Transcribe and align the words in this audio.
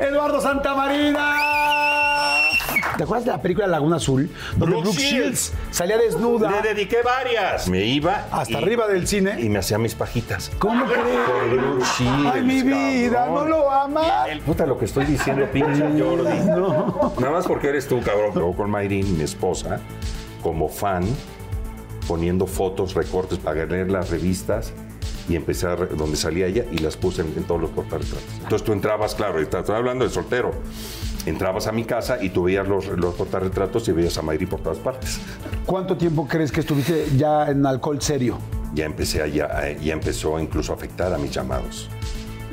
Eduardo 0.00 0.40
Santamarina. 0.40 1.36
¿Te 2.96 3.04
acuerdas 3.04 3.26
de 3.26 3.30
la 3.32 3.40
película 3.40 3.66
Laguna 3.68 3.96
Azul? 3.96 4.28
Donde 4.56 4.66
Brooke 4.76 4.82
Brooke 4.86 4.98
Shields. 4.98 5.52
Shields 5.52 5.52
salía 5.70 5.98
desnuda 5.98 6.50
Le 6.50 6.62
dediqué 6.74 6.98
varias. 7.02 7.68
Me 7.68 7.84
iba. 7.84 8.26
hasta 8.32 8.54
y- 8.54 8.56
arriba 8.56 8.88
del 8.88 9.06
cine. 9.06 9.40
Y 9.40 9.48
me 9.48 9.60
hacía 9.60 9.78
mis 9.78 9.94
pajitas. 9.94 10.50
¿Cómo 10.58 10.84
Por 10.84 10.94
crees? 10.94 11.52
Brooke 11.52 11.84
Shields, 11.96 12.30
Ay, 12.34 12.42
mi 12.42 12.62
vida, 12.62 13.24
cabrón. 13.26 13.34
no 13.50 13.56
lo 13.58 13.70
amas. 13.70 14.28
El- 14.28 14.40
Puta, 14.40 14.66
lo 14.66 14.78
que 14.78 14.86
estoy 14.86 15.04
diciendo, 15.04 15.46
pinche 15.52 15.82
Jordi. 15.82 16.38
Nada 17.20 17.30
más 17.32 17.46
porque 17.46 17.68
eres 17.68 17.86
tú, 17.86 18.00
cabrón. 18.02 18.32
Luego 18.34 18.56
con 18.56 18.70
Mayrin, 18.70 19.16
mi 19.16 19.22
esposa, 19.24 19.78
como 20.42 20.68
fan, 20.68 21.04
poniendo 22.08 22.46
fotos, 22.48 22.94
recortes 22.94 23.38
para 23.38 23.64
leer 23.64 23.90
las 23.92 24.10
revistas 24.10 24.72
y 25.28 25.36
empecé 25.36 25.66
a 25.66 25.76
donde 25.76 26.16
salía 26.16 26.46
ella 26.46 26.64
y 26.70 26.78
las 26.78 26.96
puse 26.96 27.22
en, 27.22 27.32
en 27.36 27.44
todos 27.44 27.60
los 27.60 27.70
portarretratos. 27.70 28.24
Entonces 28.42 28.64
tú 28.64 28.72
entrabas, 28.72 29.14
claro, 29.14 29.38
estoy 29.40 29.62
hablando 29.74 30.04
de 30.04 30.10
soltero. 30.10 30.52
Entrabas 31.26 31.66
a 31.66 31.72
mi 31.72 31.84
casa 31.84 32.22
y 32.22 32.30
tú 32.30 32.44
veías 32.44 32.66
los, 32.66 32.86
los 32.88 33.14
portarretratos 33.14 33.86
y 33.88 33.92
veías 33.92 34.16
a 34.16 34.22
Mayrin 34.22 34.48
por 34.48 34.60
todas 34.60 34.78
partes. 34.78 35.20
¿Cuánto 35.66 35.96
tiempo 35.96 36.26
crees 36.26 36.50
que 36.50 36.60
estuviste 36.60 37.06
ya 37.16 37.50
en 37.50 37.64
alcohol 37.66 38.00
serio? 38.00 38.38
ya 38.74 38.84
empecé 38.84 39.22
a, 39.22 39.26
ya, 39.26 39.72
ya 39.78 39.92
empezó 39.94 40.38
incluso 40.38 40.72
a 40.72 40.76
afectar 40.76 41.12
a 41.12 41.18
mis 41.18 41.30
llamados. 41.32 41.88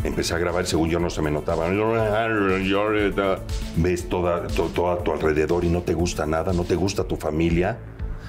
Empecé 0.03 0.33
a 0.33 0.37
grabar, 0.37 0.65
según 0.65 0.89
yo 0.89 0.97
no 0.99 1.09
se 1.09 1.21
me 1.21 1.29
notaba. 1.29 1.67
Ves 3.75 4.09
toda, 4.09 4.47
to- 4.47 4.69
todo 4.73 4.91
a 4.91 5.03
tu 5.03 5.11
alrededor 5.11 5.63
y 5.63 5.69
no 5.69 5.81
te 5.81 5.93
gusta 5.93 6.25
nada, 6.25 6.53
no 6.53 6.63
te 6.63 6.75
gusta 6.75 7.03
tu 7.03 7.15
familia, 7.17 7.77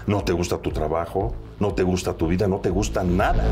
no 0.06 0.22
te 0.24 0.32
gusta 0.32 0.58
tu 0.58 0.70
trabajo, 0.70 1.34
no 1.60 1.74
te 1.74 1.82
gusta 1.82 2.14
tu 2.14 2.26
vida, 2.28 2.48
no 2.48 2.58
te 2.58 2.70
gusta 2.70 3.02
nada. 3.04 3.44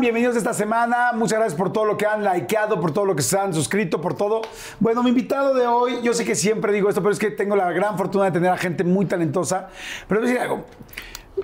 Bienvenidos 0.00 0.34
esta 0.34 0.54
semana. 0.54 1.12
Muchas 1.12 1.38
gracias 1.38 1.58
por 1.58 1.74
todo 1.74 1.84
lo 1.84 1.98
que 1.98 2.06
han 2.06 2.24
likeado, 2.24 2.80
por 2.80 2.90
todo 2.90 3.04
lo 3.04 3.14
que 3.14 3.20
se 3.20 3.38
han 3.38 3.52
suscrito, 3.52 4.00
por 4.00 4.14
todo. 4.14 4.40
Bueno, 4.78 5.02
mi 5.02 5.10
invitado 5.10 5.52
de 5.52 5.66
hoy, 5.66 6.00
yo 6.02 6.14
sé 6.14 6.24
que 6.24 6.34
siempre 6.34 6.72
digo 6.72 6.88
esto, 6.88 7.02
pero 7.02 7.12
es 7.12 7.18
que 7.18 7.30
tengo 7.30 7.54
la 7.54 7.70
gran 7.70 7.98
fortuna 7.98 8.24
de 8.24 8.30
tener 8.30 8.50
a 8.50 8.56
gente 8.56 8.82
muy 8.82 9.04
talentosa. 9.04 9.68
Pero 10.08 10.22
voy 10.22 10.30
a 10.30 10.32
decir 10.32 10.42
algo. 10.42 10.64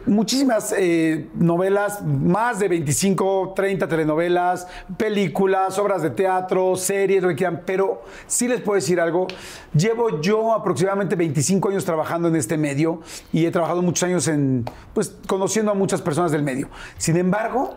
Muchísimas 0.06 0.74
eh, 0.78 1.28
novelas, 1.34 2.02
más 2.02 2.58
de 2.58 2.68
25, 2.68 3.52
30 3.54 3.88
telenovelas, 3.88 4.66
películas, 4.96 5.78
obras 5.78 6.00
de 6.00 6.10
teatro, 6.10 6.76
series, 6.76 7.22
lo 7.22 7.28
que 7.28 7.36
quieran, 7.36 7.62
pero 7.66 8.04
sí 8.26 8.48
les 8.48 8.62
puedo 8.62 8.76
decir 8.76 8.98
algo. 9.00 9.26
Llevo 9.74 10.22
yo 10.22 10.54
aproximadamente 10.54 11.14
25 11.14 11.68
años 11.68 11.84
trabajando 11.84 12.28
en 12.28 12.36
este 12.36 12.56
medio 12.56 13.02
y 13.34 13.44
he 13.44 13.50
trabajado 13.50 13.82
muchos 13.82 14.04
años 14.04 14.26
en, 14.28 14.64
pues, 14.94 15.14
conociendo 15.26 15.72
a 15.72 15.74
muchas 15.74 16.00
personas 16.00 16.32
del 16.32 16.42
medio. 16.42 16.70
Sin 16.96 17.18
embargo, 17.18 17.76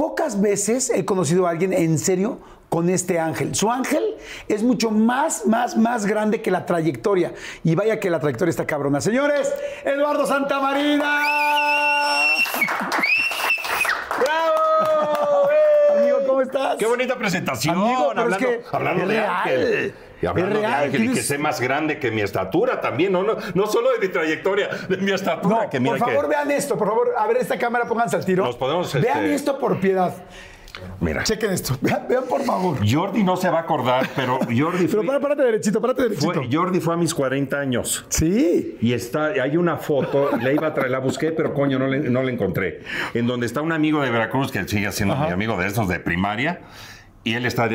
pocas 0.00 0.40
veces 0.40 0.88
he 0.88 1.04
conocido 1.04 1.46
a 1.46 1.50
alguien 1.50 1.74
en 1.74 1.98
serio 1.98 2.38
con 2.70 2.88
este 2.88 3.20
ángel. 3.20 3.54
Su 3.54 3.70
ángel 3.70 4.16
es 4.48 4.62
mucho 4.62 4.90
más, 4.90 5.44
más, 5.44 5.76
más 5.76 6.06
grande 6.06 6.40
que 6.40 6.50
la 6.50 6.64
trayectoria. 6.64 7.34
Y 7.64 7.74
vaya 7.74 8.00
que 8.00 8.08
la 8.08 8.18
trayectoria 8.18 8.48
está 8.48 8.66
cabrona. 8.66 9.02
Señores, 9.02 9.52
Eduardo 9.84 10.26
Santamarina. 10.26 11.20
¡Bravo! 14.18 15.48
Amigo, 15.98 16.18
¿cómo 16.26 16.40
estás? 16.40 16.78
¡Qué 16.78 16.86
bonita 16.86 17.18
presentación! 17.18 17.76
Amigo, 17.76 18.12
pero 18.14 18.28
es 18.30 18.34
hablando 18.34 18.38
que 18.38 18.62
hablando 18.72 19.02
es 19.02 19.08
de 19.08 19.14
real. 19.14 19.30
Ángel. 19.30 19.94
Y 20.22 20.26
hablando 20.26 20.54
Es 20.56 20.60
real, 20.60 20.80
de 20.80 20.86
Ángel, 20.98 21.04
y 21.10 21.14
que 21.14 21.22
sé 21.22 21.38
más 21.38 21.60
grande 21.60 21.98
que 21.98 22.10
mi 22.10 22.20
estatura 22.20 22.80
también, 22.80 23.12
no, 23.12 23.22
no, 23.22 23.36
no 23.54 23.66
solo 23.66 23.90
de 23.92 24.06
mi 24.06 24.12
trayectoria, 24.12 24.68
de 24.88 24.96
mi 24.98 25.12
estatura. 25.12 25.62
No, 25.64 25.70
que 25.70 25.80
mira 25.80 25.96
por 25.96 26.08
favor, 26.08 26.22
que, 26.24 26.28
vean 26.28 26.50
esto, 26.50 26.76
por 26.76 26.88
favor. 26.88 27.08
A 27.16 27.26
ver, 27.26 27.38
esta 27.38 27.58
cámara, 27.58 27.86
pónganse 27.86 28.16
al 28.16 28.24
tiro. 28.24 28.44
Nos 28.44 28.56
podemos, 28.56 28.92
Vean 28.92 29.04
este- 29.24 29.34
esto 29.34 29.58
por 29.58 29.80
piedad. 29.80 30.14
Mira, 31.00 31.24
Chequen 31.24 31.50
esto. 31.50 31.76
Vean, 31.82 32.06
vean, 32.08 32.24
por 32.28 32.42
favor. 32.42 32.78
Jordi 32.88 33.24
no 33.24 33.36
se 33.36 33.50
va 33.50 33.58
a 33.58 33.62
acordar, 33.62 34.08
pero 34.14 34.38
Jordi 34.56 34.86
Pero 34.86 34.98
fue, 35.02 35.06
para, 35.06 35.20
párate 35.20 35.42
derechito, 35.42 35.80
párate 35.80 36.02
derechito. 36.04 36.32
fue- 36.32 36.48
Jordi 36.50 36.80
fue 36.80 36.94
a 36.94 36.96
mis 36.96 37.12
40 37.12 37.58
años. 37.58 38.04
Sí. 38.08 38.78
Y 38.80 38.92
está, 38.92 39.26
hay 39.42 39.56
una 39.56 39.78
foto, 39.78 40.30
la 40.40 40.52
iba 40.52 40.68
a 40.68 40.74
traer, 40.74 40.90
la 40.92 41.00
busqué, 41.00 41.32
pero 41.32 41.52
coño, 41.54 41.78
no, 41.78 41.86
le- 41.88 41.98
no 42.08 42.22
la 42.22 42.30
encontré. 42.30 42.82
En 43.14 43.26
donde 43.26 43.46
está 43.46 43.62
un 43.62 43.72
amigo 43.72 44.00
de 44.00 44.10
Veracruz 44.10 44.52
que 44.52 44.62
sigue 44.68 44.90
siendo 44.92 45.16
mi 45.16 45.30
amigo 45.30 45.56
de 45.56 45.66
estos 45.66 45.88
de 45.88 45.98
primaria. 45.98 46.60
Y 47.22 47.34
él 47.34 47.44
está, 47.44 47.68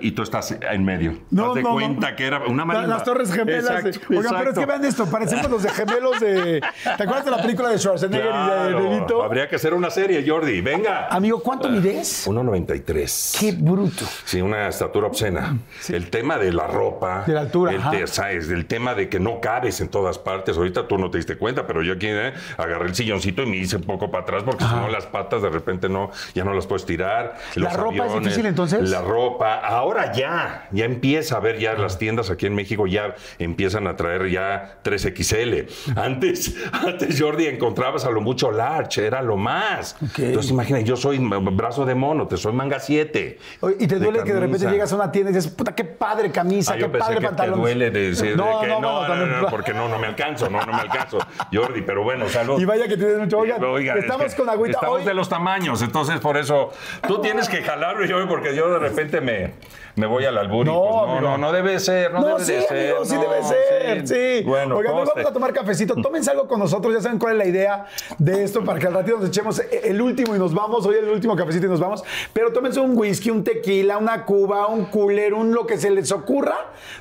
y 0.00 0.12
tú 0.12 0.22
estás 0.22 0.52
en 0.60 0.84
medio. 0.84 1.18
No, 1.30 1.48
Haz 1.48 1.54
de 1.56 1.62
no, 1.62 1.68
no. 1.70 1.74
cuenta 1.74 2.14
que 2.14 2.24
era 2.24 2.38
una 2.46 2.64
marimba. 2.64 2.86
Las 2.86 3.02
Torres 3.02 3.32
Gemelas. 3.32 3.84
Exacto, 3.84 4.08
de- 4.08 4.18
Oigan, 4.18 4.34
pero 4.38 4.50
es 4.52 4.58
que 4.58 4.66
vean 4.66 4.84
esto, 4.84 5.06
parecemos 5.06 5.50
los 5.50 5.62
de 5.64 5.70
gemelos 5.70 6.20
de. 6.20 6.60
¿Te 6.84 7.02
acuerdas 7.02 7.24
de 7.24 7.30
la 7.32 7.42
película 7.42 7.68
de 7.70 7.78
Schwarzenegger 7.78 8.28
Claro, 8.28 8.80
y 8.80 8.82
de, 8.94 9.00
Vito? 9.00 9.22
Habría 9.24 9.48
que 9.48 9.56
hacer 9.56 9.74
una 9.74 9.90
serie, 9.90 10.24
Jordi. 10.24 10.60
Venga. 10.60 11.08
Amigo, 11.08 11.42
¿cuánto 11.42 11.68
mides? 11.68 12.28
1.93. 12.28 13.38
Qué 13.40 13.52
bruto. 13.52 14.04
Sí, 14.24 14.40
una 14.40 14.68
estatura 14.68 15.08
obscena. 15.08 15.58
El 15.88 16.08
tema 16.08 16.38
de 16.38 16.52
la 16.52 16.68
ropa. 16.68 17.24
De 17.26 17.32
la 17.34 17.40
altura, 17.40 17.72
El, 17.72 17.82
te- 17.90 18.06
¿sabes? 18.06 18.48
el 18.50 18.66
tema 18.66 18.94
de 18.94 19.08
que 19.08 19.18
no 19.18 19.40
cabes 19.40 19.80
en 19.80 19.88
todas 19.88 20.18
partes. 20.18 20.56
Ahorita 20.56 20.86
tú 20.86 20.96
no 20.98 21.10
te 21.10 21.18
diste 21.18 21.36
cuenta, 21.36 21.66
pero 21.66 21.82
yo 21.82 21.94
aquí 21.94 22.06
eh, 22.08 22.32
agarré 22.56 22.86
el 22.86 22.94
silloncito 22.94 23.42
y 23.42 23.46
me 23.46 23.56
hice 23.56 23.76
un 23.76 23.82
poco 23.82 24.10
para 24.12 24.22
atrás 24.22 24.42
porque 24.44 24.64
si 24.64 24.74
no 24.74 24.88
las 24.88 25.06
patas 25.06 25.42
de 25.42 25.50
repente 25.50 25.88
no, 25.88 26.10
ya 26.34 26.44
no 26.44 26.54
las 26.54 26.66
puedes 26.68 26.86
tirar. 26.86 27.36
¿La 27.56 27.64
Los 27.64 27.72
ropa 27.76 28.06
es 28.06 28.14
difícil, 28.20 28.46
entonces? 28.46 28.91
La 28.92 29.00
ropa. 29.00 29.54
Ahora 29.60 30.12
ya, 30.12 30.68
ya 30.70 30.84
empieza 30.84 31.36
a 31.36 31.40
ver 31.40 31.58
ya 31.58 31.72
las 31.74 31.98
tiendas 31.98 32.30
aquí 32.30 32.46
en 32.46 32.54
México 32.54 32.86
ya 32.86 33.14
empiezan 33.38 33.86
a 33.86 33.96
traer 33.96 34.28
ya 34.30 34.78
3XL. 34.84 35.66
Antes, 35.96 36.54
antes 36.72 37.20
Jordi 37.20 37.46
encontrabas 37.46 38.04
a 38.04 38.10
lo 38.10 38.20
mucho 38.20 38.50
large, 38.52 39.04
era 39.06 39.22
lo 39.22 39.36
más. 39.36 39.96
Ok. 40.02 40.18
Entonces 40.18 40.50
imagina, 40.52 40.80
yo 40.80 40.96
soy 40.96 41.18
brazo 41.18 41.84
de 41.84 41.94
mono, 41.94 42.26
te 42.28 42.36
soy 42.36 42.52
manga 42.52 42.78
7. 42.80 43.38
Oye, 43.60 43.76
¿Y 43.80 43.86
te 43.86 43.98
De 43.98 44.04
duele 44.04 44.22
que 44.24 44.32
de 44.34 44.40
repente 44.40 44.68
llegas 44.70 44.92
a 44.92 44.96
una 44.96 45.10
tienda 45.10 45.30
y 45.30 45.34
dices, 45.34 45.50
puta, 45.52 45.74
qué 45.74 45.84
padre 45.84 46.30
camisa, 46.30 46.74
Ah, 46.74 46.78
qué 46.78 46.88
padre 46.88 47.14
que 47.16 47.20
te 47.22 47.26
pantalón? 47.28 47.60
duele 47.60 47.90
de 47.90 48.08
decir 48.10 48.36
no, 48.36 48.60
de 48.60 48.66
que 48.66 48.72
no, 48.72 48.80
no, 48.80 49.00
no, 49.02 49.06
también- 49.06 49.40
no, 49.42 49.48
porque 49.48 49.72
no, 49.74 49.88
no 49.88 49.98
me 49.98 50.06
alcanzo, 50.06 50.48
no, 50.50 50.60
no 50.64 50.72
me 50.72 50.80
alcanzo, 50.80 51.18
Jordi, 51.52 51.82
pero 51.82 52.02
bueno, 52.02 52.28
salud. 52.28 52.60
Y 52.60 52.64
vaya 52.64 52.86
que 52.88 52.96
tienes 52.96 53.18
mucho. 53.18 53.38
Oigan, 53.38 53.62
Oiga, 53.64 53.94
es 53.94 54.04
estamos 54.04 54.34
que 54.34 54.36
con 54.42 54.48
agüita. 54.50 54.76
Estamos 54.78 54.98
Hoy- 55.00 55.04
de 55.04 55.14
los 55.14 55.28
tamaños, 55.28 55.80
entonces 55.82 56.20
por 56.20 56.36
eso 56.36 56.70
tú 57.06 57.20
tienes 57.20 57.48
que 57.48 57.62
jalarlo 57.62 58.04
yo, 58.04 58.26
porque 58.28 58.54
yo 58.54 58.68
de 58.82 58.88
repente 58.88 59.20
me, 59.20 59.52
me 59.96 60.06
voy 60.06 60.24
al 60.24 60.36
albur 60.38 60.66
No, 60.66 60.80
pues, 61.06 61.20
no, 61.20 61.20
no, 61.20 61.38
no 61.38 61.52
debe 61.52 61.78
ser, 61.80 62.12
no, 62.12 62.20
No, 62.20 62.26
debe 62.38 62.44
sí, 62.44 62.52
de 62.52 62.62
ser. 62.62 62.90
amigo, 62.90 63.04
sí 63.04 63.16
debe 63.16 63.42
ser, 63.42 64.08
sí. 64.08 64.44
Bueno, 64.46 64.76
Oigan, 64.76 64.94
vamos 64.94 65.10
a 65.26 65.32
tomar 65.32 65.52
cafecito. 65.52 65.94
Tómense 65.94 66.30
algo 66.30 66.46
con 66.48 66.58
nosotros, 66.58 66.92
ya 66.94 67.00
saben 67.00 67.18
cuál 67.18 67.32
es 67.34 67.38
la 67.38 67.46
idea 67.46 67.86
de 68.18 68.42
esto, 68.44 68.64
para 68.64 68.78
que 68.78 68.86
al 68.86 68.94
ratito 68.94 69.18
nos 69.18 69.28
echemos 69.28 69.60
el 69.82 70.00
último 70.00 70.34
y 70.34 70.38
nos 70.38 70.54
vamos. 70.54 70.84
Hoy 70.86 70.96
el 70.96 71.08
último 71.08 71.36
cafecito 71.36 71.66
y 71.66 71.68
nos 71.68 71.80
vamos. 71.80 72.02
Pero 72.32 72.52
tómense 72.52 72.80
un 72.80 72.96
whisky, 72.96 73.30
un 73.30 73.44
tequila, 73.44 73.98
una 73.98 74.24
cuba, 74.24 74.66
un 74.68 74.86
cooler, 74.86 75.34
un 75.34 75.52
lo 75.54 75.66
que 75.66 75.78
se 75.78 75.90
les 75.90 76.10
ocurra. 76.12 76.56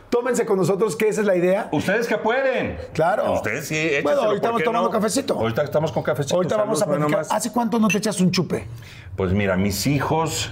Tómense 0.09 0.45
con 0.45 0.57
nosotros, 0.57 0.95
que 0.95 1.07
esa 1.07 1.21
es 1.21 1.27
la 1.27 1.35
idea. 1.35 1.69
Ustedes 1.71 2.07
que 2.07 2.17
pueden. 2.17 2.77
Claro. 2.93 3.31
Ustedes 3.33 3.67
sí, 3.67 3.89
Bueno, 4.03 4.21
ahorita 4.21 4.27
¿por 4.27 4.35
estamos 4.35 4.63
tomando 4.63 4.87
no? 4.87 4.91
cafecito. 4.91 5.33
Ahorita 5.35 5.63
estamos 5.63 5.91
con 5.91 6.03
cafecito. 6.03 6.35
Ahorita 6.35 6.57
vamos 6.57 6.81
a 6.81 6.85
platicar. 6.85 7.25
¿Hace 7.29 7.51
cuánto 7.51 7.79
no 7.79 7.87
te 7.87 7.97
echas 7.99 8.19
un 8.19 8.31
chupe? 8.31 8.67
Pues 9.15 9.31
mira, 9.33 9.55
mis 9.55 9.87
hijos 9.87 10.51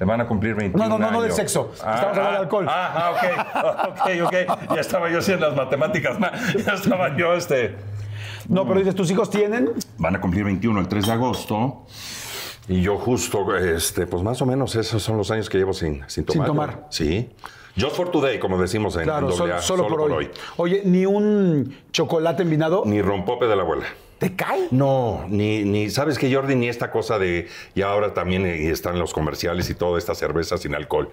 van 0.00 0.20
a 0.20 0.26
cumplir 0.26 0.54
21 0.54 0.82
No, 0.84 0.88
no, 0.98 0.98
no, 0.98 1.10
no 1.12 1.20
de 1.20 1.26
años. 1.26 1.36
sexo. 1.36 1.70
Estamos 1.74 2.02
hablando 2.02 2.30
de 2.32 2.36
alcohol. 2.38 2.66
Ah, 2.68 3.12
ah, 3.14 3.90
ok, 3.92 4.00
ok, 4.26 4.52
ok. 4.56 4.74
Ya 4.74 4.80
estaba 4.80 5.10
yo 5.10 5.18
haciendo 5.18 5.46
las 5.48 5.56
matemáticas. 5.56 6.18
ma- 6.18 6.32
Ya 6.66 6.74
estaba 6.74 7.16
yo, 7.16 7.34
este... 7.34 7.76
No, 8.48 8.66
pero 8.66 8.78
dices, 8.80 8.94
¿tus 8.94 9.10
hijos 9.10 9.30
tienen? 9.30 9.70
Van 9.96 10.16
a 10.16 10.20
cumplir 10.20 10.44
21 10.44 10.78
el 10.80 10.88
3 10.88 11.06
de 11.06 11.12
agosto. 11.12 11.86
Y 12.68 12.80
yo 12.82 12.96
justo, 12.98 13.54
este, 13.56 14.06
pues 14.06 14.22
más 14.22 14.40
o 14.42 14.46
menos 14.46 14.74
esos 14.74 15.02
son 15.02 15.16
los 15.16 15.30
años 15.30 15.48
que 15.48 15.58
llevo 15.58 15.72
sin, 15.72 16.02
sin 16.08 16.24
tomar. 16.24 16.46
tomar. 16.46 16.86
Sí. 16.90 17.30
Just 17.78 17.96
for 17.96 18.10
today, 18.10 18.38
como 18.38 18.56
decimos 18.60 18.96
en, 18.96 19.02
Claro, 19.04 19.28
AA, 19.28 19.60
solo, 19.60 19.86
por, 19.88 20.00
hoy. 20.12 20.30
Oye, 20.56 20.82
¿ni 20.84 21.04
un 21.06 21.76
chocolate 21.90 22.42
envinado? 22.42 22.82
Ni 22.86 23.02
rompope 23.02 23.46
de 23.46 23.56
la 23.56 23.62
abuela. 23.62 23.84
¿Te 24.18 24.34
cae? 24.36 24.68
No, 24.70 25.24
ni, 25.28 25.64
ni, 25.64 25.90
¿sabes 25.90 26.18
que 26.18 26.32
Jordi? 26.32 26.54
Ni 26.54 26.68
esta 26.68 26.90
cosa 26.90 27.18
de, 27.18 27.48
y 27.74 27.82
ahora 27.82 28.14
también 28.14 28.46
eh, 28.46 28.70
están 28.70 28.98
los 28.98 29.12
comerciales 29.12 29.68
y 29.70 29.74
toda 29.74 29.98
esta 29.98 30.14
cerveza 30.14 30.56
sin 30.56 30.74
alcohol. 30.74 31.10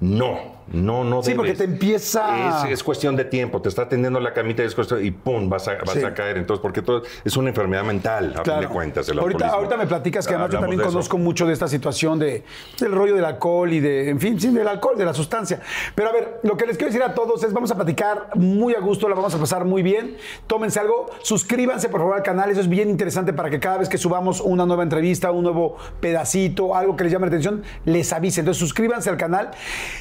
No, 0.00 0.38
no, 0.72 1.04
no 1.04 1.22
Sí, 1.22 1.30
debes. 1.32 1.36
porque 1.36 1.54
te 1.54 1.64
empieza- 1.64 2.64
Es, 2.64 2.72
es 2.72 2.82
cuestión 2.84 3.16
de 3.16 3.24
tiempo, 3.24 3.60
te 3.60 3.68
está 3.68 3.88
tendiendo 3.88 4.20
la 4.20 4.32
camita 4.32 4.62
y, 4.62 4.66
es 4.66 4.74
cuestión- 4.74 5.04
y 5.04 5.10
pum, 5.10 5.48
vas 5.50 5.66
a, 5.68 5.74
vas 5.84 5.90
Sí. 5.94 6.02
a 6.04 6.14
caer. 6.14 6.38
Entonces, 6.38 6.62
porque 6.62 6.80
todo 6.80 7.02
es 7.24 7.36
una 7.36 7.48
enfermedad 7.50 7.82
mental, 7.84 8.34
a 8.38 8.44
fin 8.44 8.60
de 8.60 8.68
cuentas, 8.68 9.08
el 9.08 9.18
ahorita, 9.18 9.48
ahorita 9.48 9.76
me 9.76 9.86
platicas 9.86 10.26
que 10.26 10.34
además 10.34 10.50
yo 10.52 10.60
también 10.60 10.80
conozco 10.80 11.18
mucho 11.18 11.46
de 11.46 11.52
esta 11.52 11.68
situación 11.68 12.18
de, 12.18 12.44
del 12.80 12.92
rollo 12.92 13.14
del 13.16 13.24
alcohol 13.24 13.72
y 13.72 13.80
de, 13.80 14.08
en 14.10 14.20
fin, 14.20 14.40
sí, 14.40 14.48
del 14.50 14.68
alcohol, 14.68 14.96
de 14.96 15.04
la 15.04 15.12
sustancia. 15.12 15.60
Pero 15.94 16.08
a 16.08 16.12
ver, 16.12 16.40
lo 16.44 16.56
que 16.56 16.66
les 16.66 16.76
quiero 16.76 16.92
decir 16.92 17.02
a 17.02 17.14
todos 17.14 17.42
es, 17.44 17.52
vamos 17.52 17.70
a 17.72 17.74
platicar 17.74 18.28
muy 18.36 18.74
a 18.74 18.80
gusto, 18.80 19.08
la 19.08 19.16
vamos 19.16 19.34
a 19.34 19.38
pasar 19.38 19.64
muy 19.64 19.82
bien. 19.82 20.16
Tómense 20.46 20.78
algo, 20.80 21.10
suscríbanse 21.22 21.88
por 21.88 22.00
favor 22.00 22.16
al 22.16 22.22
canal, 22.22 22.43
eso 22.50 22.60
es 22.60 22.68
bien 22.68 22.90
interesante 22.90 23.32
para 23.32 23.50
que 23.50 23.60
cada 23.60 23.78
vez 23.78 23.88
que 23.88 23.98
subamos 23.98 24.40
una 24.40 24.66
nueva 24.66 24.82
entrevista, 24.82 25.30
un 25.30 25.44
nuevo 25.44 25.76
pedacito, 26.00 26.74
algo 26.74 26.96
que 26.96 27.04
les 27.04 27.12
llame 27.12 27.26
la 27.26 27.28
atención, 27.28 27.62
les 27.84 28.12
avise. 28.12 28.40
Entonces 28.40 28.60
suscríbanse 28.60 29.10
al 29.10 29.16
canal. 29.16 29.50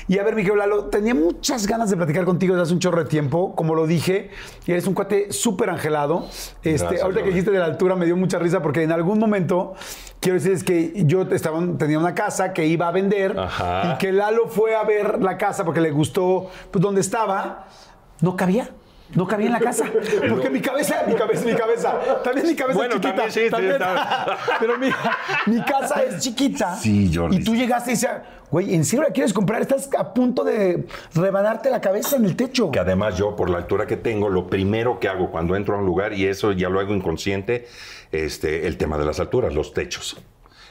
Y 0.07 0.17
a 0.17 0.23
ver, 0.23 0.35
Miguel 0.35 0.57
Lalo, 0.57 0.85
tenía 0.85 1.15
muchas 1.15 1.67
ganas 1.67 1.89
de 1.89 1.97
platicar 1.97 2.25
contigo 2.25 2.53
desde 2.55 2.63
hace 2.63 2.73
un 2.73 2.79
chorro 2.79 3.03
de 3.03 3.09
tiempo, 3.09 3.55
como 3.55 3.75
lo 3.75 3.87
dije, 3.87 4.29
y 4.65 4.71
eres 4.71 4.87
un 4.87 4.93
cuate 4.93 5.31
súper 5.31 5.69
angelado. 5.69 6.27
Este, 6.63 6.85
Gracias, 6.85 7.03
ahorita 7.03 7.23
que 7.23 7.29
dijiste 7.29 7.51
de 7.51 7.59
la 7.59 7.65
altura 7.65 7.95
me 7.95 8.05
dio 8.05 8.15
mucha 8.15 8.39
risa 8.39 8.61
porque 8.61 8.83
en 8.83 8.91
algún 8.91 9.19
momento 9.19 9.73
quiero 10.19 10.35
decirles 10.35 10.63
que 10.63 10.93
yo 11.05 11.21
estaba, 11.23 11.61
tenía 11.77 11.99
una 11.99 12.15
casa 12.15 12.53
que 12.53 12.65
iba 12.65 12.87
a 12.87 12.91
vender 12.91 13.37
Ajá. 13.37 13.93
y 13.93 13.97
que 13.97 14.11
Lalo 14.11 14.47
fue 14.47 14.75
a 14.75 14.83
ver 14.83 15.21
la 15.21 15.37
casa 15.37 15.65
porque 15.65 15.81
le 15.81 15.91
gustó 15.91 16.49
pues, 16.71 16.81
donde 16.81 17.01
estaba. 17.01 17.67
No 18.21 18.37
cabía. 18.37 18.69
No 19.15 19.27
cabía 19.27 19.47
en 19.47 19.53
la 19.53 19.59
casa. 19.59 19.85
Porque 20.29 20.49
mi 20.49 20.59
cabeza, 20.59 21.03
mi 21.07 21.13
cabeza, 21.13 21.45
mi 21.45 21.53
cabeza. 21.53 21.99
También 22.23 22.47
mi 22.47 22.55
cabeza 22.55 22.77
Bueno, 22.77 22.95
es 22.95 23.01
chiquita. 23.01 23.15
también 23.15 23.31
sí, 23.31 23.39
sí, 23.55 23.65
está- 23.71 24.37
Pero 24.59 24.77
mi, 24.79 24.89
mi 25.47 25.61
casa 25.63 26.03
es 26.03 26.19
chiquita. 26.19 26.75
Sí, 26.75 27.11
Jordi. 27.13 27.37
Y 27.37 27.43
tú 27.43 27.53
llegaste 27.55 27.91
y 27.91 27.93
dices, 27.93 28.09
güey, 28.49 28.73
¿en 28.73 28.83
serio 28.85 29.03
la 29.03 29.11
quieres 29.11 29.31
comprar? 29.33 29.61
Estás 29.61 29.89
a 29.97 30.13
punto 30.13 30.43
de 30.43 30.87
rebanarte 31.13 31.69
la 31.69 31.79
cabeza 31.81 32.15
en 32.15 32.25
el 32.25 32.35
techo. 32.35 32.71
Que 32.71 32.79
además 32.79 33.15
yo, 33.17 33.35
por 33.35 33.49
la 33.51 33.57
altura 33.57 33.85
que 33.85 33.97
tengo, 33.97 34.29
lo 34.29 34.47
primero 34.47 34.99
que 34.99 35.07
hago 35.09 35.29
cuando 35.29 35.55
entro 35.55 35.75
a 35.75 35.79
un 35.79 35.85
lugar, 35.85 36.13
y 36.13 36.25
eso 36.25 36.51
ya 36.51 36.69
lo 36.69 36.79
hago 36.79 36.93
inconsciente, 36.95 37.67
este, 38.11 38.65
el 38.67 38.77
tema 38.77 38.97
de 38.97 39.05
las 39.05 39.19
alturas, 39.19 39.53
los 39.53 39.73
techos. 39.73 40.17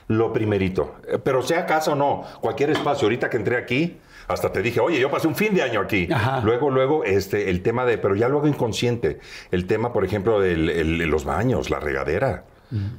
Lo 0.08 0.32
primerito. 0.32 0.96
Eh, 1.06 1.18
Pero 1.22 1.42
sea 1.42 1.64
casa 1.64 1.92
o 1.92 1.94
no, 1.94 2.24
cualquier 2.40 2.70
espacio. 2.70 3.06
Ahorita 3.06 3.30
que 3.30 3.36
entré 3.36 3.56
aquí, 3.56 3.98
hasta 4.28 4.52
te 4.52 4.62
dije, 4.62 4.80
oye, 4.80 4.98
yo 5.00 5.10
pasé 5.10 5.28
un 5.28 5.36
fin 5.36 5.54
de 5.54 5.62
año 5.62 5.80
aquí. 5.80 6.08
Ajá. 6.12 6.40
Luego, 6.44 6.70
luego, 6.70 7.04
este, 7.04 7.50
el 7.50 7.62
tema 7.62 7.84
de, 7.84 7.98
pero 7.98 8.14
ya 8.14 8.28
lo 8.28 8.38
hago 8.38 8.48
inconsciente. 8.48 9.18
El 9.50 9.66
tema, 9.66 9.92
por 9.92 10.04
ejemplo, 10.04 10.40
de 10.40 10.56
los 10.56 11.24
baños, 11.24 11.70
la 11.70 11.80
regadera. 11.80 12.44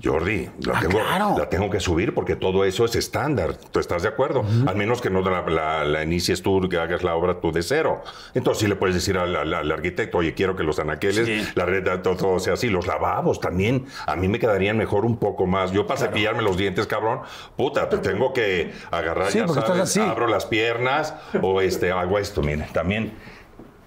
Jordi, 0.03 0.49
la, 0.65 0.73
Ah, 0.77 0.79
tengo, 0.81 0.99
claro. 0.99 1.35
la 1.37 1.49
tengo 1.49 1.69
que 1.69 1.79
subir 1.79 2.13
porque 2.13 2.35
todo 2.35 2.63
eso 2.65 2.85
es 2.85 2.95
estándar. 2.95 3.55
¿Tú 3.55 3.79
estás 3.79 4.03
de 4.03 4.09
acuerdo? 4.09 4.43
Al 4.67 4.75
menos 4.75 5.01
que 5.01 5.09
no 5.09 5.21
la, 5.21 5.41
la- 5.49 5.83
la 5.83 6.03
inicies 6.03 6.41
tú, 6.43 6.67
que 6.69 6.77
hagas 6.77 7.03
la 7.03 7.15
obra 7.15 7.39
tú 7.41 7.51
de 7.51 7.63
cero. 7.63 8.03
Entonces 8.33 8.61
sí 8.61 8.67
le 8.67 8.75
puedes 8.75 8.95
decir 8.95 9.17
al, 9.17 9.35
al- 9.35 9.53
al 9.53 9.71
arquitecto, 9.71 10.19
oye, 10.19 10.33
quiero 10.33 10.55
que 10.55 10.63
los 10.63 10.77
anaqueles, 10.79 11.55
la 11.55 11.65
red, 11.65 11.83
todo, 12.01 12.15
todo 12.15 12.39
sea 12.39 12.53
así. 12.53 12.69
Los 12.69 12.85
lavabos 12.87 13.39
también, 13.39 13.85
a 14.05 14.15
mí 14.15 14.27
me 14.27 14.39
quedarían 14.39 14.77
mejor 14.77 15.05
un 15.05 15.17
poco 15.17 15.45
más. 15.47 15.71
Yo 15.71 15.87
para 15.87 15.99
cepillarme 15.99 16.43
los 16.43 16.55
dientes, 16.57 16.85
cabrón, 16.87 17.21
puta, 17.57 17.89
te 17.89 17.97
tengo 17.97 18.33
que 18.33 18.73
agarrar, 18.91 19.31
Sí, 19.31 19.39
ya 19.39 19.45
porque 19.45 19.59
estás 19.61 19.75
sabes, 19.77 19.89
así. 19.89 19.99
abro 20.01 20.27
las 20.27 20.45
piernas 20.45 21.15
o 21.41 21.61
este, 21.61 21.91
hago 21.91 22.19
esto, 22.19 22.41
miren, 22.41 22.67
también... 22.73 23.13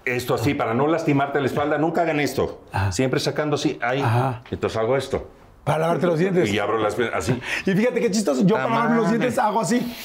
Esto 0.05 0.33
así, 0.35 0.53
para 0.53 0.73
no 0.73 0.87
lastimarte 0.87 1.41
la 1.41 1.47
espalda, 1.47 1.77
nunca 1.77 2.03
hagan 2.03 2.21
esto. 2.21 2.61
Siempre 2.91 3.19
sacando 3.19 3.55
así, 3.55 3.77
ahí. 3.81 4.01
Ajá. 4.01 4.41
Entonces 4.51 4.77
hago 4.79 4.95
esto. 4.95 5.29
Para 5.67 5.79
lavarte 5.79 6.07
los 6.07 6.17
dientes. 6.17 6.49
Y 6.49 6.57
abro 6.59 6.77
las 6.79 6.95
piernas 6.95 7.23
así. 7.29 7.39
Y 7.65 7.71
fíjate 7.73 7.99
qué 7.99 8.09
chistoso, 8.09 8.41
yo 8.45 8.55
para 8.55 8.69
lavarme 8.69 8.95
los 8.97 9.09
dientes 9.09 9.37
hago 9.37 9.61
así. 9.61 9.95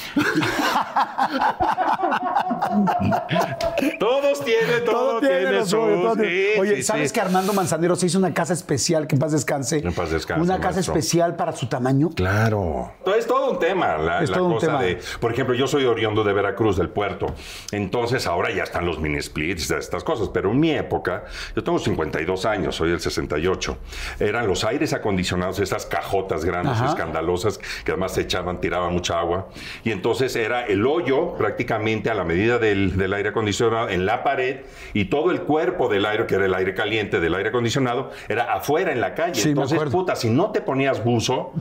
Todos 3.98 4.44
tienen, 4.44 4.84
todo, 4.84 5.20
tiene, 5.20 5.52
lo 5.52 5.64
su... 5.64 5.70
suyo, 5.70 6.02
todo 6.02 6.16
tiene- 6.16 6.30
sí, 6.54 6.60
Oye, 6.60 6.76
sí, 6.76 6.82
¿sabes 6.82 7.08
sí. 7.10 7.14
que 7.14 7.20
Armando 7.20 7.52
Manzanero 7.52 7.96
se 7.96 8.06
hizo 8.06 8.18
una 8.18 8.32
casa 8.34 8.52
especial, 8.52 9.06
que 9.06 9.14
en 9.16 9.18
paz 9.20 9.32
descanse? 9.32 9.78
En 9.78 9.92
paz 9.92 10.10
descanse, 10.10 10.42
Una 10.42 10.58
casa 10.58 10.74
maestro. 10.74 10.94
especial 10.94 11.36
para 11.36 11.52
su 11.52 11.66
tamaño. 11.66 12.10
Claro. 12.14 12.92
Es 13.16 13.26
todo 13.26 13.50
un 13.52 13.58
tema, 13.58 13.96
la, 13.98 14.22
Es 14.22 14.30
la 14.30 14.36
todo 14.36 14.46
un 14.46 14.54
cosa 14.54 14.66
tema. 14.66 14.82
de... 14.82 14.98
Por 15.20 15.32
ejemplo, 15.32 15.54
yo 15.54 15.66
soy 15.66 15.84
oriundo 15.84 16.24
de 16.24 16.32
Veracruz, 16.32 16.76
del 16.76 16.88
puerto. 16.88 17.26
Entonces, 17.72 18.26
ahora 18.26 18.50
ya 18.52 18.62
están 18.64 18.86
los 18.86 18.98
mini 18.98 19.20
splits, 19.20 19.70
estas 19.70 20.04
cosas. 20.04 20.28
Pero 20.32 20.50
en 20.50 20.60
mi 20.60 20.70
época, 20.72 21.24
yo 21.54 21.62
tengo 21.62 21.78
52 21.78 22.46
años, 22.46 22.74
soy 22.76 22.90
del 22.90 23.00
68. 23.00 23.78
Eran 24.20 24.46
los 24.46 24.64
aires 24.64 24.92
acondicionados, 24.92 25.51
esas 25.58 25.86
cajotas 25.86 26.44
grandes, 26.44 26.72
Ajá. 26.74 26.86
escandalosas, 26.86 27.58
que 27.84 27.92
además 27.92 28.12
se 28.14 28.22
echaban, 28.22 28.60
tiraban 28.60 28.92
mucha 28.92 29.18
agua. 29.18 29.48
Y 29.84 29.90
entonces 29.90 30.34
era 30.36 30.64
el 30.66 30.86
hoyo 30.86 31.34
prácticamente 31.36 32.10
a 32.10 32.14
la 32.14 32.24
medida 32.24 32.58
del, 32.58 32.96
del 32.96 33.12
aire 33.12 33.30
acondicionado 33.30 33.88
en 33.88 34.06
la 34.06 34.22
pared 34.22 34.60
y 34.94 35.06
todo 35.06 35.30
el 35.30 35.42
cuerpo 35.42 35.88
del 35.88 36.06
aire, 36.06 36.26
que 36.26 36.34
era 36.36 36.46
el 36.46 36.54
aire 36.54 36.74
caliente 36.74 37.20
del 37.20 37.34
aire 37.34 37.48
acondicionado, 37.50 38.10
era 38.28 38.52
afuera 38.54 38.92
en 38.92 39.00
la 39.00 39.14
calle. 39.14 39.34
Sí, 39.40 39.48
entonces, 39.50 39.78
puta, 39.90 40.16
si 40.16 40.30
no 40.30 40.50
te 40.50 40.60
ponías 40.60 41.02
buzo, 41.04 41.52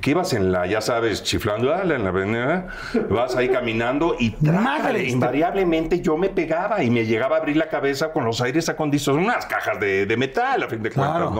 que 0.00 0.10
ibas 0.10 0.32
en 0.32 0.52
la, 0.52 0.66
ya 0.66 0.80
sabes, 0.80 1.22
chiflando, 1.22 1.68
"Dale", 1.68 1.94
en 1.94 2.04
la 2.04 2.10
avenida, 2.10 2.66
vas 3.08 3.36
ahí 3.36 3.48
caminando 3.48 4.16
y 4.18 4.30
trácale, 4.30 4.60
Madres, 4.62 5.12
invariablemente 5.12 6.00
yo 6.00 6.16
me 6.16 6.28
pegaba 6.28 6.82
y 6.82 6.90
me 6.90 7.06
llegaba 7.06 7.36
a 7.36 7.38
abrir 7.40 7.56
la 7.56 7.68
cabeza 7.68 8.12
con 8.12 8.24
los 8.24 8.40
aires 8.40 8.68
acondicionados, 8.68 9.24
unas 9.26 9.46
cajas 9.46 9.78
de, 9.80 10.06
de 10.06 10.16
metal, 10.16 10.62
a 10.62 10.68
fin 10.68 10.82
de 10.82 10.90
Claro. 10.90 11.30
cuentas, 11.30 11.32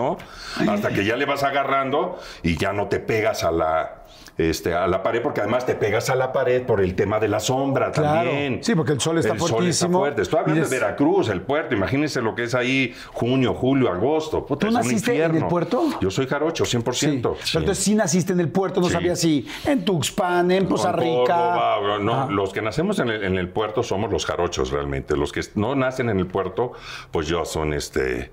¿no? 0.65 0.71
Hasta 0.73 0.89
que 0.89 1.05
ya 1.05 1.15
le 1.15 1.25
vas 1.25 1.43
agarrando 1.43 2.00
y 2.43 2.57
ya 2.57 2.73
no 2.73 2.87
te 2.87 2.99
pegas 2.99 3.43
a 3.43 3.51
la... 3.51 3.97
Este, 4.37 4.73
a 4.73 4.87
la 4.87 5.03
pared, 5.03 5.21
porque 5.21 5.41
además 5.41 5.65
te 5.67 5.75
pegas 5.75 6.09
a 6.09 6.15
la 6.15 6.31
pared 6.31 6.63
por 6.65 6.81
el 6.81 6.95
tema 6.95 7.19
de 7.19 7.27
la 7.27 7.39
sombra 7.39 7.91
Claro. 7.91 8.29
también. 8.29 8.63
Sí, 8.63 8.73
porque 8.73 8.93
el 8.93 8.99
sol 8.99 9.19
está 9.19 9.33
el 9.33 9.39
sol 9.39 9.49
fuertísimo. 9.49 9.99
fuerte. 9.99 10.21
Estoy 10.23 10.39
hablando 10.39 10.63
de 10.63 10.69
Veracruz, 10.69 11.29
el 11.29 11.41
puerto. 11.41 11.75
Imagínense 11.75 12.21
lo 12.21 12.33
que 12.33 12.45
es 12.45 12.55
ahí 12.55 12.95
junio, 13.13 13.53
julio, 13.53 13.91
agosto. 13.91 14.43
Puta, 14.45 14.65
¿Tú 14.67 14.73
naciste 14.73 15.21
en 15.21 15.35
el 15.35 15.45
puerto? 15.47 15.83
Yo 16.01 16.09
soy 16.09 16.25
jarocho, 16.27 16.63
100%. 16.65 16.93
Sí. 16.95 17.19
Pero 17.21 17.35
Sí. 17.45 17.57
entonces 17.57 17.83
sí 17.83 17.93
naciste 17.93 18.33
en 18.33 18.39
el 18.39 18.49
puerto, 18.49 18.79
no 18.79 18.87
Sí. 18.87 18.93
sabía 18.93 19.15
si 19.15 19.47
en 19.65 19.85
Tuxpan, 19.85 20.49
en 20.49 20.65
Poza 20.67 20.91
Rica. 20.93 21.17
Córdoba, 21.35 21.99
no, 22.01 22.13
Ajá. 22.13 22.31
los 22.31 22.51
que 22.51 22.61
nacemos 22.63 22.97
en 22.99 23.09
el, 23.09 23.23
en 23.23 23.37
el 23.37 23.49
puerto 23.49 23.83
somos 23.83 24.11
los 24.11 24.25
jarochos 24.25 24.71
realmente. 24.71 25.15
Los 25.15 25.31
que 25.33 25.41
no 25.55 25.75
nacen 25.75 26.09
en 26.09 26.17
el 26.19 26.25
puerto, 26.25 26.71
pues 27.11 27.27
yo 27.27 27.45
son 27.45 27.73
este 27.73 28.31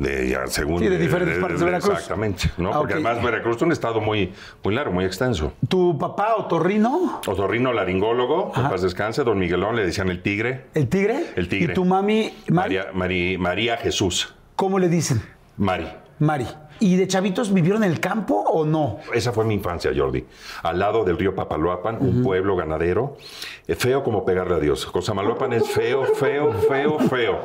de 0.00 0.36
según 0.48 0.80
Sí, 0.80 0.88
de 0.88 0.98
diferentes 0.98 1.38
partes 1.38 1.60
de 1.60 1.66
Veracruz. 1.66 1.92
Exactamente, 1.92 2.50
¿no? 2.56 2.70
Ah, 2.72 2.78
Porque 2.78 2.94
además 2.94 3.22
Veracruz 3.22 3.56
es 3.56 3.62
un 3.62 3.70
estado 3.72 4.00
muy 4.00 4.32
muy 4.64 4.74
largo, 4.74 4.92
muy 4.92 5.04
extenso. 5.04 5.52
¿Tu 5.68 5.96
papá 5.98 6.34
otorrino? 6.36 7.20
Otorrino 7.26 7.72
laringólogo, 7.72 8.50
en 8.56 8.62
paz 8.68 8.82
descanse, 8.82 9.22
don 9.24 9.38
Miguelón 9.38 9.76
le 9.76 9.84
decían 9.84 10.08
el 10.08 10.22
tigre. 10.22 10.64
¿El 10.74 10.88
tigre? 10.88 11.26
El 11.36 11.48
tigre. 11.48 11.72
¿Y 11.72 11.74
tu 11.74 11.84
mami, 11.84 12.32
Mari? 12.48 12.76
María, 12.76 12.86
Mari- 12.94 13.38
María 13.38 13.76
Jesús. 13.76 14.34
¿Cómo 14.56 14.78
le 14.78 14.88
dicen? 14.88 15.22
Mari. 15.58 15.86
Mari. 16.18 16.46
¿Y 16.80 16.96
de 16.96 17.06
chavitos 17.06 17.52
vivieron 17.52 17.84
en 17.84 17.90
el 17.90 18.00
campo 18.00 18.36
o 18.40 18.64
no? 18.64 18.98
Esa 19.12 19.32
fue 19.32 19.44
mi 19.44 19.52
infancia, 19.52 19.92
Jordi. 19.94 20.24
Al 20.62 20.78
lado 20.78 21.04
del 21.04 21.18
río 21.18 21.34
Papaloapan, 21.34 21.98
un 22.00 22.22
pueblo 22.22 22.56
ganadero. 22.56 23.18
Feo 23.68 24.02
como 24.02 24.24
pegarle 24.24 24.54
a 24.54 24.58
Dios. 24.58 24.86
Cosamaloapan 24.86 25.52
es 25.52 25.68
feo, 25.68 26.04
feo, 26.06 26.52
feo, 26.52 26.98
feo. 26.98 27.40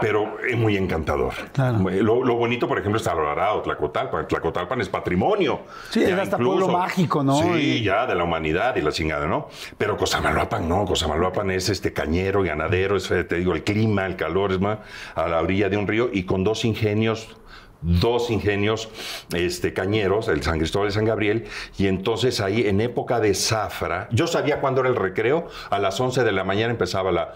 Pero 0.00 0.38
es 0.46 0.56
muy 0.56 0.76
encantador. 0.76 1.32
Claro. 1.52 1.78
Lo, 1.78 2.24
lo 2.24 2.34
bonito, 2.34 2.66
por 2.66 2.78
ejemplo, 2.78 3.00
es 3.00 3.06
Alvarado, 3.06 3.62
Tlacotalpan. 3.62 4.26
Tlacotalpan 4.26 4.80
es 4.80 4.88
patrimonio. 4.88 5.60
Sí, 5.90 6.02
es 6.02 6.18
hasta 6.18 6.36
pueblo 6.36 6.68
mágico, 6.68 7.22
¿no? 7.22 7.36
Sí, 7.36 7.82
ya, 7.84 8.06
de 8.06 8.16
la 8.16 8.24
humanidad 8.24 8.74
y 8.74 8.82
la 8.82 8.90
chingada, 8.90 9.26
¿no? 9.26 9.48
Pero 9.78 9.96
Cosamaloapan 9.96 10.68
no. 10.68 10.84
Cosamaloapan 10.84 11.52
es 11.52 11.68
este 11.68 11.92
cañero 11.92 12.44
y 12.44 12.48
ganadero. 12.48 12.96
Es, 12.96 13.06
te 13.08 13.36
digo, 13.36 13.52
el 13.52 13.62
clima, 13.62 14.04
el 14.04 14.16
calor, 14.16 14.50
es 14.50 14.60
más, 14.60 14.78
a 15.14 15.28
la 15.28 15.40
orilla 15.40 15.68
de 15.68 15.76
un 15.76 15.86
río 15.86 16.10
y 16.12 16.24
con 16.24 16.42
dos 16.42 16.64
ingenios 16.64 17.36
dos 17.82 18.30
ingenios 18.30 18.88
este, 19.32 19.72
cañeros, 19.72 20.28
el 20.28 20.42
San 20.42 20.58
Cristóbal 20.58 20.88
y 20.88 20.92
San 20.92 21.04
Gabriel, 21.04 21.46
y 21.78 21.86
entonces 21.86 22.40
ahí 22.40 22.66
en 22.66 22.80
época 22.80 23.20
de 23.20 23.34
zafra, 23.34 24.08
yo 24.10 24.26
sabía 24.26 24.60
cuándo 24.60 24.80
era 24.80 24.90
el 24.90 24.96
recreo, 24.96 25.48
a 25.70 25.78
las 25.78 26.00
11 26.00 26.24
de 26.24 26.32
la 26.32 26.44
mañana 26.44 26.70
empezaba 26.72 27.12
la, 27.12 27.34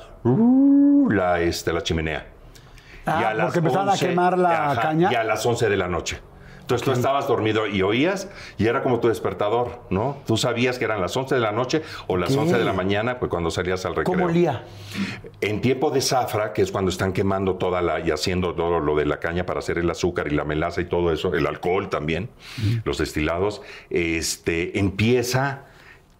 la, 1.09 1.41
este, 1.41 1.73
la 1.73 1.83
chimenea. 1.83 2.27
Ah, 3.07 3.19
Y 3.21 3.25
a 3.25 3.35
las 3.35 3.47
porque 3.47 3.59
empezaban 3.59 3.89
a 3.89 3.93
11, 3.93 4.09
quemar 4.09 4.39
la 4.39 4.71
ajá, 4.73 4.83
caña. 4.83 5.13
Y 5.13 5.15
a 5.15 5.25
las 5.25 5.45
11 5.45 5.69
de 5.69 5.77
la 5.77 5.89
noche. 5.89 6.21
Entonces 6.65 6.83
tú 6.83 6.93
estabas 6.93 7.29
dormido 7.29 7.67
y 7.67 7.83
oías 7.83 8.31
y 8.57 8.67
era 8.69 8.83
como 8.83 8.99
tu 8.99 9.09
despertador, 9.09 9.83
¿no? 9.91 10.17
Tú 10.27 10.39
sabías 10.39 10.79
que 10.79 10.87
eran 10.87 10.99
las 10.99 11.15
11 11.15 11.35
de 11.35 11.41
la 11.43 11.53
noche 11.53 11.83
o 12.07 12.17
las 12.17 12.33
Ok. 12.33 12.45
11 12.45 12.57
de 12.57 12.65
la 12.65 12.73
mañana, 12.73 13.19
pues 13.19 13.29
cuando 13.29 13.51
salías 13.51 13.85
al 13.85 13.95
recreo. 13.95 14.15
¿Cómo 14.15 14.25
olía? 14.25 14.65
En 15.43 15.61
tiempo 15.61 15.91
de 15.91 16.01
zafra, 16.01 16.55
que 16.55 16.63
es 16.63 16.73
cuando 16.73 16.91
están 16.91 17.13
quemando 17.13 17.57
toda 17.57 17.83
la 17.83 18.01
y 18.01 18.11
haciendo 18.11 18.55
todo 18.55 18.81
lo 18.81 18.97
de 18.97 19.05
la 19.05 19.21
caña 19.21 19.45
para 19.45 19.59
hacer 19.59 19.77
el 19.77 19.91
azúcar 19.91 20.33
y 20.33 20.35
la 20.35 20.45
melaza 20.45 20.81
y 20.81 20.87
todo 20.87 21.13
eso, 21.13 21.35
el 21.35 21.47
alcohol 21.47 21.91
también, 21.91 22.31
los 22.85 22.97
destilados, 22.97 23.61
este 23.91 24.79
empieza 24.79 25.67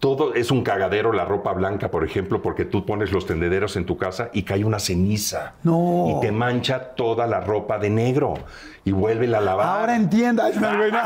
todo 0.05 0.35
es 0.35 0.51
un 0.51 0.61
cagadero 0.61 1.11
la 1.13 1.25
ropa 1.25 1.51
blanca, 1.53 1.89
por 1.89 2.03
ejemplo, 2.03 2.39
porque 2.39 2.63
tú 2.63 2.85
pones 2.85 3.11
los 3.11 3.25
tendederos 3.25 3.75
en 3.75 3.87
tu 3.87 3.97
casa 3.97 4.29
y 4.33 4.43
cae 4.43 4.63
una 4.63 4.77
ceniza. 4.77 5.53
No. 5.63 6.05
Y 6.11 6.19
te 6.21 6.31
mancha 6.31 6.93
toda 6.93 7.25
la 7.25 7.39
ropa 7.39 7.79
de 7.79 7.89
negro 7.89 8.35
y 8.83 8.91
vuelve 8.91 9.35
a 9.35 9.41
lavar. 9.41 9.79
Ahora 9.79 9.95
entienda. 9.95 10.45
ay, 10.45 10.53
no, 10.61 10.77
güey, 10.77 10.91
no. 10.91 10.99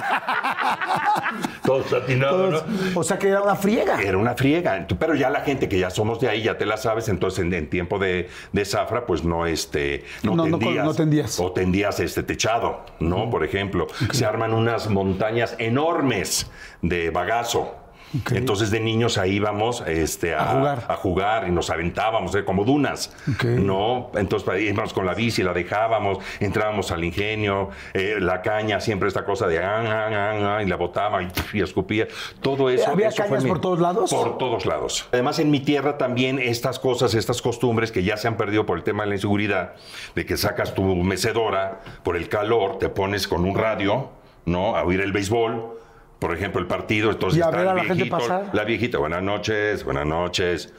Todos-. 1.63 2.65
O 2.94 3.03
sea 3.06 3.18
que 3.18 3.29
era 3.29 3.41
una 3.41 3.56
friega. 3.56 4.01
Era 4.01 4.18
una 4.18 4.34
friega. 4.36 4.86
Pero 5.00 5.15
ya 5.15 5.29
la 5.29 5.41
gente 5.41 5.70
que 5.70 5.79
ya 5.79 5.89
somos 5.89 6.20
de 6.20 6.27
ahí, 6.27 6.44
ya 6.44 6.58
te 6.58 6.65
la 6.65 6.75
sabes, 6.75 7.08
entonces 7.08 7.39
en, 7.46 7.53
en 7.53 7.70
tiempo 7.70 8.00
de, 8.00 8.27
de 8.51 8.65
zafra, 8.65 9.06
pues 9.06 9.24
no, 9.24 9.46
este, 9.46 10.03
no, 10.24 10.36
No, 10.36 10.44
tendías. 10.44 10.84
no 10.86 10.94
tendías. 10.94 11.39
O 11.39 11.53
tendías 11.53 12.01
este 12.01 12.24
techado, 12.24 12.82
¿no? 13.00 13.29
Por 13.29 13.46
ejemplo, 13.46 13.88
se 14.12 14.25
arman 14.25 14.53
unas 14.53 14.89
montañas 14.89 15.56
enormes 15.58 16.51
de 16.82 17.12
bagazo. 17.12 17.75
Ok. 18.22 18.32
Entonces 18.32 18.72
de 18.72 18.80
niños 18.80 19.18
ahí 19.18 19.34
íbamos 19.36 19.82
este, 19.86 20.34
a, 20.34 20.51
A 20.51 20.56
jugar. 20.56 20.84
a 20.88 20.96
jugar 20.96 21.48
y 21.48 21.51
nos 21.51 21.70
aventábamos 21.70 22.34
eh, 22.36 22.44
como 22.44 22.66
dunas, 22.66 23.13
Ok. 23.36 23.44
¿no? 23.46 24.12
Entonces 24.16 24.50
ahí 24.50 24.68
íbamos 24.70 24.94
con 24.94 25.06
la 25.06 25.13
bici, 25.13 25.44
la 25.44 25.54
dejábamos, 25.54 26.18
entrábamos 26.39 26.92
al 26.92 27.04
ingenio, 27.04 27.70
eh, 27.94 28.16
la 28.20 28.42
caña, 28.42 28.80
siempre 28.80 29.08
esta 29.08 29.25
cosa 29.25 29.48
de 29.48 29.60
ah, 29.63 29.82
ah, 29.86 30.10
ah, 30.12 30.56
ah, 30.58 30.63
y 30.63 30.68
la 30.68 30.75
botaba 30.75 31.22
y, 31.22 31.28
y 31.54 31.62
escupía. 31.62 32.08
Todo 32.42 32.70
eso. 32.70 32.89
¿Había 32.89 33.10
eso 33.10 33.22
cañas 33.24 33.44
mi- 33.44 33.50
por 33.50 33.62
todos 33.62 33.80
lados? 33.80 34.10
Por 34.10 34.38
todos 34.38 34.66
lados. 34.66 35.08
Además, 35.12 35.38
en 35.39 35.51
mi 35.51 35.60
tierra 35.60 35.98
también 35.98 36.39
estas 36.39 36.80
cosas, 36.80 37.13
estas 37.13 37.42
costumbres 37.42 37.92
que 37.92 38.04
ya 38.04 38.18
se 38.18 38.28
han 38.28 38.38
perdido 38.38 38.66
por 38.66 38.78
el 38.78 38.84
tema 38.84 39.04
de 39.04 39.10
la 39.10 39.16
inseguridad, 39.16 39.74
de 40.16 40.25
que 40.25 40.36
sacas 40.38 40.74
tu 40.74 40.84
mecedora 40.96 41.82
por 42.04 42.18
el 42.18 42.28
calor, 42.30 42.80
te 42.80 42.89
pones 42.89 43.28
con 43.28 43.46
un 43.46 43.56
radio, 43.56 44.10
¿no? 44.46 44.75
A 44.75 44.84
oír 44.84 45.01
el 45.01 45.12
béisbol. 45.12 45.78
Por 46.19 46.33
ejemplo, 46.35 46.59
el 46.61 46.67
partido, 46.67 47.11
entonces 47.11 47.39
Y 47.39 47.41
a 47.41 47.45
está 47.45 47.57
ver 47.57 47.67
a 47.67 47.73
la 47.73 47.79
gente 47.81 47.95
viejito, 47.95 48.17
pasar. 48.17 48.49
la 48.53 48.63
viejita, 48.65 48.97
buenas 48.97 49.23
noches, 49.23 49.83
buenas 49.83 50.05
noches. 50.05 50.73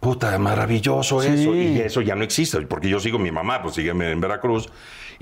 Puta, 0.00 0.36
maravilloso 0.38 1.22
Sí. 1.22 1.28
eso. 1.28 1.54
Y 1.54 1.78
eso 1.80 2.00
ya 2.02 2.14
no 2.14 2.24
existe, 2.24 2.60
porque 2.62 2.88
yo 2.88 3.00
sigo 3.00 3.18
mi 3.18 3.30
mamá, 3.30 3.62
pues 3.62 3.74
sigue 3.76 3.90
en 3.90 4.20
Veracruz, 4.20 4.68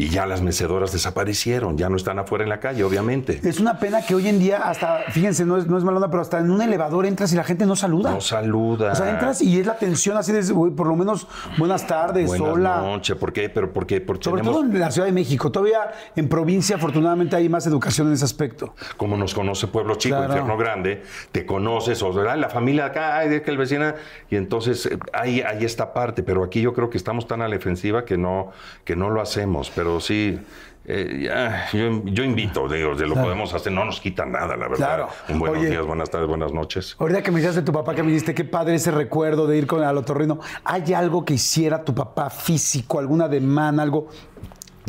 y 0.01 0.09
ya 0.09 0.25
las 0.25 0.41
mecedoras 0.41 0.93
desaparecieron, 0.93 1.77
ya 1.77 1.91
no 1.91 1.97
están 1.97 2.19
afuera 2.19 2.43
en 2.43 2.49
la 2.49 2.59
calle, 2.59 2.83
obviamente. 2.85 3.39
Es 3.45 3.61
una 3.61 3.79
pena 3.79 4.01
que 4.01 4.15
hoy 4.15 4.29
en 4.29 4.39
día, 4.39 4.57
hasta, 4.67 5.01
fíjense, 5.11 5.45
no 5.45 5.59
es, 5.59 5.67
no 5.67 5.77
es 5.77 5.85
mala 5.85 5.99
onda, 5.99 6.09
pero 6.11 6.23
hasta 6.23 6.39
en 6.39 6.51
un 6.51 6.63
elevador 6.63 7.05
entras 7.05 7.35
y 7.35 7.37
la 7.37 7.45
gente 7.45 7.67
no 7.67 7.77
saluda. 7.77 8.11
No 8.13 8.21
saluda. 8.23 8.93
O 8.93 8.95
sea, 8.95 9.11
entras 9.11 9.43
y 9.43 9.61
es 9.61 9.67
la 9.67 9.77
tensión 9.77 10.17
así 10.17 10.33
de, 10.33 10.43
por 10.75 10.87
lo 10.87 10.97
menos, 10.97 11.27
buenas 11.59 11.87
tardes, 11.87 12.29
Buenas 12.29 12.49
hola. 12.49 12.81
noches, 12.81 13.15
¿por 13.17 13.31
qué? 13.35 13.51
Pero 13.51 13.75
¿por 13.75 13.87
qué? 13.87 14.01
Porque 14.01 14.25
Sobre 14.25 14.41
tenemos, 14.41 14.63
todo 14.63 14.73
en 14.73 14.81
la 14.81 14.91
Ciudad 14.91 15.07
de 15.07 15.13
México. 15.13 15.53
Todavía 15.53 15.91
en 16.17 16.31
provincia, 16.31 16.77
afortunadamente, 16.77 17.37
hay 17.37 17.51
más 17.51 17.67
educación 17.67 18.07
en 18.07 18.15
ese 18.15 18.25
aspecto. 18.25 18.75
como 18.97 19.19
nos 19.19 19.35
conoce 19.35 19.67
Pueblo 19.67 19.97
Chico, 19.97 20.17
Claro. 20.17 20.33
Infierno 20.33 20.57
Grande, 20.57 21.03
te 21.31 21.45
conoces, 21.45 22.03
o 22.03 22.11
sea, 22.15 22.37
la 22.37 22.49
familia 22.49 22.87
acá, 22.87 23.19
ay, 23.19 23.29
de 23.29 23.43
que 23.43 23.51
el 23.51 23.59
vecino, 23.59 23.93
y 24.31 24.37
entonces 24.37 24.87
eh, 24.87 24.99
hay, 25.13 25.43
hay 25.43 25.63
esta 25.65 25.93
parte, 25.93 26.23
pero 26.23 26.43
aquí 26.43 26.63
yo 26.63 26.73
creo 26.73 26.89
que 26.89 26.97
estamos 26.97 27.27
tan 27.27 27.43
a 27.43 27.49
la 27.49 27.55
defensiva 27.55 28.07
que 28.07 28.17
no, 28.17 28.51
que 28.85 28.97
no 28.97 29.11
lo 29.11 29.21
hacemos, 29.21 29.71
pero 29.75 29.90
sí. 29.99 30.39
eh, 30.85 31.23
ya, 31.25 31.69
yo, 31.73 32.03
yo 32.05 32.25
invito, 32.25 32.69
digo, 32.69 32.95
de 32.95 33.07
lo 33.07 33.15
podemos 33.15 33.53
hacer, 33.55 33.73
no 33.73 33.85
nos 33.85 34.01
quita 34.01 34.25
nada, 34.27 34.57
la 34.57 34.69
verdad. 34.69 34.77
Claro. 34.77 35.09
Un 35.29 35.39
buenos 35.39 35.59
Oye. 35.59 35.71
días, 35.71 35.85
buenas 35.87 36.11
tardes, 36.11 36.29
buenas 36.29 36.53
noches. 36.53 36.97
Ahorita 36.99 37.23
que 37.23 37.31
me 37.31 37.39
dijiste 37.41 37.61
de 37.61 37.67
tu 37.67 37.73
papá, 37.73 37.95
que 37.95 38.03
me 38.03 38.09
dijiste 38.09 38.35
qué 38.35 38.45
padre 38.45 38.75
ese 38.75 38.91
recuerdo 38.91 39.47
de 39.47 39.59
ir 39.59 39.67
con 39.67 39.83
el 39.83 39.97
otorrino. 39.97 40.41
¿Hay 40.65 40.93
algo 40.95 41.25
que 41.25 41.35
hiciera 41.35 41.85
tu 41.85 41.95
papá 41.95 42.31
físico, 42.31 42.99
alguna 42.99 43.29
demanda, 43.29 43.83
algo 43.83 44.09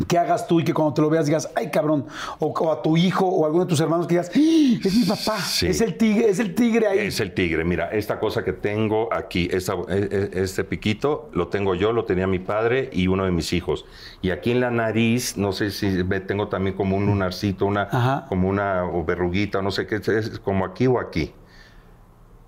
que 0.08 0.18
hagas 0.18 0.46
tú 0.46 0.60
y 0.60 0.64
que 0.64 0.72
cuando 0.74 0.94
te 0.94 1.02
lo 1.02 1.10
veas 1.10 1.26
digas, 1.26 1.50
ay 1.54 1.70
cabrón, 1.70 2.06
o, 2.38 2.46
o 2.48 2.72
a 2.72 2.82
tu 2.82 2.96
hijo 2.96 3.26
o 3.26 3.44
a 3.44 3.46
alguno 3.46 3.64
de 3.64 3.68
tus 3.70 3.80
hermanos 3.80 4.06
que 4.06 4.14
digas, 4.14 4.30
"¡Ah! 4.34 4.80
es 4.84 4.94
mi 4.94 5.04
papá, 5.04 5.38
Sí. 5.40 5.66
es 5.66 5.80
el 5.80 5.96
tigre, 5.96 6.28
es 6.28 6.38
el 6.38 6.54
tigre 6.54 6.86
ahí. 6.86 6.98
Es 7.00 7.20
el 7.20 7.32
tigre. 7.34 7.64
Mira, 7.64 7.90
esta 7.90 8.18
cosa 8.18 8.44
que 8.44 8.52
tengo 8.52 9.12
aquí, 9.12 9.48
esta- 9.52 9.74
e- 9.88 10.08
e- 10.32 10.42
este 10.42 10.64
piquito, 10.64 11.28
lo 11.32 11.48
tengo 11.48 11.74
yo, 11.74 11.92
lo 11.92 12.04
tenía 12.04 12.26
mi 12.26 12.38
padre 12.38 12.90
y 12.92 13.06
uno 13.08 13.24
de 13.24 13.30
mis 13.30 13.52
hijos. 13.52 13.84
Y 14.22 14.30
aquí 14.30 14.50
en 14.50 14.60
la 14.60 14.70
nariz, 14.70 15.36
no 15.36 15.52
sé 15.52 15.70
si 15.70 16.02
tengo 16.26 16.48
también 16.48 16.76
como 16.76 16.96
un 16.96 17.06
lunarcito, 17.06 17.66
una, 17.66 17.82
Ajá. 17.82 18.26
como 18.28 18.48
una 18.48 18.84
o 18.84 19.04
verruguita, 19.04 19.62
no 19.62 19.70
sé 19.70 19.86
qué, 19.86 19.96
es 19.96 20.38
como 20.40 20.64
aquí 20.64 20.86
o 20.86 20.98
aquí. 20.98 21.32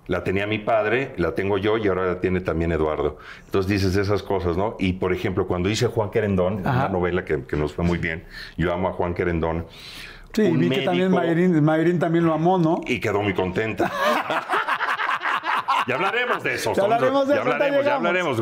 La 0.07 0.23
tenía 0.23 0.47
mi 0.47 0.59
padre, 0.59 1.15
la 1.17 1.35
tengo 1.35 1.57
yo 1.59 1.79
y 1.79 1.89
ahora 1.89 2.05
la 2.07 2.21
tiene 2.21 2.41
también 2.41 2.73
Eduardo. 2.73 3.19
Entonces 3.47 3.71
dices 3.73 3.97
esas 3.97 4.23
cosas, 4.23 4.57
¿no? 4.57 4.77
Y 4.79 4.95
por 4.95 5.13
ejemplo, 5.13 5.47
cuando 5.47 5.71
hice 5.71 5.87
Juan 5.87 6.11
Querendón, 6.11 6.61
Ajá. 6.67 6.81
una 6.81 6.89
novela 6.91 7.25
que, 7.25 7.45
que 7.45 7.57
nos 7.57 7.73
fue 7.73 7.85
muy 7.85 7.99
bien, 7.99 8.25
yo 8.59 8.73
amo 8.73 8.89
a 8.89 8.93
Juan 8.93 9.15
Querendón. 9.15 9.67
sí, 10.35 10.43
un 10.43 10.59
vi 10.61 10.69
que 10.69 10.83
también 10.83 11.11
médico- 11.11 11.27
Mayrin, 11.27 11.65
Mayrin 11.65 11.99
también 11.99 12.27
lo 12.27 12.35
amó, 12.35 12.59
¿no? 12.59 12.81
y 12.87 13.01
quedó 13.01 13.23
muy 13.23 13.33
contenta. 13.35 13.91
Ya 15.87 15.97
hablaremos 15.97 16.43
de 16.43 16.55
eso. 16.55 16.73
Ya 16.75 16.83
hablaremos 16.85 17.29
de 17.29 17.35
ya 17.35 17.41
eso, 17.41 17.51
hablaremos, 17.53 17.85
ya 17.85 17.95
hablaremos. 17.97 18.37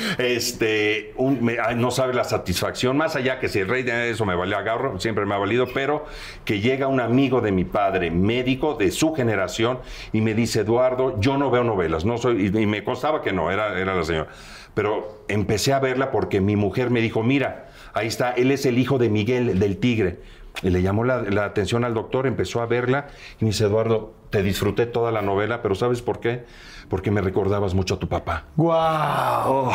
Este, 0.18 1.12
un- 1.16 1.42
me- 1.44 1.58
ay, 1.60 1.76
no 1.76 1.90
sabe 1.90 2.14
la 2.14 2.24
satisfacción, 2.24 2.96
más 2.96 3.16
allá 3.16 3.38
que 3.38 3.48
si 3.48 3.60
el 3.60 3.68
rey 3.68 3.82
de 3.82 4.10
eso 4.10 4.24
me 4.24 4.34
valía 4.34 4.58
agarro, 4.58 4.98
siempre 4.98 5.24
me 5.26 5.34
ha 5.34 5.38
valido, 5.38 5.66
pero 5.72 6.04
que 6.44 6.60
llega 6.60 6.86
un 6.88 7.00
amigo 7.00 7.40
de 7.40 7.52
mi 7.52 7.64
padre, 7.64 8.10
médico 8.10 8.74
de 8.74 8.90
su 8.90 9.14
generación, 9.14 9.78
y 10.12 10.20
me 10.20 10.34
dice, 10.34 10.60
Eduardo, 10.60 11.20
yo 11.20 11.36
no 11.38 11.50
veo 11.50 11.64
novelas, 11.64 12.04
no 12.04 12.18
soy, 12.18 12.50
y, 12.54 12.58
y 12.58 12.66
me 12.66 12.82
constaba 12.84 13.22
que 13.22 13.32
no, 13.32 13.50
era, 13.50 13.78
era 13.78 13.94
la 13.94 14.04
señora. 14.04 14.28
Pero 14.74 15.24
empecé 15.28 15.72
a 15.74 15.80
verla 15.80 16.10
porque 16.10 16.40
mi 16.40 16.56
mujer 16.56 16.90
me 16.90 17.00
dijo, 17.00 17.22
mira, 17.22 17.68
ahí 17.92 18.06
está, 18.08 18.32
él 18.32 18.50
es 18.50 18.64
el 18.66 18.78
hijo 18.78 18.98
de 18.98 19.10
Miguel, 19.10 19.58
del 19.58 19.76
tigre. 19.78 20.20
Y 20.62 20.70
le 20.70 20.82
llamó 20.82 21.04
la, 21.04 21.22
la 21.22 21.44
atención 21.44 21.84
al 21.84 21.94
doctor, 21.94 22.26
empezó 22.26 22.60
a 22.62 22.66
verla 22.66 23.08
y 23.40 23.44
me 23.44 23.50
dice, 23.50 23.64
Eduardo, 23.64 24.14
te 24.32 24.42
disfruté 24.42 24.86
toda 24.86 25.12
la 25.12 25.22
novela, 25.22 25.62
pero 25.62 25.76
¿sabes 25.76 26.02
por 26.02 26.18
qué? 26.18 26.44
Porque 26.88 27.10
me 27.12 27.20
recordabas 27.20 27.74
mucho 27.74 27.94
a 27.94 27.98
tu 27.98 28.08
papá. 28.08 28.46
¡Guau! 28.56 29.68
Oh. 29.68 29.72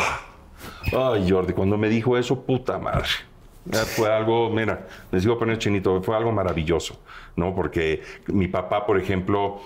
Ay, 1.14 1.30
Jordi, 1.30 1.52
cuando 1.52 1.78
me 1.78 1.88
dijo 1.88 2.18
eso, 2.18 2.44
puta 2.44 2.78
madre. 2.78 3.08
Fue 3.96 4.12
algo, 4.12 4.50
mira, 4.50 4.88
les 5.12 5.22
digo 5.22 5.38
poner 5.38 5.58
chinito, 5.58 6.02
fue 6.02 6.16
algo 6.16 6.32
maravilloso, 6.32 7.00
¿no? 7.36 7.54
Porque 7.54 8.02
mi 8.26 8.48
papá, 8.48 8.84
por 8.84 8.98
ejemplo, 8.98 9.60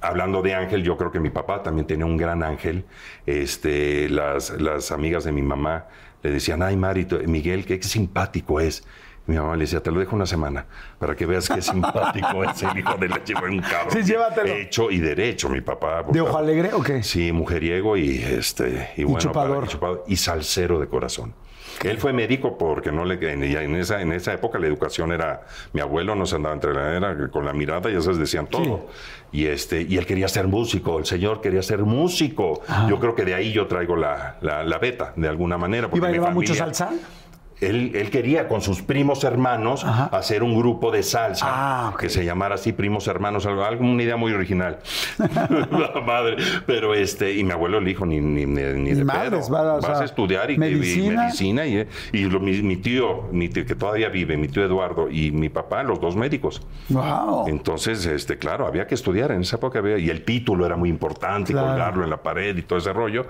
hablando 0.00 0.42
de 0.42 0.54
ángel, 0.54 0.82
yo 0.82 0.96
creo 0.96 1.10
que 1.10 1.20
mi 1.20 1.30
papá 1.30 1.62
también 1.62 1.86
tenía 1.86 2.04
un 2.04 2.16
gran 2.16 2.42
ángel. 2.42 2.84
Este, 3.24 4.08
las, 4.10 4.50
las 4.60 4.90
amigas 4.90 5.24
de 5.24 5.32
mi 5.32 5.42
mamá 5.42 5.86
le 6.22 6.30
decían, 6.30 6.62
ay, 6.62 6.76
Mari, 6.76 7.06
Miguel, 7.26 7.64
qué 7.64 7.82
simpático 7.82 8.60
es. 8.60 8.84
Mi 9.26 9.36
mamá 9.36 9.54
le 9.54 9.60
decía, 9.60 9.80
te 9.80 9.90
lo 9.92 10.00
dejo 10.00 10.16
una 10.16 10.26
semana 10.26 10.66
para 10.98 11.14
que 11.14 11.24
veas 11.26 11.48
qué 11.48 11.62
simpático 11.62 12.42
es 12.44 12.62
el 12.62 12.78
hijo 12.78 12.94
de 12.94 13.08
la 13.08 13.22
chiva, 13.22 13.42
un 13.42 13.60
cabrón. 13.60 13.90
Sí, 13.92 14.02
llévatelo. 14.02 14.52
Hecho 14.52 14.90
y 14.90 14.98
derecho, 14.98 15.48
mi 15.48 15.60
papá. 15.60 16.04
¿De 16.10 16.20
ojo 16.20 16.36
alegre 16.36 16.70
o 16.72 16.82
qué? 16.82 17.02
Sí, 17.02 17.30
mujeriego 17.30 17.96
y 17.96 18.18
este 18.18 18.90
y, 18.96 19.04
bueno, 19.04 19.20
chupador. 19.20 19.54
para- 19.56 19.66
y 19.66 19.68
chupador 19.68 20.04
y 20.08 20.16
salsero 20.16 20.80
de 20.80 20.88
corazón. 20.88 21.32
Él 21.84 21.98
fue 21.98 22.12
médico 22.12 22.58
porque 22.58 22.90
no 22.92 23.04
le 23.04 23.14
en, 23.32 23.74
esa 23.74 24.02
en 24.02 24.12
esa 24.12 24.34
época 24.34 24.58
la 24.58 24.66
educación 24.66 25.12
era 25.12 25.42
mi 25.72 25.80
abuelo 25.80 26.14
no 26.14 26.26
se 26.26 26.36
andaba 26.36 26.54
entre 26.54 26.74
la 26.74 26.94
era 26.96 27.16
con 27.30 27.44
la 27.46 27.52
mirada 27.52 27.88
y 27.90 27.94
esas 27.94 28.18
decían 28.18 28.48
todo. 28.48 28.88
Y 29.32 29.46
este 29.46 29.82
y 29.82 29.96
él 29.96 30.04
quería 30.04 30.26
ser 30.28 30.48
músico, 30.48 30.98
el 30.98 31.06
señor 31.06 31.40
quería 31.40 31.62
ser 31.62 31.80
músico. 31.84 32.60
Yo 32.88 32.98
creo 32.98 33.14
que 33.14 33.24
de 33.24 33.34
ahí 33.34 33.52
yo 33.52 33.66
traigo 33.68 33.94
la, 33.96 34.36
la, 34.42 34.64
la 34.64 34.78
beta 34.78 35.12
de 35.16 35.28
alguna 35.28 35.56
manera 35.56 35.86
¿Y 35.86 35.90
porque 35.90 36.06
mi 36.06 36.12
bailaba 36.18 36.30
mucho 36.32 36.54
salsa? 36.54 36.90
Él, 37.60 37.92
él 37.94 38.10
quería 38.10 38.48
con 38.48 38.60
sus 38.62 38.82
primos 38.82 39.24
hermanos 39.24 39.84
Ajá. 39.84 40.06
hacer 40.16 40.42
un 40.42 40.56
grupo 40.58 40.90
de 40.90 41.02
salsa 41.02 41.46
Ah, 41.48 41.94
que 41.98 42.08
se 42.08 42.24
llamara 42.24 42.54
así 42.54 42.72
primos 42.72 43.06
hermanos, 43.08 43.46
algo, 43.46 43.64
algo- 43.64 43.84
una 43.84 44.02
idea 44.02 44.16
muy 44.16 44.32
original. 44.32 44.78
La 45.18 46.00
madre. 46.04 46.36
Pero 46.66 46.94
este, 46.94 47.34
y 47.34 47.44
mi 47.44 47.52
abuelo 47.52 47.80
le 47.80 47.86
dijo, 47.88 48.06
ni, 48.06 48.20
ni, 48.20 48.46
ni, 48.46 48.62
ni 48.62 48.92
de 48.94 49.04
madres, 49.04 49.48
pedo. 49.48 49.80
Vas 49.80 50.00
a 50.00 50.04
estudiar 50.04 50.50
y 50.50 50.54
y 50.54 50.58
medicina. 50.58 51.22
medicina. 51.24 51.66
y, 51.66 51.86
y 52.12 52.24
lo- 52.24 52.40
mi, 52.40 52.60
mi 52.62 52.76
tío, 52.76 53.28
mi 53.32 53.48
tío, 53.48 53.64
que 53.66 53.74
todavía 53.74 54.08
vive, 54.08 54.36
mi 54.36 54.48
tío 54.48 54.64
Eduardo, 54.64 55.10
y 55.10 55.30
mi 55.30 55.48
papá, 55.48 55.82
los 55.82 56.00
dos 56.00 56.16
médicos. 56.16 56.62
¡Wow! 56.88 57.48
Entonces, 57.48 58.06
este, 58.06 58.38
claro, 58.38 58.66
había 58.66 58.86
que 58.86 58.94
estudiar 58.94 59.32
en 59.32 59.42
esa 59.42 59.56
época 59.56 59.78
había- 59.80 59.98
y 59.98 60.10
el 60.10 60.24
título 60.24 60.66
era 60.66 60.76
muy 60.76 60.88
importante, 60.88 61.52
y 61.52 61.54
colgarlo 61.54 62.04
en 62.04 62.10
la 62.10 62.22
pared 62.22 62.56
y 62.56 62.62
todo 62.62 62.78
ese 62.78 62.92
rollo. 62.92 63.26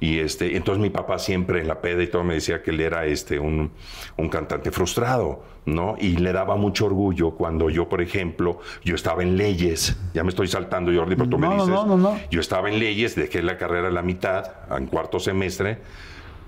Y 0.00 0.18
este, 0.18 0.56
entonces 0.56 0.80
mi 0.82 0.90
papá 0.90 1.18
siempre 1.18 1.60
en 1.60 1.68
la 1.68 1.80
peda 1.80 2.02
y 2.02 2.06
todo 2.06 2.24
me 2.24 2.34
decía 2.34 2.62
que 2.62 2.70
él 2.70 2.80
era 2.80 3.04
este 3.06 3.38
un, 3.38 3.70
un 4.16 4.28
cantante 4.28 4.70
frustrado, 4.70 5.42
¿no? 5.66 5.96
Y 5.98 6.16
le 6.16 6.32
daba 6.32 6.56
mucho 6.56 6.86
orgullo 6.86 7.32
cuando 7.32 7.70
yo, 7.70 7.88
por 7.88 8.00
ejemplo, 8.00 8.58
yo 8.84 8.94
estaba 8.94 9.22
en 9.22 9.36
leyes. 9.36 9.96
Ya 10.14 10.22
me 10.22 10.30
estoy 10.30 10.48
saltando, 10.48 10.92
Jordi, 10.94 11.16
pero 11.16 11.28
tú 11.28 11.38
me 11.38 11.46
No, 11.48 11.54
dices. 11.54 11.68
no, 11.68 11.86
no, 11.86 11.96
no. 11.96 12.16
Yo 12.30 12.40
estaba 12.40 12.68
en 12.70 12.78
leyes, 12.78 13.14
dejé 13.14 13.42
la 13.42 13.56
carrera 13.58 13.88
a 13.88 13.90
la 13.90 14.02
mitad, 14.02 14.52
en 14.76 14.86
cuarto 14.86 15.18
semestre, 15.18 15.78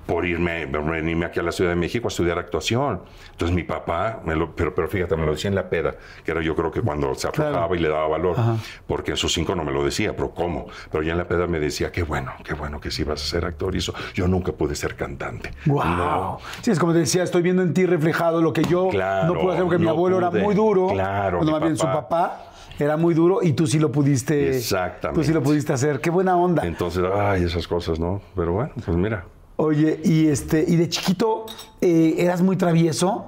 por 0.06 0.25
irme, 0.25 0.66
venirme 0.66 1.26
aquí 1.26 1.40
a 1.40 1.42
la 1.42 1.50
Ciudad 1.52 1.70
de 1.70 1.76
México 1.76 2.06
a 2.06 2.10
estudiar 2.10 2.38
actuación. 2.38 3.00
Entonces 3.32 3.54
mi 3.54 3.64
papá, 3.64 4.20
me 4.25 4.36
lo- 4.36 4.54
pero, 4.54 4.75
pero 4.75 4.86
fíjate, 4.88 5.16
me 5.16 5.26
lo 5.26 5.32
decía 5.32 5.48
en 5.48 5.54
la 5.56 5.68
peda, 5.68 5.96
que 6.25 6.30
era 6.30 6.40
yo 6.42 6.54
creo 6.54 6.70
que 6.70 6.80
cuando 6.80 7.14
se 7.16 7.26
aflojaba 7.28 7.56
Claro. 7.58 7.75
y 7.75 7.78
le 7.80 7.88
daba 7.88 8.06
valor, 8.08 8.36
porque 8.86 9.10
en 9.12 9.16
sus 9.16 9.32
cinco 9.32 9.54
no 9.56 9.64
me 9.64 9.72
lo 9.72 9.84
decía, 9.84 10.14
pero 10.14 10.30
¿cómo? 10.30 10.66
Pero 10.92 11.02
ya 11.02 11.12
en 11.12 11.18
la 11.18 11.26
peda 11.26 11.46
me 11.46 11.58
decía, 11.58 11.90
qué 11.90 12.02
bueno, 12.04 12.32
qué 12.44 12.54
bueno 12.54 12.80
que 12.80 12.90
sí 12.90 13.02
vas 13.04 13.22
a 13.22 13.26
ser 13.26 13.44
actor 13.44 13.75
y 13.75 13.78
eso. 13.78 13.92
Yo 14.14 14.28
nunca 14.28 14.52
pude 14.52 14.75
ser 14.76 14.94
cantante. 14.94 15.50
¡Wow! 15.66 15.84
No. 15.84 16.38
Sí, 16.62 16.70
es 16.70 16.78
como 16.78 16.92
te 16.92 17.00
decía, 17.00 17.22
estoy 17.25 17.42
viendo 17.42 17.62
en 17.62 17.75
ti 17.75 17.84
reflejado 17.86 18.40
lo 18.40 18.52
que 18.52 18.62
yo 18.64 18.88
Claro, 18.90 19.34
no 19.34 19.40
pude 19.40 19.52
hacer 19.54 19.64
porque 19.64 19.78
mi 19.78 19.84
no 19.86 19.90
abuelo 19.90 20.18
pude. 20.20 20.38
era 20.38 20.44
muy 20.46 20.54
duro. 20.54 20.88
Claro, 20.88 21.40
mi 21.42 21.50
más 21.50 21.60
bien 21.62 21.76
su 21.76 21.84
papá. 21.84 22.02
papá 22.08 22.42
era 22.78 22.96
muy 22.96 23.14
duro 23.14 23.40
y 23.42 23.52
tú 23.54 23.66
sí 23.66 23.78
lo 23.78 23.90
pudiste. 23.90 24.56
Exactamente. 24.56 25.20
Tú 25.20 25.26
sí 25.26 25.32
lo 25.32 25.42
pudiste 25.42 25.72
hacer. 25.72 26.00
Qué 26.00 26.10
buena 26.10 26.36
onda. 26.36 26.64
Entonces, 26.66 27.02
ay, 27.12 27.42
esas 27.44 27.66
cosas, 27.66 27.98
¿no? 27.98 28.20
Pero 28.36 28.52
bueno, 28.52 28.70
pues 28.84 28.96
mira. 28.96 29.25
Oye, 29.56 30.00
y 30.04 30.26
este, 30.28 30.64
y 30.66 30.76
de 30.76 30.88
chiquito 30.88 31.46
eh, 31.80 32.14
eras 32.18 32.42
muy 32.42 32.56
travieso. 32.56 33.26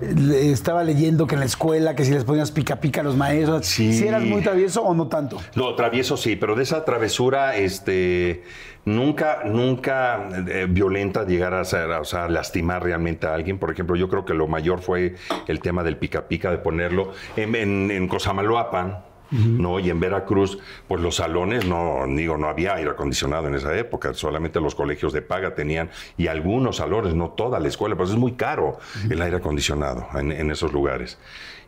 Le- 0.00 0.50
Estaba 0.50 0.82
leyendo 0.82 1.26
que 1.26 1.34
en 1.34 1.40
la 1.40 1.46
escuela, 1.46 1.94
que 1.94 2.04
si 2.04 2.10
les 2.12 2.24
ponías 2.24 2.50
pica 2.50 2.76
pica 2.80 3.02
a 3.02 3.04
los 3.04 3.16
maestros, 3.16 3.64
Sí. 3.66 3.92
¿sí 3.92 4.06
eras 4.06 4.22
muy 4.24 4.42
travieso 4.42 4.82
o 4.82 4.94
no 4.94 5.06
tanto? 5.08 5.38
No, 5.54 5.74
travieso 5.76 6.16
sí, 6.16 6.34
pero 6.36 6.56
de 6.56 6.64
esa 6.64 6.84
travesura, 6.84 7.54
este, 7.56 8.42
nunca, 8.84 9.42
nunca 9.44 10.28
eh, 10.48 10.66
violenta 10.68 11.24
llegar 11.24 11.54
a 11.54 11.64
ser, 11.64 11.88
o 11.90 12.04
sea, 12.04 12.28
lastimar 12.28 12.82
realmente 12.82 13.26
a 13.28 13.34
alguien. 13.34 13.58
Por 13.58 13.70
ejemplo, 13.70 13.94
yo 13.94 14.08
creo 14.08 14.24
que 14.24 14.34
lo 14.34 14.48
mayor 14.48 14.80
fue 14.82 15.14
el 15.46 15.60
tema 15.60 15.84
del 15.84 15.96
pica 15.96 16.26
pica, 16.26 16.50
de 16.50 16.58
ponerlo 16.58 17.12
en, 17.36 17.54
en, 17.54 17.90
en 17.92 18.08
Cosamaloapan. 18.08 19.04
¿No? 19.32 19.80
Y 19.80 19.90
en 19.90 19.98
Veracruz, 19.98 20.58
pues 20.86 21.00
los 21.00 21.16
salones, 21.16 21.64
no, 21.66 22.04
digo, 22.08 22.36
no 22.36 22.48
había 22.48 22.74
aire 22.74 22.90
acondicionado 22.90 23.48
en 23.48 23.54
esa 23.54 23.76
época, 23.76 24.12
solamente 24.14 24.60
los 24.60 24.74
colegios 24.74 25.12
de 25.12 25.22
paga 25.22 25.54
tenían, 25.54 25.90
y 26.16 26.26
algunos 26.28 26.76
salones, 26.76 27.14
no 27.14 27.30
toda 27.30 27.58
la 27.58 27.68
escuela, 27.68 27.96
pues 27.96 28.10
es 28.10 28.16
muy 28.16 28.32
caro 28.32 28.78
el 29.10 29.20
aire 29.22 29.38
acondicionado 29.38 30.06
en, 30.14 30.32
en 30.32 30.50
esos 30.50 30.72
lugares. 30.72 31.18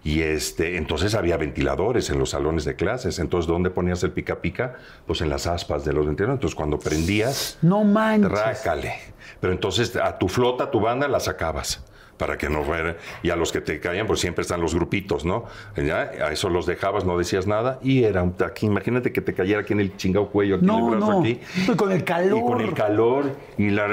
Y 0.06 0.20
este, 0.20 0.76
entonces 0.76 1.14
había 1.14 1.38
ventiladores 1.38 2.10
en 2.10 2.18
los 2.18 2.28
salones 2.30 2.66
de 2.66 2.76
clases. 2.76 3.18
Entonces, 3.18 3.46
¿dónde 3.48 3.70
ponías 3.70 4.02
el 4.02 4.10
pica 4.12 4.42
pica? 4.42 4.74
Pues 5.06 5.22
en 5.22 5.30
las 5.30 5.46
aspas 5.46 5.82
de 5.86 5.94
los 5.94 6.04
ventiladores. 6.06 6.36
Entonces, 6.36 6.54
cuando 6.54 6.78
prendías, 6.78 7.56
No 7.62 7.84
manches. 7.84 8.30
trácale. 8.30 8.96
Pero 9.40 9.54
entonces 9.54 9.96
a 9.96 10.18
tu 10.18 10.28
flota, 10.28 10.64
a 10.64 10.70
tu 10.70 10.80
banda, 10.80 11.08
la 11.08 11.20
sacabas. 11.20 11.82
Para 12.16 12.36
que 12.38 12.48
no 12.48 12.62
fuera. 12.62 12.96
Y 13.22 13.30
a 13.30 13.36
los 13.36 13.52
que 13.52 13.60
te 13.60 13.80
caían, 13.80 14.06
pues 14.06 14.20
siempre 14.20 14.42
están 14.42 14.60
los 14.60 14.74
grupitos, 14.74 15.24
¿no? 15.24 15.44
Ya, 15.76 16.00
a 16.26 16.32
eso 16.32 16.48
los 16.48 16.66
dejabas, 16.66 17.04
no 17.04 17.16
decías 17.18 17.46
nada. 17.46 17.78
Y 17.82 18.04
era 18.04 18.22
un- 18.22 18.34
aquí, 18.44 18.66
imagínate 18.66 19.12
que 19.12 19.20
te 19.20 19.34
cayera 19.34 19.60
aquí 19.60 19.72
en 19.72 19.80
el 19.80 19.96
chingado 19.96 20.28
cuello, 20.30 20.56
aquí 20.56 20.64
en 20.68 20.74
el 20.74 20.90
brazo, 20.90 21.12
no. 21.12 21.20
aquí. 21.20 21.40
Y 21.68 21.74
con 21.76 21.92
el 21.92 22.04
calor. 22.04 22.38
Y 22.38 22.42
con 22.42 22.60
el 22.60 22.74
calor 22.74 23.24
y 23.58 23.70
la 23.70 23.84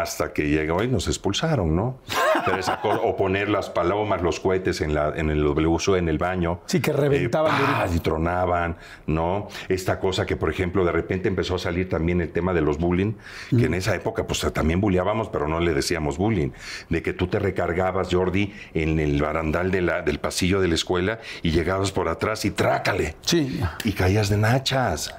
hasta 0.00 0.32
que 0.32 0.48
llegó 0.48 0.82
y 0.82 0.88
nos 0.88 1.08
expulsaron, 1.08 1.74
¿no? 1.74 1.98
Pero 2.44 2.58
esa 2.58 2.80
cosa- 2.80 3.00
o 3.02 3.16
poner 3.16 3.48
las 3.48 3.68
palomas, 3.70 4.22
los 4.22 4.38
cohetes 4.40 4.80
en 4.80 4.94
la 4.94 5.12
en 5.16 5.28
el 5.30 5.44
WSU 5.44 5.96
en 5.96 6.08
el 6.08 6.18
baño. 6.18 6.60
Sí, 6.66 6.80
que 6.80 6.92
reventaban 6.92 7.52
Eh, 7.52 7.94
y 7.96 7.98
tronaban, 7.98 8.76
¿no? 9.06 9.48
Esta 9.68 9.98
cosa 9.98 10.24
que, 10.26 10.36
por 10.36 10.50
ejemplo, 10.50 10.84
de 10.84 10.92
repente 10.92 11.28
empezó 11.28 11.56
a 11.56 11.58
salir 11.58 11.88
también 11.88 12.20
el 12.20 12.30
tema 12.30 12.52
de 12.54 12.60
los 12.60 12.78
bullying, 12.78 13.14
que 13.50 13.64
en 13.66 13.74
esa 13.74 13.94
época 13.94 14.26
pues 14.26 14.40
también 14.52 14.80
bulleábamos, 14.80 15.28
pero 15.28 15.48
no 15.48 15.60
le 15.60 15.74
decíamos 15.74 16.16
bullying, 16.18 16.50
de 16.88 17.02
que 17.02 17.12
tú 17.12 17.26
te 17.26 17.38
recargabas, 17.54 18.08
Jordi, 18.12 18.52
en 18.74 18.98
el 18.98 19.20
barandal 19.22 19.70
de 19.70 19.80
la, 19.82 20.02
del 20.02 20.18
pasillo 20.18 20.60
de 20.60 20.68
la 20.68 20.74
escuela 20.74 21.20
y 21.42 21.50
llegabas 21.52 21.92
por 21.92 22.08
atrás 22.08 22.44
y 22.44 22.50
trácale. 22.50 23.14
Sí. 23.22 23.60
Y 23.84 23.92
caías 23.92 24.28
de 24.28 24.36
nachas. 24.38 25.14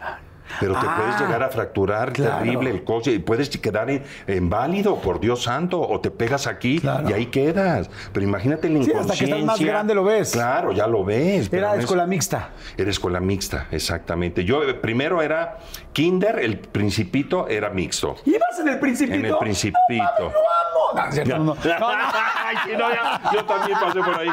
Pero 0.59 0.73
te 0.73 0.85
Ah, 0.87 0.95
puedes 0.97 1.19
llegar 1.19 1.41
a 1.43 1.49
fracturar 1.49 2.13
claro. 2.13 2.37
terrible 2.43 2.69
el 2.69 2.83
coche 2.83 3.11
y 3.11 3.19
puedes 3.19 3.49
quedar 3.49 3.89
inválido, 4.27 5.01
por 5.01 5.19
Dios 5.19 5.41
santo, 5.43 5.81
o 5.81 5.99
te 5.99 6.11
pegas 6.11 6.45
aquí 6.45 6.79
Claro. 6.79 7.09
y 7.09 7.13
ahí 7.13 7.25
quedas. 7.25 7.89
Pero 8.13 8.25
imagínate 8.25 8.69
la 8.69 8.75
Sí, 8.83 8.91
inconsciencia. 8.91 9.01
hasta 9.13 9.25
que 9.25 9.31
estás 9.31 9.43
más 9.45 9.59
grande 9.59 9.95
lo 9.95 10.03
ves. 10.03 10.31
Claro, 10.31 10.71
ya 10.71 10.85
lo 10.87 11.03
ves. 11.03 11.51
Era 11.51 11.69
no 11.69 11.73
es- 11.75 11.79
escuela 11.81 12.05
mixta. 12.05 12.51
era 12.77 12.89
escuela 12.91 13.19
mixta, 13.19 13.67
exactamente. 13.71 14.45
Yo 14.45 14.63
eh, 14.63 14.75
primero 14.75 15.21
era 15.23 15.57
kinder, 15.95 16.39
el 16.39 16.59
principito 16.59 17.47
era 17.47 17.69
mixto. 17.69 18.17
¿Ibas 18.25 18.59
en 18.59 18.67
el 18.67 18.79
principito? 18.79 19.17
En 19.17 19.25
el 19.25 19.37
Principito. 19.37 19.79
No, 20.19 20.25
lo 20.25 20.99
amo. 20.99 21.25
No, 21.25 21.39
no. 21.39 21.55
Ay, 21.63 22.55
ya, 22.69 23.21
yo 23.33 23.45
también 23.45 23.79
pasé 23.79 23.99
por 24.01 24.19
ahí. 24.19 24.29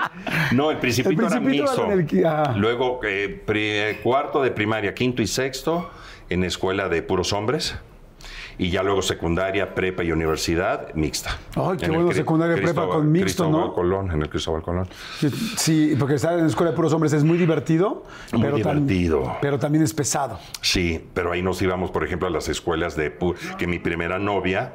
No, 0.51 0.71
el 0.73 0.79
principito, 0.79 1.23
El 1.23 1.29
Principito 1.41 1.87
era 1.87 1.97
mixto. 1.97 2.29
ah. 2.29 2.55
Luego, 2.57 3.01
eh, 3.05 4.01
cuarto 4.03 4.43
de 4.43 4.51
primaria, 4.51 4.93
quinto 4.93 5.23
y 5.23 5.27
sexto, 5.29 5.89
en 6.29 6.43
escuela 6.45 6.89
de 6.89 7.03
puros 7.03 7.33
hombres. 7.33 7.77
Y 8.63 8.71
ya 8.71 8.83
luego 8.85 9.03
secundaria, 9.03 9.75
prepa 9.75 10.05
y 10.05 10.13
universidad, 10.13 10.95
mixta. 10.95 11.31
Ay, 11.57 11.77
qué 11.79 11.87
En 11.87 11.95
bueno, 11.95 12.13
secundaria, 12.13 12.55
prepa 12.55 12.83
Cristóbal- 12.83 12.89
con 12.91 13.11
mixto, 13.11 13.25
Cristóbal 13.45 13.53
¿no? 13.67 13.73
Colón, 13.75 14.11
en 14.13 14.23
el 14.23 14.31
Cristóbal 14.31 14.63
Colón. 14.63 14.89
Sí, 15.57 15.97
porque 15.99 16.15
estar 16.15 16.35
en 16.35 16.43
la 16.43 16.47
escuela 16.47 16.71
de 16.71 16.77
puros 16.77 16.93
hombres 16.93 17.13
es 17.13 17.25
muy 17.25 17.39
divertido. 17.39 18.05
Muy 18.33 18.43
pero 18.43 18.57
divertido. 18.57 19.37
pero 19.41 19.59
también 19.59 19.83
es 19.83 19.93
pesado. 19.93 20.39
Sí, 20.61 21.05
pero 21.13 21.33
ahí 21.33 21.43
nos 21.43 21.61
íbamos, 21.61 21.91
por 21.91 22.05
ejemplo, 22.05 22.29
a 22.29 22.31
las 22.31 22.49
escuelas 22.49 22.95
de 22.95 23.13
que 23.59 23.67
mi 23.67 23.81
primera 23.81 24.21
novia, 24.21 24.73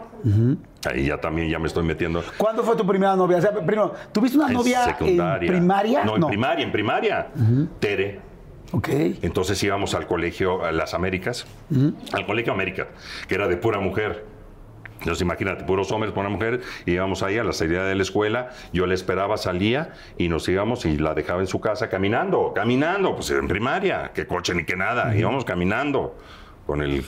ahí 0.91 1.05
ya 1.05 1.21
también 1.21 1.49
ya 1.49 1.57
me 1.57 1.67
estoy 1.67 1.85
metiendo. 1.85 2.21
¿Cuándo 2.37 2.63
fue 2.63 2.75
tu 2.75 2.85
primera 2.85 3.15
novia? 3.15 3.37
O 3.37 3.41
sea, 3.41 3.53
primero, 3.53 3.93
¿tuviste 4.11 4.37
una 4.37 4.47
en 4.47 4.53
novia 4.53 4.83
secundaria. 4.83 5.47
en 5.49 5.57
primaria? 5.59 6.03
No, 6.03 6.15
en 6.17 6.27
primaria, 6.27 6.65
en 6.65 6.71
primaria. 6.73 7.27
Tere. 7.79 8.26
Ok. 8.71 8.89
Entonces 9.21 9.61
íbamos 9.63 9.93
al 9.93 10.07
colegio, 10.07 10.63
a 10.63 10.71
las 10.71 10.93
Américas, 10.93 11.45
al 12.13 12.25
colegio 12.25 12.53
América, 12.53 12.87
que 13.27 13.35
era 13.35 13.47
de 13.47 13.57
pura 13.57 13.79
mujer. 13.79 14.25
Entonces 14.99 15.21
imagínate, 15.21 15.63
puros 15.63 15.91
hombres, 15.91 16.11
pura 16.11 16.27
mujer, 16.27 16.61
y 16.85 16.93
íbamos 16.93 17.21
ahí 17.21 17.37
a 17.37 17.43
la 17.43 17.53
salida 17.53 17.85
de 17.85 17.95
la 17.95 18.01
escuela, 18.01 18.49
yo 18.73 18.87
la 18.87 18.95
esperaba, 18.95 19.37
salía 19.37 19.93
y 20.17 20.27
nos 20.27 20.49
íbamos 20.49 20.85
y 20.85 20.97
la 20.97 21.13
dejaba 21.13 21.39
en 21.41 21.47
su 21.47 21.59
casa 21.59 21.87
caminando, 21.87 22.51
caminando, 22.55 23.15
pues 23.15 23.29
en 23.29 23.47
primaria, 23.47 24.11
que 24.13 24.25
coche 24.25 24.55
ni 24.55 24.65
que 24.65 24.75
nada, 24.75 25.15
íbamos 25.15 25.45
caminando 25.45 26.17
con 26.65 26.81
el 26.81 27.05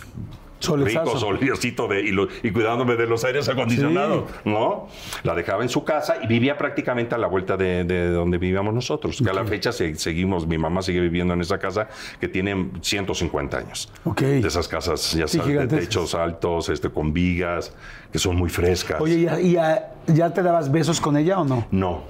Solezazo. 0.60 1.06
rico 1.06 1.18
solecito 1.20 1.88
de, 1.88 2.02
y, 2.02 2.12
lo- 2.12 2.28
y 2.44 2.52
cuidándome 2.52 2.96
de 2.96 3.08
los 3.08 3.24
aires 3.24 3.48
acondicionados, 3.50 4.26
¿no? 4.46 4.88
La 5.24 5.34
dejaba 5.36 5.64
en 5.64 5.70
su 5.70 5.84
casa 5.84 6.18
y 6.22 6.28
vivía 6.28 6.58
prácticamente 6.58 7.16
a 7.16 7.18
la 7.18 7.28
vuelta 7.28 7.56
de, 7.58 7.84
de 7.86 8.10
donde 8.10 8.38
vivíamos 8.38 8.74
nosotros, 8.74 9.22
que 9.24 9.30
a 9.30 9.34
la 9.34 9.46
fecha 9.46 9.72
se- 9.72 9.96
seguimos, 9.96 10.46
mi 10.48 10.58
mamá 10.58 10.82
sigue 10.82 11.00
viviendo 11.00 11.34
en 11.34 11.42
esa 11.42 11.58
casa 11.60 11.88
que 12.20 12.28
tiene 12.28 12.72
150 12.82 13.58
años. 13.58 13.92
Ok. 14.04 14.22
De 14.22 14.48
esas 14.48 14.68
casas, 14.68 15.14
ya 15.14 15.28
Sí, 15.28 15.38
sabes, 15.38 15.70
de 15.70 15.80
techos 15.80 16.14
altos, 16.16 16.70
este, 16.70 16.90
con 16.90 17.14
vigas, 17.14 17.74
que 18.12 18.20
son 18.20 18.36
muy 18.36 18.50
frescas. 18.50 19.00
Oye, 19.02 19.16
¿y, 19.16 19.28
a- 19.28 19.40
y 19.42 19.56
a- 19.58 19.92
ya 20.08 20.34
te 20.34 20.42
dabas 20.44 20.72
besos 20.72 21.00
con 21.00 21.16
ella 21.18 21.40
o 21.40 21.46
no? 21.46 21.66
No, 21.72 22.04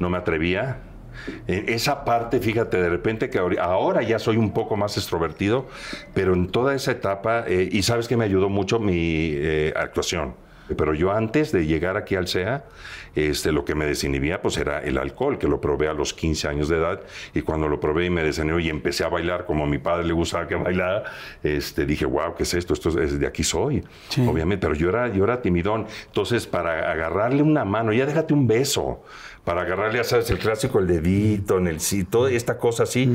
no 0.00 0.10
me 0.10 0.18
atrevía. 0.18 0.78
Eh, 1.48 1.64
Esa 1.68 2.04
parte, 2.04 2.40
fíjate, 2.40 2.80
de 2.80 2.88
repente 2.88 3.30
que 3.30 3.38
ahora 3.38 4.02
ya 4.02 4.18
soy 4.18 4.36
un 4.36 4.52
poco 4.52 4.76
más 4.76 4.96
extrovertido, 4.96 5.66
pero 6.14 6.34
en 6.34 6.48
toda 6.48 6.74
esa 6.74 6.92
etapa, 6.92 7.44
eh, 7.46 7.68
y 7.70 7.82
sabes 7.82 8.08
que 8.08 8.16
me 8.16 8.24
ayudó 8.24 8.48
mucho 8.48 8.78
mi 8.78 9.30
eh, 9.34 9.72
actuación. 9.76 10.34
Pero 10.76 10.94
yo 10.94 11.12
antes 11.12 11.52
de 11.52 11.64
llegar 11.64 11.96
aquí 11.96 12.16
al 12.16 12.26
CEA, 12.26 12.64
este, 13.14 13.52
lo 13.52 13.64
que 13.64 13.76
me 13.76 13.86
desinhibía 13.86 14.42
pues 14.42 14.56
era 14.56 14.80
el 14.80 14.98
alcohol, 14.98 15.38
que 15.38 15.46
lo 15.46 15.60
probé 15.60 15.86
a 15.86 15.92
los 15.94 16.12
15 16.12 16.48
años 16.48 16.68
de 16.68 16.78
edad, 16.78 17.00
y 17.34 17.42
cuando 17.42 17.68
lo 17.68 17.78
probé 17.78 18.06
y 18.06 18.10
me 18.10 18.24
desinhibí 18.24 18.64
y 18.66 18.68
empecé 18.68 19.04
a 19.04 19.08
bailar 19.08 19.46
como 19.46 19.62
a 19.62 19.66
mi 19.68 19.78
padre 19.78 20.04
le 20.06 20.12
gustaba 20.12 20.48
que 20.48 20.56
bailara, 20.56 21.04
este, 21.44 21.86
dije, 21.86 22.04
wow, 22.04 22.34
¿qué 22.36 22.42
es 22.42 22.52
esto? 22.54 22.74
Esto 22.74 23.00
es, 23.00 23.16
de 23.20 23.26
aquí 23.28 23.44
soy, 23.44 23.84
Sí. 24.08 24.26
obviamente, 24.28 24.66
pero 24.66 24.76
yo 24.76 24.88
era, 24.88 25.06
yo 25.06 25.22
era 25.22 25.40
timidón. 25.40 25.86
Entonces, 26.06 26.48
para 26.48 26.90
agarrarle 26.90 27.42
una 27.44 27.64
mano, 27.64 27.92
ya 27.92 28.04
déjate 28.04 28.34
un 28.34 28.48
beso, 28.48 29.04
para 29.46 29.62
agarrarle, 29.62 29.98
ya 29.98 30.04
sabes, 30.04 30.28
el 30.30 30.38
clásico, 30.40 30.80
el 30.80 30.88
dedito, 30.88 31.58
en 31.58 31.68
el 31.68 31.78
sí, 31.78 32.02
toda 32.02 32.32
esta 32.32 32.58
cosa 32.58 32.82
así, 32.82 33.08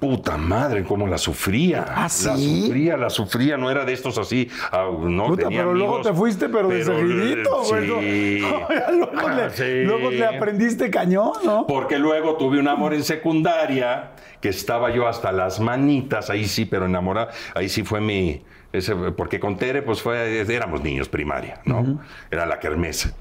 puta 0.00 0.36
madre, 0.36 0.82
cómo 0.82 1.06
la 1.06 1.16
sufría. 1.16 1.84
¿Ah, 1.88 2.02
La 2.02 2.08
sufría, 2.08 2.96
la 2.96 3.08
sufría, 3.08 3.56
no 3.56 3.70
era 3.70 3.84
de 3.84 3.92
estos 3.92 4.18
así, 4.18 4.48
ah, 4.72 4.90
no 5.00 5.26
Puta, 5.28 5.44
tenía 5.44 5.60
pero 5.60 5.72
luego 5.72 6.00
te 6.02 6.12
fuiste, 6.12 6.48
pero, 6.48 6.68
de 6.70 6.84
seguidito, 6.84 7.62
güey. 7.62 7.86
luego, 8.40 9.12
Ah, 9.16 9.32
le, 9.32 9.50
sí. 9.50 9.84
luego 9.84 10.10
le 10.10 10.26
aprendiste 10.26 10.90
cañón, 10.90 11.34
¿no? 11.44 11.68
Porque 11.68 12.00
luego 12.00 12.36
tuve 12.36 12.58
un 12.58 12.66
amor 12.66 12.92
en 12.92 13.04
secundaria, 13.04 14.10
que 14.40 14.48
estaba 14.48 14.90
yo 14.92 15.06
hasta 15.06 15.30
las 15.30 15.60
manitas, 15.60 16.30
ahí 16.30 16.46
sí, 16.46 16.64
pero 16.64 16.86
enamorada, 16.86 17.30
ahí 17.54 17.68
sí 17.68 17.84
fue 17.84 18.00
mi... 18.00 18.42
Ese, 18.72 18.94
porque 18.94 19.38
con 19.38 19.56
Tere, 19.56 19.82
pues 19.82 20.02
fue, 20.02 20.40
éramos 20.52 20.82
niños 20.82 21.08
primaria, 21.08 21.60
¿no? 21.64 22.00
Era 22.30 22.44
la 22.46 22.58
kermés. 22.58 23.12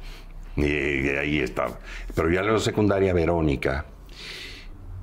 Y, 0.56 1.10
ahí 1.10 1.40
estaba. 1.40 1.78
Pero 2.16 2.30
ya 2.30 2.42
en 2.42 2.54
la 2.54 2.60
secundaria, 2.60 3.14
Verónica, 3.14 3.86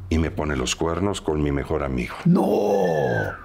y 0.08 0.18
me 0.18 0.30
pone 0.30 0.56
los 0.56 0.76
cuernos 0.76 1.20
con 1.20 1.42
mi 1.42 1.50
mejor 1.52 1.82
amigo. 1.82 2.14
No. 2.24 3.44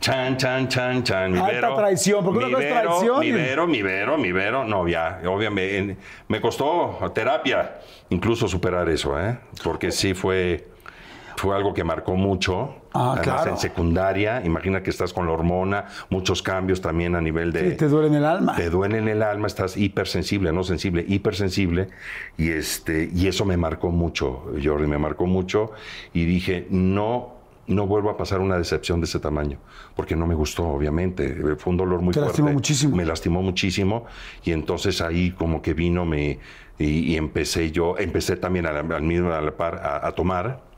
Chan, 0.00 0.36
chan, 0.36 0.66
chan, 0.68 1.02
chan. 1.04 1.30
Mi 1.32 1.38
Alta 1.38 1.52
Vero, 1.52 1.74
traición, 1.76 2.24
porque 2.24 2.46
mi 2.46 2.50
una 2.50 2.58
Vero, 2.58 2.80
traición 2.90 3.20
Mi 3.20 3.30
Vero, 3.30 3.66
mi 3.68 3.82
Vero, 3.82 4.18
mi 4.18 4.32
Vero. 4.32 4.64
No, 4.64 4.88
ya, 4.88 5.20
obviamente. 5.26 5.78
en- 5.78 5.98
Me 6.28 6.40
costó 6.40 6.98
terapia 7.14 7.78
incluso 8.08 8.48
superar 8.48 8.88
eso, 8.88 9.18
¿eh? 9.20 9.38
Porque 9.62 9.92
sí 9.92 10.14
fue, 10.14 10.66
fue 11.36 11.54
algo 11.54 11.72
que 11.72 11.84
marcó 11.84 12.16
mucho. 12.16 12.81
Ah, 12.94 13.12
Además, 13.16 13.22
claro. 13.22 13.50
en 13.52 13.58
secundaria, 13.58 14.42
imagina 14.44 14.82
que 14.82 14.90
estás 14.90 15.12
con 15.12 15.26
la 15.26 15.32
hormona, 15.32 15.86
muchos 16.10 16.42
cambios 16.42 16.80
también 16.80 17.14
a 17.16 17.20
nivel 17.20 17.52
de... 17.52 17.70
Sí, 17.70 17.76
te 17.76 17.88
duele 17.88 18.08
en 18.08 18.14
el 18.16 18.24
alma. 18.24 18.54
Te 18.56 18.68
duele 18.70 18.98
en 18.98 19.08
el 19.08 19.22
alma, 19.22 19.46
estás 19.46 19.76
hipersensible, 19.76 20.52
no 20.52 20.62
sensible, 20.62 21.04
hipersensible. 21.08 21.88
Y, 22.36 22.50
este, 22.50 23.08
y 23.14 23.26
eso 23.28 23.44
me 23.44 23.56
marcó 23.56 23.90
mucho, 23.90 24.44
Jordi, 24.62 24.86
me 24.86 24.98
marcó 24.98 25.26
mucho. 25.26 25.72
Y 26.12 26.24
dije, 26.26 26.66
no, 26.70 27.34
no 27.66 27.86
vuelvo 27.86 28.10
a 28.10 28.16
pasar 28.16 28.40
una 28.40 28.58
decepción 28.58 29.00
de 29.00 29.06
ese 29.06 29.20
tamaño, 29.20 29.58
porque 29.96 30.14
no 30.16 30.26
me 30.26 30.34
gustó, 30.34 30.68
obviamente. 30.68 31.34
Fue 31.56 31.70
un 31.70 31.76
dolor 31.78 32.00
muy 32.02 32.12
Te 32.12 32.20
fuerte. 32.20 32.28
lastimó 32.42 32.52
muchísimo. 32.52 32.96
Me 32.96 33.04
lastimó 33.06 33.40
muchísimo. 33.42 34.04
Y 34.44 34.52
entonces 34.52 35.00
ahí 35.00 35.30
como 35.30 35.62
que 35.62 35.72
vino 35.72 36.04
me, 36.04 36.38
y, 36.78 36.84
y 37.12 37.16
empecé 37.16 37.70
yo, 37.70 37.96
empecé 37.98 38.36
también 38.36 38.66
a 38.66 38.72
la- 38.72 38.80
al 38.96 39.02
mismo 39.02 39.32
a 39.32 39.40
la 39.40 39.52
par 39.56 39.76
a, 39.76 40.06
a 40.06 40.12
tomar. 40.12 40.70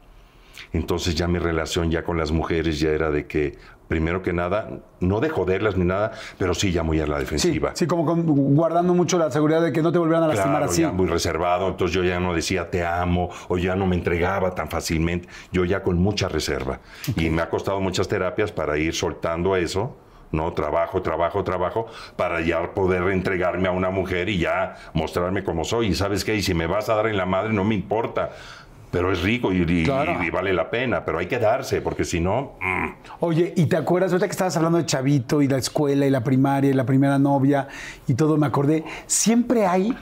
Entonces 0.72 1.14
ya 1.14 1.26
mi 1.28 1.38
relación 1.38 1.90
ya 1.90 2.02
con 2.04 2.16
las 2.16 2.32
mujeres 2.32 2.78
ya 2.80 2.90
era 2.90 3.10
de 3.10 3.26
que, 3.26 3.56
primero 3.88 4.22
que 4.22 4.32
nada, 4.32 4.70
no 5.00 5.20
de 5.20 5.28
joderlas 5.28 5.76
ni 5.76 5.84
nada, 5.84 6.12
pero 6.38 6.54
sí 6.54 6.72
ya 6.72 6.82
muy 6.82 7.00
a 7.00 7.06
la 7.06 7.18
defensiva. 7.18 7.72
sí, 7.74 7.86
como 7.86 8.04
con- 8.06 8.24
guardando 8.54 8.94
mucho 8.94 9.18
la 9.18 9.30
seguridad 9.30 9.60
de 9.62 9.72
que 9.72 9.82
no 9.82 9.92
te 9.92 9.98
volvieran 9.98 10.24
a 10.24 10.28
lastimar 10.28 10.56
Claro, 10.58 10.72
así. 10.72 10.82
ya 10.82 10.90
muy 10.92 11.06
reservado, 11.06 11.68
entonces 11.68 11.94
yo 11.94 12.02
ya 12.02 12.18
no 12.20 12.34
decía 12.34 12.70
te 12.70 12.84
amo 12.84 13.30
o 13.48 13.58
ya 13.58 13.76
no 13.76 13.86
me 13.86 13.94
entregaba 13.96 14.54
tan 14.54 14.68
fácilmente, 14.70 15.28
yo 15.52 15.64
ya 15.64 15.82
con 15.82 15.98
mucha 15.98 16.28
reserva. 16.28 16.80
Y 17.16 17.28
me 17.30 17.42
ha 17.42 17.50
costado 17.50 17.80
muchas 17.80 18.08
terapias 18.08 18.52
para 18.52 18.78
ir 18.78 18.94
soltando 18.94 19.54
eso, 19.56 19.96
¿no? 20.32 20.52
Trabajo, 20.52 21.00
trabajo, 21.02 21.44
trabajo, 21.44 21.86
para 22.16 22.40
ya 22.40 22.72
poder 22.74 23.02
entregarme 23.10 23.68
a 23.68 23.70
una 23.70 23.90
mujer 23.90 24.28
y 24.30 24.38
ya 24.38 24.74
mostrarme 24.94 25.44
como 25.44 25.62
soy. 25.64 25.88
Y 25.88 25.94
sabes 25.94 26.24
qué, 26.24 26.34
y 26.34 26.42
si 26.42 26.54
me 26.54 26.66
vas 26.66 26.88
a 26.88 26.94
dar 26.96 27.06
en 27.06 27.16
la 27.16 27.26
madre, 27.26 27.52
no 27.52 27.62
me 27.64 27.74
importa. 27.76 28.30
Pero 28.94 29.12
es 29.12 29.22
rico 29.22 29.52
y, 29.52 29.62
y- 29.62 29.84
Claro. 29.84 30.22
y 30.24 30.30
vale 30.30 30.52
la 30.54 30.70
pena, 30.70 31.04
pero 31.04 31.18
hay 31.18 31.26
que 31.26 31.38
darse, 31.38 31.80
porque 31.82 32.04
si 32.04 32.20
no, 32.20 32.52
mm, 32.60 32.84
Oye, 33.20 33.52
¿y 33.56 33.66
te 33.66 33.76
acuerdas 33.76 34.12
ahorita 34.12 34.26
que 34.26 34.32
estabas 34.32 34.56
hablando 34.56 34.78
de 34.78 34.86
Chavito 34.86 35.42
y 35.42 35.48
la 35.48 35.58
escuela 35.58 36.06
y 36.06 36.10
la 36.10 36.22
primaria 36.24 36.70
y 36.70 36.74
la 36.74 36.84
primera 36.86 37.18
novia 37.18 37.68
y 38.06 38.14
todo? 38.14 38.36
Me 38.36 38.46
acordé, 38.46 38.84
siempre 39.06 39.66
hay 39.66 39.94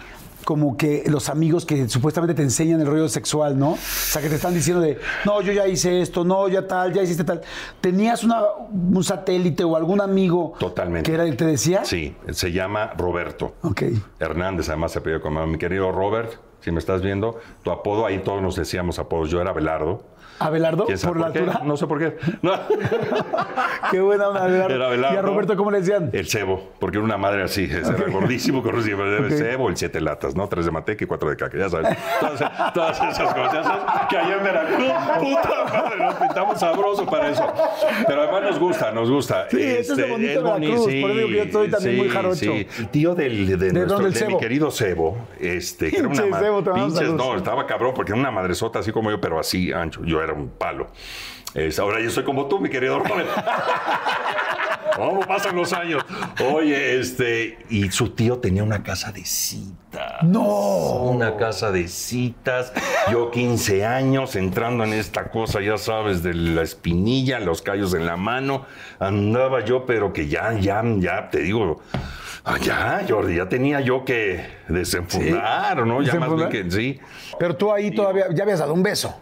como 0.45 0.77
que 0.77 1.05
los 1.07 1.29
amigos 1.29 1.65
que 1.65 1.89
supuestamente 1.89 2.35
te 2.35 2.43
enseñan 2.43 2.81
el 2.81 2.87
rollo 2.89 3.09
sexual, 3.09 3.57
¿no? 3.57 3.75
O 3.75 3.79
sea, 3.79 4.21
que 4.21 4.29
te 4.29 4.35
están 4.35 4.53
diciendo 4.53 4.83
de, 4.83 4.99
no, 5.25 5.41
yo 5.41 5.53
ya 5.53 5.69
hice 5.69 6.01
esto, 6.03 6.25
no, 6.25 6.49
ya 6.49 6.67
tal, 6.67 6.93
ya 6.93 7.01
hiciste 7.03 7.23
tal. 7.23 7.43
¿Tenías 7.81 8.25
una, 8.25 8.41
un 8.73 9.05
satélite 9.05 9.63
o 9.63 9.77
algún 9.77 10.01
amigo 10.01 10.55
Totalmente. 10.59 11.09
que 11.09 11.15
era 11.15 11.23
el 11.25 11.31
que 11.31 11.37
te 11.37 11.47
decía? 11.47 11.85
sí, 11.85 12.17
se 12.33 12.51
llama 12.51 12.93
Roberto. 12.99 13.55
Ok. 13.63 13.83
Hernández, 14.19 14.69
además 14.69 14.91
se 14.91 14.99
apellida 14.99 15.21
como 15.21 15.47
mi 15.47 15.59
querido 15.59 15.93
Robert, 15.93 16.33
si 16.63 16.71
me 16.71 16.79
estás 16.79 17.03
viendo, 17.03 17.39
tu 17.63 17.71
apodo, 17.71 18.07
ahí 18.07 18.21
todos 18.21 18.41
nos 18.41 18.57
decíamos 18.57 18.99
apodos. 18.99 19.31
Yo 19.31 19.41
era 19.41 19.53
Belardo. 19.53 20.03
¿Abelardo? 20.47 20.85
¿Quién 20.87 20.99
sabe 20.99 21.13
¿Por 21.15 21.21
la 21.29 21.33
qué? 21.33 21.39
altura? 21.41 21.61
No 21.65 21.77
sé 21.77 21.87
por 21.87 21.99
qué. 21.99 22.17
No. 22.43 22.53
Qué 23.91 24.01
buena 24.01 24.29
onda, 24.29 24.45
Abelardo. 24.45 24.95
¿Y 25.15 25.17
a 25.17 25.23
Roberto 25.23 25.57
cómo 25.57 25.71
le 25.71 25.81
decían? 25.81 26.11
El 26.13 26.27
cebo, 26.29 26.71
porque 26.79 26.99
era 26.99 27.05
una 27.05 27.17
madre 27.17 27.43
así, 27.43 27.65
ese 27.65 27.79
era 27.81 28.11
gordísimo, 28.11 28.63
con 28.63 28.77
el 28.77 28.83
cebo, 29.33 29.69
el 29.69 29.77
siete 29.77 30.01
latas, 30.01 30.35
¿no? 30.35 30.49
Tres 30.49 30.65
de 30.65 30.71
manteca 30.71 31.05
y 31.05 31.07
cuatro 31.07 31.29
de 31.31 31.37
caca, 31.37 31.57
ya 31.59 31.69
sabes. 31.69 31.97
Todas, 32.21 32.73
todas 32.75 32.97
esas 33.01 33.35
cosas, 33.35 33.67
que 34.09 34.17
allá 34.19 34.37
en 34.39 34.45
Veracruz, 34.45 34.93
puta 35.19 35.65
madre, 35.73 35.97
nos 35.99 36.15
pintamos 36.15 36.61
sabroso 36.61 37.07
para 37.07 37.29
eso. 37.31 37.47
Pero 38.07 38.23
además 38.23 38.43
nos 38.43 38.59
gusta, 38.59 38.91
nos 38.93 39.11
gusta. 39.11 39.43
Este, 39.45 39.57
Sí, 39.57 39.63
eso 39.79 39.93
es 39.95 39.99
lo 39.99 40.09
bonito 40.09 40.31
de 40.31 40.41
boni- 40.43 40.61
Veracruz, 40.67 40.95
por 41.03 41.11
eso 41.11 41.29
yo 41.29 41.43
estoy 41.43 41.71
también 41.71 41.97
muy 41.97 42.09
jarocho. 42.09 42.37
Sí. 42.37 42.67
Tío 42.91 43.15
del, 43.15 43.47
de, 43.47 43.57
¿De 43.57 43.73
nuestro- 43.73 43.99
de 44.05 44.13
cebo? 44.13 44.31
mi 44.33 44.39
querido 44.39 44.71
cebo, 44.71 45.19
este, 45.41 45.91
que 45.91 45.99
era 45.99 46.09
una 46.09 46.15
Pinche 46.17 46.31
ma- 46.31 46.39
cebo, 46.41 46.63
te 46.63 46.71
mandamos 46.71 46.99
pinches, 47.01 47.15
no, 47.15 47.37
estaba 47.37 47.67
cabrón, 47.67 47.93
porque 47.95 48.13
era 48.13 48.21
una 48.21 48.31
madresota 48.31 48.79
así 48.81 48.93
como 48.93 49.11
yo, 49.11 49.21
pero 49.21 49.39
así 49.39 49.73
ancho. 49.73 50.03
Yo 50.05 50.23
era 50.23 50.32
un 50.33 50.49
palo. 50.49 50.89
Es, 51.55 51.79
ahora 51.79 52.01
yo 52.01 52.11
soy 52.11 52.25
como 52.25 52.47
tú, 52.47 52.59
mi 52.59 52.71
querido 52.71 52.99
Robert. 52.99 53.29
¿Cómo 54.97 55.21
pasan 55.21 55.57
los 55.57 55.73
años? 55.73 56.05
Oye, 56.53 56.99
este, 56.99 57.59
y 57.71 57.91
su 57.91 58.11
tío 58.11 58.39
tenía 58.39 58.63
una 58.63 58.83
casa 58.83 59.11
de 59.11 59.25
citas. 59.25 60.23
No. 60.23 60.43
Una 60.43 61.37
casa 61.37 61.71
de 61.71 61.89
citas. 61.89 62.73
Yo 63.11 63.31
15 63.31 63.87
años 63.87 64.37
entrando 64.37 64.85
en 64.85 64.93
esta 64.93 65.31
cosa, 65.31 65.61
ya 65.61 65.79
sabes, 65.79 66.23
de 66.23 66.35
la 66.35 66.63
espinilla, 66.63 67.41
los 67.41 67.63
callos 67.63 67.95
en 67.95 68.07
la 68.07 68.17
mano. 68.17 68.67
Andaba 68.99 69.65
yo, 69.65 69.87
pero 69.87 70.13
que 70.13 70.29
ya, 70.29 70.53
ya, 70.59 70.83
ya, 70.99 71.31
te 71.31 71.41
digo, 71.41 71.81
ah, 72.45 72.59
ya, 72.59 73.05
Jordi, 73.09 73.37
ya 73.37 73.49
tenía 73.49 73.81
yo 73.81 74.05
que 74.05 74.45
desenfundar, 74.69 75.87
¿no? 75.87 76.03
Ya 76.03 76.15
más 76.17 76.35
bien 76.35 76.49
que 76.49 76.71
sí. 76.71 77.01
Pero 77.39 77.57
tú 77.57 77.73
ahí 77.73 77.91
todavía, 77.91 78.27
ya 78.33 78.43
habías 78.43 78.59
dado 78.59 78.75
un 78.75 78.83
beso. 78.83 79.15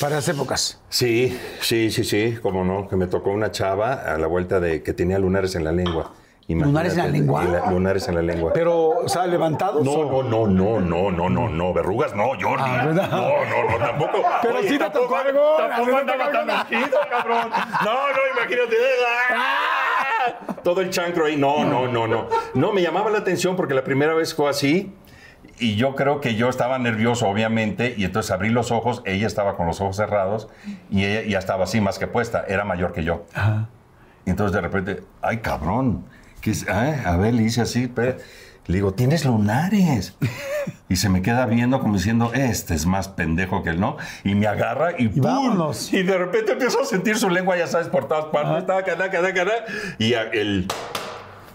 Para 0.00 0.16
las 0.16 0.28
épocas. 0.28 0.80
Sí, 0.88 1.38
sí, 1.60 1.90
sí, 1.90 2.04
sí, 2.04 2.38
como 2.42 2.64
no, 2.64 2.88
que 2.88 2.96
me 2.96 3.06
tocó 3.06 3.30
una 3.30 3.50
chava 3.50 3.92
a 3.92 4.16
la 4.18 4.26
vuelta 4.26 4.58
de 4.60 4.82
que 4.82 4.92
tenía 4.94 5.18
lunares 5.18 5.54
en 5.54 5.64
la 5.64 5.72
lengua. 5.72 6.12
¿Lunares 6.48 6.94
en 6.94 6.98
la 6.98 7.06
lengua? 7.06 7.44
la- 7.44 7.70
lunares 7.70 8.08
en 8.08 8.14
la 8.16 8.22
lengua. 8.22 8.52
Pero, 8.52 8.88
o 8.88 9.08
sea, 9.08 9.24
levantados. 9.26 9.84
No, 9.84 9.92
o- 9.92 10.22
no, 10.24 10.48
no, 10.48 10.80
no, 10.80 10.80
no, 10.80 11.10
no, 11.12 11.28
no, 11.30 11.48
no, 11.48 11.72
verrugas 11.72 12.12
no, 12.16 12.30
Jordi. 12.40 12.64
Ah, 12.66 12.82
no, 12.86 12.92
no, 12.92 13.70
no, 13.70 13.78
tampoco. 13.78 14.24
Pero 14.42 14.62
sí 14.62 14.76
te 14.76 14.90
tocó 14.90 15.16
algo, 15.16 15.40
Tampoco 15.58 15.96
andaba 15.96 16.32
tan 16.32 16.46
metido, 16.46 16.98
cabrón. 17.08 17.50
No, 17.84 17.92
no, 17.92 18.18
imagínate. 18.36 18.76
¡Ah! 19.32 20.56
Todo 20.64 20.80
el 20.80 20.90
chancro 20.90 21.26
ahí. 21.26 21.36
No, 21.36 21.64
no, 21.64 21.86
no, 21.86 22.06
no. 22.08 22.26
No, 22.54 22.72
me 22.72 22.82
llamaba 22.82 23.10
la 23.10 23.18
atención 23.18 23.54
porque 23.54 23.72
la 23.74 23.84
primera 23.84 24.14
vez 24.14 24.34
fue 24.34 24.50
así. 24.50 24.92
Y 25.60 25.76
yo 25.76 25.94
creo 25.94 26.20
que 26.20 26.34
yo 26.34 26.48
estaba 26.48 26.78
nervioso, 26.78 27.28
obviamente, 27.28 27.94
y 27.96 28.04
entonces 28.04 28.32
abrí 28.32 28.48
los 28.48 28.70
ojos, 28.70 29.02
ella 29.04 29.26
estaba 29.26 29.56
con 29.56 29.66
los 29.66 29.80
ojos 29.80 29.96
cerrados 29.96 30.48
y 30.90 31.04
ella 31.04 31.22
ya 31.28 31.38
estaba 31.38 31.64
así 31.64 31.80
más 31.80 31.98
que 31.98 32.06
puesta, 32.06 32.44
era 32.48 32.64
mayor 32.64 32.92
que 32.92 33.04
yo. 33.04 33.26
Y 34.24 34.30
entonces 34.30 34.54
de 34.54 34.60
repente, 34.62 35.02
ay 35.20 35.38
cabrón, 35.38 36.04
¿qué 36.40 36.52
es? 36.52 36.66
Ah, 36.68 36.94
a 37.04 37.16
ver, 37.16 37.34
le 37.34 37.42
hice 37.42 37.60
así, 37.60 37.92
le 38.66 38.74
digo, 38.74 38.94
tienes 38.94 39.24
lunares. 39.24 40.16
Y 40.88 40.96
se 40.96 41.08
me 41.08 41.22
queda 41.22 41.46
viendo 41.46 41.80
como 41.80 41.94
diciendo, 41.94 42.32
este 42.34 42.74
es 42.74 42.84
más 42.84 43.08
pendejo 43.08 43.62
que 43.62 43.70
él, 43.70 43.80
¿no? 43.80 43.96
Y 44.24 44.34
me 44.34 44.46
agarra 44.46 44.92
y, 44.98 45.08
¡pum! 45.08 45.22
vámonos. 45.22 45.92
Y 45.92 46.02
de 46.02 46.18
repente 46.18 46.52
empiezo 46.52 46.80
a 46.80 46.84
sentir 46.84 47.16
su 47.16 47.30
lengua, 47.30 47.56
ya 47.56 47.66
sabes, 47.66 47.88
por 47.88 48.08
todas 48.08 48.26
partes, 48.26 48.66
taca, 48.66 48.96
y 49.98 50.12
el... 50.14 50.66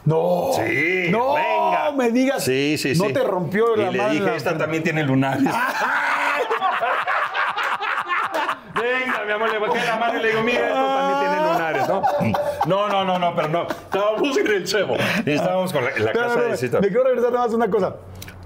No. 0.06 0.52
Sí, 0.54 1.08
No, 1.10 1.34
venga. 1.34 1.92
me 1.96 2.12
digas. 2.12 2.44
Sí, 2.44 2.78
sí, 2.78 2.96
sí. 2.96 3.02
No 3.02 3.12
te 3.12 3.24
rompió 3.24 3.76
la 3.76 3.90
Y 3.92 3.94
le 3.94 4.10
dije, 4.10 4.36
esta 4.36 4.58
también 4.58 4.84
tiene 4.84 5.04
lunares. 5.04 5.44
Venga, 8.76 9.24
mi 9.26 9.32
amor, 9.32 9.50
le 9.52 9.58
bajé 9.58 9.86
la 9.86 9.96
mano 9.98 10.20
y 10.20 10.22
le 10.22 10.28
digo, 10.30 10.42
mira, 10.44 10.68
esto 10.68 10.86
también 10.86 11.20
tiene 11.20 11.52
lunares, 11.54 11.88
¿no? 11.88 12.02
No, 12.66 12.90
no, 12.90 13.06
no, 13.06 13.20
no, 13.20 13.36
pero 13.36 13.48
no. 13.48 13.68
Estábamos 13.68 14.38
en 14.38 14.48
el. 14.48 14.66
Y 15.26 15.32
estábamos 15.32 15.72
con 15.72 15.86
la, 15.86 15.92
la 16.00 16.12
casa 16.14 16.42
de 16.42 16.58
cita. 16.58 16.82
Me 16.82 16.88
quiero 16.88 17.04
regresar 17.04 17.32
nada 17.32 17.46
más 17.46 17.54
una 17.54 17.70
cosa. 17.70 17.96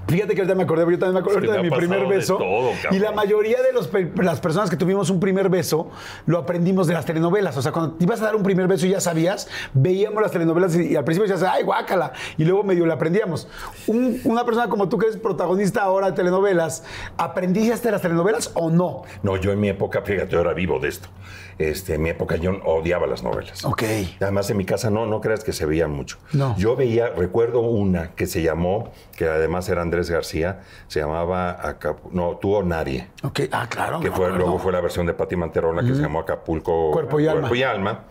Fíjate 0.10 0.34
que 0.36 0.42
ahorita 0.42 0.56
me 0.56 0.64
acordé, 0.64 0.84
yo 0.92 1.00
también 1.00 1.14
me 1.14 1.20
acuerdo 1.20 1.40
Es 1.40 1.46
que 1.46 1.52
ahorita 1.52 1.64
de 1.76 1.82
mi 1.82 1.88
primer 1.88 2.08
beso. 2.08 2.38
todo, 2.38 2.72
y 2.92 3.00
la 3.00 3.12
mayoría 3.12 3.62
de 3.62 3.72
los 3.74 3.90
las 4.16 4.40
personas 4.40 4.70
que 4.70 4.76
tuvimos 4.78 5.10
un 5.10 5.20
primer 5.20 5.50
beso 5.50 5.90
lo 6.26 6.38
aprendimos 6.40 6.88
de 6.88 6.94
las 6.94 7.06
telenovelas. 7.06 7.56
O 7.58 7.62
sea, 7.62 7.72
cuando 7.72 7.96
te 7.96 8.04
ibas 8.04 8.22
a 8.22 8.26
dar 8.26 8.36
un 8.36 8.44
primer 8.44 8.68
beso 8.68 8.86
y 8.86 8.90
ya 8.90 9.00
sabías, 9.02 9.48
veíamos 9.74 10.22
las 10.22 10.32
telenovelas 10.32 10.76
y, 10.76 10.88
y 10.94 10.96
al 10.96 11.04
principio 11.04 11.32
decías, 11.32 11.50
ay, 11.54 11.64
guácala. 11.64 12.12
Y 12.38 12.46
luego 12.46 12.64
medio 12.64 12.86
le 12.86 12.94
aprendíamos. 12.94 13.48
Un- 13.88 14.20
una 14.26 14.46
persona 14.46 14.68
como 14.70 14.90
tú 14.90 14.98
que 14.98 15.06
eres 15.08 15.18
protagonista 15.18 15.82
ahora 15.84 16.08
de 16.12 16.14
telenovelas, 16.14 16.84
¿aprendiste 17.18 17.88
de 17.88 17.92
las 17.92 18.02
telenovelas 18.02 18.52
o 18.56 18.70
no? 18.70 19.04
No, 19.24 19.38
yo 19.38 19.52
en 19.52 19.60
mi 19.60 19.70
época, 19.70 20.02
fíjate, 20.02 20.36
ahora 20.36 20.54
vivo 20.54 20.80
de 20.80 20.90
esto. 20.90 21.10
Este, 21.58 21.96
en 21.96 22.02
mi 22.04 22.10
época 22.10 22.38
yo 22.38 22.52
odiaba 22.64 23.06
las 23.06 23.22
novelas. 23.22 23.66
Ok. 23.66 23.84
Además, 24.22 24.50
en 24.50 24.56
mi 24.56 24.64
casa 24.64 24.90
no, 24.90 25.06
no 25.06 25.20
creas 25.20 25.44
que 25.44 25.52
se 25.52 25.66
veían 25.66 25.92
mucho. 25.92 26.18
No. 26.32 26.56
Yo 26.58 26.78
veía, 26.78 27.10
recuerdo 27.10 27.60
una 27.60 28.12
que 28.16 28.28
se 28.28 28.42
llamó, 28.42 28.92
que 29.18 29.28
además 29.28 29.68
era 29.68 29.82
Andrés 29.82 29.99
García, 30.08 30.62
se 30.88 31.00
llamaba 31.00 31.60
Acapu- 31.62 32.12
no, 32.12 32.38
Tú 32.38 32.54
o 32.56 32.64
Nadie. 32.64 33.08
Ok, 33.24 33.42
ah, 33.52 33.68
claro. 33.70 34.00
que 34.00 34.12
fue, 34.12 34.30
luego 34.32 34.60
fue 34.60 34.72
la 34.72 34.82
versión 34.82 35.06
de 35.08 35.14
Pati 35.14 35.36
Manterola 35.36 35.82
que 35.82 35.94
se 35.96 36.02
llamó 36.02 36.20
Acapulco 36.20 36.92
Cuerpo 36.92 37.20
y 37.20 37.28
alma. 37.28 37.50
alma. 37.70 38.04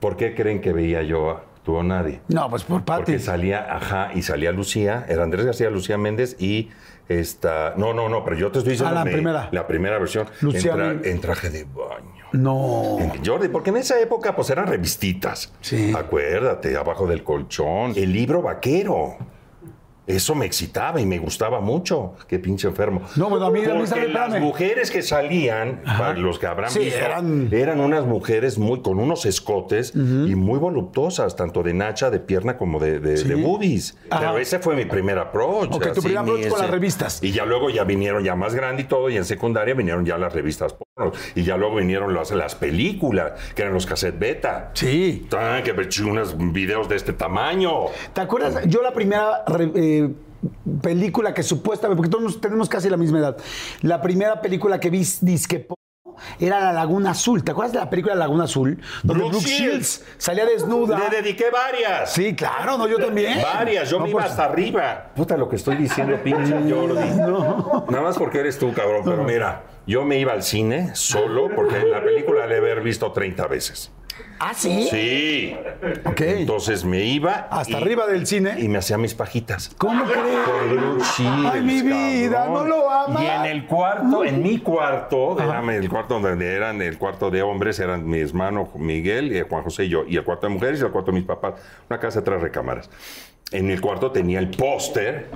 ¿Por 0.00 0.16
qué 0.16 0.34
creen 0.34 0.60
que 0.60 0.72
veía 0.72 1.02
yo 1.02 1.30
a 1.30 1.42
Tú 1.64 1.76
o 1.76 1.82
Nadie? 1.82 2.20
No, 2.28 2.50
pues 2.50 2.62
por 2.64 2.84
Pati. 2.84 2.98
Porque 3.04 3.18
salía, 3.18 3.66
ajá, 3.74 4.10
y 4.14 4.20
salía 4.22 4.52
Lucía, 4.52 5.06
era 5.08 5.22
Andrés 5.24 5.46
García, 5.46 5.70
Lucía 5.70 5.96
Méndez 5.96 6.36
y 6.38 6.70
esta. 7.08 7.74
No, 7.76 7.92
no, 7.94 8.08
no, 8.08 8.22
pero 8.24 8.36
yo 8.36 8.50
te 8.52 8.58
estoy 8.58 8.72
diciendo. 8.72 8.94
Ah, 8.94 8.98
la 9.00 9.04
me- 9.04 9.12
primera. 9.12 9.48
La 9.50 9.66
primera 9.66 9.98
versión. 9.98 10.26
Lucía 10.42 10.72
en, 10.72 10.78
tra- 10.78 11.06
en 11.06 11.20
traje 11.20 11.50
de 11.50 11.64
baño. 11.64 12.24
No. 12.32 12.96
En- 12.98 13.24
Jordi, 13.24 13.48
porque 13.48 13.70
en 13.70 13.76
esa 13.76 13.98
época 14.00 14.34
pues 14.34 14.50
eran 14.50 14.66
revistitas. 14.66 15.52
Sí. 15.60 15.92
Acuérdate, 15.96 16.76
abajo 16.76 17.06
del 17.06 17.22
colchón. 17.22 17.92
El 17.96 18.12
libro 18.12 18.42
vaquero. 18.42 19.16
Eso 20.06 20.34
me 20.34 20.44
excitaba 20.44 21.00
y 21.00 21.06
me 21.06 21.18
gustaba 21.18 21.60
mucho. 21.60 22.14
Qué 22.28 22.38
pinche 22.38 22.68
enfermo. 22.68 23.02
No, 23.16 23.30
bueno, 23.30 23.46
a 23.46 23.50
mí- 23.50 23.60
a 23.60 23.62
mí, 23.62 23.68
Porque 23.72 23.86
¿sabe? 23.86 24.08
las 24.08 24.38
mujeres 24.40 24.90
que 24.90 25.02
salían, 25.02 25.82
los 26.18 26.38
que 26.38 26.46
habrán 26.46 26.70
Sí, 26.70 26.80
visto, 26.80 26.98
eran- 26.98 27.48
eran... 27.52 27.80
unas 27.80 28.04
mujeres 28.04 28.58
muy 28.58 28.82
con 28.82 28.98
unos 28.98 29.24
escotes 29.26 29.94
y 29.94 29.98
muy 30.34 30.58
voluptuosas, 30.58 31.36
tanto 31.36 31.62
de 31.62 31.72
nacha, 31.74 32.10
de 32.10 32.20
pierna, 32.20 32.56
como 32.58 32.78
de, 32.80 33.00
de, 33.00 33.22
de 33.24 33.34
boobies. 33.34 33.96
Ajá. 34.10 34.20
Pero 34.20 34.38
ese 34.38 34.58
fue 34.58 34.76
mi 34.76 34.84
primer 34.84 35.18
approach. 35.18 35.70
Ok, 35.72 35.92
tu 35.94 36.02
primer 36.02 36.18
approach 36.18 36.48
con 36.48 36.60
las 36.60 36.70
revistas. 36.70 37.22
Y 37.22 37.32
ya 37.32 37.46
luego 37.46 37.70
ya 37.70 37.84
vinieron 37.84 38.22
ya 38.22 38.34
más 38.36 38.54
grande 38.54 38.82
y 38.82 38.84
todo, 38.86 39.08
y 39.08 39.16
en 39.16 39.24
secundaria 39.24 39.74
vinieron 39.74 40.04
ya 40.04 40.18
las 40.18 40.32
revistas. 40.32 40.74
Y 41.34 41.42
ya 41.42 41.56
luego 41.56 41.76
vinieron 41.76 42.14
las, 42.14 42.30
las 42.30 42.54
películas, 42.54 43.32
que 43.56 43.62
eran 43.62 43.74
los 43.74 43.84
cassette 43.84 44.16
beta. 44.16 44.70
Sí. 44.74 45.26
Tan, 45.28 45.62
que 45.64 45.72
ver 45.72 45.88
unos 46.04 46.36
videos 46.52 46.88
de 46.88 46.94
este 46.94 47.12
tamaño. 47.12 47.86
¿Te 48.12 48.20
acuerdas? 48.20 48.64
Yo 48.68 48.80
la 48.80 48.92
primera 48.92 49.42
re- 49.44 49.72
eh, 49.74 50.10
película 50.80 51.34
que 51.34 51.42
supuestamente, 51.42 51.96
porque 51.96 52.10
todos 52.16 52.40
tenemos 52.40 52.68
casi 52.68 52.88
la 52.88 52.96
misma 52.96 53.18
edad, 53.18 53.36
la 53.82 54.00
primera 54.00 54.40
película 54.40 54.78
que 54.78 54.88
vi 54.90 55.04
disque 55.20 55.66
era 56.38 56.60
La 56.60 56.72
Laguna 56.72 57.10
Azul. 57.10 57.42
¿Te 57.42 57.50
acuerdas 57.50 57.72
de 57.72 57.80
la 57.80 57.90
película 57.90 58.14
Laguna 58.14 58.44
Azul? 58.44 58.80
Donde 59.02 59.24
Brooke 59.24 59.32
Brooke 59.32 59.46
Shields. 59.48 59.98
Shields 59.98 60.04
salía 60.16 60.44
desnuda. 60.46 60.96
Le 61.10 61.16
dediqué 61.22 61.46
varias. 61.50 62.12
Sí, 62.12 62.36
claro, 62.36 62.78
no, 62.78 62.86
yo 62.86 62.98
también. 62.98 63.42
Varias, 63.42 63.90
yo 63.90 63.98
No, 63.98 64.04
me 64.04 64.10
iba 64.10 64.20
pues, 64.20 64.30
hasta 64.30 64.44
arriba. 64.44 65.10
Puta, 65.16 65.36
lo 65.36 65.48
que 65.48 65.56
estoy 65.56 65.74
diciendo, 65.74 66.16
pinche 66.22 66.52
Jordi. 66.72 67.10
Nada 67.90 68.02
más 68.02 68.16
porque 68.16 68.38
eres 68.38 68.56
tú, 68.60 68.72
cabrón. 68.72 69.02
Pero 69.04 69.24
mira, 69.24 69.60
yo 69.86 70.04
me 70.04 70.18
iba 70.18 70.32
al 70.32 70.42
cine 70.42 70.94
solo 70.94 71.50
porque 71.54 71.84
la 71.84 72.02
película 72.02 72.46
la 72.46 72.54
he 72.54 72.58
haber 72.58 72.82
visto 72.82 73.12
30 73.12 73.46
veces. 73.48 73.90
Ah, 74.38 74.52
sí. 74.54 74.88
Sí. 74.90 75.56
Ok. 76.04 76.20
Entonces 76.20 76.84
me 76.84 77.04
iba. 77.04 77.48
Hasta 77.50 77.76
arriba 77.76 78.06
del 78.06 78.26
cine. 78.26 78.54
Y 78.58 78.68
me 78.68 78.78
hacía 78.78 78.98
mis 78.98 79.14
pajitas. 79.14 79.70
¿Cómo 79.78 80.04
crees? 80.04 81.16
Shields, 81.16 81.50
Ay, 81.52 81.62
mi 81.62 81.82
vida, 81.82 82.44
cabrón. 82.44 82.54
¿no 82.54 82.64
lo 82.64 82.90
amas? 82.90 83.22
Y 83.22 83.26
en 83.26 83.44
el 83.44 83.66
cuarto, 83.66 84.24
en 84.24 84.42
mi 84.42 84.58
cuarto, 84.58 85.36
era 85.40 85.60
el 85.74 85.88
cuarto 85.88 86.20
donde 86.20 86.54
eran 86.54 86.82
el 86.82 86.98
cuarto 86.98 87.30
de 87.30 87.42
hombres, 87.42 87.78
eran 87.78 88.06
mi 88.06 88.20
hermano 88.20 88.70
Miguel, 88.76 89.34
y 89.34 89.40
Juan 89.48 89.62
José 89.62 89.84
y 89.84 89.88
yo, 89.88 90.04
y 90.06 90.16
el 90.16 90.24
cuarto 90.24 90.46
de 90.46 90.54
mujeres 90.54 90.80
y 90.80 90.84
el 90.84 90.90
cuarto 90.90 91.10
de 91.10 91.18
mis 91.18 91.26
papás. 91.26 91.54
Una 91.88 91.98
casa 91.98 92.20
de 92.20 92.24
tres 92.24 92.40
recámaras. 92.40 92.90
En 93.50 93.70
el 93.70 93.80
cuarto 93.80 94.10
tenía 94.10 94.38
el 94.40 94.50
póster 94.50 95.28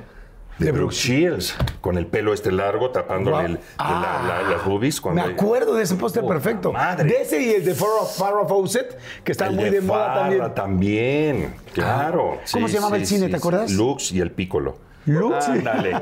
de 0.58 0.72
Brooke 0.72 0.92
Shields, 0.94 1.54
con 1.80 1.96
el 1.98 2.06
pelo 2.06 2.32
este 2.34 2.50
largo, 2.50 2.90
tapando 2.90 3.30
Guau. 3.30 3.44
el- 3.46 3.52
de 3.54 3.60
la- 3.78 4.22
la- 4.26 4.50
las 4.50 4.64
boobies. 4.64 4.96
Me 4.96 5.02
cuando- 5.02 5.22
acuerdo 5.22 5.74
de 5.74 5.84
ese 5.84 5.94
póster 5.94 6.24
perfecto. 6.26 6.72
madre. 6.72 7.08
De 7.08 7.22
ese 7.22 7.40
y 7.42 7.50
el 7.54 7.64
de 7.64 7.74
Farrah 7.74 8.46
Fawcett, 8.48 8.98
que 9.24 9.32
está 9.32 9.46
El 9.46 9.54
muy 9.56 9.70
de, 9.70 9.80
moda 9.80 10.14
Farrah 10.14 10.54
también. 10.54 10.54
también, 10.54 11.54
claro. 11.72 12.38
¿Cómo 12.52 12.68
se 12.68 12.74
llamaba 12.74 12.96
el 12.96 13.06
cine, 13.06 13.28
te 13.28 13.36
acuerdas? 13.36 13.70
Lux 13.72 14.12
y 14.12 14.20
el 14.20 14.30
Piccolo. 14.32 14.76
Lux. 15.08 15.48
Ándale. 15.48 15.96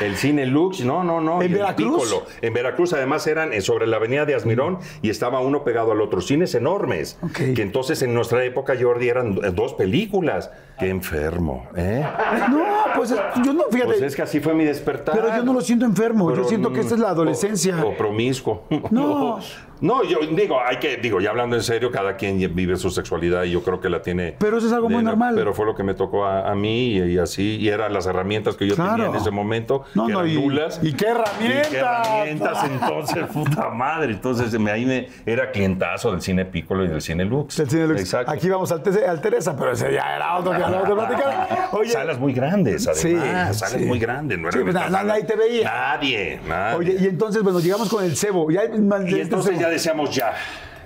El 0.00 0.16
cine 0.16 0.46
Lux, 0.46 0.84
no, 0.84 1.04
no, 1.04 1.20
no. 1.20 1.42
¿En 1.42 1.52
Veracruz? 1.52 2.02
Piccolo. 2.04 2.26
En 2.42 2.52
Veracruz, 2.54 2.92
además, 2.92 3.26
eran 3.26 3.52
eh, 3.52 3.60
sobre 3.60 3.86
la 3.86 3.96
avenida 3.96 4.24
de 4.24 4.34
Asmirón 4.34 4.78
y 5.02 5.10
estaba 5.10 5.40
uno 5.40 5.62
pegado 5.64 5.92
al 5.92 6.00
otro. 6.00 6.20
Cines 6.20 6.54
enormes. 6.54 7.18
Ok. 7.22 7.54
Que 7.54 7.62
entonces 7.62 8.02
en 8.02 8.14
nuestra 8.14 8.42
época, 8.44 8.74
Jordi, 8.80 9.08
eran 9.08 9.38
eh, 9.44 9.50
dos 9.52 9.74
películas. 9.74 10.50
Qué 10.78 10.90
enfermo, 10.90 11.66
¿eh? 11.74 12.04
No, 12.50 12.64
Pues 12.96 13.10
es- 13.10 13.18
yo 13.44 13.52
no, 13.52 13.64
fíjate. 13.70 13.86
Pues 13.92 14.02
es 14.02 14.14
que 14.16 14.22
así 14.22 14.40
fue 14.40 14.54
mi 14.54 14.64
despertar. 14.64 15.14
Pero 15.14 15.34
yo 15.36 15.42
no 15.42 15.52
lo 15.54 15.60
siento 15.62 15.84
enfermo, 15.86 16.34
yo 16.34 16.44
siento 16.44 16.72
que 16.72 16.80
esta 16.80 16.94
es 16.94 17.00
la 17.00 17.08
mm, 17.08 17.12
adolescencia. 17.12 17.84
O, 17.84 17.90
o 17.90 17.96
promiscuo. 17.96 18.64
No. 18.90 19.38
No, 19.80 20.02
yo 20.04 20.18
digo, 20.30 20.58
hay 20.64 20.76
que, 20.78 20.96
digo, 20.96 21.20
ya 21.20 21.30
hablando 21.30 21.56
en 21.56 21.62
serio, 21.62 21.90
cada 21.90 22.16
quien 22.16 22.38
vive 22.54 22.76
su 22.76 22.90
sexualidad 22.90 23.44
y 23.44 23.50
yo 23.52 23.62
creo 23.62 23.80
que 23.80 23.88
la 23.88 24.02
tiene. 24.02 24.34
Pero 24.38 24.58
eso 24.58 24.66
es 24.66 24.72
algo 24.72 24.88
muy 24.88 25.02
normal. 25.02 25.34
Pero 25.36 25.52
fue 25.54 25.66
lo 25.66 25.74
que 25.74 25.82
me 25.82 25.94
tocó 25.94 26.24
a, 26.24 26.50
a 26.50 26.54
mí 26.54 26.92
y, 26.96 27.02
y 27.12 27.18
así, 27.18 27.56
y 27.56 27.68
eran 27.68 27.92
las 27.92 28.06
herramientas 28.06 28.56
que 28.56 28.66
yo 28.66 28.74
Claro. 28.74 28.94
tenía 28.94 29.08
en 29.10 29.14
ese 29.16 29.30
momento, 29.30 29.84
No, 29.94 30.06
que 30.06 30.12
no, 30.12 30.20
eran 30.20 30.32
y- 30.32 30.34
nulas. 30.34 30.80
y 30.82 30.92
qué 30.94 31.06
herramientas. 31.08 31.68
Y 31.68 31.70
qué 31.70 31.76
herramientas, 31.78 32.64
entonces, 32.70 33.24
puta 33.32 33.70
madre. 33.70 34.12
Entonces, 34.12 34.58
me, 34.58 34.70
ahí 34.70 34.84
me, 34.86 35.08
era 35.26 35.50
clientazo 35.50 36.10
del 36.12 36.20
cine 36.22 36.44
Piccolo 36.44 36.84
y 36.84 36.88
del 36.88 37.00
cine 37.02 37.24
Lux. 37.24 37.58
El 37.58 37.68
cine 37.70 37.86
Lux. 37.86 38.00
Exacto. 38.00 38.32
Aquí 38.32 38.48
vamos 38.48 38.70
al, 38.72 38.82
al 39.08 39.20
Teresa, 39.20 39.56
pero 39.56 39.72
ese 39.72 39.92
ya 39.92 40.16
era 40.16 40.36
otro 40.36 40.52
que 40.52 40.62
hablamos 40.62 40.88
de 40.88 40.94
platicar. 41.06 41.68
Oye, 41.72 41.90
salas 41.90 42.18
muy 42.18 42.32
grandes, 42.32 42.84
Sí, 42.94 43.14
además. 43.16 43.58
salas 43.58 43.80
sí. 43.80 43.84
muy 43.86 43.98
grandes. 43.98 44.38
No 44.38 44.50
Sí, 44.50 44.58
eran 44.58 44.72
pues, 44.72 44.84
salas. 44.84 45.04
nadie 45.04 45.24
te 45.24 45.36
veía. 45.36 45.64
Nadie, 45.70 46.40
nadie. 46.48 46.76
oye, 46.78 46.96
y 47.00 47.06
entonces, 47.06 47.42
bueno, 47.42 47.60
llegamos 47.60 47.88
con 47.88 48.04
el 48.04 48.16
cebo. 48.16 48.50
Y, 48.50 48.56
hay- 48.56 48.68
Y 49.08 49.20
entonces 49.20 49.58
ya 49.58 49.65
ya. 50.14 50.34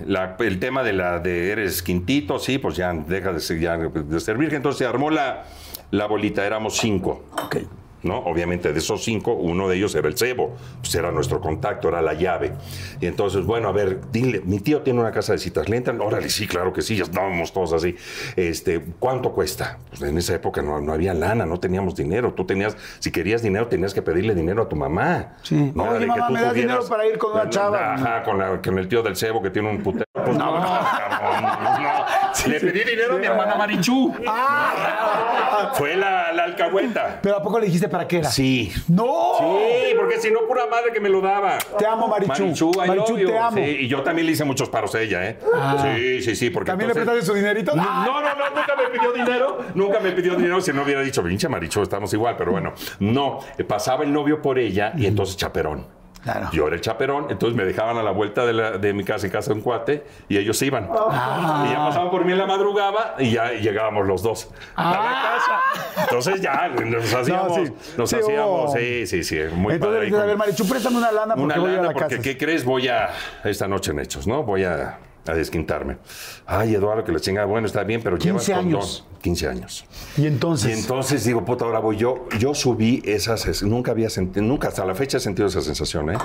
la- 0.06 0.36
el 0.38 0.58
tema 0.58 0.82
de 0.82 0.92
la 0.94 1.18
de 1.18 1.50
eres 1.52 1.82
quintito, 1.82 2.38
sí, 2.38 2.58
pues 2.58 2.76
ya 2.76 2.92
deja 2.92 3.32
de 3.32 3.40
ser, 3.40 3.58
ya 3.60 3.76
de 3.76 4.20
ser 4.20 4.38
virgen. 4.38 4.56
Entonces 4.56 4.78
se 4.78 4.86
armó 4.86 5.10
la, 5.10 5.44
la 5.90 6.06
bolita, 6.06 6.44
éramos 6.46 6.76
cinco. 6.78 7.24
Ok. 7.44 7.56
¿No? 8.02 8.18
Obviamente 8.18 8.72
de 8.72 8.78
esos 8.78 9.02
cinco, 9.04 9.32
uno 9.34 9.68
de 9.68 9.76
ellos 9.76 9.94
era 9.94 10.08
el 10.08 10.16
cebo, 10.16 10.56
pues 10.80 10.94
era 10.94 11.10
nuestro 11.10 11.40
contacto, 11.40 11.88
era 11.88 12.00
la 12.02 12.14
llave. 12.14 12.52
Y 13.00 13.06
entonces, 13.06 13.44
bueno, 13.44 13.68
a 13.68 13.72
ver, 13.72 14.00
dile, 14.10 14.40
mi 14.44 14.60
tío 14.60 14.82
tiene 14.82 15.00
una 15.00 15.10
casa 15.12 15.32
de 15.32 15.38
citas, 15.38 15.68
¿le 15.68 15.76
entran? 15.76 16.00
Órale, 16.00 16.28
sí, 16.30 16.46
claro 16.46 16.72
que 16.72 16.82
sí, 16.82 16.96
ya 16.96 17.04
estábamos 17.04 17.52
todos 17.52 17.72
así. 17.72 17.96
Este, 18.36 18.80
¿cuánto 18.98 19.32
cuesta? 19.32 19.78
Pues 19.90 20.02
en 20.02 20.16
esa 20.18 20.34
época 20.34 20.62
no, 20.62 20.80
no 20.80 20.92
había 20.92 21.14
lana, 21.14 21.46
no 21.46 21.58
teníamos 21.60 21.94
dinero. 21.94 22.32
Tú 22.34 22.44
tenías, 22.46 22.76
si 22.98 23.10
querías 23.10 23.42
dinero, 23.42 23.66
tenías 23.68 23.94
que 23.94 24.02
pedirle 24.02 24.34
dinero 24.34 24.62
a 24.62 24.68
tu 24.68 24.76
mamá. 24.76 25.34
Sí. 25.42 25.72
No 25.74 25.84
Oye, 25.84 26.00
que 26.00 26.06
mamá, 26.06 26.26
tú 26.28 26.32
¿me 26.32 26.40
das 26.42 26.54
dinero 26.54 26.84
para 26.88 27.06
ir 27.06 27.18
con 27.18 27.32
una 27.32 27.48
chava? 27.50 27.94
Ajá, 27.94 28.22
con, 28.22 28.38
la- 28.38 28.60
con 28.60 28.78
el 28.78 28.88
tío 28.88 29.02
del 29.02 29.16
cebo 29.16 29.42
que 29.42 29.50
tiene 29.50 29.68
un 29.70 29.82
putero. 29.82 30.04
Pues 30.12 30.36
no, 30.36 30.58
no, 30.58 30.62
cabrón, 30.66 31.82
no. 31.82 32.46
Le 32.50 32.60
pedí 32.60 32.84
dinero 32.90 33.16
a 33.16 33.18
mi 33.18 33.26
hermana 33.26 33.54
Marichú. 33.56 34.14
Ah, 34.26 35.72
Fue 35.74 35.96
la, 35.96 36.32
la 36.32 36.44
alcahueta. 36.44 37.18
pero 37.22 37.36
¿a 37.36 37.42
poco 37.42 37.58
le 37.58 37.66
dijiste 37.66 37.88
para 37.90 38.06
qué 38.08 38.18
era? 38.18 38.30
Sí. 38.30 38.72
¡No! 38.88 39.34
Sí, 39.38 39.94
porque 39.96 40.18
si 40.20 40.30
no, 40.30 40.40
pura 40.46 40.66
madre 40.66 40.92
que 40.92 41.00
me 41.00 41.08
lo 41.08 41.20
daba. 41.20 41.58
Te 41.78 41.86
amo, 41.86 42.08
Marichu. 42.08 42.72
Marichu, 42.76 43.16
te 43.16 43.38
amo. 43.38 43.56
Sí, 43.56 43.62
y 43.80 43.88
yo 43.88 44.02
también 44.02 44.26
le 44.26 44.32
hice 44.32 44.44
muchos 44.44 44.68
paros 44.68 44.94
a 44.94 45.00
ella, 45.02 45.28
¿eh? 45.28 45.38
Sí, 45.82 46.22
sí, 46.22 46.36
sí. 46.36 46.50
Porque 46.50 46.70
¿También 46.70 46.88
le 46.88 46.94
prestaste 46.94 47.22
su 47.22 47.34
dinerito? 47.34 47.74
No, 47.74 47.82
Ah. 47.86 48.04
no, 48.06 48.20
no, 48.20 48.28
no, 48.34 48.50
nunca 48.50 48.76
me 48.76 48.88
pidió 48.98 49.12
dinero. 49.12 49.58
Nunca 49.74 50.00
me 50.00 50.12
pidió 50.12 50.34
dinero. 50.36 50.60
Si 50.60 50.72
no 50.72 50.82
hubiera 50.82 51.02
dicho, 51.02 51.22
pinche 51.22 51.48
Marichu, 51.48 51.82
estamos 51.82 52.12
igual, 52.14 52.36
pero 52.38 52.52
bueno. 52.52 52.72
No, 53.00 53.40
pasaba 53.68 54.04
el 54.04 54.12
novio 54.12 54.40
por 54.40 54.58
ella 54.58 54.92
y 54.96 55.06
entonces 55.06 55.36
chaperón. 55.36 55.99
Claro. 56.22 56.48
Yo 56.52 56.66
era 56.66 56.76
el 56.76 56.82
chaperón, 56.82 57.26
entonces 57.30 57.56
me 57.56 57.64
dejaban 57.64 57.96
a 57.96 58.02
la 58.02 58.10
vuelta 58.10 58.44
de, 58.44 58.52
la- 58.52 58.72
de 58.72 58.92
mi 58.92 59.04
casa 59.04 59.24
en 59.26 59.32
casa 59.32 59.50
de 59.50 59.54
un 59.56 59.62
cuate 59.62 60.04
y 60.28 60.36
ellos 60.36 60.58
se 60.58 60.66
iban. 60.66 60.88
Ah. 60.92 61.64
Y 61.66 61.72
ya 61.72 61.78
pasaban 61.78 62.10
por 62.10 62.24
mí 62.26 62.32
en 62.32 62.38
la 62.38 62.46
madrugada 62.46 63.14
y 63.18 63.30
ya 63.32 63.52
llegábamos 63.52 64.06
los 64.06 64.22
dos 64.22 64.50
a 64.76 64.90
la 64.90 64.98
casa. 64.98 66.02
Entonces 66.04 66.40
ya 66.42 66.68
nos 66.68 67.14
hacíamos, 67.14 67.52
Ah. 67.58 67.62
sí. 67.64 67.72
nos 67.96 68.10
Sí, 68.10 68.16
hacíamos, 68.16 68.70
oh. 68.70 68.76
sí, 68.76 69.06
sí, 69.06 69.24
sí, 69.24 69.38
muy 69.54 69.74
Entonces 69.74 69.96
padre. 69.96 70.04
dices, 70.06 70.20
a 70.20 70.26
ver, 70.26 70.36
Marichu, 70.36 70.68
préstame 70.68 70.96
una 70.98 71.10
lana 71.12 71.34
porque 71.34 71.44
una 71.44 71.56
voy 71.58 71.70
a 71.70 71.72
ir 71.72 71.78
a 71.78 71.82
lana, 71.82 71.88
la 71.88 71.92
porque 71.94 72.16
casa. 72.16 72.22
¿qué 72.22 72.36
crees? 72.36 72.64
Voy 72.64 72.88
a 72.88 73.08
esta 73.44 73.66
noche 73.66 73.92
en 73.92 74.00
Hechos, 74.00 74.26
¿no? 74.26 74.42
Voy 74.42 74.64
a, 74.64 74.98
a 75.30 75.34
desquintarme. 75.34 75.98
Ay, 76.46 76.74
Eduardo, 76.74 77.04
que 77.04 77.12
la 77.12 77.20
chingada, 77.20 77.46
bueno, 77.46 77.66
está 77.66 77.84
bien, 77.84 78.00
pero 78.02 78.18
15 78.18 78.26
llevas 78.52 78.64
años. 78.64 78.98
condón. 79.06 79.20
15 79.22 79.48
años. 79.48 79.84
Y 80.16 80.26
entonces, 80.26 80.76
Y 80.76 80.80
entonces 80.80 81.24
digo, 81.24 81.44
puta, 81.44 81.64
ahora 81.64 81.78
voy 81.78 81.96
yo. 81.96 82.26
Yo 82.38 82.54
subí 82.54 83.02
esas, 83.04 83.46
es- 83.46 83.62
nunca 83.62 83.90
había 83.92 84.10
sentido, 84.10 84.44
nunca 84.44 84.68
hasta 84.68 84.84
la 84.84 84.94
fecha 84.94 85.18
he 85.18 85.20
sentido 85.20 85.48
esa 85.48 85.60
sensación, 85.60 86.10
¿eh? 86.10 86.18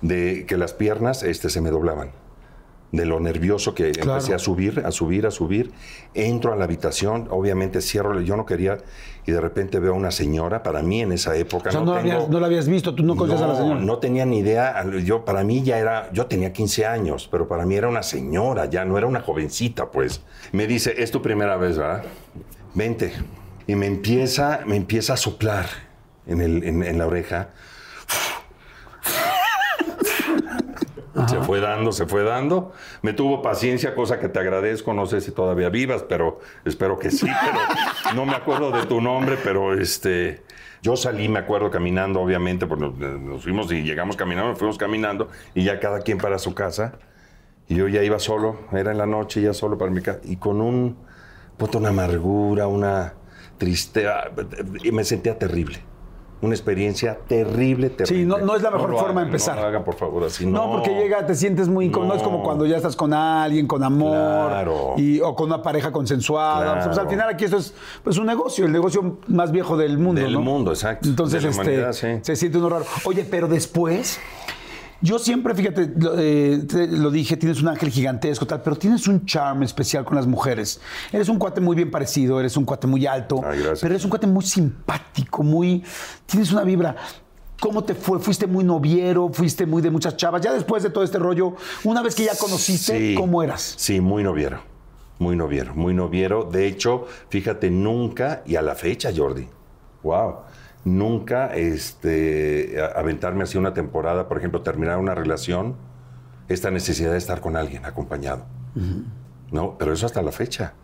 De 0.00 0.44
que 0.46 0.56
las 0.56 0.72
piernas 0.74 1.22
este, 1.22 1.48
se 1.50 1.60
me 1.60 1.70
doblaban. 1.70 2.10
De 2.92 3.06
lo 3.06 3.18
nervioso 3.18 3.74
que 3.74 3.90
Claro. 3.90 4.12
empecé 4.12 4.34
a 4.34 4.38
subir, 4.38 4.82
a 4.84 4.92
subir, 4.92 5.26
a 5.26 5.30
subir. 5.32 5.72
Entro 6.14 6.52
a 6.52 6.56
la 6.56 6.64
habitación, 6.64 7.26
obviamente 7.30 7.80
cierro, 7.80 8.20
yo 8.20 8.36
no 8.36 8.46
quería, 8.46 8.78
y 9.26 9.32
de 9.32 9.40
repente 9.40 9.78
veo 9.78 9.92
a 9.92 9.96
una 9.96 10.10
señora, 10.10 10.62
para 10.62 10.82
mí 10.82 11.00
en 11.00 11.12
esa 11.12 11.34
época. 11.36 11.70
o 11.70 11.72
sea, 11.72 11.80
no, 11.80 11.94
la 11.94 12.02
tengo- 12.02 12.14
habías, 12.14 12.28
no 12.30 12.40
la 12.40 12.46
habías 12.46 12.68
visto, 12.68 12.94
tú 12.94 13.02
no 13.02 13.16
conocías 13.16 13.42
a 13.42 13.46
la 13.46 13.56
señora. 13.56 13.80
no 13.80 13.98
tenía 13.98 14.26
ni 14.26 14.38
idea. 14.40 14.84
Yo, 15.04 15.24
para 15.24 15.42
mí 15.44 15.62
ya 15.62 15.78
era, 15.78 16.10
yo 16.12 16.26
tenía 16.26 16.52
15 16.52 16.84
años, 16.86 17.28
pero 17.30 17.48
para 17.48 17.64
mí 17.64 17.74
era 17.74 17.88
una 17.88 18.02
señora, 18.02 18.66
ya 18.66 18.84
no 18.84 18.98
era 18.98 19.06
una 19.06 19.20
jovencita, 19.20 19.90
pues. 19.90 20.20
Me 20.52 20.66
dice, 20.66 20.94
es 20.98 21.10
tu 21.10 21.22
primera 21.22 21.56
vez, 21.56 21.78
¿verdad? 21.78 22.02
Vente. 22.74 23.12
Y 23.66 23.74
me 23.76 23.86
empieza, 23.86 24.60
me 24.66 24.76
empieza 24.76 25.14
a 25.14 25.16
soplar 25.16 25.66
en, 26.26 26.40
el- 26.40 26.62
en- 26.64 26.82
en 26.82 26.98
la 26.98 27.06
oreja. 27.06 27.48
Se 31.28 31.40
fue 31.40 31.60
dando, 31.60 31.92
se 31.92 32.06
fue 32.06 32.22
dando. 32.22 32.72
Me 33.02 33.12
tuvo 33.12 33.42
paciencia, 33.42 33.94
cosa 33.94 34.18
que 34.18 34.28
te 34.28 34.38
agradezco. 34.38 34.92
No 34.94 35.06
sé 35.06 35.20
si 35.20 35.30
todavía 35.30 35.68
vivas, 35.68 36.02
pero 36.02 36.40
espero 36.64 36.98
que 36.98 37.10
sí. 37.10 37.26
Pero 37.26 38.14
no 38.14 38.26
me 38.26 38.34
acuerdo 38.34 38.70
de 38.70 38.86
tu 38.86 39.00
nombre, 39.00 39.38
pero 39.42 39.78
este. 39.78 40.42
Yo 40.82 40.96
salí, 40.96 41.28
me 41.30 41.38
acuerdo, 41.38 41.70
caminando, 41.70 42.20
obviamente, 42.20 42.66
pues 42.66 42.78
nos, 42.78 42.94
nos 42.98 43.42
fuimos 43.42 43.72
y 43.72 43.82
llegamos 43.82 44.16
caminando, 44.16 44.50
nos 44.50 44.58
fuimos 44.58 44.76
caminando, 44.76 45.30
y 45.54 45.64
ya 45.64 45.80
cada 45.80 46.00
quien 46.00 46.18
para 46.18 46.38
su 46.38 46.54
casa. 46.54 46.98
Y 47.68 47.76
yo 47.76 47.88
ya 47.88 48.02
iba 48.02 48.18
solo, 48.18 48.60
era 48.70 48.92
en 48.92 48.98
la 48.98 49.06
noche, 49.06 49.40
ya 49.40 49.54
solo 49.54 49.78
para 49.78 49.90
mi 49.90 50.02
casa, 50.02 50.20
y 50.24 50.36
con 50.36 50.60
un, 50.60 50.98
puta, 51.56 51.78
una 51.78 51.88
amargura, 51.88 52.66
una 52.66 53.14
tristeza, 53.56 54.24
y 54.82 54.92
me 54.92 55.04
sentía 55.04 55.38
terrible. 55.38 55.82
Una 56.44 56.54
experiencia 56.54 57.18
terrible, 57.26 57.88
terrible. 57.90 58.22
Sí, 58.22 58.26
no- 58.26 58.38
no 58.38 58.54
es 58.54 58.62
la 58.62 58.70
mejor 58.70 58.94
forma 58.98 59.20
de 59.22 59.26
empezar. 59.26 59.54
No 59.56 59.62
lo 59.62 59.68
hagan, 59.68 59.84
por 59.84 59.94
favor, 59.94 60.24
así 60.24 60.44
No, 60.44 60.66
no. 60.66 60.72
porque 60.72 60.90
llega, 60.94 61.24
te 61.26 61.34
sientes 61.34 61.68
muy 61.68 61.86
incómodo. 61.86 62.10
No. 62.10 62.14
es 62.16 62.22
como 62.22 62.42
cuando 62.42 62.66
ya 62.66 62.76
estás 62.76 62.94
con 62.96 63.14
alguien, 63.14 63.66
con 63.66 63.82
amor. 63.82 64.48
Claro. 64.50 64.94
Y, 64.98 65.20
o 65.20 65.34
con 65.34 65.46
una 65.46 65.62
pareja 65.62 65.90
consensuada. 65.90 66.72
Claro. 66.74 66.86
Pues, 66.86 66.98
al 66.98 67.08
final 67.08 67.28
aquí 67.30 67.44
esto 67.46 67.56
es 67.56 67.72
pues, 68.02 68.18
un 68.18 68.26
negocio, 68.26 68.66
el 68.66 68.72
negocio 68.72 69.18
más 69.28 69.50
viejo 69.52 69.76
del 69.76 69.96
mundo. 69.98 70.20
Del 70.20 70.34
¿no? 70.34 70.40
mundo, 70.42 70.70
exacto. 70.72 71.08
Entonces, 71.08 71.42
De 71.42 71.76
la 71.80 71.90
este, 71.90 72.14
sí. 72.16 72.20
se 72.22 72.36
siente 72.36 72.58
uno 72.58 72.68
raro. 72.68 72.84
Oye, 73.04 73.24
pero 73.28 73.48
después. 73.48 74.20
Yo 75.00 75.18
siempre, 75.18 75.54
fíjate, 75.54 75.92
lo, 75.98 76.14
eh, 76.18 76.62
te- 76.68 76.86
lo 76.86 77.10
dije, 77.10 77.36
tienes 77.36 77.60
un 77.60 77.68
ángel 77.68 77.90
gigantesco, 77.90 78.46
tal, 78.46 78.62
pero 78.62 78.76
tienes 78.76 79.06
un 79.06 79.26
charm 79.26 79.62
especial 79.62 80.04
con 80.04 80.16
las 80.16 80.26
mujeres. 80.26 80.80
Eres 81.12 81.28
un 81.28 81.38
cuate 81.38 81.60
muy 81.60 81.76
bien 81.76 81.90
parecido, 81.90 82.40
eres 82.40 82.56
un 82.56 82.64
cuate 82.64 82.86
muy 82.86 83.06
alto, 83.06 83.40
Ay, 83.44 83.60
pero 83.80 83.94
eres 83.94 84.04
un 84.04 84.10
cuate 84.10 84.26
muy 84.26 84.44
simpático, 84.44 85.42
muy. 85.42 85.82
Tienes 86.26 86.52
una 86.52 86.62
vibra. 86.64 86.96
¿Cómo 87.60 87.84
te 87.84 87.94
fue? 87.94 88.18
¿Fuiste 88.18 88.46
muy 88.46 88.64
noviero? 88.64 89.30
¿Fuiste 89.32 89.64
muy 89.66 89.80
de 89.82 89.90
muchas 89.90 90.16
chavas? 90.16 90.42
Ya 90.42 90.52
después 90.52 90.82
de 90.82 90.90
todo 90.90 91.04
este 91.04 91.18
rollo, 91.18 91.54
una 91.84 92.02
vez 92.02 92.14
que 92.14 92.24
ya 92.24 92.36
conociste, 92.36 92.98
Sí. 92.98 93.14
¿cómo 93.16 93.42
eras? 93.42 93.74
Sí, 93.76 94.00
muy 94.00 94.22
noviero. 94.22 94.60
Muy 95.18 95.36
noviero, 95.36 95.74
muy 95.74 95.94
noviero. 95.94 96.44
De 96.44 96.66
hecho, 96.66 97.06
fíjate, 97.28 97.70
nunca, 97.70 98.42
y 98.46 98.56
a 98.56 98.62
la 98.62 98.74
fecha, 98.74 99.10
Jordi, 99.16 99.46
wow, 100.02 100.34
nunca 100.84 101.54
este, 101.54 102.76
aventarme 102.94 103.44
así 103.44 103.58
una 103.58 103.74
temporada, 103.74 104.28
por 104.28 104.38
ejemplo, 104.38 104.62
terminar 104.62 104.98
una 104.98 105.14
relación, 105.14 105.76
esta 106.48 106.70
necesidad 106.70 107.12
de 107.12 107.18
estar 107.18 107.40
con 107.40 107.56
alguien 107.56 107.84
acompañado. 107.86 108.44
No, 109.50 109.76
pero 109.78 109.92
eso 109.92 110.06
hasta 110.06 110.20
la 110.22 110.32
fecha. 110.32 110.74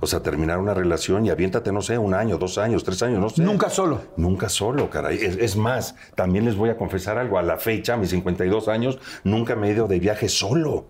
O 0.00 0.06
sea, 0.06 0.20
terminar 0.20 0.58
una 0.58 0.74
relación 0.74 1.24
y 1.26 1.30
aviéntate, 1.30 1.70
no 1.70 1.80
sé, 1.80 1.96
un 1.96 2.12
año, 2.14 2.36
dos 2.36 2.58
años, 2.58 2.82
tres 2.82 3.02
años, 3.04 3.20
no 3.20 3.28
sé. 3.28 3.42
Nunca 3.42 3.70
solo. 3.70 4.00
Nunca 4.16 4.48
solo, 4.48 4.90
caray. 4.90 5.16
Es, 5.16 5.36
es 5.36 5.56
más, 5.56 5.94
también 6.16 6.44
les 6.44 6.56
voy 6.56 6.70
a 6.70 6.76
confesar 6.76 7.18
algo. 7.18 7.38
A 7.38 7.42
la 7.42 7.56
fecha, 7.56 7.94
a 7.94 7.96
mis 7.96 8.10
52 8.10 8.66
años, 8.68 8.98
nunca 9.22 9.54
me 9.54 9.68
he 9.68 9.72
ido 9.72 9.86
de 9.86 10.00
viaje 10.00 10.28
solo. 10.28 10.86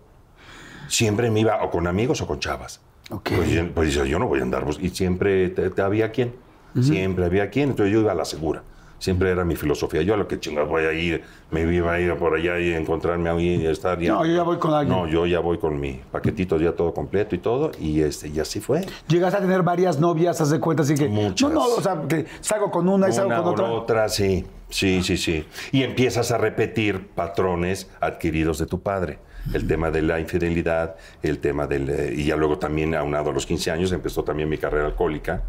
Siempre 0.88 1.30
me 1.30 1.40
iba 1.40 1.62
o 1.62 1.70
con 1.70 1.86
amigos 1.86 2.22
o 2.22 2.26
con 2.26 2.38
chavas. 2.40 2.80
Ok. 3.10 3.30
Pues, 3.36 3.50
yo- 3.50 3.74
pues 3.74 3.92
yo, 3.94 4.18
no 4.18 4.26
voy 4.28 4.40
a 4.40 4.42
andar. 4.44 4.64
Y 4.80 4.88
siempre 4.90 5.50
te, 5.50 5.68
te 5.68 5.82
había 5.82 6.10
quien. 6.10 6.34
Siempre 6.80 7.24
había 7.24 7.50
quien. 7.50 7.70
Entonces 7.70 7.92
yo 7.92 8.00
iba 8.00 8.12
a 8.12 8.14
la 8.14 8.24
segura. 8.24 8.62
Siempre 8.98 9.30
era 9.30 9.44
mi 9.44 9.56
filosofía. 9.56 10.02
Yo 10.02 10.14
a 10.14 10.16
lo 10.16 10.28
que 10.28 10.38
chingas 10.38 10.68
voy 10.68 10.84
a 10.84 10.92
ir, 10.92 11.24
me 11.50 11.62
iba 11.62 11.92
a 11.92 11.98
ir 11.98 12.14
por 12.14 12.34
allá 12.36 12.60
y 12.60 12.72
encontrarme 12.72 13.28
ahí 13.30 13.56
y 13.56 13.66
estar. 13.66 13.98
ya- 13.98 14.12
No, 14.12 14.24
yo 14.24 14.32
ya 14.36 14.42
voy 14.44 14.58
con 14.58 14.72
alguien. 14.72 14.96
No, 14.96 15.08
yo 15.08 15.26
ya 15.26 15.40
voy 15.40 15.58
con 15.58 15.80
mi 15.80 16.00
paquetito 16.12 16.56
ya 16.58 16.70
todo 16.70 16.94
completo 16.94 17.34
y 17.34 17.38
todo. 17.38 17.72
Y, 17.80 18.00
este, 18.00 18.28
y 18.28 18.38
así 18.38 18.60
fue. 18.60 18.86
Llegas 19.08 19.34
a 19.34 19.40
tener 19.40 19.62
varias 19.64 19.98
novias, 19.98 20.40
haz 20.40 20.50
de 20.50 20.60
cuenta, 20.60 20.84
así 20.84 20.94
que. 20.94 21.08
Muchas. 21.08 21.50
No, 21.50 21.54
no, 21.68 21.74
o 21.74 21.80
sea, 21.82 22.00
que 22.08 22.26
salgo 22.40 22.70
con 22.70 22.88
una 22.88 23.08
y 23.08 23.12
salgo 23.12 23.30
Una 23.32 23.42
con 23.42 23.52
otra. 23.54 23.70
otra, 23.72 24.08
sí. 24.08 24.44
Sí, 24.70 25.02
sí, 25.02 25.16
sí. 25.16 25.44
Y 25.72 25.82
empiezas 25.82 26.30
a 26.30 26.38
repetir 26.38 27.08
patrones 27.08 27.90
adquiridos 28.00 28.58
de 28.58 28.66
tu 28.66 28.80
padre. 28.82 29.18
El 29.52 29.66
tema 29.66 29.90
de 29.90 30.02
la 30.02 30.20
infidelidad, 30.20 30.94
el 31.24 31.40
tema 31.40 31.66
del... 31.66 31.90
eh, 31.90 32.14
y 32.16 32.24
ya 32.26 32.36
luego 32.36 32.56
también, 32.58 32.94
aunado 32.94 33.30
a 33.30 33.32
los 33.32 33.44
15 33.46 33.72
años, 33.72 33.90
empezó 33.90 34.22
también 34.22 34.48
mi 34.48 34.58
carrera 34.58 34.86
alcohólica. 34.86 35.42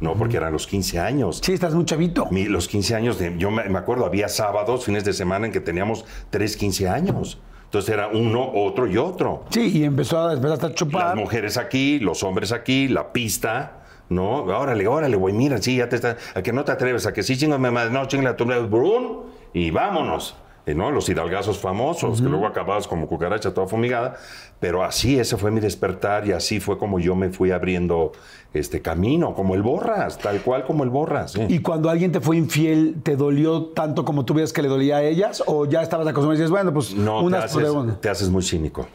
No, 0.00 0.14
porque 0.14 0.36
eran 0.36 0.52
los 0.52 0.66
15 0.66 0.98
años. 1.00 1.40
Sí, 1.42 1.52
estás 1.54 1.74
muy 1.74 1.84
chavito. 1.86 2.26
Mi- 2.30 2.44
los 2.44 2.68
15 2.68 2.94
años, 2.94 3.18
de, 3.18 3.36
yo 3.38 3.50
me, 3.50 3.64
me 3.68 3.78
acuerdo, 3.78 4.04
había 4.04 4.28
sábados, 4.28 4.84
fines 4.84 5.04
de 5.04 5.12
semana 5.14 5.46
en 5.46 5.52
que 5.52 5.60
teníamos 5.60 6.04
3, 6.30 6.56
15 6.56 6.88
años. 6.88 7.38
Entonces 7.64 7.92
era 7.92 8.08
uno, 8.08 8.48
otro 8.54 8.86
y 8.86 8.96
otro. 8.98 9.44
Sí, 9.50 9.78
y 9.78 9.84
empezó 9.84 10.18
a, 10.28 10.34
empezaste 10.34 10.66
a 10.66 10.74
chupar. 10.74 11.06
Las 11.08 11.16
mujeres 11.16 11.56
aquí, 11.56 11.98
los 11.98 12.22
hombres 12.22 12.52
aquí, 12.52 12.88
la 12.88 13.12
pista, 13.12 13.82
No, 14.08 14.44
órale, 14.44 14.86
órale, 14.86 15.16
güey, 15.16 15.34
mira, 15.34 15.58
sí, 15.58 15.76
ya 15.78 15.88
te 15.88 15.96
está, 15.96 16.16
a 16.34 16.40
que 16.42 16.52
no 16.52 16.62
te 16.64 16.70
atreves, 16.70 17.06
a 17.06 17.12
que 17.12 17.24
sí, 17.24 17.36
chingame 17.36 17.72
madre, 17.72 17.90
no, 17.90 18.06
chingale 18.06 18.36
tu 18.36 18.44
brun, 18.44 19.22
y 19.52 19.72
vámonos. 19.72 20.36
Eh, 20.66 20.74
¿no? 20.74 20.90
Los 20.90 21.08
hidalgazos 21.08 21.58
famosos, 21.58 22.20
que 22.20 22.28
luego 22.28 22.44
acababas 22.44 22.88
como 22.88 23.06
cucaracha 23.06 23.54
toda 23.54 23.68
fumigada, 23.68 24.16
pero 24.58 24.82
así, 24.82 25.16
ese 25.16 25.36
fue 25.36 25.52
mi 25.52 25.60
despertar 25.60 26.26
y 26.26 26.32
así 26.32 26.58
fue 26.58 26.76
como 26.76 26.98
yo 26.98 27.14
me 27.14 27.30
fui 27.30 27.52
abriendo 27.52 28.10
este 28.52 28.82
camino, 28.82 29.32
como 29.32 29.54
el 29.54 29.62
Borras, 29.62 30.18
tal 30.18 30.40
cual 30.40 30.64
como 30.64 30.82
el 30.82 30.90
Borras. 30.90 31.36
¿Y 31.48 31.60
cuando 31.60 31.88
alguien 31.88 32.10
te 32.10 32.20
fue 32.20 32.36
infiel, 32.36 32.96
te 33.04 33.14
dolió 33.14 33.66
tanto 33.66 34.04
como 34.04 34.24
tú 34.24 34.34
veías 34.34 34.52
que 34.52 34.60
le 34.60 34.66
dolía 34.66 34.96
a 34.96 35.02
ellas? 35.04 35.44
¿O 35.46 35.66
ya 35.66 35.82
estabas 35.82 36.04
acostumbrado 36.08 36.34
y 36.34 36.38
dices, 36.38 36.50
bueno, 36.50 36.74
pues 36.74 36.96
no, 36.96 37.20
unas 37.20 37.54
te 37.54 37.60
haces, 37.60 38.00
te 38.00 38.08
haces 38.08 38.28
muy 38.28 38.42
cínico. 38.42 38.88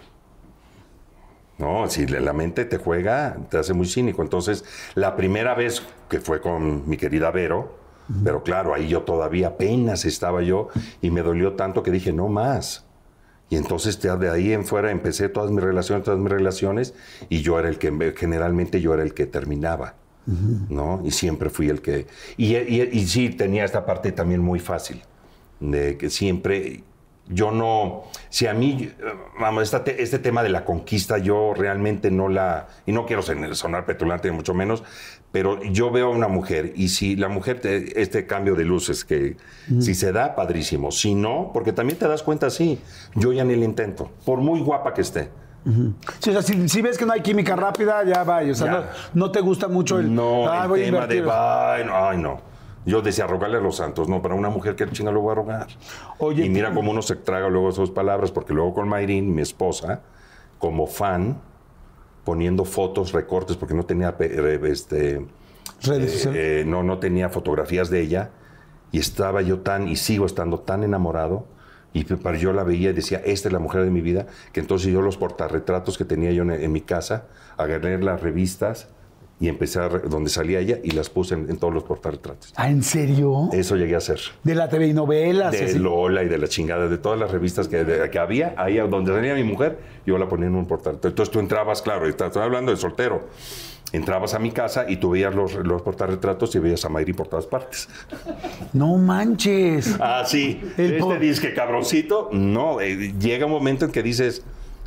No, 1.58 1.88
si 1.88 2.06
la 2.06 2.34
mente 2.34 2.66
te 2.66 2.80
juega, 2.80 3.38
te 3.50 3.60
hace 3.60 3.74
muy 3.74 3.88
cínico. 3.88 4.24
Entonces, 4.24 4.66
la 4.96 5.16
primera 5.16 5.56
vez 5.56 5.84
que 6.10 6.20
fue 6.20 6.42
con 6.42 6.90
mi 6.90 6.98
querida 6.98 7.32
Vero, 7.32 7.81
pero 8.24 8.44
claro, 8.44 8.74
ahí 8.74 8.88
yo 8.88 9.02
todavía 9.04 9.50
apenas 9.50 10.06
estaba 10.06 10.42
yo 10.42 10.70
y 11.02 11.12
me 11.12 11.22
dolió 11.22 11.54
tanto 11.54 11.84
que 11.84 11.92
dije, 11.92 12.12
no 12.14 12.28
más. 12.28 12.86
Y 13.50 13.58
entonces 13.58 14.00
de 14.02 14.30
ahí 14.30 14.54
en 14.54 14.66
fuera 14.66 14.92
empecé 14.92 15.28
todas 15.28 15.52
mis 15.52 15.62
relaciones, 15.62 16.06
todas 16.06 16.20
mis 16.20 16.32
relaciones, 16.32 16.94
y 17.28 17.42
yo 17.42 17.60
era 17.60 17.68
el 17.68 17.78
que, 17.78 18.14
generalmente 18.18 18.80
yo 18.80 18.94
era 18.94 19.04
el 19.04 19.14
que 19.14 19.26
terminaba, 19.26 19.96
¿no? 20.70 21.02
Y 21.04 21.12
siempre 21.12 21.50
fui 21.50 21.68
el 21.68 21.82
que... 21.82 22.08
Y, 22.38 22.56
y, 22.56 23.08
sí, 23.08 23.30
tenía 23.30 23.66
esta 23.66 23.86
parte 23.86 24.14
también 24.14 24.40
muy 24.40 24.60
fácil, 24.60 25.02
de 25.60 25.98
que 25.98 26.10
siempre 26.10 26.84
yo 27.28 27.52
no, 27.52 28.04
si 28.30 28.48
a 28.48 28.54
mí, 28.54 28.92
vamos, 29.40 29.74
este 29.74 30.20
tema 30.20 30.44
de 30.44 30.50
la 30.50 30.66
conquista, 30.66 31.18
yo 31.18 31.54
realmente 31.54 32.10
no 32.10 32.30
la, 32.30 32.68
y 32.86 32.92
no 32.92 33.06
quiero 33.06 33.22
sonar 33.22 33.86
petulante, 33.86 34.32
mucho 34.32 34.54
menos, 34.54 34.84
pero 35.32 35.62
yo 35.64 35.92
veo 35.92 36.08
a 36.08 36.10
una 36.10 36.28
mujer 36.28 36.74
y 36.76 36.90
si 36.90 37.16
la 37.16 37.30
mujer, 37.30 37.62
este 37.64 38.26
cambio 38.26 38.56
de 38.56 38.66
luces, 38.66 39.06
que 39.06 39.38
si 39.80 39.96
se 39.96 40.12
da, 40.12 40.36
padrísimo, 40.36 40.92
si 40.92 41.16
no, 41.16 41.52
porque 41.54 41.72
también 41.72 41.98
te 41.98 42.08
das 42.08 42.22
cuenta, 42.22 42.50
sí, 42.50 42.80
yo 43.16 43.32
ya 43.32 43.44
ni 43.44 43.56
lo 43.56 43.64
intento, 43.64 44.12
por 44.26 44.40
muy 44.40 44.60
guapa 44.60 44.94
que 44.94 45.02
esté. 45.02 45.30
sí, 46.20 46.32
o 46.32 46.42
sea, 46.42 46.42
si, 46.42 46.82
ves 46.82 46.98
que 46.98 47.06
no 47.06 47.14
hay 47.14 47.22
química 47.22 47.56
rápida, 47.56 48.04
ya 48.04 48.24
va, 48.24 48.42
o 48.42 48.54
sea, 48.54 48.92
no, 49.14 49.32
te 49.32 49.40
gusta 49.40 49.68
mucho 49.70 50.00
el... 50.00 50.14
No, 50.14 50.76
el 50.76 50.84
tema 50.84 51.08
de, 51.08 51.20
ay, 51.30 51.86
no, 51.86 51.96
ay, 51.96 52.18
no. 52.18 52.52
Yo 52.84 53.02
decía, 53.02 53.28
rogarle 53.28 53.58
a 53.58 53.62
los 53.62 53.76
santos, 53.76 54.10
no, 54.10 54.22
para 54.22 54.34
una 54.34 54.50
mujer 54.50 54.76
que 54.76 54.90
chinga 54.90 55.12
lo 55.12 55.22
voy 55.22 55.34
a 55.34 55.36
rogar. 55.36 55.68
Oye, 56.18 56.46
y 56.46 56.50
mira 56.50 56.74
cómo 56.74 56.92
uno 56.92 57.04
se 57.04 57.16
traga 57.16 57.48
luego 57.48 57.70
esas 57.70 57.92
palabras, 57.92 58.32
porque 58.32 58.54
luego 58.54 58.74
con 58.74 58.90
Mayrin, 58.90 59.34
mi 59.34 59.44
esposa, 59.44 60.02
como 60.58 60.88
fan, 60.88 61.40
poniendo 62.24 62.66
fotos, 62.66 63.12
recortes, 63.12 63.58
porque 63.58 63.74
no 63.74 63.86
tenía 63.86 64.16
este, 64.20 65.16
eh, 65.16 65.26
eh, 66.34 66.64
no, 66.66 66.84
no 66.84 67.00
tenía 67.00 67.30
fotografías 67.30 67.90
de 67.90 68.02
ella, 68.02 68.32
y 68.92 69.00
estaba 69.00 69.42
yo 69.42 69.60
tan, 69.60 69.88
y 69.88 69.96
sigo 69.96 70.26
estando 70.26 70.60
tan 70.60 70.84
enamorado, 70.84 71.48
y 71.94 72.06
yo 72.38 72.54
la 72.54 72.64
veía 72.64 72.92
y 72.92 72.94
decía, 72.94 73.22
esta 73.26 73.50
es 73.50 73.54
la 73.54 73.60
mujer 73.60 73.84
de 73.84 73.90
mi 73.90 74.02
vida, 74.02 74.28
que 74.54 74.62
entonces 74.62 74.92
yo 74.92 75.02
los 75.02 75.18
portarretratos 75.18 75.98
que 75.98 76.06
tenía 76.06 76.32
yo 76.32 76.44
en, 76.44 76.72
mi 76.72 76.82
casa, 76.82 77.26
agarré 77.58 78.02
las 78.02 78.22
revistas, 78.22 78.88
y 79.42 79.48
empecé 79.50 79.80
a 79.80 79.90
donde 79.90 80.30
salía 80.30 80.60
ella 80.60 80.78
y 80.84 80.92
las 80.92 81.10
puse 81.10 81.34
en, 81.34 81.58
todos 81.58 81.74
los 81.74 81.84
portarretratos. 81.84 82.54
¿Ah, 82.56 82.70
en 82.70 82.84
serio? 82.84 83.50
Eso 83.52 83.76
llegué 83.76 83.96
a 83.96 83.98
hacer. 83.98 84.20
¿De 84.44 84.54
la 84.54 84.70
TV 84.70 84.88
y 84.88 84.94
novelas? 84.94 85.52
De 85.52 85.80
Lola 85.80 86.22
y 86.22 86.30
de 86.30 86.38
la 86.38 86.48
chingada, 86.48 86.88
de 86.88 87.00
todas 87.00 87.20
las 87.20 87.32
revistas 87.32 87.68
que, 87.68 88.08
que 88.12 88.20
había, 88.20 88.54
ahí 88.56 88.78
donde 88.78 89.12
salía 89.12 89.34
mi 89.34 89.44
mujer, 89.44 89.80
yo 90.06 90.20
la 90.20 90.30
ponía 90.30 90.46
en 90.46 90.56
un 90.56 90.68
portarretrato. 90.68 91.08
Entonces 91.08 91.34
tú 91.34 91.40
entrabas, 91.40 91.82
claro, 91.82 92.08
estoy 92.08 92.30
hablando 92.36 92.72
de 92.72 92.78
soltero. 92.78 93.30
Entrabas 93.92 94.36
a 94.36 94.40
mi 94.40 94.52
casa 94.52 94.86
y 94.88 94.98
tú 94.98 95.10
veías 95.10 95.34
los, 95.34 95.56
los 95.56 95.82
portarretratos 95.82 96.56
y 96.56 96.60
veías 96.60 96.86
a 96.86 96.90
Mayri 96.90 97.14
por 97.14 97.28
todas 97.28 97.48
partes. 97.48 97.90
No 98.74 98.96
manches. 98.98 99.98
Ah, 100.00 100.24
sí. 100.26 100.62
El 100.78 100.94
este 100.94 101.20
disque 101.20 101.54
cabroncito, 101.54 102.30
no. 102.32 102.80
Eh, 102.80 103.14
llega 103.20 103.48
un 103.48 103.52
momento 103.52 103.86
en 103.86 103.92
que 103.92 104.04
dices, 104.04 104.44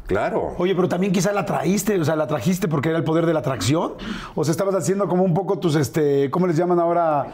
Claro. 0.06 0.54
Oye, 0.58 0.74
pero 0.74 0.86
también 0.86 1.12
quizá 1.12 1.32
la 1.32 1.46
traíste, 1.46 1.98
o 1.98 2.04
sea, 2.04 2.14
la 2.14 2.26
trajiste 2.26 2.68
porque 2.68 2.90
era 2.90 2.98
el 2.98 3.04
poder 3.04 3.24
de 3.24 3.32
la 3.32 3.40
atracción. 3.40 3.94
O 4.34 4.44
sea, 4.44 4.52
estabas 4.52 4.74
haciendo 4.74 5.08
como 5.08 5.24
un 5.24 5.32
poco 5.32 5.58
tus, 5.58 5.76
este, 5.76 6.30
¿cómo 6.30 6.46
les 6.46 6.56
llaman 6.56 6.78
ahora? 6.78 7.26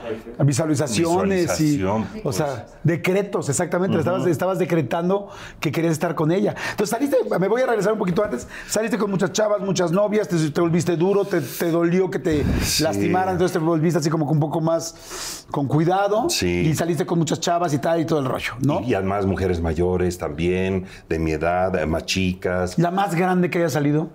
Visualizaciones 0.45 1.61
y, 1.61 1.83
o 1.83 2.33
sea, 2.33 2.47
pues. 2.47 2.77
decretos, 2.85 3.49
exactamente. 3.49 3.99
estabas, 3.99 4.25
estabas 4.27 4.59
decretando 4.59 5.29
que 5.59 5.73
querías 5.73 5.93
estar 5.93 6.15
con 6.15 6.31
ella. 6.31 6.55
Entonces 6.71 6.91
saliste, 6.91 7.17
me 7.41 7.49
voy 7.49 7.63
a 7.63 7.67
regresar 7.67 7.93
un 7.93 7.99
poquito 7.99 8.23
antes. 8.23 8.47
Saliste 8.69 8.99
con 8.99 9.11
muchas 9.11 9.33
chavas, 9.33 9.61
muchas 9.61 9.91
novias, 9.91 10.29
te, 10.29 10.61
volviste 10.61 10.97
duro, 10.97 11.25
te, 11.25 11.41
dolió 11.71 12.09
que 12.09 12.21
te 12.21 12.45
lastimaran, 12.81 13.33
entonces 13.33 13.53
te 13.53 13.59
volviste 13.59 13.99
así 13.99 14.11
como 14.11 14.31
un 14.31 14.39
poco 14.39 14.61
más 14.61 15.45
con 15.51 15.67
cuidado. 15.67 16.31
Sí. 16.31 16.69
Y 16.69 16.75
saliste 16.75 17.05
con 17.05 17.19
muchas 17.19 17.41
chavas 17.41 17.75
y 17.75 17.79
tal 17.79 18.01
y 18.01 18.05
todo 18.05 18.21
el 18.21 18.27
rollo, 18.27 18.53
¿no? 18.61 18.81
Y, 18.81 18.91
y 18.91 18.95
además 18.95 19.27
mujeres 19.27 19.61
mayores 19.61 20.19
también, 20.19 20.87
de 21.09 21.19
mi 21.19 21.33
edad, 21.33 21.85
más 21.87 22.07
chicas 22.07 22.60
¿La 22.79 22.91
más 22.91 23.15
grande 23.15 23.51
que 23.51 23.59
haya 23.59 23.69
salido? 23.69 24.11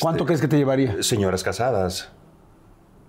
¿Cuánto 0.00 0.24
este, 0.24 0.26
crees 0.26 0.40
que 0.40 0.48
te 0.48 0.56
llevaría? 0.56 1.02
Señoras 1.02 1.42
casadas. 1.42 2.10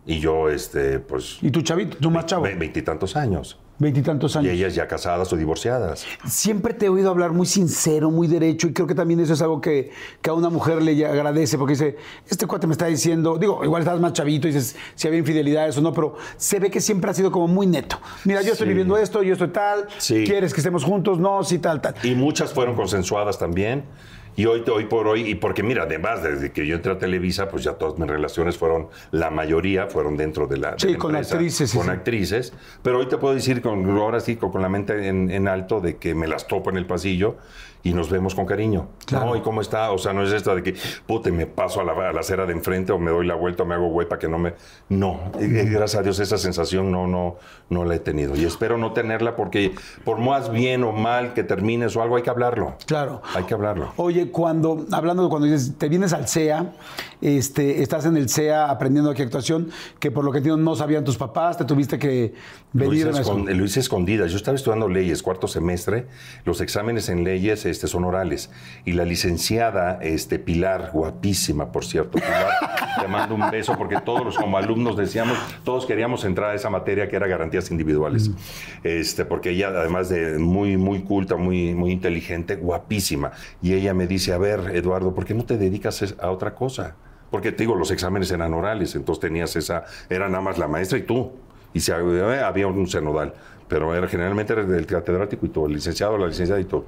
Y 0.05 0.19
yo, 0.19 0.49
este, 0.49 0.99
pues. 0.99 1.37
¿Y 1.41 1.51
tu 1.51 1.61
chavito? 1.61 1.97
¿Tú 1.97 2.09
más 2.09 2.25
chavo? 2.25 2.43
Veintitantos 2.43 3.15
años. 3.15 3.59
Veintitantos 3.77 4.35
años. 4.35 4.53
Y 4.53 4.57
ellas 4.57 4.75
ya 4.75 4.87
casadas 4.87 5.31
o 5.33 5.35
divorciadas. 5.35 6.05
Siempre 6.27 6.73
te 6.75 6.85
he 6.85 6.89
oído 6.89 7.09
hablar 7.09 7.31
muy 7.31 7.47
sincero, 7.47 8.11
muy 8.11 8.27
derecho, 8.27 8.67
y 8.67 8.73
creo 8.73 8.85
que 8.85 8.93
también 8.93 9.19
eso 9.19 9.33
es 9.33 9.41
algo 9.41 9.59
que, 9.59 9.91
que 10.21 10.29
a 10.29 10.33
una 10.33 10.49
mujer 10.49 10.83
le 10.83 11.03
agradece, 11.05 11.57
porque 11.57 11.73
dice, 11.73 11.97
este 12.29 12.45
cuate 12.45 12.67
me 12.67 12.73
está 12.73 12.85
diciendo, 12.85 13.39
digo, 13.39 13.63
igual 13.63 13.81
estás 13.81 13.99
más 13.99 14.13
chavito, 14.13 14.47
y 14.47 14.51
dices 14.51 14.75
si 14.93 15.07
había 15.07 15.19
infidelidades 15.19 15.77
o 15.79 15.81
no, 15.81 15.93
pero 15.93 16.15
se 16.37 16.59
ve 16.59 16.69
que 16.69 16.79
siempre 16.79 17.09
ha 17.09 17.13
sido 17.15 17.31
como 17.31 17.47
muy 17.47 17.65
neto. 17.65 17.99
Mira, 18.23 18.43
yo 18.43 18.53
estoy 18.53 18.67
viviendo 18.67 18.97
esto, 18.97 19.23
yo 19.23 19.33
estoy 19.33 19.49
tal, 19.49 19.87
¿quieres 20.07 20.53
que 20.53 20.59
estemos 20.59 20.83
juntos? 20.83 21.17
No, 21.17 21.43
sí, 21.43 21.57
tal, 21.57 21.81
tal. 21.81 21.95
Y 22.03 22.13
muchas 22.13 22.53
fueron 22.53 22.75
consensuadas 22.75 23.39
también. 23.39 23.85
Y 24.35 24.45
hoy, 24.45 24.63
hoy 24.71 24.85
por 24.85 25.07
hoy, 25.07 25.29
y 25.29 25.35
porque 25.35 25.61
mira, 25.61 25.83
además, 25.83 26.23
desde 26.23 26.51
que 26.51 26.65
yo 26.65 26.75
entré 26.75 26.91
a 26.91 26.97
Televisa, 26.97 27.49
pues 27.49 27.63
ya 27.63 27.73
todas 27.73 27.99
mis 27.99 28.07
relaciones 28.07 28.57
fueron, 28.57 28.87
la 29.11 29.29
mayoría 29.29 29.87
fueron 29.87 30.15
dentro 30.15 30.47
de 30.47 30.57
la. 30.57 30.75
sí, 30.77 30.95
con 30.95 31.15
actrices. 31.15 31.73
Con 31.73 31.89
actrices. 31.89 32.53
Pero 32.81 32.99
hoy 32.99 33.07
te 33.07 33.17
puedo 33.17 33.33
decir, 33.33 33.61
con, 33.61 33.89
ahora 33.89 34.19
sí, 34.19 34.37
con, 34.37 34.61
la 34.61 34.69
mente 34.69 35.07
en, 35.07 35.29
en, 35.29 35.47
alto, 35.47 35.81
de 35.81 35.97
que 35.97 36.15
me 36.15 36.27
las 36.27 36.47
topo 36.47 36.69
en 36.69 36.77
el 36.77 36.85
pasillo 36.85 37.35
y 37.83 37.93
nos 37.93 38.09
vemos 38.09 38.35
con 38.35 38.45
cariño. 38.45 38.89
Claro. 39.05 39.35
¿Y 39.35 39.41
cómo 39.41 39.61
está? 39.61 39.91
O 39.91 39.97
sea, 39.97 40.13
no 40.13 40.23
es 40.23 40.31
esto 40.31 40.55
de 40.55 40.63
que, 40.63 40.75
pute, 41.05 41.31
me 41.31 41.47
paso 41.47 41.81
a 41.81 41.83
la, 41.83 41.93
a 41.93 42.13
la 42.13 42.19
acera 42.19 42.45
de 42.45 42.53
enfrente 42.53 42.91
o 42.91 42.99
me 42.99 43.11
doy 43.11 43.25
la 43.25 43.35
vuelta 43.35 43.63
o 43.63 43.65
me 43.65 43.75
hago 43.75 43.87
güey 43.89 44.07
para 44.07 44.19
que 44.19 44.27
no 44.27 44.37
me... 44.37 44.53
No, 44.89 45.19
eh, 45.39 45.45
eh, 45.45 45.69
gracias 45.69 45.99
a 45.99 46.03
Dios 46.03 46.19
esa 46.19 46.37
sensación 46.37 46.91
no, 46.91 47.07
no, 47.07 47.37
no 47.69 47.85
la 47.85 47.95
he 47.95 47.99
tenido. 47.99 48.35
Y 48.35 48.45
espero 48.45 48.77
no 48.77 48.93
tenerla 48.93 49.35
porque 49.35 49.73
por 50.03 50.19
más 50.19 50.51
bien 50.51 50.83
o 50.83 50.91
mal 50.91 51.33
que 51.33 51.43
termines 51.43 51.95
o 51.95 52.01
algo, 52.01 52.17
hay 52.17 52.23
que 52.23 52.29
hablarlo. 52.29 52.75
Claro. 52.85 53.21
Hay 53.33 53.43
que 53.45 53.53
hablarlo. 53.53 53.93
Oye, 53.97 54.29
cuando, 54.29 54.85
hablando 54.91 55.23
de 55.23 55.29
cuando 55.29 55.47
dices, 55.47 55.73
te 55.77 55.89
vienes 55.89 56.13
al 56.13 56.27
CEA, 56.27 56.73
este, 57.21 57.81
estás 57.81 58.05
en 58.05 58.17
el 58.17 58.29
CEA 58.29 58.69
aprendiendo 58.69 59.09
aquí 59.09 59.21
actuación, 59.21 59.71
que 59.99 60.11
por 60.11 60.23
lo 60.23 60.31
que 60.31 60.39
entiendo 60.39 60.61
no 60.61 60.75
sabían 60.75 61.03
tus 61.03 61.17
papás, 61.17 61.57
te 61.57 61.65
tuviste 61.65 61.97
que 61.97 62.33
venir... 62.73 63.07
Lo 63.07 63.19
hice, 63.19 63.55
lo 63.55 63.65
hice 63.65 63.79
escondida. 63.79 64.27
Yo 64.27 64.37
estaba 64.37 64.55
estudiando 64.55 64.87
leyes, 64.87 65.23
cuarto 65.23 65.47
semestre, 65.47 66.07
los 66.45 66.61
exámenes 66.61 67.09
en 67.09 67.23
leyes 67.23 67.65
este, 67.71 67.87
son 67.87 68.03
orales. 68.03 68.51
Y 68.85 68.93
la 68.93 69.05
licenciada 69.05 69.97
este, 70.01 70.37
Pilar, 70.37 70.91
guapísima, 70.93 71.71
por 71.71 71.85
cierto, 71.85 72.19
Pilar, 72.19 72.51
te 73.01 73.07
mando 73.07 73.35
un 73.35 73.49
beso 73.49 73.75
porque 73.77 73.99
todos 74.01 74.23
los 74.23 74.37
como 74.37 74.57
alumnos 74.57 74.95
decíamos, 74.95 75.37
todos 75.63 75.85
queríamos 75.85 76.23
entrar 76.25 76.51
a 76.51 76.53
esa 76.53 76.69
materia 76.69 77.09
que 77.09 77.15
era 77.15 77.27
garantías 77.27 77.71
individuales. 77.71 78.29
Mm. 78.29 78.35
Este, 78.83 79.25
porque 79.25 79.51
ella, 79.51 79.69
además 79.69 80.09
de 80.09 80.37
muy, 80.37 80.77
muy 80.77 81.01
culta, 81.01 81.35
muy, 81.35 81.73
muy 81.73 81.91
inteligente, 81.91 82.55
guapísima. 82.55 83.31
Y 83.61 83.73
ella 83.73 83.93
me 83.93 84.07
dice, 84.07 84.33
a 84.33 84.37
ver, 84.37 84.75
Eduardo, 84.75 85.13
¿por 85.15 85.25
qué 85.25 85.33
no 85.33 85.45
te 85.45 85.57
dedicas 85.57 86.15
a 86.19 86.29
otra 86.29 86.53
cosa? 86.53 86.95
Porque 87.31 87.53
te 87.53 87.63
digo, 87.63 87.75
los 87.75 87.89
exámenes 87.91 88.29
eran 88.31 88.53
orales, 88.53 88.93
entonces 88.95 89.21
tenías 89.21 89.55
esa, 89.55 89.85
era 90.09 90.27
nada 90.27 90.41
más 90.41 90.57
la 90.57 90.67
maestra 90.67 90.97
y 90.97 91.03
tú. 91.03 91.31
Y 91.73 91.79
se, 91.79 91.93
había 91.93 92.67
un 92.67 92.87
cenodal, 92.87 93.33
pero 93.69 93.95
era, 93.95 94.07
generalmente 94.09 94.51
era 94.51 94.65
del 94.65 94.85
catedrático 94.85 95.45
y 95.45 95.49
todo, 95.49 95.67
el 95.67 95.73
licenciado, 95.73 96.17
la 96.17 96.27
licenciada 96.27 96.59
y 96.59 96.65
todo. 96.65 96.85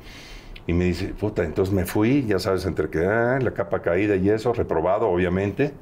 Y 0.65 0.73
me 0.73 0.85
dice, 0.85 1.07
puta, 1.07 1.43
entonces 1.43 1.73
me 1.73 1.85
fui, 1.85 2.25
ya 2.25 2.39
sabes, 2.39 2.65
entre 2.65 2.89
que 2.89 3.05
ah, 3.05 3.39
la 3.41 3.51
capa 3.51 3.81
caída 3.81 4.15
y 4.15 4.29
eso, 4.29 4.53
reprobado, 4.53 5.09
obviamente. 5.09 5.73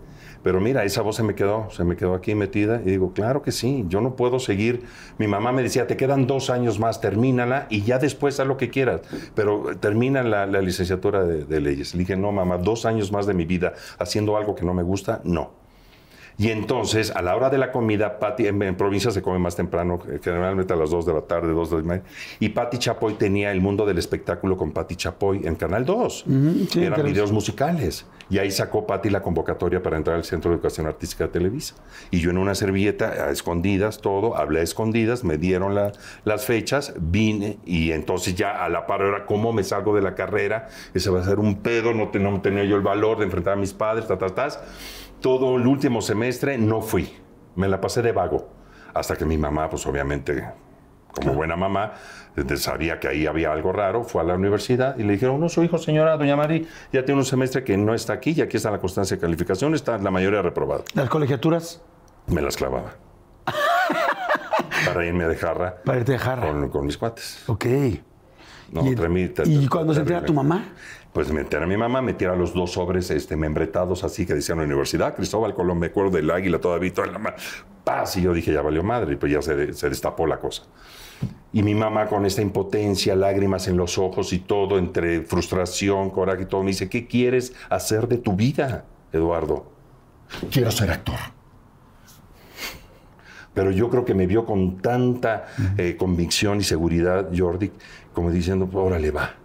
Pero 0.44 0.60
mira, 0.60 0.84
esa 0.84 1.04
voz 1.04 1.18
se 1.18 1.24
me 1.24 1.36
quedó, 1.36 1.70
se 1.70 1.84
me 1.84 1.96
quedó 1.96 2.16
aquí 2.16 2.34
metida. 2.34 2.82
Y 2.84 2.90
digo, 2.90 3.14
claro 3.14 3.44
que 3.44 3.52
sí, 3.52 3.86
yo 3.88 4.02
no 4.02 4.16
puedo 4.16 4.40
seguir. 4.40 4.84
Mi 5.20 5.28
mamá 5.28 5.52
me 5.52 5.62
decía, 5.62 5.86
te 5.86 5.98
quedan 5.98 6.26
dos 6.26 6.50
años 6.50 6.80
más, 6.80 7.00
termínala 7.00 7.68
y 7.70 7.84
ya 7.84 8.00
después 8.00 8.40
haz 8.40 8.48
lo 8.48 8.58
que 8.58 8.70
quieras. 8.72 9.02
Pero 9.36 9.78
termina 9.80 10.24
la, 10.24 10.48
licenciatura 10.62 11.24
de, 11.24 11.46
de, 11.46 11.62
leyes. 11.62 11.94
Le 11.94 12.00
dije, 12.00 12.18
no, 12.18 12.32
mamá, 12.32 12.58
dos 12.58 12.86
años 12.86 13.12
más 13.12 13.28
de 13.28 13.36
mi 13.36 13.46
vida 13.46 13.74
haciendo 14.00 14.36
algo 14.36 14.56
que 14.56 14.66
no 14.66 14.74
me 14.74 14.84
gusta, 14.84 15.22
no. 15.24 15.61
Y 16.42 16.50
entonces, 16.50 17.12
a 17.12 17.22
la 17.22 17.36
hora 17.36 17.52
de 17.52 17.60
la 17.60 17.72
comida, 17.72 18.18
Pati, 18.18 18.48
en, 18.48 18.60
en 18.64 18.76
provincia 18.76 19.12
se 19.12 19.22
come 19.22 19.38
más 19.38 19.56
temprano, 19.56 20.00
eh, 20.10 20.20
generalmente 20.24 20.74
a 20.74 20.76
las 20.76 20.90
2 20.90 21.06
de 21.06 21.14
la 21.14 21.22
tarde, 21.22 21.54
2 21.54 21.70
de 21.70 21.78
la 21.78 21.84
mañana. 21.84 22.08
Y 22.40 22.50
Pati 22.50 22.80
Chapoy 22.80 23.14
tenía 23.14 23.52
el 23.52 23.62
mundo 23.62 23.86
del 23.86 24.00
espectáculo 24.00 24.58
con 24.58 24.72
Pati 24.72 24.96
Chapoy 24.96 25.46
en 25.46 25.54
Canal 25.54 25.86
2. 25.86 26.26
sí, 26.72 26.80
Eran 26.84 26.94
videos 27.14 27.32
musicales. 27.32 28.08
Y 28.32 28.40
ahí 28.40 28.50
sacó 28.50 28.88
Pati 28.88 29.12
la 29.12 29.22
convocatoria 29.22 29.84
para 29.84 29.98
entrar 29.98 30.16
al 30.16 30.24
Centro 30.24 30.50
de 30.50 30.56
Educación 30.56 30.88
Artística 30.88 31.26
de 31.26 31.30
Televisa. 31.30 31.76
Y 32.10 32.22
yo 32.22 32.32
en 32.32 32.40
una 32.40 32.56
servilleta, 32.56 33.26
a 33.28 33.30
escondidas, 33.30 34.00
todo, 34.02 34.36
hablé 34.36 34.62
a 34.62 34.64
escondidas, 34.64 35.24
me 35.24 35.38
dieron 35.38 35.76
la- 35.76 35.92
las 36.24 36.46
fechas, 36.46 36.94
vine 37.00 37.58
y 37.66 37.92
entonces 37.92 38.34
ya 38.34 38.64
a 38.64 38.70
la 38.70 38.88
par 38.88 39.02
era 39.02 39.28
cómo 39.28 39.54
me 39.54 39.64
salgo 39.64 39.94
de 39.94 40.02
la 40.02 40.16
carrera. 40.16 40.70
Ese 40.96 41.12
va 41.12 41.20
a 41.20 41.24
ser 41.24 41.38
un 41.38 41.58
pedo, 41.62 41.94
no, 41.94 42.10
te- 42.10 42.20
no 42.20 42.42
tenía 42.42 42.64
yo 42.64 42.78
el 42.78 42.82
valor 42.82 43.20
de 43.20 43.26
enfrentar 43.26 43.54
a 43.54 43.58
mis 43.58 43.74
padres, 43.74 44.08
ta, 44.08 44.18
ta, 44.18 44.30
tas. 44.30 44.60
Todo 45.22 45.56
el 45.58 45.68
último 45.68 46.02
semestre 46.02 46.58
no 46.58 46.82
fui. 46.82 47.14
Me 47.56 47.68
la 47.68 47.80
pasé 47.80 48.02
de 48.02 48.12
vago. 48.12 48.50
Hasta 48.94 49.16
que 49.16 49.26
mi 49.26 49.38
mamá, 49.38 49.70
pues 49.70 49.86
obviamente, 49.88 50.44
como 51.14 51.34
buena 51.34 51.56
mamá, 51.56 51.94
sabía 52.56 53.00
que 53.00 53.08
ahí 53.08 53.26
había 53.28 53.52
algo 53.52 53.72
raro, 53.72 54.04
fue 54.04 54.22
a 54.22 54.26
la 54.26 54.34
universidad 54.36 54.98
y 54.98 55.04
le 55.04 55.14
dijeron, 55.14 55.40
no, 55.40 55.48
su 55.48 55.64
hijo, 55.64 55.78
señora 55.78 56.18
Doña 56.18 56.36
Mari, 56.36 56.68
ya 56.92 57.06
tiene 57.06 57.20
un 57.20 57.26
semestre 57.26 57.64
que 57.64 57.78
no 57.78 57.94
está 57.94 58.14
aquí 58.14 58.32
y 58.36 58.42
aquí 58.42 58.58
está 58.58 58.72
la 58.72 58.80
constancia 58.80 59.16
de 59.18 59.22
calificación, 59.22 59.76
está 59.76 59.98
la 59.98 60.12
mayoría 60.12 60.42
reprobada. 60.42 60.84
¿Las 60.94 61.10
colegiaturas? 61.10 61.82
Me 62.28 62.42
las 62.42 62.58
clavaba. 62.58 62.96
Para 64.86 65.06
irme 65.06 65.26
de 65.28 65.36
jarra 65.36 65.76
Para 65.86 66.00
irte 66.00 66.14
de 66.14 66.20
jarra. 66.20 66.48
con, 66.48 66.70
con 66.70 66.86
mis 66.86 66.98
cuates. 66.98 67.44
Ok. 67.48 67.66
No, 68.72 68.86
¿Y, 68.90 68.96
tremita- 68.96 69.44
y 69.46 69.68
cuando 69.68 69.94
se 69.94 70.00
entera 70.00 70.24
tu 70.24 70.34
mamá? 70.34 70.64
Pues 71.14 71.32
me 71.32 71.42
entera 71.42 71.68
mi 71.68 71.76
mamá, 71.76 72.02
me 72.02 72.14
tira 72.14 72.36
los 72.36 72.54
dos 72.54 72.72
sobres 72.72 73.12
este, 73.12 73.36
membretados 73.36 74.04
así 74.06 74.26
que 74.26 74.34
decían 74.34 74.60
la 74.60 74.64
universidad, 74.64 75.14
Cristóbal 75.14 75.54
Colón, 75.54 75.80
me 75.80 75.88
acuerdo 75.88 76.12
del 76.12 76.32
águila 76.32 76.60
todavía, 76.60 76.94
toda 76.94 77.08
en 77.08 77.14
la 77.14 77.20
mano. 77.20 77.36
Paz, 77.84 78.16
y 78.18 78.22
yo 78.22 78.34
dije, 78.34 78.54
ya 78.54 78.62
valió 78.62 78.82
madre, 78.82 79.14
y 79.14 79.16
pues 79.18 79.32
ya 79.32 79.42
se, 79.42 79.74
se 79.74 79.90
destapó 79.90 80.26
la 80.26 80.40
cosa. 80.40 80.64
Y 81.54 81.64
mi 81.64 81.76
mamá 81.76 82.08
con 82.08 82.26
esta 82.26 82.42
impotencia, 82.42 83.16
lágrimas 83.16 83.68
en 83.68 83.76
los 83.76 83.98
ojos 83.98 84.32
y 84.32 84.40
todo, 84.40 84.78
entre 84.78 85.22
frustración, 85.24 86.10
coraje 86.12 86.44
y 86.44 86.46
todo, 86.46 86.64
me 86.64 86.70
dice, 86.70 86.88
¿qué 86.88 87.08
quieres 87.08 87.54
hacer 87.70 88.08
de 88.08 88.18
tu 88.18 88.36
vida, 88.36 88.86
Eduardo? 89.12 89.70
Quiero 90.50 90.72
ser 90.72 90.92
actor. 90.92 91.18
Pero 93.54 93.72
yo 93.72 93.90
creo 93.90 94.06
que 94.06 94.14
me 94.14 94.28
vio 94.28 94.46
con 94.46 94.78
tanta 94.78 95.48
eh, 95.78 95.98
convicción 95.98 96.60
y 96.60 96.64
seguridad, 96.64 97.30
Jordi, 97.36 97.72
como 98.14 98.32
diciendo, 98.32 98.70
órale, 98.74 99.12
va. 99.12 99.41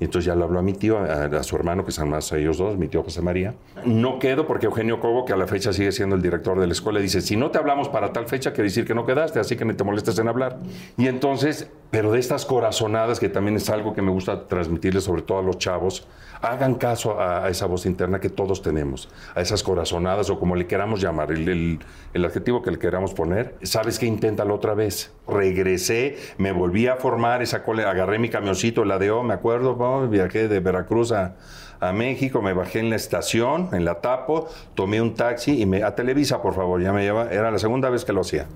Y 0.00 0.04
entonces 0.04 0.24
ya 0.26 0.34
le 0.34 0.42
habló 0.42 0.58
a 0.58 0.62
mi 0.62 0.72
tío, 0.72 0.98
a, 0.98 1.42
su 1.42 1.54
hermano, 1.56 1.84
que 1.84 1.92
son 1.92 2.08
más 2.08 2.32
ellos 2.32 2.56
dos, 2.56 2.78
mi 2.78 2.88
tío 2.88 3.02
José 3.02 3.20
María. 3.20 3.54
No 3.84 4.18
quedo 4.18 4.46
porque 4.46 4.66
Eugenio 4.66 4.98
Cobo, 4.98 5.26
que 5.26 5.34
a 5.34 5.36
la 5.36 5.46
fecha 5.46 5.74
sigue 5.74 5.92
siendo 5.92 6.16
el 6.16 6.22
director 6.22 6.58
de 6.58 6.66
la 6.66 6.72
escuela, 6.72 7.00
dice, 7.00 7.20
si 7.20 7.36
no 7.36 7.50
te 7.50 7.58
hablamos 7.58 7.90
para 7.90 8.12
tal 8.12 8.26
fecha, 8.26 8.52
quiere 8.52 8.64
decir 8.70 8.86
que 8.86 8.94
no 8.94 9.04
quedaste, 9.04 9.38
así 9.38 9.56
que 9.56 9.64
no 9.66 9.76
te 9.76 9.84
molestes 9.84 10.18
en 10.18 10.28
hablar. 10.28 10.58
Y 10.96 11.06
entonces, 11.06 11.70
pero 11.90 12.12
de 12.12 12.18
estas 12.18 12.46
corazonadas, 12.46 13.20
que 13.20 13.28
también 13.28 13.56
es 13.56 13.68
algo 13.68 13.92
que 13.92 14.00
me 14.00 14.10
gusta 14.10 14.46
transmitirles 14.48 15.04
sobre 15.04 15.20
todo 15.22 15.38
a 15.40 15.42
los 15.42 15.58
chavos, 15.58 16.06
hagan 16.40 16.76
caso 16.76 17.20
a, 17.20 17.48
esa 17.50 17.66
voz 17.66 17.84
interna 17.84 18.20
que 18.20 18.30
todos 18.30 18.62
tenemos, 18.62 19.08
a 19.34 19.42
esas 19.42 19.62
corazonadas 19.62 20.30
o 20.30 20.38
como 20.38 20.56
le 20.56 20.66
queramos 20.66 21.00
llamar, 21.00 21.30
el, 21.32 21.78
adjetivo 22.14 22.62
que 22.62 22.70
le 22.70 22.78
queramos 22.78 23.12
poner. 23.12 23.54
¿Sabes 23.62 23.98
qué? 23.98 24.06
Inténtalo 24.06 24.54
otra 24.54 24.74
vez. 24.74 25.12
Regresé, 25.28 26.16
me 26.38 26.52
volví 26.52 26.86
a 26.86 26.96
formar, 26.96 27.42
esa 27.42 27.62
cole- 27.62 27.84
agarré 27.84 28.18
mi 28.18 28.30
camioncito, 28.30 28.82
el 28.82 28.90
ADO, 28.90 29.22
me 29.22 29.34
acuerdo, 29.34 29.76
¿no? 29.98 30.08
viajé 30.08 30.48
de 30.48 30.60
Veracruz 30.60 31.12
a, 31.12 31.34
a 31.80 31.92
México, 31.92 32.42
me 32.42 32.52
bajé 32.52 32.78
en 32.80 32.90
la 32.90 32.96
estación, 32.96 33.70
en 33.72 33.84
la 33.84 34.00
Tapo, 34.00 34.48
tomé 34.74 35.00
un 35.00 35.14
taxi 35.14 35.60
y 35.62 35.66
me 35.66 35.82
a 35.82 35.94
Televisa, 35.94 36.42
por 36.42 36.54
favor, 36.54 36.80
ya 36.82 36.92
me 36.92 37.02
lleva, 37.02 37.30
era 37.30 37.50
la 37.50 37.58
segunda 37.58 37.88
vez 37.90 38.04
que 38.04 38.12
lo 38.12 38.20
hacía. 38.20 38.46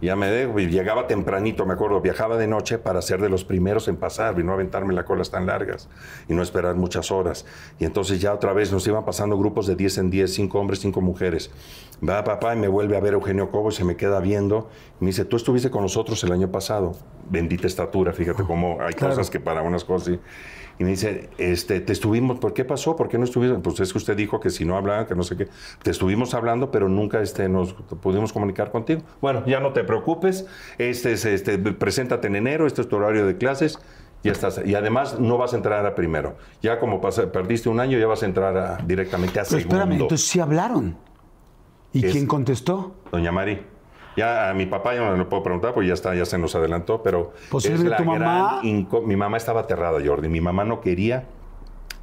Ya 0.00 0.16
me 0.16 0.26
dejo, 0.26 0.58
y 0.58 0.66
llegaba 0.66 1.06
tempranito, 1.06 1.64
me 1.64 1.74
acuerdo, 1.74 2.00
viajaba 2.00 2.36
de 2.36 2.48
noche 2.48 2.76
para 2.78 3.00
ser 3.02 3.20
de 3.20 3.28
los 3.28 3.44
primeros 3.44 3.86
en 3.86 3.94
pasar 3.96 4.36
y 4.36 4.42
no 4.42 4.52
aventarme 4.52 4.92
las 4.94 5.04
colas 5.04 5.30
tan 5.30 5.46
largas 5.46 5.88
y 6.28 6.34
no 6.34 6.42
esperar 6.42 6.74
muchas 6.74 7.12
horas. 7.12 7.46
Y 7.78 7.84
entonces 7.84 8.20
ya 8.20 8.34
otra 8.34 8.52
vez 8.52 8.72
nos 8.72 8.84
iban 8.88 9.04
pasando 9.04 9.38
grupos 9.38 9.68
de 9.68 9.76
10 9.76 9.98
en 9.98 10.10
10, 10.10 10.34
5 10.34 10.58
hombres, 10.58 10.80
5 10.80 11.00
mujeres. 11.00 11.52
Va 12.06 12.24
papá 12.24 12.52
y 12.56 12.58
me 12.58 12.66
vuelve 12.66 12.96
a 12.96 13.00
ver 13.00 13.12
Eugenio 13.12 13.52
Cobo 13.52 13.68
y 13.68 13.72
se 13.72 13.84
me 13.84 13.94
queda 13.94 14.18
viendo 14.18 14.68
y 15.00 15.04
me 15.04 15.10
dice, 15.10 15.24
tú 15.24 15.36
estuviste 15.36 15.70
con 15.70 15.82
nosotros 15.82 16.24
el 16.24 16.32
año 16.32 16.50
pasado. 16.50 16.96
Bendita 17.30 17.68
estatura, 17.68 18.12
fíjate 18.12 18.42
cómo 18.46 18.78
hay 18.80 18.94
Claro. 18.94 19.14
cosas 19.14 19.30
que 19.30 19.38
para 19.38 19.62
unas 19.62 19.84
cosas. 19.84 20.18
Y 20.78 20.84
me 20.84 20.90
dice, 20.90 21.30
este, 21.38 21.80
te 21.80 21.92
estuvimos, 21.92 22.38
¿por 22.38 22.54
qué 22.54 22.64
pasó? 22.64 22.96
¿Por 22.96 23.08
qué 23.08 23.18
no 23.18 23.24
estuviste? 23.24 23.58
Pues 23.58 23.78
es 23.80 23.92
que 23.92 23.98
usted 23.98 24.16
dijo 24.16 24.40
que 24.40 24.50
si 24.50 24.64
no 24.64 24.76
hablaban, 24.76 25.06
que 25.06 25.14
no 25.14 25.22
sé 25.22 25.36
qué. 25.36 25.48
Te 25.82 25.90
estuvimos 25.90 26.34
hablando, 26.34 26.70
pero 26.70 26.88
nunca 26.88 27.20
este, 27.20 27.48
nos 27.48 27.74
pudimos 27.74 28.32
comunicar 28.32 28.70
contigo. 28.70 29.02
Bueno, 29.20 29.44
ya 29.46 29.60
no 29.60 29.72
te 29.72 29.84
preocupes, 29.84 30.46
este, 30.78 31.12
es, 31.12 31.24
este, 31.24 31.58
preséntate 31.58 32.28
en 32.28 32.36
enero, 32.36 32.66
este 32.66 32.80
es 32.82 32.88
tu 32.88 32.96
horario 32.96 33.26
de 33.26 33.36
clases, 33.36 33.78
ya 34.24 34.32
estás. 34.32 34.60
Y 34.64 34.74
además 34.74 35.18
no 35.20 35.36
vas 35.38 35.52
a 35.52 35.56
entrar 35.56 35.84
a 35.84 35.94
primero. 35.94 36.36
Ya 36.62 36.78
como 36.78 37.00
pasa- 37.00 37.30
perdiste 37.32 37.68
un 37.68 37.80
año, 37.80 37.98
ya 37.98 38.06
vas 38.06 38.22
a 38.22 38.26
entrar 38.26 38.56
a- 38.56 38.76
directamente 38.86 39.40
a 39.40 39.42
Pero 39.44 39.58
segundo. 39.58 39.76
espérame, 39.76 40.00
entonces 40.02 40.26
sí 40.26 40.40
hablaron. 40.40 40.96
¿Y 41.92 42.06
Es- 42.06 42.12
quién 42.12 42.26
contestó? 42.26 42.94
Doña 43.10 43.30
Mari. 43.32 43.60
Ya 44.16 44.50
a 44.50 44.54
mi 44.54 44.66
papá 44.66 44.94
ya 44.94 45.00
no 45.00 45.16
le 45.16 45.24
puedo 45.24 45.42
preguntar 45.42 45.72
porque 45.72 45.88
ya 45.88 45.94
está, 45.94 46.14
ya 46.14 46.24
se 46.26 46.36
nos 46.38 46.54
adelantó, 46.54 47.02
pero 47.02 47.32
Posible, 47.50 47.88
la 47.90 47.96
tu 47.96 48.04
mamá- 48.04 48.60
mi 48.62 49.16
mamá 49.16 49.36
estaba 49.36 49.60
aterrada, 49.60 49.98
Jordi. 50.04 50.28
Mi 50.28 50.40
mamá 50.40 50.64
no 50.64 50.80
quería, 50.80 51.24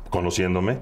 conociéndome, 0.10 0.80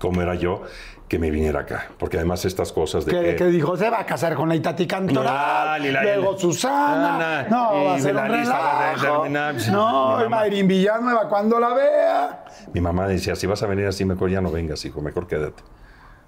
como 0.00 0.22
era 0.22 0.34
yo, 0.34 0.62
que 1.08 1.18
me 1.18 1.30
viniera 1.30 1.60
acá. 1.60 1.88
Porque 1.98 2.16
además 2.18 2.44
estas 2.44 2.72
cosas 2.72 3.04
de 3.06 3.12
Que, 3.12 3.36
que... 3.36 3.44
dijo, 3.46 3.76
se 3.76 3.88
va 3.90 4.00
a 4.00 4.06
casar 4.06 4.34
con 4.34 4.48
la 4.48 4.54
Itati 4.56 4.86
Cantoral, 4.86 5.78
No, 5.80 5.84
ni 5.86 5.90
la- 5.92 6.02
luego 6.02 6.38
Susana, 6.38 7.16
Ana, 7.16 7.48
no, 7.48 7.84
va 7.84 7.94
a 7.94 7.98
ser 7.98 8.14
la 8.14 8.22
un 8.22 8.28
relajo. 8.30 9.26
No, 9.72 10.24
y 10.24 10.28
Mayrin 10.28 10.68
Villanueva 10.68 11.28
cuando 11.28 11.58
la 11.58 11.74
vea. 11.74 12.44
Mi 12.72 12.80
mamá 12.80 13.06
decía, 13.08 13.36
si 13.36 13.46
vas 13.46 13.62
a 13.62 13.66
venir 13.66 13.86
así, 13.86 14.04
mejor 14.04 14.30
ya 14.30 14.40
no 14.40 14.50
vengas, 14.50 14.84
hijo, 14.84 15.00
mejor 15.00 15.26
quédate. 15.26 15.62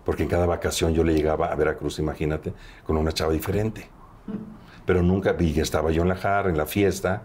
Porque 0.05 0.23
en 0.23 0.29
cada 0.29 0.47
vacación 0.47 0.95
yo 0.95 1.05
le 1.05 1.15
llegaba 1.15 1.47
a 1.47 1.55
Veracruz, 1.55 1.99
imagínate, 1.99 2.53
con 2.85 2.97
una 2.97 3.13
chava 3.13 3.33
diferente. 3.33 3.89
Pero 4.87 5.03
nunca 5.03 5.33
vi 5.33 5.53
que 5.53 5.61
estaba 5.61 5.91
yo 5.91 6.03
en 6.03 6.09
la 6.09 6.17
jarra, 6.17 6.49
en 6.51 6.57
la 6.57 6.67
fiesta. 6.67 7.23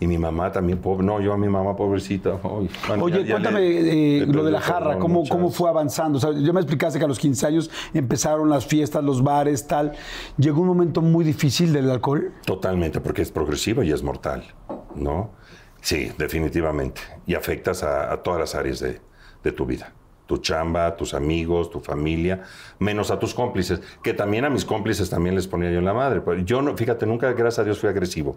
Y 0.00 0.06
mi 0.06 0.16
mamá 0.16 0.52
también, 0.52 0.78
pobre. 0.78 1.04
No, 1.04 1.20
yo 1.20 1.32
a 1.32 1.36
mi 1.36 1.48
mamá, 1.48 1.74
pobrecita. 1.76 2.30
bueno, 2.40 2.68
Oye, 3.04 3.18
ya- 3.22 3.26
ya 3.26 3.32
cuéntame 3.34 3.60
le- 3.60 4.18
eh, 4.22 4.26
le 4.26 4.32
lo 4.32 4.44
de 4.44 4.52
la 4.52 4.60
jarra, 4.60 4.96
¿cómo, 5.00 5.14
muchas. 5.20 5.36
cómo 5.36 5.50
fue 5.50 5.68
avanzando. 5.68 6.18
O 6.18 6.20
sea, 6.20 6.30
ya 6.32 6.52
me 6.52 6.60
explicaste 6.60 7.00
que 7.00 7.04
a 7.04 7.08
los 7.08 7.18
15 7.18 7.44
años 7.46 7.68
empezaron 7.92 8.48
las 8.48 8.64
fiestas, 8.64 9.02
los 9.02 9.24
bares, 9.24 9.66
tal. 9.66 9.92
Llegó 10.36 10.60
un 10.60 10.68
momento 10.68 11.02
muy 11.02 11.24
difícil 11.24 11.72
del 11.72 11.90
alcohol. 11.90 12.32
Totalmente, 12.46 13.00
porque 13.00 13.22
es 13.22 13.32
progresivo 13.32 13.82
y 13.82 13.90
es 13.90 14.04
mortal, 14.04 14.44
¿no? 14.94 15.30
Sí, 15.80 16.12
definitivamente. 16.16 17.00
Y 17.26 17.34
afectas 17.34 17.82
a, 17.82 18.12
a 18.12 18.22
todas 18.22 18.38
las 18.38 18.54
áreas 18.54 18.78
de, 18.78 19.00
de 19.42 19.52
tu 19.52 19.66
vida. 19.66 19.92
Tu 20.28 20.36
chamba, 20.38 20.94
tus 20.94 21.14
amigos, 21.14 21.70
tu 21.70 21.80
familia, 21.80 22.42
menos 22.78 23.10
a 23.10 23.18
tus 23.18 23.32
cómplices, 23.32 23.80
que 24.02 24.12
también 24.12 24.44
a 24.44 24.50
mis 24.50 24.64
cómplices 24.64 25.08
también 25.08 25.34
les 25.34 25.48
ponía 25.48 25.70
yo 25.72 25.78
en 25.78 25.86
la 25.86 25.94
madre. 25.94 26.20
Pero 26.20 26.38
yo, 26.42 26.60
no, 26.62 26.76
fíjate, 26.76 27.06
nunca, 27.06 27.32
gracias 27.32 27.60
a 27.60 27.64
Dios, 27.64 27.78
fui 27.78 27.88
agresivo. 27.88 28.36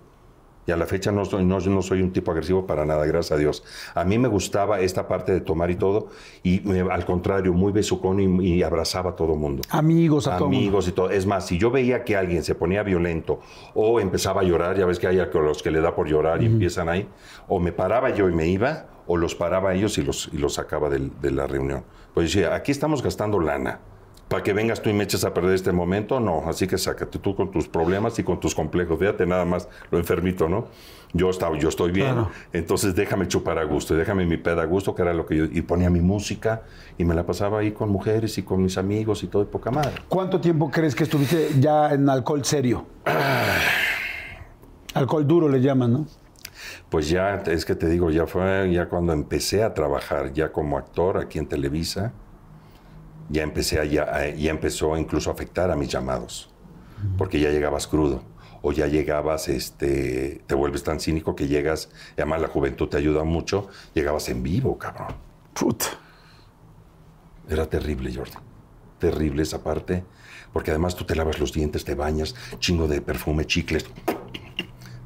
Y 0.68 0.72
a 0.72 0.78
la 0.78 0.86
fecha 0.86 1.12
no 1.12 1.26
soy, 1.26 1.44
no, 1.44 1.60
no 1.60 1.82
soy 1.82 2.02
un 2.04 2.14
tipo 2.14 2.32
agresivo 2.32 2.68
para 2.68 2.86
nada, 2.86 3.04
gracias 3.08 3.32
a 3.32 3.38
Dios. 3.38 3.64
A 3.96 4.06
mí 4.06 4.18
me 4.20 4.28
gustaba 4.30 4.80
esta 4.80 5.08
parte 5.08 5.32
de 5.34 5.42
tomar 5.42 5.70
y 5.72 5.76
todo, 5.76 6.10
y 6.44 6.62
me- 6.62 6.82
al 6.82 7.04
contrario, 7.04 7.52
muy 7.52 7.72
besucón 7.74 8.20
y, 8.42 8.54
y 8.54 8.64
abrazaba 8.64 9.10
a 9.10 9.16
todo 9.16 9.36
mundo 9.36 9.64
Amigos, 9.72 10.28
a 10.28 10.38
todo 10.38 10.48
mundo. 10.50 10.58
amigos 10.60 10.88
y 10.88 10.92
todo. 10.92 11.10
Es 11.10 11.26
más, 11.26 11.48
si 11.48 11.58
yo 11.58 11.72
veía 11.72 12.04
que 12.06 12.16
alguien 12.16 12.44
se 12.44 12.54
ponía 12.56 12.84
violento 12.84 13.40
o 13.74 14.00
empezaba 14.00 14.42
a 14.42 14.44
llorar, 14.44 14.78
ya 14.78 14.86
ves 14.86 15.00
que 15.00 15.08
hay 15.08 15.20
a 15.20 15.26
los 15.26 15.62
que 15.64 15.72
le 15.72 15.82
da 15.82 15.94
por 15.96 16.08
llorar 16.08 16.42
y 16.44 16.46
empiezan 16.46 16.88
ahí, 16.90 17.08
o 17.50 17.60
me 17.60 17.72
paraba 17.72 18.12
yo 18.12 18.30
y 18.30 18.32
me 18.34 18.48
iba, 18.48 18.86
o 19.08 19.18
los 19.18 19.36
paraba 19.36 19.74
ellos 19.74 19.98
y 19.98 20.04
los, 20.04 20.30
y 20.32 20.38
los 20.38 20.54
sacaba 20.56 20.90
del- 20.90 21.12
de 21.22 21.32
la 21.32 21.48
reunión. 21.48 21.84
Pues 22.14 22.34
decía, 22.34 22.54
aquí 22.56 22.72
estamos 22.72 23.02
gastando 23.02 23.40
lana. 23.40 23.80
Para 24.28 24.44
que 24.44 24.54
vengas 24.54 24.82
tú 24.82 24.90
y 24.90 24.94
me 24.94 25.04
eches 25.04 25.26
a 25.26 25.34
perder 25.34 25.54
este 25.56 25.74
momento, 25.74 26.22
no. 26.22 26.44
Así 26.48 26.66
que 26.66 26.78
sácate 26.78 27.20
tú 27.20 27.36
con 27.36 27.52
tus 27.52 27.68
problemas 27.68 28.18
y 28.18 28.24
con 28.24 28.40
tus 28.40 28.56
complejos. 28.56 28.98
Fíjate 28.98 29.26
nada 29.26 29.44
más 29.44 29.68
lo 29.92 29.98
enfermito, 29.98 30.48
¿no? 30.48 30.68
Yo, 31.12 31.30
estaba, 31.30 31.58
yo 31.60 31.68
estoy 31.68 31.92
bien, 31.92 32.14
Claro. 32.14 32.32
entonces 32.54 32.96
déjame 32.96 33.28
chupar 33.28 33.58
a 33.60 33.66
gusto, 33.66 33.94
y 33.94 33.98
déjame 33.98 34.26
mi 34.26 34.38
peda 34.38 34.62
a 34.62 34.66
gusto, 34.66 34.96
que 34.96 35.02
era 35.02 35.14
lo 35.14 35.26
que 35.26 35.36
yo... 35.36 35.44
Y 35.52 35.62
ponía 35.64 35.90
mi 35.90 36.00
música 36.00 36.62
y 36.98 37.04
me 37.04 37.14
la 37.14 37.26
pasaba 37.26 37.60
ahí 37.60 37.74
con 37.74 37.90
mujeres 37.90 38.38
y 38.38 38.44
con 38.44 38.64
mis 38.64 38.78
amigos 38.78 39.22
y 39.24 39.28
todo 39.28 39.44
de 39.44 39.52
poca 39.52 39.70
madre. 39.72 39.92
¿Cuánto 40.08 40.40
tiempo 40.40 40.72
crees 40.72 40.96
que 40.96 41.04
estuviste 41.04 41.50
ya 41.60 41.92
en 41.94 42.08
alcohol 42.10 42.46
serio? 42.46 42.86
Alcohol 44.94 45.28
duro 45.28 45.50
le 45.50 45.60
llaman, 45.60 45.92
¿no? 45.92 46.06
Pues 46.92 47.08
ya, 47.10 47.36
es 47.48 47.64
que 47.66 47.74
te 47.74 47.88
digo, 47.88 48.12
ya 48.12 48.28
fue 48.28 48.70
ya 48.72 48.90
cuando 48.90 49.14
empecé 49.14 49.64
a 49.64 49.74
trabajar 49.74 50.34
ya 50.34 50.52
como 50.52 50.78
actor 50.78 51.18
aquí 51.18 51.40
en 51.40 51.48
Televisa, 51.48 52.12
ya 53.30 53.44
empecé 53.44 53.80
a, 53.80 53.86
ya, 53.86 54.04
a- 54.14 54.28
ya 54.28 54.52
empezó 54.52 54.98
incluso 54.98 55.30
a 55.30 55.34
afectar 55.34 55.72
a 55.72 55.78
mis 55.78 55.88
llamados, 55.88 56.54
porque 57.18 57.40
ya 57.40 57.50
llegabas 57.50 57.88
crudo 57.88 58.24
o 58.62 58.74
ya 58.74 58.88
llegabas, 58.88 59.48
este, 59.48 60.42
te 60.46 60.54
vuelves 60.54 60.84
tan 60.84 61.00
cínico 61.00 61.34
que 61.34 61.48
llegas, 61.48 61.90
y 62.18 62.22
además 62.22 62.42
la 62.42 62.48
juventud 62.50 62.90
te 62.90 62.98
ayuda 62.98 63.24
mucho, 63.24 63.70
llegabas 63.96 64.28
en 64.28 64.44
vivo, 64.44 64.78
cabrón. 64.78 65.16
Puta. 65.54 65.86
Era 67.50 67.66
terrible, 67.68 68.14
Jordi. 68.14 68.36
terrible 69.00 69.42
esa 69.44 69.64
parte, 69.64 70.04
porque 70.54 70.70
además 70.72 70.96
tú 70.96 71.06
te 71.06 71.16
lavas 71.16 71.40
los 71.40 71.54
dientes, 71.54 71.84
te 71.86 71.96
bañas, 71.96 72.36
chingo 72.60 72.88
de 72.88 73.02
perfume, 73.02 73.46
chicles, 73.46 73.86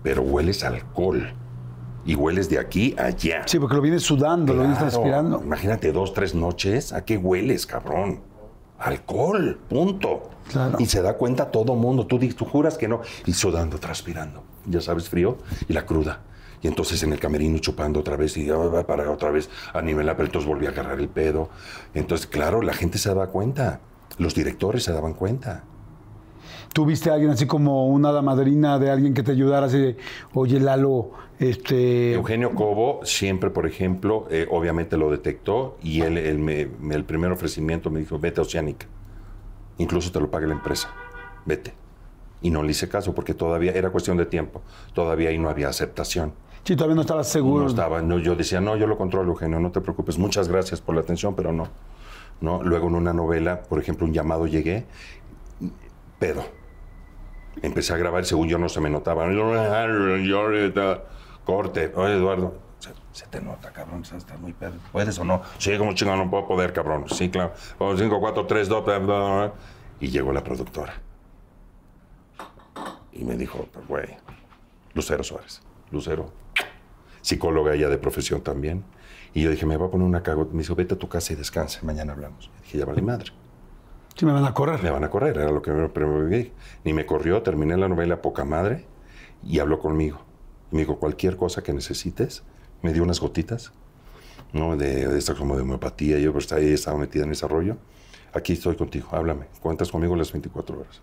pero 0.03 0.21
hueles 0.23 0.63
alcohol. 0.63 1.31
Y 2.05 2.15
hueles 2.15 2.49
de 2.49 2.59
aquí 2.59 2.95
a 2.97 3.05
allá. 3.05 3.41
Sí, 3.47 3.59
porque 3.59 3.75
lo 3.75 3.81
vienes 3.81 4.03
sudando, 4.03 4.53
lo 4.53 4.61
vienes 4.61 4.77
transpirando. 4.77 5.41
Imagínate 5.43 5.91
dos, 5.91 6.13
tres 6.13 6.35
noches. 6.35 6.93
¿A 6.93 7.03
qué 7.03 7.17
hueles, 7.17 7.65
cabrón? 7.65 8.21
Alcohol, 8.77 9.59
punto. 9.67 10.29
Claro. 10.51 10.77
Y 10.79 10.85
se 10.85 11.01
da 11.01 11.17
cuenta 11.17 11.49
todo 11.49 11.75
mundo. 11.75 12.05
Tú, 12.05 12.19
tú 12.19 12.45
juras 12.45 12.77
que 12.77 12.87
no. 12.87 13.01
Y 13.25 13.33
sudando, 13.33 13.79
transpirando. 13.79 14.43
Ya 14.67 14.81
sabes, 14.81 15.09
frío. 15.09 15.37
Y 15.67 15.73
la 15.73 15.85
cruda. 15.85 16.21
Y 16.61 16.67
entonces 16.67 17.01
en 17.03 17.13
el 17.13 17.19
camerino 17.19 17.57
chupando 17.59 17.99
otra 17.99 18.15
vez 18.15 18.37
y 18.37 18.47
para 18.87 19.11
otra 19.11 19.29
vez 19.29 19.49
a 19.73 19.81
nivelar, 19.81 20.15
pero 20.15 20.27
entonces 20.27 20.47
volví 20.47 20.65
a 20.65 20.69
agarrar 20.69 20.99
el 20.99 21.09
pedo. 21.09 21.49
Entonces, 21.93 22.27
claro, 22.27 22.61
la 22.61 22.73
gente 22.73 22.97
se 22.97 23.09
daba 23.09 23.27
cuenta. 23.27 23.81
Los 24.17 24.33
directores 24.33 24.83
se 24.83 24.91
daban 24.91 25.13
cuenta. 25.13 25.63
¿Tú 26.75 26.85
viste 26.85 27.09
a 27.09 27.13
alguien 27.13 27.31
así 27.31 27.45
como 27.45 27.87
una 27.87 28.09
hada 28.09 28.21
madrina 28.21 28.77
de 28.79 28.91
alguien 28.91 29.13
que 29.13 29.23
te 29.23 29.31
ayudara 29.31 29.67
así 29.67 29.79
de, 29.79 29.95
oye, 30.33 30.59
Lalo, 30.59 31.11
este... 31.39 32.11
Eugenio 32.15 32.53
Cobo 32.53 32.99
siempre, 33.05 33.49
por 33.49 33.65
ejemplo, 33.65 34.27
eh, 34.29 34.45
obviamente 34.51 34.97
lo 34.97 35.09
detectó 35.09 35.77
y 35.81 36.01
él, 36.01 36.17
él 36.17 36.37
me- 36.37 36.67
me- 36.81 36.95
el 36.95 37.05
primer 37.05 37.31
ofrecimiento 37.31 37.89
me 37.89 38.01
dijo, 38.01 38.19
vete 38.19 38.41
a 38.41 38.43
Oceánica. 38.43 38.87
Incluso 39.77 40.11
te 40.11 40.19
lo 40.19 40.29
paga 40.29 40.47
la 40.47 40.53
empresa. 40.55 40.89
Vete. 41.45 41.73
Y 42.41 42.49
no 42.49 42.61
le 42.61 42.71
hice 42.71 42.89
caso 42.89 43.15
porque 43.15 43.33
todavía 43.33 43.71
era 43.71 43.89
cuestión 43.89 44.17
de 44.17 44.25
tiempo. 44.25 44.61
Todavía 44.93 45.29
ahí 45.29 45.37
no 45.37 45.47
había 45.49 45.69
aceptación. 45.69 46.33
Sí, 46.65 46.75
todavía 46.75 46.95
no 46.95 47.01
estabas 47.03 47.29
seguro. 47.29 47.63
No 47.63 47.69
estaba, 47.69 48.01
no, 48.01 48.19
yo 48.19 48.35
decía, 48.35 48.59
no, 48.59 48.75
yo 48.75 48.85
lo 48.85 48.97
controlo, 48.97 49.31
Eugenio, 49.31 49.61
no 49.61 49.71
te 49.71 49.79
preocupes. 49.79 50.17
Muchas 50.17 50.49
gracias 50.49 50.81
por 50.81 50.93
la 50.95 50.99
atención, 50.99 51.35
pero 51.37 51.53
no. 51.53 51.69
no. 52.41 52.61
Luego 52.63 52.89
en 52.89 52.95
una 52.95 53.13
novela, 53.13 53.61
por 53.61 53.79
ejemplo, 53.79 54.05
un 54.05 54.11
llamado 54.11 54.45
llegué, 54.45 54.83
pedo. 56.19 56.43
Empecé 57.61 57.93
a 57.93 57.97
grabar, 57.97 58.25
según 58.25 58.47
yo 58.47 58.57
no 58.57 58.69
se 58.69 58.81
me 58.81 58.89
notaba. 58.89 59.25
Corte. 61.45 61.91
Oye, 61.95 62.13
Eduardo, 62.15 62.55
se, 63.11 63.27
te 63.27 63.39
nota, 63.39 63.71
cabrón, 63.71 64.01
estás 64.01 64.39
muy 64.39 64.51
pedo. 64.53 64.73
¿Puedes 64.91 65.17
o 65.19 65.23
no? 65.23 65.41
Sí, 65.57 65.77
como 65.77 65.93
chingado, 65.93 66.17
no 66.17 66.29
puedo 66.29 66.47
poder, 66.47 66.73
cabrón. 66.73 67.05
Sí, 67.07 67.29
claro. 67.29 67.53
5, 67.79 68.19
4, 68.19 68.45
3, 68.45 68.67
2, 68.67 68.85
bla, 68.85 68.97
bla, 68.99 69.17
bla. 69.17 69.53
Y 69.99 70.09
llegó 70.09 70.33
la 70.33 70.43
productora. 70.43 70.93
Y 73.13 73.23
me 73.23 73.37
dijo, 73.37 73.67
güey, 73.87 74.17
Lucero 74.93 75.23
Suárez. 75.23 75.61
Lucero, 75.91 76.31
psicóloga 77.21 77.73
ella 77.73 77.87
de 77.87 77.97
profesión 77.97 78.41
también. 78.41 78.83
Y 79.33 79.43
yo 79.43 79.49
dije, 79.49 79.65
me 79.65 79.77
va 79.77 79.85
a 79.85 79.89
poner 79.89 80.05
una 80.05 80.21
cago. 80.21 80.49
Me 80.51 80.63
dijo, 80.63 80.75
vete 80.75 80.95
a 80.95 80.97
tu 80.97 81.07
casa 81.07 81.31
y 81.31 81.35
descansa, 81.35 81.79
mañana 81.83 82.13
hablamos. 82.13 82.49
Y 82.59 82.63
dije, 82.63 82.77
ya 82.79 82.85
vale 82.85 83.01
madre. 83.01 83.31
Sí, 84.15 84.25
me 84.25 84.31
van 84.31 84.45
a 84.45 84.53
correr. 84.53 84.81
Me 84.81 84.89
van 84.89 85.03
a 85.03 85.09
correr, 85.09 85.37
era 85.37 85.51
lo 85.51 85.61
que 85.61 85.71
me 85.71 85.89
prevé. 85.89 86.53
Ni 86.83 86.93
me 86.93 87.05
corrió, 87.05 87.41
terminé 87.41 87.75
la 87.77 87.87
novela 87.87 88.21
poca 88.21 88.45
madre 88.45 88.85
y 89.43 89.59
habló 89.59 89.79
conmigo. 89.79 90.19
Me 90.71 90.79
dijo, 90.79 90.97
cualquier 90.97 91.37
cosa 91.37 91.61
que 91.61 91.73
necesites, 91.73 92.43
me 92.81 92.93
dio 92.93 93.03
unas 93.03 93.19
gotitas, 93.19 93.73
¿no? 94.53 94.77
De, 94.77 95.07
de 95.07 95.17
esta 95.17 95.35
como 95.35 95.55
de 95.55 95.63
homeopatía, 95.63 96.17
yo 96.19 96.31
pues, 96.33 96.51
ahí 96.53 96.73
estaba 96.73 96.97
metida 96.97 97.23
en 97.23 97.31
ese 97.31 97.47
rollo. 97.47 97.77
Aquí 98.33 98.53
estoy 98.53 98.75
contigo, 98.75 99.09
háblame, 99.11 99.47
cuentas 99.61 99.91
conmigo 99.91 100.15
las 100.15 100.31
24 100.31 100.79
horas. 100.79 101.01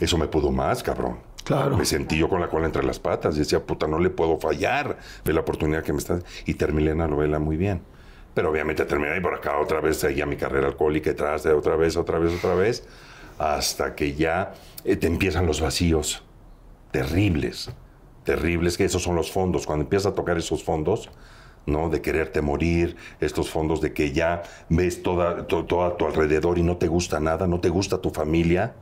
Eso 0.00 0.16
me 0.16 0.28
pudo 0.28 0.50
más, 0.50 0.82
cabrón. 0.82 1.18
Claro. 1.44 1.76
Me 1.76 1.84
sentí 1.84 2.16
yo 2.16 2.28
con 2.28 2.40
la 2.40 2.48
cola 2.48 2.66
entre 2.66 2.84
las 2.84 2.98
patas. 2.98 3.36
Y 3.36 3.40
decía, 3.40 3.64
puta, 3.64 3.86
no 3.86 3.98
le 3.98 4.10
puedo 4.10 4.38
fallar 4.38 4.98
de 5.24 5.32
la 5.32 5.40
oportunidad 5.40 5.82
que 5.82 5.92
me 5.92 5.98
está... 5.98 6.20
Y 6.46 6.54
terminé 6.54 6.94
la 6.94 7.08
novela 7.08 7.38
muy 7.38 7.56
bien. 7.56 7.82
Pero 8.34 8.50
obviamente 8.50 8.84
terminé 8.84 9.16
y 9.16 9.20
por 9.20 9.34
acá 9.34 9.58
otra 9.58 9.80
vez 9.80 9.98
seguía 9.98 10.24
mi 10.26 10.36
carrera 10.36 10.68
alcohólica 10.68 11.10
y 11.10 11.14
tras 11.14 11.42
de 11.42 11.52
otra 11.52 11.76
vez, 11.76 11.96
otra 11.96 12.18
vez, 12.18 12.32
otra 12.38 12.54
vez, 12.54 12.86
hasta 13.38 13.94
que 13.94 14.14
ya 14.14 14.54
eh, 14.84 14.96
te 14.96 15.06
empiezan 15.06 15.46
los 15.46 15.60
vacíos 15.60 16.22
terribles, 16.92 17.70
terribles, 18.24 18.76
que 18.76 18.84
esos 18.84 19.02
son 19.02 19.16
los 19.16 19.30
fondos. 19.32 19.66
Cuando 19.66 19.84
empiezas 19.84 20.12
a 20.12 20.14
tocar 20.14 20.38
esos 20.38 20.62
fondos, 20.62 21.10
¿no? 21.66 21.88
De 21.88 22.00
quererte 22.00 22.40
morir, 22.40 22.96
estos 23.20 23.50
fondos 23.50 23.80
de 23.80 23.92
que 23.92 24.12
ya 24.12 24.42
ves 24.68 25.02
toda, 25.02 25.46
to- 25.46 25.64
todo 25.64 25.84
a 25.84 25.96
tu 25.96 26.06
alrededor 26.06 26.58
y 26.58 26.62
no 26.62 26.76
te 26.76 26.88
gusta 26.88 27.20
nada, 27.20 27.46
no 27.46 27.60
te 27.60 27.68
gusta 27.68 27.98
tu 27.98 28.10
familia, 28.10 28.74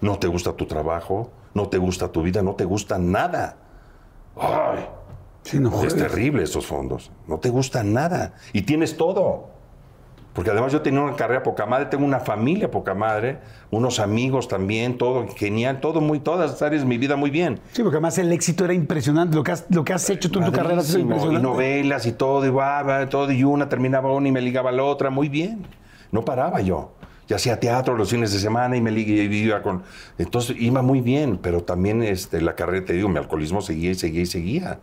no 0.00 0.18
te 0.18 0.26
gusta 0.28 0.52
tu 0.54 0.66
trabajo, 0.66 1.30
no 1.54 1.68
te 1.68 1.78
gusta 1.78 2.08
tu 2.10 2.22
vida, 2.22 2.42
no 2.42 2.54
te 2.54 2.64
gusta 2.64 2.98
nada. 2.98 3.56
Ay, 4.36 4.88
Sí, 5.42 5.58
no 5.58 5.82
es 5.82 5.94
terrible 5.94 6.42
estos 6.42 6.66
fondos. 6.66 7.10
No 7.26 7.38
te 7.38 7.50
gusta 7.50 7.82
nada. 7.82 8.34
Y 8.52 8.62
tienes 8.62 8.96
todo. 8.96 9.52
Porque 10.32 10.50
además 10.50 10.72
yo 10.72 10.80
tenía 10.80 11.02
una 11.02 11.14
carrera 11.14 11.42
poca 11.42 11.66
madre, 11.66 11.86
tengo 11.86 12.06
una 12.06 12.20
familia 12.20 12.70
poca 12.70 12.94
madre, 12.94 13.38
unos 13.70 14.00
amigos 14.00 14.48
también, 14.48 14.96
todo 14.96 15.26
genial, 15.36 15.80
todo 15.80 16.00
muy, 16.00 16.20
todas 16.20 16.52
las 16.52 16.62
áreas 16.62 16.82
de 16.82 16.88
mi 16.88 16.96
vida 16.96 17.16
muy 17.16 17.28
bien. 17.28 17.60
Sí, 17.72 17.82
porque 17.82 17.96
además 17.96 18.16
el 18.16 18.32
éxito 18.32 18.64
era 18.64 18.72
impresionante. 18.72 19.36
Lo 19.36 19.42
que 19.42 19.52
has, 19.52 19.66
lo 19.68 19.84
que 19.84 19.92
has 19.92 20.08
hecho 20.08 20.30
tú 20.30 20.38
en 20.38 20.46
tu 20.46 20.52
carrera 20.52 20.80
ha 20.80 20.84
sido 20.84 21.00
impresionante. 21.00 21.38
Y 21.38 21.42
novelas 21.42 22.06
y 22.06 22.12
todo, 22.12 22.46
y 22.46 22.50
va, 22.50 22.82
va, 22.82 23.08
todo, 23.10 23.30
y 23.30 23.44
una 23.44 23.68
terminaba 23.68 24.10
una 24.12 24.28
y 24.28 24.32
me 24.32 24.40
ligaba 24.40 24.70
a 24.70 24.72
la 24.72 24.84
otra, 24.84 25.10
muy 25.10 25.28
bien. 25.28 25.66
No 26.10 26.24
paraba 26.24 26.62
yo. 26.62 26.92
Ya 27.28 27.36
hacía 27.36 27.60
teatro 27.60 27.94
los 27.94 28.10
fines 28.10 28.32
de 28.32 28.38
semana 28.38 28.74
y 28.76 28.80
me 28.80 28.90
y 28.90 29.02
iba 29.02 29.62
con. 29.62 29.82
Entonces 30.16 30.56
iba 30.58 30.80
muy 30.80 31.02
bien, 31.02 31.38
pero 31.42 31.62
también 31.62 32.02
este, 32.02 32.40
la 32.40 32.54
carrera, 32.54 32.86
te 32.86 32.94
digo, 32.94 33.08
mi 33.10 33.18
alcoholismo 33.18 33.60
seguía 33.60 33.90
y 33.90 33.94
seguía 33.96 34.22
y 34.22 34.26
seguía. 34.26 34.78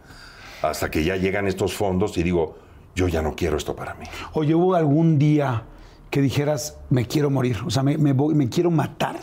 Hasta 0.62 0.90
que 0.92 1.04
ya 1.04 1.16
llegan 1.16 1.48
estos 1.48 1.74
fondos 1.74 2.18
y 2.18 2.24
digo, 2.24 2.58
yo 2.96 3.08
ya 3.08 3.22
no 3.22 3.36
quiero 3.36 3.58
esto 3.58 3.76
para 3.76 3.94
mí. 3.94 4.06
Oye, 4.34 4.54
¿hubo 4.56 4.76
algún 4.76 5.18
día 5.18 5.64
que 6.10 6.22
dijeras, 6.22 6.78
me 6.90 7.06
quiero 7.06 7.30
morir? 7.30 7.58
O 7.66 7.70
sea, 7.70 7.84
me, 7.84 7.98
me 7.98 8.50
quiero 8.50 8.72
matar. 8.72 9.18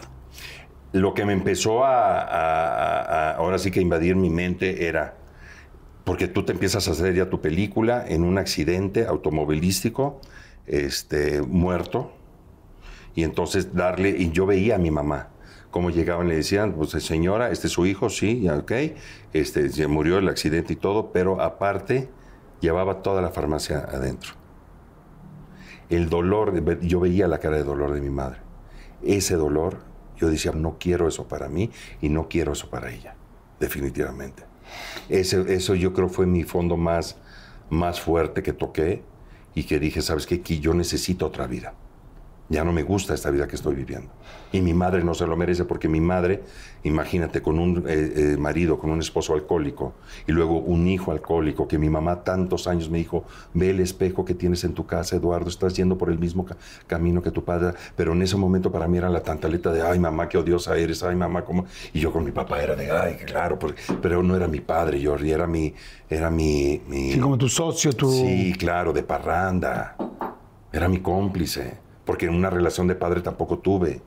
Lo 0.92 1.12
que 1.12 1.24
me 1.26 1.32
empezó 1.34 1.84
a- 1.84 2.20
a- 2.22 3.30
ahora 3.32 3.58
sí 3.58 3.70
que 3.70 3.80
invadir 3.80 4.16
mi 4.16 4.30
mente 4.30 4.86
era, 4.86 5.14
porque 6.04 6.28
tú 6.28 6.44
te 6.44 6.52
empiezas 6.52 6.88
a 6.88 6.92
hacer 6.92 7.14
ya 7.14 7.28
tu 7.28 7.40
película 7.40 8.04
en 8.08 8.22
un 8.24 8.38
accidente 8.38 9.06
automovilístico, 9.06 10.20
este, 10.66 11.42
muerto, 11.42 12.12
y 13.14 13.24
entonces 13.24 13.74
darle, 13.74 14.10
y 14.10 14.30
yo 14.30 14.46
veía 14.46 14.76
a 14.76 14.78
mi 14.78 14.90
mamá, 14.90 15.28
cómo 15.76 15.90
llegaban, 15.90 16.26
le 16.26 16.36
decían, 16.36 16.72
pues 16.72 16.88
señora, 17.04 17.50
este 17.50 17.66
es 17.66 17.74
su 17.74 17.84
hijo, 17.84 18.08
sí, 18.08 18.40
ya, 18.40 18.54
ok, 18.56 18.72
este, 19.34 19.68
se 19.68 19.86
murió 19.86 20.16
el 20.16 20.26
accidente 20.26 20.72
y 20.72 20.76
todo, 20.76 21.12
pero 21.12 21.42
aparte 21.42 22.08
llevaba 22.62 23.02
toda 23.02 23.20
la 23.20 23.28
farmacia 23.28 23.80
adentro. 23.80 24.32
El 25.90 26.08
dolor, 26.08 26.80
yo 26.80 27.00
veía 27.00 27.28
la 27.28 27.40
cara 27.40 27.58
de 27.58 27.62
dolor 27.64 27.92
de 27.92 28.00
mi 28.00 28.08
madre. 28.08 28.38
Ese 29.02 29.34
dolor, 29.34 29.80
yo 30.16 30.30
decía, 30.30 30.52
no 30.52 30.78
quiero 30.80 31.08
eso 31.08 31.28
para 31.28 31.50
mí 31.50 31.70
y 32.00 32.08
no 32.08 32.26
quiero 32.30 32.52
eso 32.52 32.70
para 32.70 32.90
ella, 32.90 33.14
definitivamente. 33.60 34.44
Ese- 35.10 35.52
eso 35.52 35.74
yo 35.74 35.92
creo 35.92 36.08
fue 36.08 36.24
mi 36.24 36.42
fondo 36.44 36.78
más, 36.78 37.18
más 37.68 38.00
fuerte 38.00 38.42
que 38.42 38.54
toqué 38.54 39.02
y 39.54 39.64
que 39.64 39.78
dije, 39.78 40.00
¿sabes 40.00 40.26
qué? 40.26 40.40
Que 40.40 40.58
yo 40.58 40.72
necesito 40.72 41.26
otra 41.26 41.46
vida. 41.46 41.74
Ya 42.48 42.62
no 42.62 42.72
me 42.72 42.84
gusta 42.84 43.12
esta 43.14 43.30
vida 43.30 43.48
que 43.48 43.56
estoy 43.56 43.74
viviendo. 43.74 44.08
Y 44.52 44.60
mi 44.60 44.72
madre 44.72 45.02
no 45.02 45.14
se 45.14 45.26
lo 45.26 45.36
merece 45.36 45.64
porque 45.64 45.88
mi 45.88 46.00
madre, 46.00 46.44
imagínate, 46.84 47.42
con 47.42 47.58
un 47.58 47.84
eh, 47.88 48.12
eh, 48.34 48.36
marido, 48.38 48.78
con 48.78 48.90
un 48.90 49.00
esposo 49.00 49.34
alcohólico 49.34 49.94
y 50.28 50.32
luego 50.32 50.58
un 50.58 50.86
hijo 50.86 51.10
alcohólico, 51.10 51.66
que 51.66 51.76
mi 51.78 51.90
mamá 51.90 52.22
tantos 52.22 52.68
años 52.68 52.88
me 52.88 52.98
dijo, 52.98 53.24
ve 53.52 53.70
el 53.70 53.80
espejo 53.80 54.24
que 54.24 54.34
tienes 54.34 54.62
en 54.62 54.74
tu 54.74 54.86
casa, 54.86 55.16
Eduardo, 55.16 55.48
estás 55.48 55.74
yendo 55.74 55.98
por 55.98 56.08
el 56.08 56.20
mismo 56.20 56.44
ca- 56.44 56.56
camino 56.86 57.20
que 57.20 57.32
tu 57.32 57.42
padre. 57.44 57.76
Pero 57.96 58.12
en 58.12 58.22
ese 58.22 58.36
momento 58.36 58.70
para 58.70 58.86
mí 58.86 58.96
era 58.98 59.10
la 59.10 59.22
tantaleta 59.24 59.72
de, 59.72 59.82
ay 59.82 59.98
mamá, 59.98 60.28
qué 60.28 60.38
odiosa 60.38 60.76
eres, 60.76 61.02
ay 61.02 61.16
mamá, 61.16 61.44
¿cómo? 61.44 61.66
Y 61.92 61.98
yo 61.98 62.12
con 62.12 62.24
mi 62.24 62.30
papá 62.30 62.62
era 62.62 62.76
de, 62.76 62.88
ay, 62.90 63.16
claro, 63.26 63.58
porque- 63.58 63.80
pero 64.00 64.22
no 64.22 64.36
era 64.36 64.46
mi 64.46 64.60
padre, 64.60 65.04
Jordi, 65.04 65.32
era 65.32 65.46
mi... 65.48 65.74
Era 66.08 66.30
mi, 66.30 66.80
mi- 66.86 67.12
Sí, 67.14 67.18
como 67.18 67.36
tu 67.36 67.48
socio, 67.48 67.92
tu... 67.92 68.08
Sí, 68.12 68.54
claro, 68.56 68.92
de 68.92 69.02
parranda. 69.02 69.96
Era 70.72 70.88
mi 70.88 71.00
cómplice, 71.00 71.78
porque 72.06 72.26
en 72.26 72.34
una 72.34 72.48
relación 72.48 72.86
de 72.86 72.94
padre 72.94 73.20
tampoco 73.20 73.58
tuve. 73.58 74.00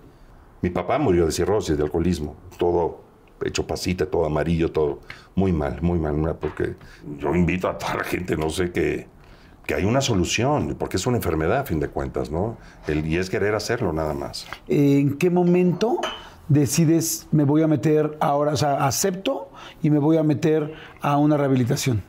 Mi 0.62 0.72
papá 0.72 0.98
murió 0.98 1.26
de 1.28 1.32
cirrosis, 1.32 1.78
de 1.78 1.84
alcoholismo, 1.84 2.36
todo 2.58 3.02
hecho 3.46 3.68
pasita, 3.68 4.06
todo 4.06 4.26
amarillo, 4.26 4.72
todo 4.72 5.00
muy 5.36 5.54
mal, 5.54 5.82
muy 5.82 6.00
mal, 6.00 6.36
porque 6.40 6.76
yo 7.18 7.36
invito 7.36 7.70
a 7.70 7.78
toda 7.78 7.96
la 7.96 8.04
gente, 8.04 8.36
no 8.36 8.50
sé, 8.50 8.72
que, 8.72 9.08
que 9.66 9.76
hay 9.76 9.86
una 9.86 10.02
solución, 10.02 10.76
porque 10.78 10.98
es 10.98 11.06
una 11.06 11.18
enfermedad 11.18 11.60
a 11.60 11.64
fin 11.64 11.80
de 11.80 11.90
cuentas, 11.90 12.32
¿no? 12.32 12.58
Y 12.88 13.18
es 13.18 13.30
querer 13.30 13.56
hacerlo 13.56 13.94
nada 13.94 14.14
más. 14.14 14.48
¿En 14.68 15.18
qué 15.18 15.30
momento 15.30 16.00
decides, 16.48 17.28
me 17.32 17.44
voy 17.44 17.62
a 17.62 17.68
meter 17.68 18.18
ahora, 18.20 18.54
o 18.54 18.58
sea, 18.58 18.86
acepto 18.86 19.50
y 19.82 19.90
me 19.90 20.00
voy 20.00 20.18
a 20.18 20.24
meter 20.24 20.74
a 21.02 21.18
una 21.18 21.38
rehabilitación? 21.38 22.04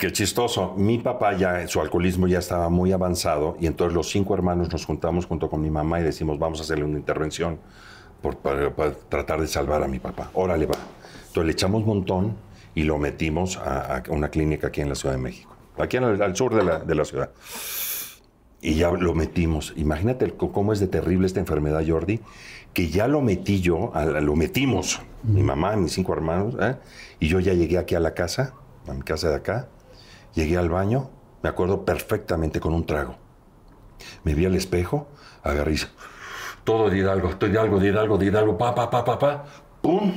Qué 0.00 0.12
chistoso. 0.12 0.74
Mi 0.76 0.98
papá 0.98 1.34
ya, 1.36 1.66
su 1.66 1.80
alcoholismo 1.80 2.26
ya 2.26 2.38
estaba 2.40 2.68
muy 2.68 2.92
avanzado 2.92 3.56
y 3.60 3.66
entonces 3.66 3.94
los 3.94 4.10
cinco 4.10 4.34
hermanos 4.34 4.70
nos 4.70 4.84
juntamos 4.84 5.26
junto 5.26 5.48
con 5.48 5.62
mi 5.62 5.70
mamá 5.70 6.00
y 6.00 6.02
decimos, 6.02 6.38
vamos 6.38 6.60
a 6.60 6.62
hacerle 6.62 6.84
una 6.84 6.98
intervención 6.98 7.58
por- 8.20 8.36
para, 8.36 8.72
tratar 9.08 9.40
de 9.40 9.46
salvar 9.46 9.82
a 9.82 9.88
mi 9.88 9.98
papá. 9.98 10.30
Órale, 10.34 10.66
va. 10.66 10.74
Entonces 11.28 11.44
le 11.46 11.52
echamos 11.52 11.86
montón 11.86 12.36
y 12.74 12.82
lo 12.82 12.98
metimos 12.98 13.56
a, 13.56 14.02
una 14.10 14.28
clínica 14.28 14.66
aquí 14.68 14.80
en 14.82 14.88
la 14.90 14.94
Ciudad 14.94 15.14
de 15.14 15.20
México, 15.22 15.54
aquí 15.78 15.96
en 15.96 16.04
el- 16.04 16.22
al 16.22 16.36
sur 16.36 16.54
de 16.54 16.64
la, 16.64 16.78
de 16.80 16.94
la 16.94 17.04
ciudad. 17.04 17.30
y 18.60 18.74
ya 18.74 18.90
lo 18.92 19.14
metimos. 19.14 19.72
Imagínate 19.76 20.30
cómo 20.36 20.72
es 20.72 20.78
de 20.80 20.86
terrible 20.86 21.26
esta 21.26 21.40
enfermedad, 21.40 21.82
Jordi, 21.86 22.20
que 22.74 22.88
ya 22.90 23.08
lo 23.08 23.20
metí 23.20 23.60
yo, 23.60 23.90
lo 24.20 24.36
metimos, 24.36 25.00
mi 25.24 25.42
mamá, 25.42 25.74
mis 25.76 25.92
cinco 25.92 26.12
hermanos, 26.12 26.56
¿eh? 26.60 26.76
y 27.18 27.26
yo 27.28 27.40
ya 27.40 27.54
llegué 27.54 27.78
aquí 27.78 27.94
a 27.96 28.00
la 28.00 28.14
casa, 28.14 28.54
a 28.86 28.92
mi 28.92 29.02
casa 29.02 29.28
de 29.28 29.36
acá, 29.36 29.68
llegué 30.34 30.56
al 30.56 30.68
baño, 30.68 31.10
me 31.42 31.48
acuerdo 31.48 31.84
perfectamente 31.84 32.60
con 32.60 32.74
un 32.74 32.86
trago. 32.86 33.16
Me 34.24 34.34
vi 34.34 34.46
al 34.46 34.54
espejo, 34.54 35.08
agarré 35.42 35.76
todo 36.64 36.90
de 36.90 37.08
algo, 37.10 37.34
de 37.34 37.58
algo, 37.58 37.80
de 37.80 37.98
algo, 37.98 38.18
de 38.18 38.38
algo, 38.38 38.58
pa, 38.58 38.74
pa, 38.74 38.88
pa, 38.88 39.04
pa, 39.04 39.18
pa, 39.18 39.44
pum. 39.80 40.12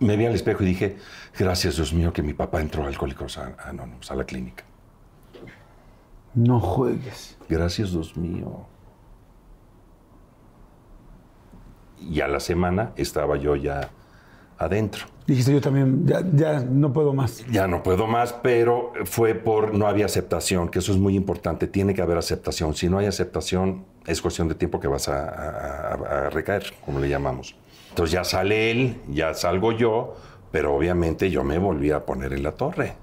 Me 0.00 0.16
vi 0.16 0.26
al 0.26 0.34
espejo 0.34 0.62
y 0.62 0.66
dije, 0.66 0.96
gracias 1.38 1.76
Dios 1.76 1.92
mío 1.92 2.12
que 2.12 2.22
mi 2.22 2.34
papá 2.34 2.60
entró 2.60 2.84
a 2.84 2.88
Alcohólicos 2.88 3.38
Anónimos, 3.38 4.10
a 4.10 4.16
la 4.16 4.24
clínica. 4.24 4.64
No 6.34 6.58
juegues. 6.58 7.36
Gracias 7.48 7.92
Dios 7.92 8.16
mío. 8.16 8.66
Y 12.00 12.20
a 12.20 12.26
la 12.28 12.40
semana 12.40 12.92
estaba 12.96 13.36
yo 13.36 13.54
ya 13.54 13.90
adentro. 14.58 15.06
Dijiste 15.26 15.52
yo 15.52 15.60
también, 15.60 16.04
ya, 16.04 16.22
ya, 16.34 16.60
no 16.60 16.92
puedo 16.92 17.14
más. 17.14 17.44
Ya 17.46 17.68
no 17.68 17.82
puedo 17.82 18.06
más, 18.06 18.32
pero 18.32 18.92
fue 19.04 19.34
por 19.34 19.72
no 19.72 19.86
había 19.86 20.06
aceptación, 20.06 20.68
que 20.68 20.80
eso 20.80 20.90
es 20.90 20.98
muy 20.98 21.14
importante, 21.14 21.68
tiene 21.68 21.94
que 21.94 22.02
haber 22.02 22.18
aceptación. 22.18 22.74
Si 22.74 22.88
no 22.88 22.98
hay 22.98 23.06
aceptación, 23.06 23.84
es 24.06 24.20
cuestión 24.20 24.48
de 24.48 24.56
tiempo 24.56 24.80
que 24.80 24.88
vas 24.88 25.08
a, 25.08 26.28
recaer, 26.30 26.64
como 26.84 26.98
le 26.98 27.08
llamamos. 27.08 27.54
Entonces 27.90 28.12
ya 28.12 28.24
sale 28.24 28.70
él, 28.70 29.00
ya 29.08 29.34
salgo 29.34 29.72
yo, 29.72 30.16
pero 30.50 30.74
obviamente 30.74 31.30
yo 31.30 31.44
me 31.44 31.58
volví 31.58 31.92
a 31.92 32.04
poner 32.04 32.32
en 32.32 32.42
la 32.42 32.52
torre. 32.52 32.94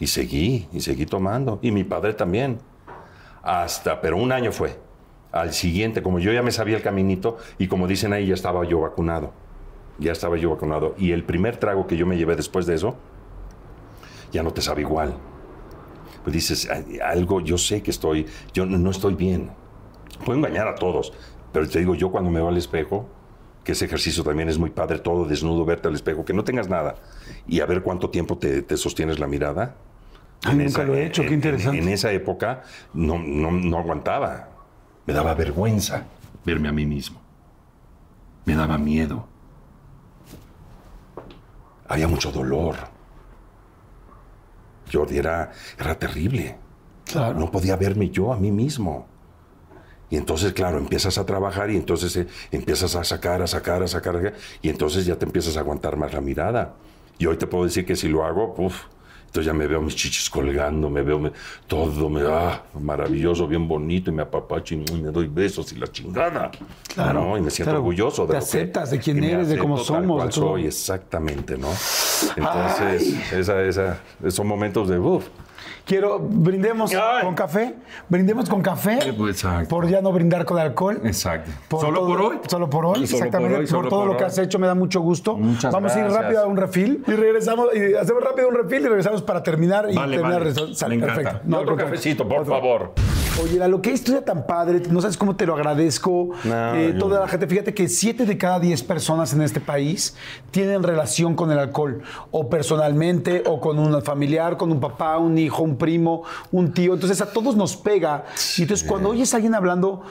Y 0.00 0.06
seguí, 0.06 0.68
y 0.72 0.80
seguí 0.80 1.06
tomando. 1.06 1.58
Y 1.60 1.70
mi 1.70 1.84
padre 1.84 2.14
también. 2.14 2.58
Hasta, 3.42 4.00
pero 4.00 4.16
un 4.16 4.32
año 4.32 4.52
fue. 4.52 4.76
Al 5.32 5.52
siguiente, 5.52 6.02
como 6.02 6.18
yo 6.18 6.32
ya 6.32 6.42
me 6.42 6.52
sabía 6.52 6.76
el 6.76 6.82
caminito, 6.82 7.36
y 7.58 7.66
como 7.66 7.86
dicen 7.86 8.12
ahí, 8.12 8.26
ya 8.26 8.34
estaba 8.34 8.64
yo 8.64 8.80
vacunado. 8.80 9.32
Ya 9.98 10.12
estaba 10.12 10.36
yo 10.36 10.50
vacunado. 10.50 10.94
Y 10.98 11.12
el 11.12 11.24
primer 11.24 11.56
trago 11.56 11.86
que 11.86 11.96
yo 11.96 12.06
me 12.06 12.16
llevé 12.16 12.36
después 12.36 12.66
de 12.66 12.74
eso, 12.74 12.96
ya 14.32 14.42
no 14.42 14.52
te 14.52 14.60
sabe 14.60 14.82
igual. 14.82 15.14
Pues 16.22 16.34
dices, 16.34 16.68
algo, 17.02 17.40
yo 17.40 17.58
sé 17.58 17.82
que 17.82 17.90
estoy, 17.90 18.26
yo 18.52 18.66
no 18.66 18.90
estoy 18.90 19.14
bien. 19.14 19.50
Puedo 20.24 20.38
engañar 20.38 20.68
a 20.68 20.74
todos, 20.74 21.12
pero 21.52 21.68
te 21.68 21.78
digo, 21.78 21.94
yo 21.94 22.10
cuando 22.10 22.30
me 22.30 22.38
veo 22.38 22.48
al 22.48 22.56
espejo, 22.56 23.08
que 23.64 23.72
ese 23.72 23.84
ejercicio 23.84 24.24
también 24.24 24.48
es 24.48 24.58
muy 24.58 24.70
padre, 24.70 24.98
todo 24.98 25.26
desnudo, 25.26 25.64
verte 25.64 25.88
al 25.88 25.94
espejo, 25.94 26.24
que 26.24 26.32
no 26.32 26.42
tengas 26.42 26.68
nada 26.68 26.94
y 27.46 27.60
a 27.60 27.66
ver 27.66 27.82
cuánto 27.82 28.08
tiempo 28.08 28.38
te, 28.38 28.64
sostienes 28.76 29.18
la 29.18 29.26
mirada. 29.26 29.76
Ay, 30.44 30.56
nunca 30.56 30.84
lo 30.84 30.94
he 30.94 31.04
hecho, 31.04 31.22
qué 31.22 31.34
interesante. 31.34 31.78
En, 31.78 31.88
esa 31.88 32.10
época 32.12 32.62
no, 32.94 33.18
no, 33.18 33.50
no 33.50 33.78
aguantaba. 33.78 34.48
Me 35.04 35.12
daba 35.12 35.34
vergüenza 35.34 36.06
verme 36.44 36.68
a 36.68 36.72
mí 36.72 36.86
mismo. 36.86 37.20
Me 38.46 38.54
daba 38.54 38.78
miedo. 38.78 39.26
Había 41.88 42.06
mucho 42.06 42.30
dolor. 42.30 42.76
Jordi 44.92 45.18
era, 45.18 45.50
era 45.78 45.98
terrible. 45.98 46.56
Claro. 47.04 47.38
No 47.38 47.50
podía 47.50 47.76
verme 47.76 48.10
yo 48.10 48.32
a 48.32 48.36
mí 48.36 48.50
mismo. 48.50 49.06
Y 50.10 50.16
entonces, 50.16 50.52
claro, 50.52 50.78
empiezas 50.78 51.18
a 51.18 51.26
trabajar 51.26 51.70
y 51.70 51.76
entonces 51.76 52.16
eh, 52.16 52.26
empiezas 52.50 52.94
a 52.96 53.04
sacar, 53.04 53.42
a 53.42 53.46
sacar, 53.46 53.82
a 53.82 53.88
sacar, 53.88 54.34
y 54.62 54.68
entonces 54.70 55.04
ya 55.04 55.16
te 55.16 55.26
empiezas 55.26 55.56
a 55.56 55.60
aguantar 55.60 55.96
más 55.96 56.14
la 56.14 56.20
mirada. 56.20 56.74
Y 57.18 57.26
hoy 57.26 57.36
te 57.36 57.46
puedo 57.46 57.64
decir 57.64 57.84
que 57.84 57.96
si 57.96 58.08
lo 58.08 58.24
hago, 58.24 58.54
uff, 58.56 58.84
entonces 59.28 59.44
ya 59.44 59.52
me 59.52 59.66
veo 59.66 59.82
mis 59.82 59.94
chichis 59.94 60.30
colgando, 60.30 60.88
me 60.88 61.02
veo 61.02 61.30
todo, 61.66 62.08
me 62.08 62.22
ah, 62.26 62.62
maravilloso, 62.80 63.46
bien 63.46 63.68
bonito, 63.68 64.10
y 64.10 64.14
me 64.14 64.22
apapacho 64.22 64.74
y 64.74 64.78
me 64.78 65.10
doy 65.10 65.26
besos 65.28 65.70
y 65.72 65.76
la 65.76 65.86
chingada. 65.86 66.50
Claro. 66.94 67.36
Y 67.36 67.42
me 67.42 67.50
siento 67.50 67.74
orgulloso 67.74 68.26
de 68.26 68.32
Te 68.32 68.38
aceptas 68.38 68.90
de 68.90 68.98
quién 68.98 69.22
eres, 69.22 69.50
de 69.50 69.58
cómo 69.58 69.76
somos. 69.76 70.22
Tal 70.22 70.32
soy, 70.32 70.66
exactamente, 70.66 71.58
¿no? 71.58 71.68
Entonces, 72.36 73.32
esa, 73.32 73.62
esa, 73.62 74.00
son 74.30 74.46
momentos 74.46 74.88
de 74.88 74.98
uff. 74.98 75.26
Quiero, 75.88 76.18
brindemos 76.20 76.92
con 77.22 77.34
café, 77.34 77.74
brindemos 78.10 78.46
con 78.50 78.60
café, 78.60 79.14
pues, 79.16 79.42
por 79.70 79.88
ya 79.88 80.02
no 80.02 80.12
brindar 80.12 80.44
con 80.44 80.58
alcohol. 80.58 81.00
Exacto. 81.02 81.50
solo 81.80 82.06
por 82.06 82.20
hoy. 82.20 82.36
Solo 82.46 82.68
por 82.68 82.84
hoy, 82.84 83.04
exactamente. 83.04 83.72
Por, 83.72 83.88
todo 83.88 84.04
lo 84.04 84.14
que 84.14 84.24
has 84.24 84.36
hecho, 84.36 84.58
me 84.58 84.66
da 84.66 84.74
mucho 84.74 85.00
gusto. 85.00 85.38
Muchas 85.38 85.72
Vamos 85.72 85.96
a 85.96 86.00
ir 86.00 86.06
rápido 86.12 86.42
a 86.42 86.46
un 86.46 86.58
refil 86.58 87.02
y 87.06 87.12
regresamos, 87.12 87.68
y 87.74 87.94
hacemos 87.94 88.22
rápido 88.22 88.50
un 88.50 88.56
refil 88.56 88.82
y 88.82 88.88
regresamos 88.88 89.22
para 89.22 89.42
terminar 89.42 89.86
y 89.90 89.94
terminar. 89.94 90.44
Vale. 90.44 91.00
perfecto. 91.00 91.40
No, 91.44 91.60
otro 91.60 91.74
cafecito, 91.74 92.28
por 92.28 92.44
favor. 92.44 92.92
Oye, 93.40 93.68
lo 93.68 93.80
que 93.80 93.92
historia 93.92 94.24
tan 94.24 94.46
padre, 94.46 94.82
no 94.90 95.00
sabes 95.00 95.16
cómo 95.16 95.36
te 95.36 95.46
lo 95.46 95.54
agradezco. 95.54 96.30
Eh, 96.44 96.96
toda 96.98 97.20
la 97.20 97.28
gente, 97.28 97.46
fíjate 97.46 97.72
que 97.72 97.88
7 97.88 98.26
de 98.26 98.36
cada 98.36 98.58
10 98.58 98.82
personas 98.82 99.32
en 99.32 99.42
este 99.42 99.60
país 99.60 100.16
tienen 100.50 100.82
relación 100.82 101.36
con 101.36 101.52
el 101.52 101.58
alcohol, 101.58 102.02
o 102.32 102.48
personalmente, 102.48 103.44
o 103.46 103.60
con 103.60 103.78
un 103.78 104.02
familiar, 104.02 104.56
con 104.56 104.72
un 104.72 104.80
papá, 104.80 105.18
un 105.18 105.38
hijo, 105.38 105.62
un 105.62 105.76
primo, 105.76 106.24
un 106.50 106.72
tío. 106.72 106.94
Entonces 106.94 107.20
a 107.20 107.32
todos 107.32 107.54
nos 107.54 107.76
pega. 107.76 108.24
Y 108.56 108.62
entonces 108.62 108.86
cuando 108.86 109.10
oyes 109.10 109.32
a 109.34 109.36
alguien 109.36 109.54
hablando 109.54 110.02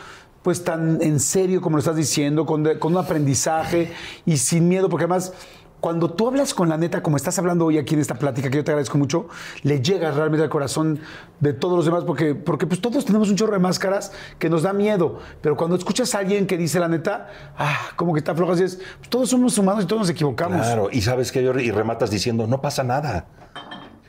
pues 0.42 0.64
tan 0.64 1.02
en 1.02 1.20
serio 1.20 1.60
como 1.60 1.76
lo 1.76 1.80
estás 1.80 1.98
diciendo, 1.98 2.46
con, 2.46 2.64
con 2.80 2.94
un 2.94 3.00
aprendizaje 3.00 3.92
y 4.26 4.38
sin 4.38 4.70
miedo, 4.70 4.88
porque 4.88 5.04
además 5.04 5.34
cuando 5.80 6.10
tú 6.10 6.28
hablas 6.28 6.54
con 6.54 6.70
la 6.70 6.78
neta, 6.78 7.04
como 7.04 7.18
estás 7.18 7.38
hablando 7.38 7.66
hoy 7.66 7.78
aquí 7.78 7.94
en 7.94 8.02
esta 8.02 8.16
plática, 8.16 8.50
que 8.50 8.58
yo 8.58 8.64
te 8.64 8.72
agradezco 8.72 8.98
mucho, 8.98 9.28
le 9.64 9.82
llega 9.82 10.12
realmente 10.12 10.44
al 10.44 10.50
corazón 10.50 11.00
de 11.40 11.54
todos 11.54 11.76
los 11.76 11.86
demás, 11.86 12.04
porque, 12.04 12.34
porque 12.36 12.66
pues 12.66 12.82
todos 12.82 13.06
tenemos 13.06 13.30
un 13.30 13.36
chorro 13.36 13.54
de 13.54 13.60
máscaras 13.60 14.12
que 14.40 14.50
nos 14.50 14.64
da 14.64 14.74
miedo, 14.74 15.20
pero 15.42 15.56
cuando 15.56 15.76
escuchas 15.76 16.16
a 16.16 16.20
alguien 16.20 16.48
que 16.48 16.58
dice 16.58 16.80
la 16.80 16.88
neta, 16.88 17.30
ah, 17.58 17.78
como 17.96 18.14
que 18.14 18.20
está 18.20 18.34
flojo, 18.34 18.54
así 18.54 18.64
es, 18.64 18.80
pues 18.98 19.10
todos 19.10 19.30
somos 19.30 19.58
humanos 19.58 19.84
y 19.84 19.88
todos 19.88 20.02
nos 20.02 20.10
equivocamos. 20.10 20.62
Claro, 20.62 20.90
y 20.92 21.02
sabes 21.02 21.32
que 21.32 21.42
y 21.42 21.72
rematas 21.72 22.10
diciendo, 22.10 22.48
no 22.48 22.62
pasa 22.62 22.84
nada 22.84 23.28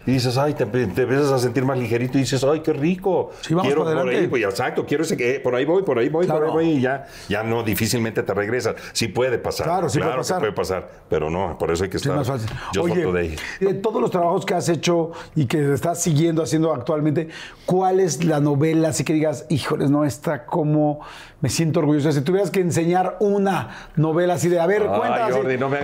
y 0.08 0.12
dices, 0.12 0.38
ay, 0.38 0.54
te, 0.54 0.62
empiezas 0.62 1.30
a 1.30 1.38
sentir 1.38 1.66
más 1.66 1.78
ligerito 1.78 2.16
y 2.16 2.22
dices, 2.22 2.42
ay, 2.42 2.60
qué 2.60 2.72
rico. 2.72 3.30
Sí, 3.42 3.52
vamos 3.52 3.66
quiero 3.66 3.84
por, 3.84 4.08
ahí, 4.08 4.26
pues, 4.26 4.42
exacto, 4.42 4.86
quiero 4.86 5.04
ese 5.04 5.18
que 5.18 5.38
por 5.38 5.54
ahí 5.54 5.66
voy, 5.66 5.82
por 5.82 5.98
ahí 5.98 6.08
voy, 6.08 6.26
por 6.26 6.42
ahí 6.42 6.50
voy 6.50 6.70
y 6.70 6.80
ya, 6.80 7.06
ya 7.28 7.42
no 7.42 7.62
difícilmente 7.62 8.22
te 8.22 8.32
regresas. 8.32 8.74
Sí 8.94 9.08
puede 9.08 9.36
pasar. 9.36 9.66
Claro, 9.66 9.90
sí 9.90 9.98
puede 9.98 10.16
pasar. 10.16 10.38
puede 10.38 10.52
pasar, 10.52 10.88
pero 11.10 11.28
no, 11.28 11.58
por 11.58 11.70
eso 11.70 11.84
hay 11.84 11.90
que 11.90 11.98
estar. 11.98 12.24
Sí, 12.24 12.30
fácil. 12.30 12.48
Oye, 12.80 13.36
de 13.60 13.74
todos 13.74 14.00
los 14.00 14.10
trabajos 14.10 14.46
que 14.46 14.54
has 14.54 14.70
hecho 14.70 15.10
y 15.34 15.44
que 15.44 15.74
estás 15.74 16.02
siguiendo 16.02 16.42
haciendo 16.42 16.72
actualmente, 16.72 17.28
¿cuál 17.66 18.00
es 18.00 18.24
la 18.24 18.40
novela 18.40 18.88
así 18.88 19.04
que 19.04 19.12
digas, 19.12 19.44
híjoles, 19.50 19.90
no 19.90 20.06
está 20.06 20.46
como 20.46 21.00
me 21.42 21.50
siento 21.50 21.80
orgulloso. 21.80 22.10
Si 22.12 22.22
tuvieras 22.22 22.50
que 22.50 22.60
enseñar 22.60 23.18
una 23.20 23.90
novela 23.94 24.34
así 24.34 24.48
de, 24.48 24.58
a 24.58 24.66
ver, 24.66 24.86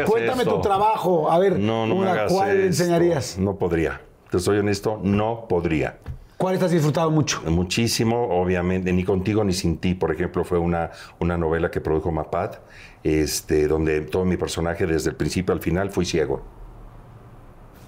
cuéntame, 0.07 0.45
tu 0.45 0.62
trabajo, 0.62 1.31
a 1.31 1.39
ver, 1.39 1.59
no, 1.59 1.87
no 1.87 1.97
una, 1.97 2.27
¿cuál 2.27 2.62
enseñarías? 2.62 3.39
No 3.39 3.57
podría 3.57 4.01
te 4.35 4.41
soy 4.41 4.59
honesto, 4.59 5.01
no 5.01 5.47
podría. 5.49 5.99
¿Cuál 6.37 6.57
has 6.57 6.72
disfrutado 6.72 7.09
mucho? 7.09 7.41
Muchísimo, 7.47 8.41
obviamente, 8.41 8.93
ni 8.93 9.05
contigo 9.05 9.45
ni 9.45 9.53
sin 9.53 9.78
ti, 9.78 9.95
por 9.95 10.12
ejemplo, 10.12 10.45
fue 10.45 10.59
una, 10.59 10.91
una 11.20 11.39
novela 11.39 11.70
que 11.70 11.80
produjo 11.80 12.11
Mapat, 12.11 12.57
este, 13.05 13.68
donde 13.68 14.01
todo 14.01 14.24
mi 14.24 14.37
personaje 14.37 14.87
desde 14.87 15.11
el 15.11 15.16
principio 15.16 15.55
al 15.55 15.61
final 15.61 15.91
fui 15.91 16.05
ciego. 16.05 16.43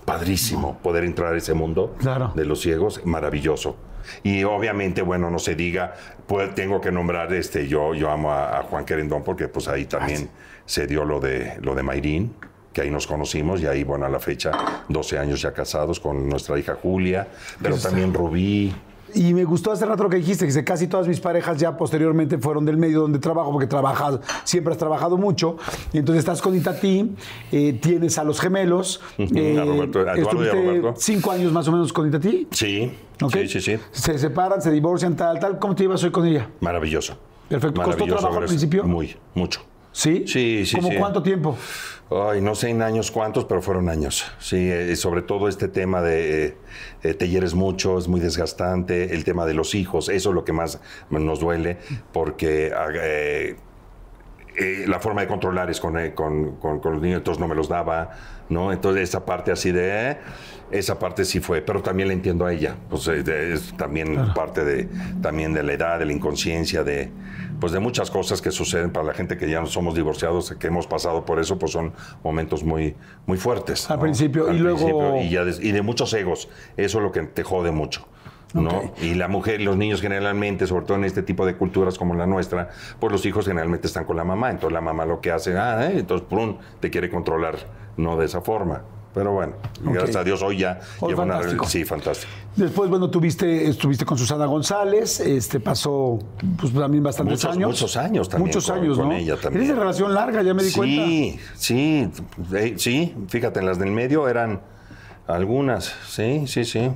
Padrísimo 0.04 0.78
poder 0.84 1.02
entrar 1.02 1.34
a 1.34 1.36
ese 1.36 1.52
mundo 1.52 1.96
de 2.36 2.44
los 2.44 2.60
ciegos, 2.60 3.04
maravilloso. 3.04 3.74
Y 4.22 4.44
obviamente, 4.44 5.02
bueno, 5.02 5.32
no 5.32 5.40
se 5.40 5.56
diga, 5.56 5.94
pues 6.28 6.54
tengo 6.54 6.80
que 6.80 6.92
nombrar, 6.92 7.32
este, 7.34 7.66
yo, 7.66 7.92
yo 7.92 8.08
amo 8.08 8.30
a, 8.32 8.62
Juan 8.62 8.84
Querendón 8.84 9.24
porque 9.24 9.48
pues 9.48 9.66
ahí 9.66 9.86
también 9.86 10.30
se 10.64 10.86
dio 10.86 11.04
lo 11.04 11.18
de, 11.18 11.58
lo 11.60 11.74
de 11.74 11.82
Mayrín 11.82 12.36
que 12.76 12.82
ahí 12.82 12.90
nos 12.90 13.06
conocimos 13.06 13.62
y 13.62 13.66
ahí, 13.66 13.84
bueno, 13.84 14.04
a 14.04 14.10
la 14.10 14.20
fecha, 14.20 14.52
12 14.90 15.18
años 15.18 15.40
ya 15.40 15.54
casados 15.54 15.98
con 15.98 16.28
nuestra 16.28 16.58
hija 16.58 16.74
Julia, 16.74 17.26
pero 17.62 17.78
también 17.78 18.12
Rubí. 18.12 18.70
Y 19.14 19.32
me 19.32 19.44
gustó 19.44 19.72
hace 19.72 19.86
rato 19.86 20.02
lo 20.02 20.10
que 20.10 20.18
dijiste, 20.18 20.46
que 20.46 20.62
casi 20.62 20.86
todas 20.86 21.08
mis 21.08 21.18
parejas 21.18 21.56
ya 21.56 21.74
posteriormente 21.74 22.36
fueron 22.36 22.66
del 22.66 22.76
medio 22.76 23.00
donde 23.00 23.18
trabajo, 23.18 23.50
porque 23.50 23.66
trabajas, 23.66 24.20
siempre 24.44 24.74
has 24.74 24.78
trabajado 24.78 25.16
mucho. 25.16 25.56
Y 25.94 25.96
entonces 25.96 26.18
estás 26.18 26.42
con 26.42 26.54
Itatí, 26.54 27.14
eh, 27.50 27.78
tienes 27.80 28.18
a 28.18 28.24
los 28.24 28.38
gemelos. 28.38 29.00
Eh, 29.16 29.58
a 29.58 29.64
Roberto, 29.64 30.00
a 30.00 30.14
Roberto. 30.14 30.94
cinco 30.98 31.30
años 31.30 31.52
más 31.52 31.66
o 31.68 31.72
menos 31.72 31.94
con 31.94 32.06
Itatí. 32.06 32.46
Sí, 32.50 32.92
sí, 33.32 33.48
sí, 33.48 33.60
sí. 33.62 33.78
Se 33.90 34.18
separan, 34.18 34.60
se 34.60 34.70
divorcian, 34.70 35.16
tal, 35.16 35.40
tal. 35.40 35.58
¿Cómo 35.58 35.74
te 35.74 35.84
llevas 35.84 36.04
hoy 36.04 36.10
con 36.10 36.26
ella? 36.26 36.50
Maravilloso. 36.60 37.16
Perfecto. 37.48 37.80
¿Costó 37.80 38.04
trabajo 38.04 38.36
al 38.36 38.44
principio? 38.44 38.84
Muy, 38.84 39.16
mucho. 39.34 39.62
¿Sí? 39.96 40.24
Sí, 40.26 40.66
sí, 40.66 40.76
¿Cómo 40.76 40.90
cuánto 40.98 41.22
tiempo? 41.22 41.56
Ay, 42.10 42.42
no 42.42 42.54
sé 42.54 42.68
en 42.68 42.82
años 42.82 43.10
cuántos, 43.10 43.46
pero 43.46 43.62
fueron 43.62 43.88
años. 43.88 44.26
Sí, 44.38 44.70
eh, 44.70 44.94
sobre 44.94 45.22
todo 45.22 45.48
este 45.48 45.68
tema 45.68 46.02
de 46.02 46.58
eh, 47.02 47.14
te 47.14 47.28
hieres 47.30 47.54
mucho, 47.54 47.96
es 47.96 48.06
muy 48.06 48.20
desgastante, 48.20 49.14
el 49.14 49.24
tema 49.24 49.46
de 49.46 49.54
los 49.54 49.74
hijos, 49.74 50.10
eso 50.10 50.28
es 50.28 50.34
lo 50.34 50.44
que 50.44 50.52
más 50.52 50.80
nos 51.08 51.40
duele, 51.40 51.78
porque 52.12 52.72
ah, 52.76 52.88
eh, 52.92 53.56
eh, 54.58 54.84
la 54.86 55.00
forma 55.00 55.22
de 55.22 55.28
controlar 55.28 55.70
es 55.70 55.80
con, 55.80 55.94
con, 56.10 56.56
con, 56.56 56.80
con 56.80 56.92
los 56.92 57.00
niños, 57.00 57.18
entonces 57.18 57.40
no 57.40 57.48
me 57.48 57.54
los 57.54 57.70
daba, 57.70 58.10
¿no? 58.50 58.72
Entonces 58.72 59.08
esa 59.08 59.24
parte 59.24 59.50
así 59.50 59.72
de... 59.72 60.18
esa 60.70 60.98
parte 60.98 61.24
sí 61.24 61.40
fue, 61.40 61.62
pero 61.62 61.82
también 61.82 62.08
la 62.08 62.14
entiendo 62.14 62.44
a 62.46 62.52
ella. 62.52 62.76
Pues 62.90 63.06
eh, 63.08 63.22
es 63.52 63.76
también 63.76 64.32
parte 64.34 64.64
de, 64.64 64.88
también 65.22 65.52
de 65.54 65.62
la 65.62 65.72
edad, 65.72 65.98
de 65.98 66.06
la 66.06 66.12
inconsciencia, 66.12 66.82
de, 66.84 67.10
pues 67.60 67.72
de 67.72 67.78
muchas 67.80 68.10
cosas 68.10 68.42
que 68.42 68.50
suceden 68.50 68.90
para 68.90 69.06
la 69.06 69.14
gente 69.14 69.36
que 69.36 69.48
ya 69.48 69.60
no 69.60 69.66
somos 69.66 69.94
divorciados, 69.94 70.54
que 70.58 70.66
hemos 70.66 70.86
pasado 70.86 71.24
por 71.24 71.38
eso, 71.40 71.58
pues 71.58 71.72
son 71.72 71.92
momentos 72.24 72.64
muy, 72.64 72.94
muy 73.26 73.38
fuertes. 73.38 73.90
Al 73.90 73.96
¿no? 73.96 74.02
principio, 74.02 74.48
Al 74.48 74.56
y 74.56 74.58
luego- 74.58 75.16
y, 75.20 75.30
ya 75.30 75.44
des- 75.44 75.60
y 75.60 75.72
de 75.72 75.82
muchos 75.82 76.12
egos. 76.14 76.48
Eso 76.76 76.98
es 76.98 77.04
lo 77.04 77.12
que 77.12 77.22
te 77.22 77.42
jode 77.42 77.70
mucho. 77.70 78.06
¿no? 78.54 78.90
Y 79.02 79.14
la 79.14 79.28
mujer, 79.28 79.60
los 79.60 79.76
niños 79.76 80.00
generalmente, 80.00 80.66
sobre 80.66 80.86
todo 80.86 80.96
en 80.96 81.04
este 81.04 81.22
tipo 81.22 81.44
de 81.44 81.56
culturas 81.56 81.98
como 81.98 82.14
la 82.14 82.26
nuestra, 82.26 82.70
pues 82.98 83.12
los 83.12 83.26
hijos 83.26 83.44
generalmente 83.46 83.86
están 83.86 84.04
con 84.04 84.16
la 84.16 84.24
mamá. 84.24 84.50
Entonces 84.50 84.72
la 84.72 84.80
mamá 84.80 85.04
lo 85.04 85.20
que 85.20 85.30
hace, 85.30 85.58
ah, 85.58 85.86
eh, 85.90 85.98
entonces 85.98 86.26
prum, 86.30 86.56
te 86.80 86.88
quiere 86.88 87.10
controlar, 87.10 87.56
no 87.98 88.16
de 88.16 88.24
esa 88.24 88.40
forma. 88.40 88.82
Pero 89.16 89.32
bueno, 89.32 89.54
gracias 89.80 90.14
a 90.16 90.22
Dios 90.24 90.42
hoy 90.42 90.58
ya 90.58 90.78
Hoy 91.00 91.08
llevo 91.12 91.22
una 91.22 91.36
fantástico. 91.36 91.66
sí, 91.66 91.84
fantástico. 91.86 92.30
Después, 92.54 92.90
bueno, 92.90 93.08
tuviste, 93.08 93.66
estuviste 93.66 94.04
con 94.04 94.18
Susana 94.18 94.44
González, 94.44 95.20
este 95.20 95.58
pasó 95.58 96.18
pues 96.60 96.70
también 96.74 97.02
bastantes 97.02 97.42
Muchos- 97.42 97.56
años. 97.56 97.68
muchos 97.70 97.96
años 97.96 98.28
también 98.28 98.48
Muchos 98.48 98.66
con- 98.66 98.78
años, 98.78 98.98
con 98.98 99.08
¿no? 99.08 99.14
ella 99.14 99.36
también. 99.36 99.64
Eres 99.64 99.68
de 99.74 99.80
relación 99.80 100.12
larga, 100.12 100.42
ya 100.42 100.52
me 100.52 100.62
di 100.62 100.70
cuenta. 100.70 101.04
Sí, 101.06 101.38
sí, 101.56 102.10
eh, 102.54 102.74
sí, 102.76 103.14
fíjate, 103.28 103.60
en 103.60 103.64
las 103.66 103.78
del 103.78 103.90
medio 103.90 104.28
eran 104.28 104.60
algunas, 105.26 105.94
sí, 106.06 106.44
sí, 106.46 106.66
sí. 106.66 106.90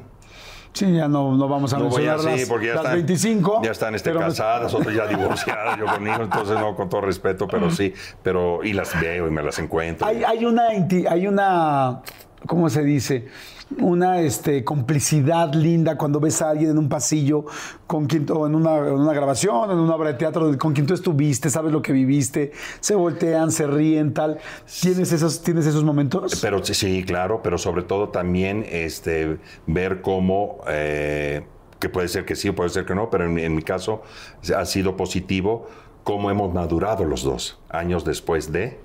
Sí, 0.73 0.93
ya 0.93 1.09
no, 1.09 1.37
no 1.37 1.49
vamos 1.49 1.73
a 1.75 1.79
No 1.79 1.89
voy 1.89 2.05
mencionar 2.05 2.39
las, 2.39 2.49
porque 2.49 2.66
ya 2.66 2.75
las 2.75 2.85
están, 2.85 2.97
25. 2.97 3.61
ya 3.64 3.71
están 3.73 3.95
este, 3.95 4.12
casadas, 4.12 4.73
otras 4.73 4.95
ya 4.95 5.07
divorciadas, 5.07 5.79
yo 5.79 5.87
con 5.87 6.07
hijos, 6.07 6.21
entonces 6.21 6.59
no, 6.59 6.77
con 6.77 6.89
todo 6.89 7.01
respeto, 7.01 7.49
pero 7.49 7.71
sí, 7.71 7.93
pero 8.23 8.62
y 8.62 8.73
las 8.73 8.99
veo 9.01 9.27
y 9.27 9.31
me 9.31 9.43
las 9.43 9.59
encuentro. 9.59 10.07
Hay, 10.07 10.23
hay 10.23 10.45
una, 10.45 10.68
hay 10.68 11.27
una, 11.27 12.03
¿cómo 12.47 12.68
se 12.70 12.82
dice? 12.82 13.26
Una 13.78 14.20
este, 14.20 14.64
complicidad 14.64 15.55
linda 15.55 15.97
cuando 15.97 16.18
ves 16.18 16.43
a 16.43 16.51
alguien 16.51 16.70
en 16.70 16.78
un 16.78 16.88
pasillo 16.88 17.45
con 17.86 18.07
quien, 18.07 18.26
o 18.30 18.47
en 18.47 18.55
una, 18.55 18.78
en 18.78 18.95
una 18.95 19.12
grabación, 19.12 19.70
en 19.70 19.78
una 19.78 19.95
obra 19.95 20.12
de 20.12 20.18
teatro, 20.18 20.59
con 20.59 20.72
quien 20.72 20.86
tú 20.86 20.95
estuviste, 20.95 21.51
sabes 21.51 21.72
lo 21.72 21.80
que 21.80 21.93
viviste, 21.93 22.53
se 22.80 22.95
voltean, 22.95 23.53
se 23.53 23.66
ríen, 23.66 24.12
tal. 24.12 24.38
¿Tienes 24.80 25.12
esos, 25.12 25.43
¿tienes 25.43 25.66
esos 25.66 25.84
momentos? 25.84 26.41
Pero 26.43 26.64
sí, 26.64 27.05
claro, 27.05 27.41
pero 27.43 27.59
sobre 27.59 27.82
todo 27.82 28.09
también 28.09 28.64
este, 28.68 29.38
ver 29.66 30.01
cómo, 30.01 30.59
eh, 30.66 31.43
que 31.78 31.88
puede 31.88 32.09
ser 32.09 32.24
que 32.24 32.34
sí, 32.34 32.51
puede 32.51 32.70
ser 32.70 32.86
que 32.86 32.95
no, 32.95 33.09
pero 33.09 33.26
en, 33.26 33.38
en 33.38 33.55
mi 33.55 33.62
caso 33.62 34.03
ha 34.57 34.64
sido 34.64 34.97
positivo, 34.97 35.68
cómo 36.03 36.30
hemos 36.30 36.53
madurado 36.53 37.05
los 37.05 37.22
dos 37.22 37.61
años 37.68 38.05
después 38.05 38.51
de, 38.51 38.80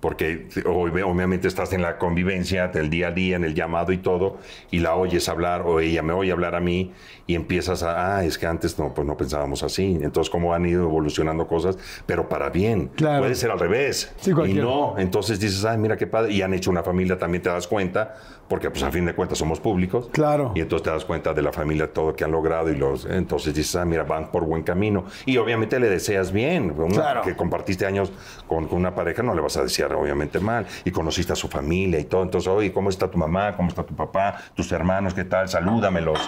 porque 0.00 0.48
ob- 0.64 1.02
obviamente 1.04 1.46
estás 1.48 1.72
en 1.72 1.82
la 1.82 1.98
convivencia 1.98 2.68
del 2.68 2.88
día 2.90 3.08
a 3.08 3.10
día, 3.12 3.36
en 3.36 3.44
el 3.44 3.54
llamado 3.54 3.92
y 3.92 3.98
todo, 3.98 4.38
y 4.70 4.80
la 4.80 4.94
oyes 4.94 5.28
hablar, 5.28 5.62
o 5.62 5.80
ella 5.80 6.02
me 6.02 6.12
oye 6.12 6.32
hablar 6.32 6.54
a 6.54 6.60
mí, 6.60 6.92
y 7.26 7.34
empiezas 7.34 7.82
a, 7.82 8.16
ah, 8.16 8.24
es 8.24 8.38
que 8.38 8.46
antes 8.46 8.78
no, 8.78 8.92
pues 8.94 9.06
no 9.06 9.16
pensábamos 9.16 9.62
así. 9.62 9.98
Entonces, 10.02 10.30
cómo 10.30 10.52
han 10.54 10.66
ido 10.66 10.82
evolucionando 10.84 11.46
cosas, 11.46 11.78
pero 12.06 12.28
para 12.28 12.50
bien. 12.50 12.88
Claro. 12.96 13.20
Puede 13.20 13.34
ser 13.34 13.50
al 13.50 13.58
revés. 13.60 14.12
Sí, 14.20 14.32
y 14.46 14.54
no, 14.54 14.94
entonces 14.98 15.38
dices, 15.38 15.64
ay, 15.64 15.78
mira 15.78 15.96
qué 15.96 16.06
padre. 16.06 16.32
Y 16.32 16.42
han 16.42 16.54
hecho 16.54 16.70
una 16.70 16.82
familia, 16.82 17.18
también 17.18 17.42
te 17.42 17.48
das 17.50 17.66
cuenta, 17.68 18.16
porque 18.50 18.68
pues 18.68 18.82
a 18.82 18.90
fin 18.90 19.06
de 19.06 19.14
cuentas 19.14 19.38
somos 19.38 19.60
públicos. 19.60 20.08
Claro. 20.10 20.50
Y 20.56 20.60
entonces 20.60 20.82
te 20.82 20.90
das 20.90 21.04
cuenta 21.04 21.32
de 21.32 21.40
la 21.40 21.52
familia, 21.52 21.92
todo 21.92 22.16
que 22.16 22.24
han 22.24 22.32
logrado 22.32 22.68
y 22.68 22.74
los... 22.74 23.04
Entonces 23.04 23.54
dices, 23.54 23.76
ah, 23.76 23.84
mira, 23.84 24.02
van 24.02 24.32
por 24.32 24.44
buen 24.44 24.64
camino. 24.64 25.04
Y 25.24 25.36
obviamente 25.36 25.78
le 25.78 25.88
deseas 25.88 26.32
bien. 26.32 26.74
Una 26.76 26.92
Claro. 26.92 27.22
Que 27.22 27.36
compartiste 27.36 27.86
años 27.86 28.10
con, 28.48 28.66
con 28.66 28.78
una 28.78 28.92
pareja, 28.92 29.22
no 29.22 29.36
le 29.36 29.40
vas 29.40 29.56
a 29.56 29.62
desear 29.62 29.94
obviamente 29.94 30.40
mal. 30.40 30.66
Y 30.84 30.90
conociste 30.90 31.32
a 31.32 31.36
su 31.36 31.46
familia 31.46 32.00
y 32.00 32.04
todo. 32.04 32.24
Entonces, 32.24 32.48
oye, 32.48 32.72
¿cómo 32.72 32.90
está 32.90 33.08
tu 33.08 33.18
mamá? 33.18 33.54
¿Cómo 33.56 33.68
está 33.68 33.84
tu 33.84 33.94
papá? 33.94 34.38
¿Tus 34.56 34.72
hermanos? 34.72 35.14
¿Qué 35.14 35.24
tal? 35.24 35.48
Salúdamelos. 35.48 36.18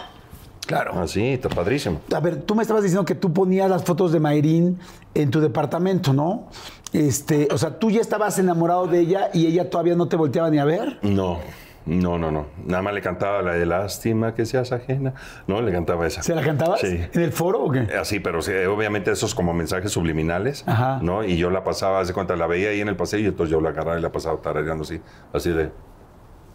Claro. 0.65 1.01
Así, 1.01 1.27
está 1.27 1.49
padrísimo. 1.49 2.03
A 2.15 2.21
ver, 2.21 2.43
tú 2.43 2.55
me 2.55 2.63
estabas 2.63 2.85
diciendo 2.85 3.05
que 3.05 3.17
tú 3.17 3.33
ponías 3.33 3.69
las 3.69 3.83
fotos 3.83 4.13
de 4.13 4.21
Mayrín 4.21 4.79
en 5.13 5.33
tu 5.33 5.41
departamento, 5.41 6.13
¿no? 6.13 6.47
Este, 6.93 7.49
o 7.51 7.59
sea, 7.59 7.81
tú 7.81 7.91
ya 7.91 8.01
estabas 8.01 8.39
enamorado 8.39 8.87
de 8.87 9.01
ella 9.01 9.31
y 9.35 9.47
ella 9.47 9.69
todavía 9.69 9.97
no 9.97 10.07
te 10.07 10.15
volteaba 10.15 10.51
ni 10.51 10.59
a 10.59 10.65
ver. 10.65 11.01
No, 11.03 11.41
no, 11.85 12.17
no, 12.19 12.31
no. 12.31 12.47
Nada 12.65 12.83
más 12.83 12.95
le 12.95 13.01
cantaba 13.01 13.43
la 13.43 13.55
de 13.55 13.67
lástima 13.67 14.35
que 14.35 14.47
seas 14.47 14.71
ajena. 14.73 15.15
No, 15.47 15.61
le 15.63 15.73
cantaba 15.73 16.07
esa. 16.07 16.23
¿Se 16.23 16.35
la 16.35 16.43
cantabas? 16.43 16.81
Sí. 16.81 17.01
¿En 17.13 17.21
el 17.23 17.33
foro 17.33 17.65
o 17.65 17.71
qué? 17.73 17.81
Así, 18.01 18.21
pero 18.21 18.41
sí, 18.41 18.53
obviamente 18.69 19.11
esos 19.11 19.35
como 19.35 19.53
mensajes 19.53 19.91
subliminales, 19.91 20.63
Ajá. 20.67 21.01
¿no? 21.03 21.25
Y 21.25 21.37
yo 21.37 21.51
la 21.51 21.65
pasaba, 21.65 22.01
hace 22.01 22.13
cuenta, 22.13 22.37
la 22.37 22.47
veía 22.47 22.71
ahí 22.71 22.81
en 22.81 22.89
el 22.89 22.97
paseo 22.97 23.19
y 23.21 23.27
entonces 23.27 23.51
yo 23.51 23.61
la 23.61 23.71
agarraba 23.71 23.99
y 23.99 24.03
la 24.03 24.13
pasaba 24.13 24.41
tarareando 24.41 24.83
así, 24.85 25.01
así 25.33 25.51
de... 25.51 25.71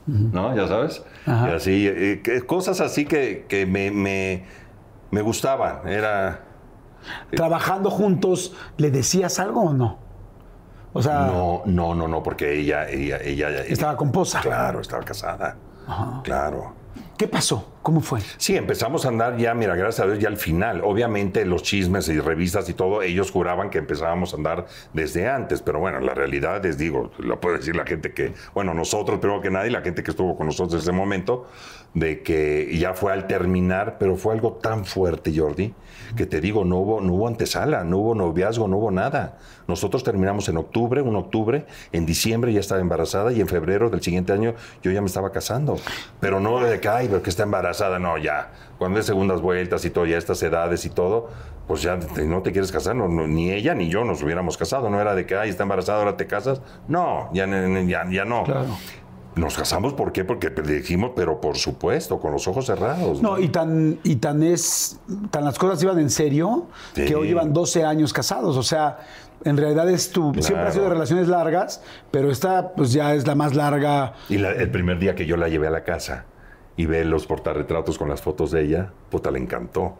¿No? 0.07 0.55
Ya 0.55 0.67
sabes. 0.69 1.03
Ajá. 1.25 1.49
Y 1.49 1.51
así, 1.53 1.87
eh, 1.87 2.21
que- 2.23 2.41
cosas 2.45 2.79
así 2.79 3.03
que, 3.03 3.45
que 3.49 3.65
me, 3.65 3.91
me, 3.91 4.45
me 5.11 5.21
gustaban. 5.21 5.85
Era... 5.87 6.43
Trabajando 7.31 7.89
juntos, 7.89 8.55
¿le 8.77 8.91
decías 8.91 9.39
algo 9.39 9.63
o 9.63 9.73
no? 9.73 9.99
O 10.93 11.01
sea, 11.01 11.19
No, 11.27 11.61
no, 11.65 11.93
no, 11.93 12.07
no, 12.07 12.23
porque 12.23 12.59
ella, 12.59 12.89
ella, 12.89 13.17
ella... 13.17 13.49
estaba 13.61 13.95
con 13.95 14.11
posa. 14.11 14.41
Claro, 14.41 14.81
estaba 14.81 15.03
casada. 15.03 15.55
Claro. 16.23 16.73
¿Qué 17.17 17.27
pasó? 17.27 17.67
¿Cómo 17.81 18.01
fue? 18.01 18.19
Sí, 18.37 18.55
empezamos 18.55 19.05
a 19.05 19.07
andar 19.07 19.37
ya, 19.37 19.55
mira, 19.55 19.75
gracias 19.75 20.05
a 20.05 20.07
Dios, 20.07 20.19
ya 20.19 20.27
al 20.27 20.37
final. 20.37 20.81
Obviamente 20.83 21.45
los 21.45 21.63
chismes 21.63 22.07
y 22.09 22.19
revistas 22.19 22.69
y 22.69 22.75
todo, 22.75 23.01
ellos 23.01 23.31
juraban 23.31 23.71
que 23.71 23.79
empezábamos 23.79 24.33
a 24.33 24.37
andar 24.37 24.67
desde 24.93 25.27
antes, 25.27 25.63
pero 25.63 25.79
bueno, 25.79 25.99
la 25.99 26.13
realidad 26.13 26.63
es, 26.65 26.77
digo, 26.77 27.09
lo 27.17 27.39
puede 27.39 27.57
decir 27.57 27.75
la 27.75 27.85
gente 27.85 28.13
que, 28.13 28.33
bueno, 28.53 28.75
nosotros 28.75 29.17
primero 29.19 29.41
que 29.41 29.49
nadie, 29.49 29.71
la 29.71 29.81
gente 29.81 30.03
que 30.03 30.11
estuvo 30.11 30.37
con 30.37 30.45
nosotros 30.45 30.75
en 30.75 30.79
ese 30.81 30.91
momento, 30.91 31.47
de 31.93 32.21
que 32.21 32.77
ya 32.77 32.93
fue 32.93 33.13
al 33.13 33.25
terminar, 33.25 33.97
pero 33.97 34.17
fue 34.17 34.33
algo 34.33 34.53
tan 34.53 34.85
fuerte, 34.85 35.33
Jordi, 35.35 35.73
que 36.15 36.27
te 36.27 36.41
digo, 36.41 36.65
no 36.65 36.77
hubo, 36.77 37.01
no 37.01 37.13
hubo 37.13 37.27
antesala, 37.27 37.83
no 37.83 37.97
hubo 37.97 38.13
noviazgo, 38.13 38.67
no 38.67 38.77
hubo 38.77 38.91
nada. 38.91 39.39
Nosotros 39.67 40.03
terminamos 40.03 40.47
en 40.49 40.57
octubre, 40.57 41.01
un 41.01 41.15
octubre, 41.15 41.65
en 41.91 42.05
diciembre 42.05 42.53
ya 42.53 42.59
estaba 42.59 42.79
embarazada 42.81 43.33
y 43.33 43.41
en 43.41 43.47
febrero 43.47 43.89
del 43.89 44.01
siguiente 44.01 44.31
año 44.31 44.53
yo 44.83 44.91
ya 44.91 45.01
me 45.01 45.07
estaba 45.07 45.31
casando. 45.31 45.77
Pero 46.19 46.39
no 46.39 46.59
de 46.59 46.79
que, 46.79 46.87
ay, 47.07 47.09
pero 47.09 47.23
que 47.23 47.29
está 47.29 47.43
embarazada, 47.43 47.99
no, 47.99 48.17
ya. 48.17 48.51
Cuando 48.77 48.99
es 48.99 49.05
segundas 49.05 49.41
vueltas 49.41 49.83
y 49.85 49.89
todo, 49.89 50.05
ya 50.05 50.17
estas 50.17 50.41
edades 50.43 50.85
y 50.85 50.89
todo, 50.89 51.29
pues 51.67 51.81
ya 51.81 51.97
te- 51.99 52.25
no 52.25 52.41
te 52.41 52.51
quieres 52.51 52.71
casar, 52.71 52.95
no, 52.95 53.07
no, 53.07 53.27
ni 53.27 53.51
ella 53.51 53.73
ni 53.73 53.89
yo 53.89 54.03
nos 54.03 54.21
hubiéramos 54.23 54.57
casado. 54.57 54.89
No 54.89 55.01
era 55.01 55.15
de 55.15 55.25
que, 55.25 55.35
ay, 55.35 55.49
está 55.49 55.63
embarazada, 55.63 55.99
ahora 55.99 56.17
te 56.17 56.27
casas. 56.27 56.61
No, 56.87 57.29
ya, 57.33 57.45
ya, 57.47 58.05
ya 58.09 58.25
no. 58.25 58.43
Claro. 58.43 58.67
Nos 59.35 59.55
casamos, 59.55 59.93
¿por 59.93 60.11
qué? 60.11 60.23
Porque 60.25 60.49
dijimos, 60.49 61.11
pero 61.15 61.39
por 61.39 61.57
supuesto, 61.57 62.19
con 62.19 62.31
los 62.31 62.47
ojos 62.47 62.65
cerrados. 62.65 63.21
No, 63.21 63.37
y 63.37 63.49
tan, 63.49 63.99
y 64.03 64.15
tan 64.15 64.41
es, 64.41 64.99
tan 65.29 65.45
las 65.45 65.59
cosas 65.59 65.81
iban 65.83 65.99
en 65.99 66.09
serio 66.09 66.65
Sí. 66.95 67.05
que 67.05 67.15
hoy 67.15 67.27
llevan 67.27 67.53
12 67.53 67.83
años 67.85 68.13
casados. 68.13 68.57
O 68.57 68.63
sea, 68.63 68.97
en 69.43 69.55
realidad 69.57 69.87
es 69.91 70.11
tu, 70.11 70.33
siempre 70.41 70.67
ha 70.67 70.71
sido 70.71 70.85
de 70.85 70.89
relaciones 70.89 71.27
largas, 71.27 71.83
pero 72.09 72.31
esta 72.31 72.71
pues 72.73 72.91
ya 72.93 73.13
es 73.13 73.27
la 73.27 73.35
más 73.35 73.53
larga. 73.53 74.13
Y 74.27 74.39
la- 74.39 74.51
el 74.53 74.71
primer 74.71 74.97
día 74.97 75.13
que 75.13 75.27
yo 75.27 75.37
la 75.37 75.49
llevé 75.49 75.67
a 75.67 75.71
la 75.71 75.83
casa 75.83 76.25
y 76.77 76.85
ve 76.85 77.03
los 77.03 77.27
portarretratos 77.27 77.97
con 77.97 78.07
las 78.07 78.21
fotos 78.21 78.51
de 78.51 78.61
ella, 78.63 78.91
puta, 79.09 79.29
le 79.31 79.39
encantó. 79.39 79.97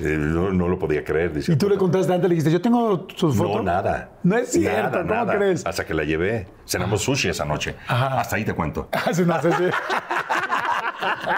Eh, 0.00 0.16
no, 0.18 0.52
no 0.52 0.68
lo 0.68 0.78
podía 0.78 1.04
creer. 1.04 1.32
dice, 1.32 1.52
Y 1.52 1.56
tú 1.56 1.68
le 1.68 1.76
contaste 1.76 2.12
antes, 2.12 2.28
le 2.28 2.34
dijiste, 2.34 2.50
yo 2.52 2.60
tengo 2.60 3.06
sus 3.16 3.36
No, 3.36 3.44
fotos. 3.44 3.64
nada. 3.64 4.10
No 4.22 4.36
es 4.36 4.50
cierto, 4.50 4.80
Nada, 4.90 5.02
¿cómo 5.02 5.14
nada. 5.14 5.36
crees? 5.38 5.64
Hasta 5.66 5.84
que 5.86 5.94
la 5.94 6.04
llevé. 6.04 6.46
Cenamos 6.66 7.02
sushi 7.02 7.28
esa 7.28 7.44
noche. 7.44 7.74
Ajá. 7.86 8.20
Hasta 8.20 8.36
ahí 8.36 8.44
te 8.44 8.52
cuento. 8.54 8.88
Sesión. 9.12 9.70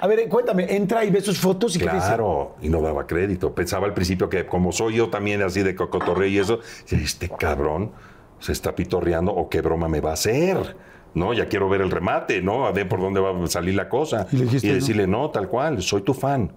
A 0.00 0.06
ver, 0.06 0.28
cuéntame, 0.28 0.74
entra 0.74 1.04
y 1.04 1.10
ve 1.10 1.20
sus 1.20 1.38
fotos 1.38 1.74
y 1.76 1.78
qué 1.78 1.84
dice. 1.86 1.96
Claro, 1.98 2.56
y 2.60 2.68
no 2.68 2.80
daba 2.82 3.06
crédito. 3.06 3.54
Pensaba 3.54 3.86
al 3.86 3.94
principio 3.94 4.28
que 4.28 4.46
como 4.46 4.72
soy 4.72 4.96
yo 4.96 5.08
también 5.08 5.42
así 5.42 5.62
de 5.62 5.74
cocotorreo 5.74 6.28
y 6.28 6.38
eso, 6.38 6.60
este 6.90 7.28
cabrón 7.28 7.92
se 8.40 8.52
está 8.52 8.74
pitorreando 8.74 9.32
o 9.32 9.48
qué 9.48 9.60
broma 9.62 9.88
me 9.88 10.00
va 10.00 10.10
a 10.10 10.14
hacer. 10.14 10.76
No, 11.14 11.32
ya 11.32 11.48
quiero 11.48 11.68
ver 11.68 11.80
el 11.80 11.90
remate, 11.90 12.42
¿no? 12.42 12.66
A 12.66 12.72
ver 12.72 12.88
por 12.88 13.00
dónde 13.00 13.20
va 13.20 13.30
a 13.30 13.46
salir 13.46 13.74
la 13.74 13.88
cosa. 13.88 14.26
Y 14.32 14.68
decirle, 14.68 15.06
no, 15.06 15.30
tal 15.30 15.48
cual, 15.48 15.82
soy 15.82 16.02
tu 16.02 16.14
fan. 16.14 16.52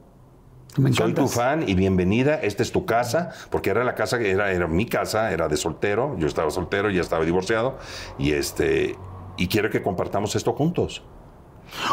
Me 0.77 0.93
Soy 0.93 1.13
tu 1.13 1.27
fan 1.27 1.67
y 1.67 1.73
bienvenida. 1.73 2.35
Esta 2.35 2.61
es 2.61 2.71
tu 2.71 2.85
casa, 2.85 3.31
porque 3.49 3.71
era 3.71 3.83
la 3.83 3.95
casa, 3.95 4.19
era, 4.19 4.51
era 4.51 4.67
mi 4.67 4.85
casa, 4.85 5.31
era 5.31 5.47
de 5.47 5.57
soltero. 5.57 6.15
Yo 6.19 6.27
estaba 6.27 6.51
soltero, 6.51 6.89
ya 6.91 7.01
estaba 7.01 7.25
divorciado. 7.25 7.77
Y 8.19 8.33
este 8.33 8.95
y 9.37 9.47
quiero 9.47 9.69
que 9.69 9.81
compartamos 9.81 10.35
esto 10.35 10.53
juntos. 10.53 11.03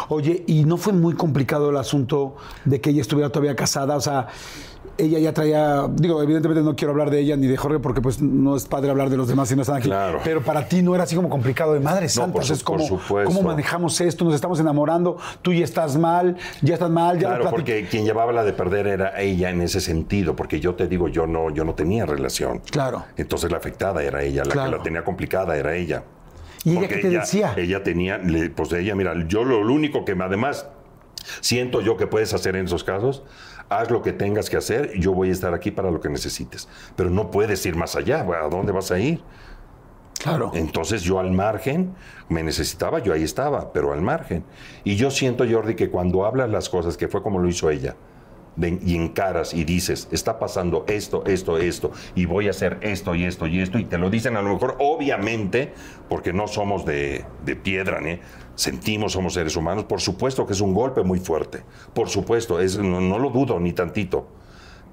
Oye, 0.09 0.43
¿y 0.47 0.65
no 0.65 0.77
fue 0.77 0.93
muy 0.93 1.15
complicado 1.15 1.69
el 1.69 1.77
asunto 1.77 2.35
de 2.63 2.81
que 2.81 2.91
ella 2.91 3.01
estuviera 3.01 3.29
todavía 3.29 3.55
casada? 3.55 3.95
O 3.95 4.01
sea, 4.01 4.27
ella 4.97 5.19
ya 5.19 5.33
traía, 5.33 5.87
digo, 5.93 6.21
evidentemente 6.23 6.63
no 6.63 6.75
quiero 6.75 6.91
hablar 6.91 7.09
de 7.09 7.19
ella 7.19 7.35
ni 7.35 7.47
de 7.47 7.57
Jorge 7.57 7.79
porque 7.79 8.01
pues 8.01 8.21
no 8.21 8.55
es 8.55 8.65
padre 8.65 8.89
hablar 8.91 9.09
de 9.09 9.17
los 9.17 9.27
demás 9.27 9.49
si 9.49 9.55
no 9.55 9.61
están 9.63 9.77
aquí. 9.77 9.87
Claro. 9.89 10.19
Pero 10.23 10.41
para 10.41 10.67
ti 10.67 10.81
no 10.81 10.95
era 10.95 11.03
así 11.03 11.15
como 11.15 11.29
complicado 11.29 11.73
de 11.73 11.79
madre 11.79 12.07
santa. 12.09 12.41
su- 12.41 12.53
es 12.53 12.63
como, 12.63 12.79
por 12.79 12.87
supuesto. 12.87 13.33
¿cómo 13.33 13.47
manejamos 13.47 13.99
esto? 14.01 14.23
Nos 14.25 14.35
estamos 14.35 14.59
enamorando, 14.59 15.17
tú 15.41 15.53
ya 15.53 15.63
estás 15.63 15.97
mal, 15.97 16.37
ya 16.61 16.75
estás 16.75 16.89
mal, 16.89 17.19
ya 17.19 17.27
Claro, 17.35 17.49
porque 17.49 17.87
quien 17.89 18.05
llevaba 18.05 18.31
la 18.31 18.43
de 18.43 18.53
perder 18.53 18.87
era 18.87 19.19
ella 19.21 19.49
en 19.49 19.61
ese 19.61 19.81
sentido, 19.81 20.35
porque 20.35 20.59
yo 20.59 20.75
te 20.75 20.87
digo, 20.87 21.07
yo 21.07 21.27
no, 21.27 21.49
yo 21.49 21.63
no 21.65 21.73
tenía 21.75 22.05
relación. 22.05 22.59
Claro. 22.71 23.03
Entonces 23.17 23.51
la 23.51 23.57
afectada 23.57 24.03
era 24.03 24.23
ella, 24.23 24.43
la 24.45 24.51
Claro. 24.51 24.71
que 24.71 24.77
la 24.77 24.83
tenía 24.83 25.03
complicada 25.03 25.57
era 25.57 25.75
ella. 25.75 26.03
¿Y 26.63 26.71
ella 26.71 26.79
Porque 26.79 26.95
qué 26.95 27.01
te 27.01 27.09
decía? 27.09 27.53
Ella 27.57 27.83
tenía, 27.83 28.19
pues 28.55 28.71
ella, 28.73 28.95
mira, 28.95 29.13
yo 29.27 29.43
lo, 29.43 29.63
lo 29.63 29.73
único 29.73 30.03
que 30.05 30.15
me- 30.15 30.23
además 30.23 30.67
siento 31.41 31.81
yo 31.81 31.97
que 31.97 32.07
puedes 32.07 32.33
hacer 32.33 32.55
en 32.55 32.65
esos 32.65 32.83
casos, 32.83 33.23
haz 33.69 33.89
lo 33.91 34.01
que 34.01 34.13
tengas 34.13 34.49
que 34.49 34.57
hacer, 34.57 34.93
yo 34.99 35.13
voy 35.13 35.29
a 35.29 35.31
estar 35.31 35.53
aquí 35.53 35.71
para 35.71 35.91
lo 35.91 35.99
que 36.01 36.09
necesites. 36.09 36.67
Pero 36.95 37.09
no 37.09 37.31
puedes 37.31 37.65
ir 37.65 37.75
más 37.75 37.95
allá, 37.95 38.21
¿a 38.21 38.49
dónde 38.49 38.71
vas 38.71 38.91
a 38.91 38.99
ir? 38.99 39.21
Claro. 40.19 40.51
Entonces 40.55 41.01
yo 41.03 41.19
al 41.19 41.31
margen, 41.31 41.93
me 42.29 42.41
necesitaba, 42.41 42.99
yo 42.99 43.13
ahí 43.13 43.23
estaba, 43.23 43.71
pero 43.73 43.93
al 43.93 44.01
margen. 44.01 44.43
Y 44.83 44.95
yo 44.95 45.11
siento, 45.11 45.45
Jordi, 45.49 45.75
que 45.75 45.89
cuando 45.89 46.25
hablas 46.25 46.49
las 46.49 46.69
cosas, 46.69 46.97
que 46.97 47.07
fue 47.07 47.21
como 47.21 47.39
lo 47.39 47.47
hizo 47.47 47.69
ella, 47.69 47.95
de- 48.55 48.79
y 48.83 48.95
encaras 48.95 49.53
y 49.53 49.65
dices, 49.65 50.07
está 50.11 50.39
pasando 50.39 50.85
esto, 50.87 51.23
esto, 51.25 51.57
esto, 51.57 51.91
y 52.15 52.25
voy 52.25 52.47
a 52.47 52.51
hacer 52.51 52.77
esto 52.81 53.13
y 53.13 53.25
esto 53.25 53.47
y 53.47 53.59
esto, 53.59 53.77
y 53.77 53.83
te 53.85 53.97
lo 53.97 54.09
dicen 54.09 54.37
a 54.37 54.41
lo 54.41 54.53
mejor, 54.53 54.77
obviamente, 54.79 55.73
porque 56.07 56.31
no 56.31 56.47
somos 56.47 56.85
de, 56.85 57.25
de 57.43 57.55
piedra, 57.57 57.99
¿eh? 58.09 58.21
Sentimos, 58.55 59.13
somos 59.13 59.33
seres 59.33 59.55
humanos, 59.55 59.85
por 59.85 60.01
supuesto 60.01 60.45
que 60.45 60.53
es 60.53 60.61
un 60.61 60.73
golpe 60.73 61.03
muy 61.03 61.19
fuerte, 61.19 61.63
por 61.93 62.09
supuesto, 62.09 62.59
es, 62.59 62.77
no, 62.77 63.01
no 63.01 63.19
lo 63.19 63.29
dudo 63.29 63.59
ni 63.59 63.73
tantito, 63.73 64.27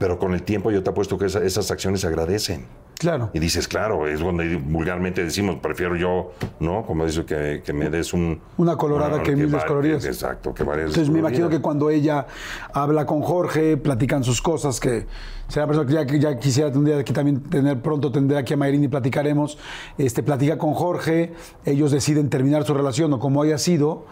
pero 0.03 0.19
con 0.19 0.35
el 0.35 0.43
tiempo 0.43 0.73
yo 0.73 0.83
te 0.83 0.91
apuesto 0.91 1.17
que 1.17 1.27
esa- 1.27 1.45
esas 1.45 1.71
acciones 1.71 2.01
se 2.01 2.09
agradecen. 2.09 2.67
Claro. 2.99 3.31
Y 3.33 3.39
dices, 3.39 3.67
claro, 3.69 4.07
es 4.09 4.19
donde 4.21 4.57
vulgarmente 4.57 5.25
decimos, 5.25 5.57
prefiero 5.63 5.95
yo, 5.97 6.33
¿no? 6.61 6.85
Como 6.85 7.07
dice, 7.07 7.25
que, 7.25 7.63
que 7.65 7.73
me 7.73 7.89
des 7.89 8.13
un... 8.13 8.41
Una 8.59 8.77
colorada 8.77 9.23
que 9.23 9.35
mil 9.37 9.47
va- 9.53 9.59
descoloridas. 9.59 10.05
Exacto, 10.05 10.53
que 10.53 10.65
varias 10.65 10.89
Entonces 10.89 11.09
me 11.13 11.21
imagino 11.21 11.49
que 11.49 11.61
cuando 11.61 11.89
ella 11.89 12.27
habla 12.73 13.07
con 13.07 13.23
Jorge, 13.23 13.77
platican 13.77 14.25
sus 14.25 14.43
cosas, 14.43 14.79
que 14.81 15.07
será 15.49 15.67
persona 15.69 15.87
que 15.87 15.95
ya, 15.95 16.07
que 16.07 16.19
ya 16.21 16.37
quisiera 16.39 16.69
un 16.77 16.85
día 16.85 16.99
aquí 16.99 17.13
también 17.13 17.41
tener 17.43 17.81
pronto, 17.81 18.11
tendré 18.11 18.39
aquí 18.39 18.55
a 18.55 18.57
Mayrin 18.57 18.83
y 18.85 18.89
platicaremos, 18.89 19.57
este, 19.99 20.23
platica 20.25 20.59
con 20.59 20.75
Jorge, 20.75 21.33
ellos 21.65 21.91
deciden 21.93 22.29
terminar 22.29 22.65
su 22.65 22.75
relación 22.75 23.13
o 23.13 23.19
como 23.21 23.43
haya 23.43 23.59
sido, 23.59 24.07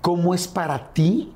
¿cómo 0.00 0.34
es 0.34 0.48
para 0.48 0.92
ti 0.92 1.32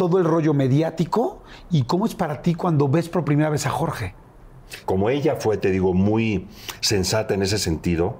todo 0.00 0.16
el 0.16 0.24
rollo 0.24 0.54
mediático 0.54 1.42
y 1.70 1.82
cómo 1.82 2.06
es 2.06 2.14
para 2.14 2.40
ti 2.40 2.54
cuando 2.54 2.88
ves 2.88 3.10
por 3.10 3.22
primera 3.22 3.50
vez 3.50 3.66
a 3.66 3.70
Jorge? 3.70 4.14
Como 4.86 5.10
ella 5.10 5.36
fue, 5.36 5.58
te 5.58 5.70
digo, 5.70 5.92
muy 5.92 6.48
sensata 6.80 7.34
en 7.34 7.42
ese 7.42 7.58
sentido, 7.58 8.16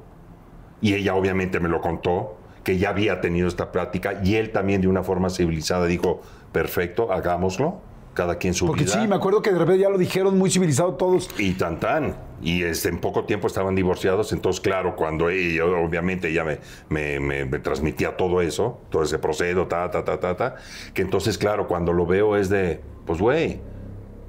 y 0.83 0.93
ella 0.93 1.15
obviamente 1.15 1.59
me 1.59 1.71
lo 1.71 1.81
contó, 1.81 2.37
que 2.65 2.77
ya 2.77 2.91
había 2.91 3.23
tenido 3.23 3.49
esta 3.49 3.73
plática, 3.73 4.21
y 4.23 4.35
él 4.35 4.53
también 4.53 4.83
de 4.83 4.89
una 4.89 5.03
forma 5.03 5.31
civilizada 5.31 5.87
dijo, 5.87 6.21
perfecto, 6.53 7.13
hagámoslo, 7.13 7.81
cada 8.15 8.37
quien 8.37 8.55
su 8.55 8.67
Porque 8.67 8.85
vida. 8.85 9.01
sí, 9.01 9.07
me 9.09 9.15
acuerdo 9.17 9.41
que 9.43 9.53
de 9.53 9.59
repente 9.59 9.81
ya 9.83 9.89
lo 9.89 9.99
dijeron 9.99 10.37
muy 10.39 10.51
civilizado 10.51 10.95
todos. 10.95 11.29
Y 11.39 11.53
tan 11.53 11.79
tan. 11.81 12.17
Y 12.43 12.63
este, 12.63 12.89
en 12.89 12.99
poco 13.01 13.25
tiempo 13.25 13.47
estaban 13.47 13.75
divorciados. 13.75 14.33
Entonces, 14.33 14.61
claro, 14.61 14.97
cuando 14.97 15.29
ella, 15.29 15.65
obviamente, 15.65 16.29
ella 16.29 16.43
me, 16.45 16.59
me- 16.89 17.21
me- 17.21 17.45
me 17.45 17.59
transmitía 17.59 18.17
todo 18.17 18.41
eso, 18.41 18.79
todo 18.91 19.03
ese 19.03 19.19
proceso, 19.19 19.67
ta, 19.67 19.91
ta, 19.91 20.05
ta, 20.05 20.19
ta, 20.19 20.37
ta, 20.37 20.55
que 20.95 21.03
entonces, 21.03 21.37
claro, 21.39 21.69
cuando 21.69 21.93
lo 21.93 22.07
veo 22.07 22.37
es 22.37 22.49
de, 22.49 22.81
pues, 23.07 23.21
güey, 23.21 23.61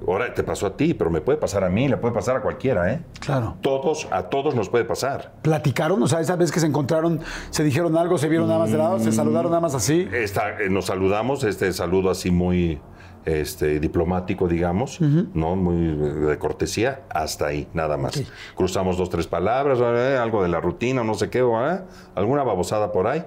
ahora 0.06 0.34
te 0.34 0.42
pasó 0.42 0.66
a 0.66 0.76
ti, 0.76 0.94
pero 0.94 1.10
me 1.10 1.20
puede 1.20 1.38
pasar 1.38 1.64
a 1.64 1.68
mí, 1.70 1.88
le 1.88 1.96
puede 1.96 2.12
pasar 2.12 2.36
a 2.36 2.42
cualquiera, 2.42 2.92
¿eh? 2.92 3.00
Claro. 3.20 3.56
Todos, 3.62 4.06
a 4.10 4.24
todos 4.24 4.54
nos 4.54 4.68
puede 4.68 4.84
pasar. 4.84 5.32
¿Platicaron? 5.42 6.02
O 6.02 6.06
sea, 6.06 6.20
esa 6.20 6.36
vez 6.36 6.52
que 6.52 6.60
se 6.60 6.66
encontraron, 6.66 7.20
se 7.50 7.64
dijeron 7.64 7.96
algo, 7.96 8.18
se 8.18 8.28
vieron 8.28 8.46
nada 8.48 8.58
más 8.60 8.72
de 8.72 8.78
lado, 8.78 8.98
se 8.98 9.10
saludaron 9.12 9.50
nada 9.52 9.60
más 9.62 9.74
así. 9.74 10.06
Esta, 10.12 10.60
eh, 10.60 10.68
nos 10.68 10.86
saludamos, 10.86 11.44
este 11.44 11.72
saludo 11.72 12.10
así 12.10 12.30
muy 12.30 12.80
este, 13.24 13.80
diplomático, 13.80 14.48
digamos, 14.48 15.00
¿no? 15.00 15.56
Muy 15.56 15.96
de 15.96 16.38
cortesía, 16.38 17.02
hasta 17.10 17.46
ahí, 17.46 17.68
nada 17.74 17.96
más. 17.96 18.22
Cruzamos 18.54 18.96
dos, 18.96 19.10
tres 19.10 19.26
palabras, 19.26 19.78
eh, 19.80 20.18
algo 20.20 20.42
de 20.42 20.48
la 20.48 20.60
rutina, 20.60 21.04
no 21.04 21.14
sé 21.14 21.30
qué, 21.30 21.40
¿eh? 21.40 21.80
alguna 22.14 22.42
babosada 22.42 22.92
por 22.92 23.06
ahí. 23.06 23.24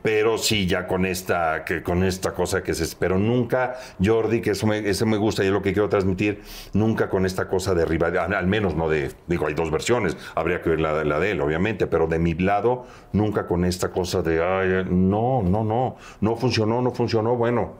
Pero 0.00 0.38
sí, 0.38 0.66
ya 0.66 0.86
con 0.86 1.04
esta, 1.04 1.64
que, 1.64 1.82
con 1.82 2.04
esta 2.04 2.32
cosa 2.32 2.62
que 2.62 2.72
se... 2.72 2.96
Pero 2.96 3.18
nunca, 3.18 3.74
Jordi, 4.02 4.40
que 4.40 4.52
eso 4.52 4.66
me, 4.66 4.78
eso 4.88 5.04
me 5.06 5.16
gusta 5.16 5.42
y 5.42 5.48
es 5.48 5.52
lo 5.52 5.60
que 5.60 5.72
quiero 5.72 5.88
transmitir, 5.88 6.40
nunca 6.72 7.10
con 7.10 7.26
esta 7.26 7.48
cosa 7.48 7.74
de 7.74 7.84
rivalidad, 7.84 8.26
al, 8.26 8.34
al 8.34 8.46
menos 8.46 8.76
no 8.76 8.88
de... 8.88 9.10
Digo, 9.26 9.48
hay 9.48 9.54
dos 9.54 9.72
versiones, 9.72 10.16
habría 10.36 10.62
que 10.62 10.70
ver 10.70 10.80
la, 10.80 11.02
la 11.04 11.18
de 11.18 11.32
él, 11.32 11.40
obviamente, 11.40 11.88
pero 11.88 12.06
de 12.06 12.20
mi 12.20 12.34
lado, 12.34 12.86
nunca 13.12 13.48
con 13.48 13.64
esta 13.64 13.90
cosa 13.90 14.22
de, 14.22 14.42
ay, 14.42 14.86
no, 14.88 15.42
no, 15.42 15.64
no, 15.64 15.96
no 16.20 16.36
funcionó, 16.36 16.80
no 16.80 16.92
funcionó, 16.92 17.34
bueno, 17.34 17.74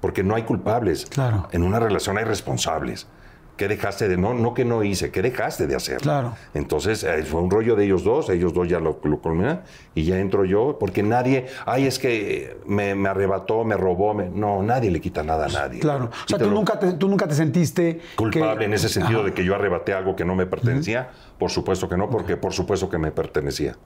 porque 0.00 0.22
no 0.22 0.34
hay 0.34 0.42
culpables. 0.42 1.06
Claro. 1.06 1.48
En 1.52 1.62
una 1.62 1.78
relación 1.80 2.18
hay 2.18 2.24
responsables. 2.24 3.06
¿Qué 3.56 3.68
dejaste 3.68 4.08
de 4.08 4.16
no? 4.16 4.32
No 4.32 4.54
que 4.54 4.64
no 4.64 4.82
hice, 4.82 5.10
¿qué 5.10 5.20
dejaste 5.20 5.66
de 5.66 5.74
hacer? 5.76 5.98
Claro. 5.98 6.32
Entonces 6.54 7.04
eh, 7.04 7.24
fue 7.24 7.42
un 7.42 7.50
rollo 7.50 7.76
de 7.76 7.84
ellos 7.84 8.02
dos, 8.04 8.30
ellos 8.30 8.54
dos 8.54 8.66
ya 8.70 8.80
lo, 8.80 8.98
lo 9.04 9.18
culminan 9.18 9.64
y 9.94 10.04
ya 10.04 10.18
entro 10.18 10.46
yo, 10.46 10.78
porque 10.80 11.02
nadie, 11.02 11.44
ay, 11.66 11.84
es 11.86 11.98
que 11.98 12.56
me, 12.64 12.94
me 12.94 13.10
arrebató, 13.10 13.62
me 13.64 13.76
robó, 13.76 14.14
me- 14.14 14.30
no, 14.30 14.62
nadie 14.62 14.90
le 14.90 14.98
quita 14.98 15.22
nada 15.22 15.44
a 15.44 15.48
nadie. 15.50 15.78
Claro. 15.80 16.06
O 16.06 16.08
sea, 16.26 16.38
tú 16.38 16.44
Quítalo. 16.44 16.52
nunca, 16.52 16.78
te, 16.78 16.92
tú 16.94 17.06
nunca 17.06 17.28
te 17.28 17.34
sentiste 17.34 18.00
culpable 18.16 18.60
que- 18.60 18.64
en 18.64 18.72
ese 18.72 18.88
sentido 18.88 19.18
Ajá. 19.20 19.28
de 19.28 19.34
que 19.34 19.44
yo 19.44 19.54
arrebaté 19.54 19.92
algo 19.92 20.16
que 20.16 20.24
no 20.24 20.34
me 20.34 20.46
pertenecía, 20.46 21.10
por 21.38 21.50
supuesto 21.50 21.86
que 21.86 21.98
no, 21.98 22.08
porque 22.08 22.38
por 22.38 22.54
supuesto 22.54 22.88
que 22.88 22.96
me 22.96 23.10
pertenecía. 23.10 23.76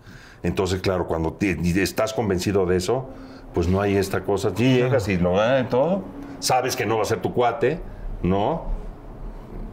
Entonces, 0.44 0.82
claro, 0.82 1.08
cuando 1.08 1.32
te- 1.32 1.58
estás 1.82 2.12
convencido 2.14 2.64
de 2.64 2.76
eso, 2.76 3.10
pues 3.54 3.68
no 3.68 3.80
hay 3.80 3.96
esta 3.96 4.22
cosa, 4.24 4.50
sí, 4.54 4.74
llegas 4.74 5.08
y 5.08 5.16
lo 5.16 5.34
y 5.60 5.64
todo, 5.64 6.02
sabes 6.40 6.76
que 6.76 6.84
no 6.84 6.96
va 6.96 7.02
a 7.02 7.06
ser 7.06 7.22
tu 7.22 7.32
cuate, 7.32 7.80
¿no? 8.22 8.74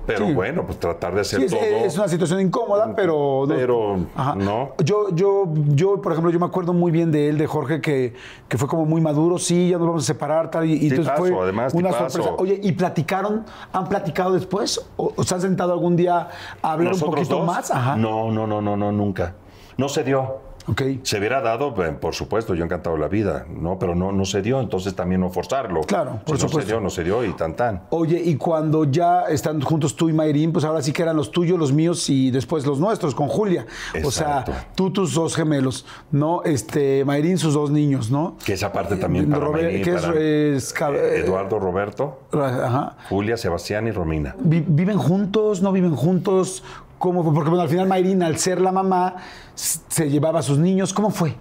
Pero 0.07 0.25
Sí. 0.25 0.33
bueno, 0.33 0.65
pues 0.65 0.79
tratar 0.79 1.13
de 1.13 1.21
hacer 1.21 1.39
Sí, 1.39 1.45
es, 1.45 1.51
todo. 1.51 1.61
es 1.61 1.97
una 1.97 2.07
situación 2.07 2.41
incómoda, 2.41 2.93
pero... 2.95 3.45
Pero, 3.47 3.97
no. 4.35 4.71
Yo, 4.83 5.09
yo, 5.13 5.45
yo, 5.75 6.01
por 6.01 6.11
ejemplo, 6.11 6.31
yo 6.31 6.39
me 6.39 6.47
acuerdo 6.47 6.73
muy 6.73 6.91
bien 6.91 7.11
de 7.11 7.29
él, 7.29 7.37
de 7.37 7.45
Jorge, 7.45 7.81
que, 7.81 8.13
que 8.47 8.57
fue 8.57 8.67
como 8.67 8.85
muy 8.85 8.99
maduro, 8.99 9.37
sí, 9.37 9.69
ya 9.69 9.77
nos 9.77 9.87
vamos 9.87 10.03
a 10.03 10.07
separar, 10.07 10.49
tal, 10.49 10.65
y, 10.65 10.73
y 10.73 10.89
entonces 10.89 11.13
fue 11.17 11.31
además, 11.39 11.73
una 11.75 11.91
sorpresa. 11.91 12.31
Oye, 12.39 12.59
¿y 12.63 12.71
platicaron, 12.71 13.45
han 13.71 13.87
platicado 13.89 14.33
después? 14.33 14.83
¿O, 14.97 15.13
o 15.15 15.23
se 15.23 15.35
han 15.35 15.41
sentado 15.41 15.71
algún 15.73 15.95
día 15.95 16.29
a 16.63 16.71
hablar 16.71 16.93
un 16.93 16.99
¿Nosotros 16.99 17.15
poquito 17.15 17.37
dos? 17.37 17.45
más? 17.45 17.69
Ajá. 17.71 17.95
No, 17.95 18.31
no, 18.31 18.47
no, 18.47 18.59
no, 18.59 18.75
no, 18.75 18.91
nunca. 18.91 19.35
No 19.77 19.87
se 19.87 20.03
dio. 20.03 20.39
Ok. 20.67 20.81
Se 21.03 21.17
hubiera 21.17 21.41
dado, 21.41 21.73
eh, 21.83 21.91
por 21.99 22.13
supuesto, 22.13 22.53
yo 22.55 22.63
encantado 22.63 22.97
la 22.97 23.07
vida, 23.07 23.45
¿no? 23.49 23.79
Pero 23.79 23.95
no, 23.95 24.11
no 24.11 24.25
se 24.25 24.41
dio, 24.41 24.59
entonces 24.61 24.95
también 24.95 25.21
no 25.21 25.29
forzarlo. 25.29 25.81
Claro, 25.81 26.19
por 26.25 26.37
Si 26.37 26.43
No 26.43 26.49
supuesto. 26.49 26.61
se 26.61 26.65
dio, 26.67 26.79
no 26.81 26.89
se 26.89 27.03
dio 27.03 27.23
y 27.25 27.33
tan 27.33 27.55
tan. 27.55 27.83
Oye, 27.89 28.21
y 28.23 28.35
cuando 28.35 28.85
ya 28.85 29.23
están 29.23 29.61
juntos 29.61 29.95
tú 29.95 30.09
y 30.09 30.13
Mayrín, 30.13 30.51
pues 30.53 30.65
ahora 30.65 30.81
sí 30.81 30.93
que 30.93 31.01
eran 31.01 31.15
los 31.15 31.31
tuyos, 31.31 31.57
los 31.57 31.73
míos 31.73 32.09
y 32.09 32.31
después 32.31 32.65
los 32.65 32.79
nuestros 32.79 33.15
con 33.15 33.27
Julia. 33.27 33.65
O 34.03 34.11
sea, 34.11 34.39
Exacto. 34.41 34.53
tú 34.75 34.91
tus 34.91 35.13
dos 35.13 35.35
gemelos, 35.35 35.85
¿no? 36.11 36.43
Este, 36.43 37.03
Mayrín 37.05 37.37
sus 37.37 37.53
dos 37.53 37.71
niños, 37.71 38.11
¿no? 38.11 38.35
Que 38.45 38.53
esa 38.53 38.71
parte 38.71 38.95
también 38.97 39.29
para 39.29 39.43
Robert- 39.45 39.63
Mayrin, 39.65 39.83
que 39.83 39.95
es, 39.95 40.01
para 40.01 40.19
es 40.19 40.75
cab- 40.75 40.95
eh, 40.95 41.19
Eduardo, 41.25 41.59
Roberto, 41.59 42.19
Ajá. 42.33 42.97
Julia, 43.09 43.37
Sebastián 43.37 43.87
y 43.87 43.91
Romina. 43.91 44.35
Vi- 44.39 44.63
¿Viven 44.67 44.97
juntos? 44.97 45.61
¿No 45.61 45.71
viven 45.71 45.95
juntos? 45.95 46.63
¿Cómo 47.01 47.23
fue? 47.23 47.33
Porque 47.33 47.49
bueno, 47.49 47.63
al 47.63 47.69
final 47.69 47.87
Mayrín, 47.87 48.21
al 48.21 48.37
ser 48.37 48.61
la 48.61 48.71
mamá, 48.71 49.15
se 49.55 50.07
llevaba 50.07 50.39
a 50.39 50.43
sus 50.43 50.59
niños. 50.59 50.93
¿Cómo 50.93 51.09
fue? 51.09 51.35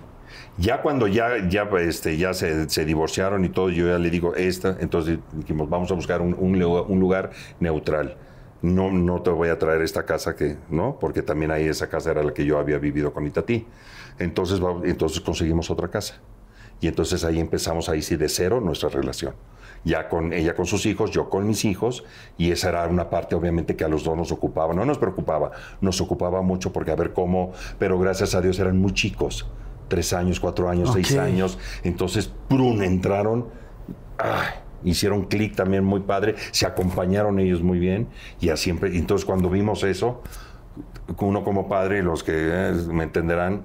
Ya 0.56 0.80
cuando 0.80 1.06
ya, 1.06 1.46
ya, 1.48 1.68
este, 1.80 2.16
ya 2.16 2.32
se, 2.32 2.68
se 2.70 2.84
divorciaron 2.86 3.44
y 3.44 3.50
todo, 3.50 3.68
yo 3.68 3.86
ya 3.86 3.98
le 3.98 4.08
digo 4.08 4.34
esta, 4.34 4.76
entonces 4.80 5.18
dijimos, 5.32 5.68
vamos 5.68 5.90
a 5.90 5.94
buscar 5.94 6.22
un, 6.22 6.34
un 6.38 6.62
un 6.62 7.00
lugar 7.00 7.30
neutral. 7.60 8.16
No, 8.62 8.90
no 8.90 9.20
te 9.20 9.30
voy 9.30 9.50
a 9.50 9.58
traer 9.58 9.82
esta 9.82 10.04
casa 10.04 10.34
que, 10.34 10.56
¿no? 10.70 10.98
Porque 10.98 11.22
también 11.22 11.50
ahí 11.50 11.66
esa 11.66 11.88
casa 11.88 12.10
era 12.10 12.22
la 12.22 12.32
que 12.32 12.44
yo 12.46 12.58
había 12.58 12.78
vivido 12.78 13.12
con 13.12 13.26
Itatí. 13.26 13.66
Entonces, 14.18 14.60
entonces 14.84 15.20
conseguimos 15.20 15.70
otra 15.70 15.88
casa. 15.88 16.14
Y 16.80 16.88
entonces 16.88 17.22
ahí 17.24 17.38
empezamos 17.38 17.90
ahí 17.90 18.00
sí 18.00 18.16
de 18.16 18.30
cero 18.30 18.60
nuestra 18.62 18.88
relación. 18.88 19.34
Ya 19.82 20.08
con 20.08 20.32
ella 20.32 20.54
con 20.54 20.66
sus 20.66 20.84
hijos, 20.86 21.10
yo 21.10 21.30
con 21.30 21.46
mis 21.46 21.64
hijos, 21.64 22.04
y 22.36 22.50
esa 22.50 22.68
era 22.68 22.86
una 22.86 23.08
parte 23.08 23.34
obviamente 23.34 23.76
que 23.76 23.84
a 23.84 23.88
los 23.88 24.04
dos 24.04 24.16
nos 24.16 24.30
ocupaba. 24.30 24.74
No 24.74 24.84
nos 24.84 24.98
preocupaba, 24.98 25.52
nos 25.80 26.00
ocupaba 26.00 26.42
mucho 26.42 26.72
porque 26.72 26.90
a 26.90 26.96
ver 26.96 27.12
cómo, 27.12 27.52
pero 27.78 27.98
gracias 27.98 28.34
a 28.34 28.40
Dios 28.40 28.58
eran 28.58 28.78
muy 28.78 28.92
chicos, 28.92 29.48
tres 29.88 30.12
años, 30.12 30.38
cuatro 30.38 30.68
años, 30.68 30.92
seis 30.92 31.16
años. 31.16 31.58
Entonces, 31.82 32.30
prun, 32.48 32.82
entraron, 32.82 33.48
ay, 34.18 34.48
hicieron 34.84 35.24
clic 35.24 35.56
también 35.56 35.84
muy 35.84 36.00
padre, 36.00 36.34
se 36.50 36.66
acompañaron 36.66 37.38
ellos 37.38 37.62
muy 37.62 37.78
bien, 37.78 38.08
y 38.40 38.50
así 38.50 38.64
siempre, 38.64 38.96
entonces 38.96 39.24
cuando 39.24 39.50
vimos 39.50 39.82
eso, 39.82 40.22
uno 41.18 41.44
como 41.44 41.68
padre, 41.68 42.02
los 42.02 42.22
que 42.22 42.32
eh, 42.34 42.72
me 42.88 43.04
entenderán, 43.04 43.64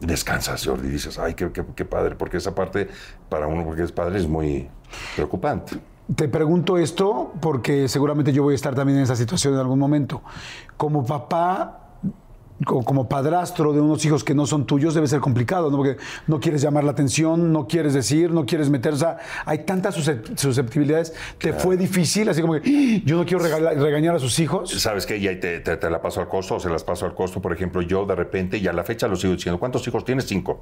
descansas, 0.00 0.64
Jordi, 0.64 0.88
y 0.88 0.90
dices, 0.92 1.18
ay, 1.18 1.34
qué, 1.34 1.50
qué- 1.52 1.84
padre, 1.84 2.14
porque 2.16 2.36
esa 2.36 2.54
parte 2.54 2.88
para 3.28 3.46
uno, 3.46 3.64
porque 3.64 3.82
es 3.82 3.92
padre, 3.92 4.18
es 4.18 4.28
muy 4.28 4.68
preocupante. 5.16 5.78
te 6.14 6.28
pregunto 6.28 6.78
esto 6.78 7.32
porque 7.40 7.88
seguramente 7.88 8.32
yo 8.32 8.42
voy 8.42 8.52
a 8.52 8.56
estar 8.56 8.74
también 8.74 8.98
en 8.98 9.04
esa 9.04 9.16
situación 9.16 9.54
en 9.54 9.60
algún 9.60 9.78
momento. 9.78 10.22
Como 10.76 11.04
papá, 11.04 11.87
como 12.64 13.08
padrastro 13.08 13.72
de 13.72 13.80
unos 13.80 14.04
hijos 14.04 14.24
que 14.24 14.34
no 14.34 14.46
son 14.46 14.66
tuyos, 14.66 14.94
debe 14.94 15.06
ser 15.06 15.20
complicado, 15.20 15.70
¿no? 15.70 15.76
Porque 15.76 15.96
no 16.26 16.40
quieres 16.40 16.60
llamar 16.62 16.82
la 16.84 16.90
atención, 16.90 17.52
no 17.52 17.66
quieres 17.68 17.94
decir, 17.94 18.30
no 18.32 18.46
quieres 18.46 18.68
meter, 18.68 18.94
o 18.94 18.96
sea, 18.96 19.18
hay 19.44 19.58
tantas 19.58 19.96
suscep- 19.96 20.36
susceptibilidades. 20.36 21.14
¿Te 21.38 21.52
fue 21.52 21.76
difícil? 21.76 22.28
Así 22.28 22.40
como 22.40 22.54
que 22.54 22.60
"Ah, 22.68 23.02
yo 23.04 23.16
no 23.16 23.24
quiero 23.24 23.42
regañar 23.44 24.14
a 24.16 24.18
sus 24.18 24.38
hijos. 24.40 24.70
¿Sabes 24.70 25.06
qué? 25.06 25.20
Ya 25.20 25.38
te, 25.38 25.60
te- 25.60 25.76
te 25.76 25.90
la 25.90 26.00
paso 26.02 26.20
al 26.20 26.28
costo 26.28 26.56
o 26.56 26.60
se 26.60 26.68
las 26.68 26.82
paso 26.84 27.06
al 27.06 27.14
costo. 27.14 27.40
Por 27.40 27.52
ejemplo, 27.52 27.80
yo 27.82 28.04
de 28.06 28.14
repente, 28.14 28.58
y 28.58 28.66
a 28.66 28.72
la 28.72 28.82
fecha 28.84 29.06
lo 29.06 29.16
sigo 29.16 29.34
diciendo, 29.34 29.58
¿cuántos 29.60 29.86
hijos 29.86 30.04
tienes? 30.04 30.26
Cinco. 30.26 30.60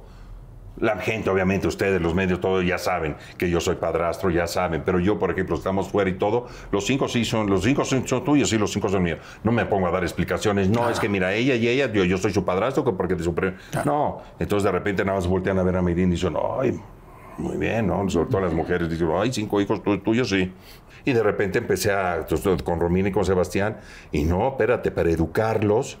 La 0.79 0.97
gente, 0.97 1.29
obviamente, 1.29 1.67
ustedes, 1.67 1.99
los 2.01 2.13
medios, 2.13 2.39
todos 2.39 2.63
ya 2.65 2.77
saben 2.77 3.15
que 3.37 3.49
yo 3.49 3.59
soy 3.59 3.75
padrastro, 3.75 4.29
ya 4.29 4.45
saben. 4.45 4.83
Pero 4.85 4.99
yo, 4.99 5.17
por 5.17 5.31
ejemplo, 5.31 5.55
estamos 5.55 5.87
fuera 5.89 6.09
y 6.09 6.13
todo. 6.13 6.45
Los 6.71 6.85
cinco 6.85 7.07
sí 7.07 7.25
son, 7.25 7.49
los 7.49 7.63
cinco 7.63 7.83
son, 7.83 8.07
son 8.07 8.23
tuyos 8.23 8.53
y 8.53 8.57
los 8.59 8.71
cinco 8.71 8.87
son 8.89 9.01
míos. 9.03 9.19
No 9.43 9.51
me 9.51 9.65
pongo 9.65 9.87
a 9.87 9.91
dar 9.91 10.03
explicaciones. 10.03 10.69
No, 10.69 10.89
es 10.89 10.99
que 10.99 11.09
mira, 11.09 11.33
ella 11.33 11.55
y 11.55 11.67
ella, 11.67 11.91
yo, 11.91 12.03
yo 12.03 12.17
soy 12.17 12.31
su 12.31 12.45
padrastro 12.45 12.83
porque 12.95 13.15
de 13.15 13.23
su 13.23 13.33
pre- 13.33 13.55
No. 13.85 14.21
Entonces 14.39 14.63
de 14.65 14.71
repente 14.71 15.03
nada 15.03 15.17
más 15.17 15.27
voltean 15.27 15.57
a 15.57 15.63
ver 15.63 15.77
a 15.77 15.81
Mayrin 15.81 16.09
y 16.09 16.11
dicen, 16.11 16.35
ay, 16.59 16.79
muy 17.39 17.57
bien, 17.57 17.87
¿no? 17.87 18.07
Sobre 18.09 18.29
todo 18.29 18.41
las 18.41 18.53
mujeres 18.53 18.89
dicen, 18.89 19.09
ay, 19.15 19.31
cinco 19.33 19.59
hijos 19.59 19.81
tu- 19.81 19.97
tuyos, 19.99 20.29
sí. 20.29 20.51
Y 21.05 21.13
de 21.13 21.23
repente 21.23 21.57
empecé 21.59 21.91
a, 21.91 22.25
con 22.63 22.79
Romina 22.79 23.09
y 23.09 23.11
con 23.11 23.23
Sebastián, 23.23 23.77
y 24.11 24.25
no, 24.25 24.47
espérate, 24.49 24.91
para 24.91 25.09
educarlos, 25.09 25.97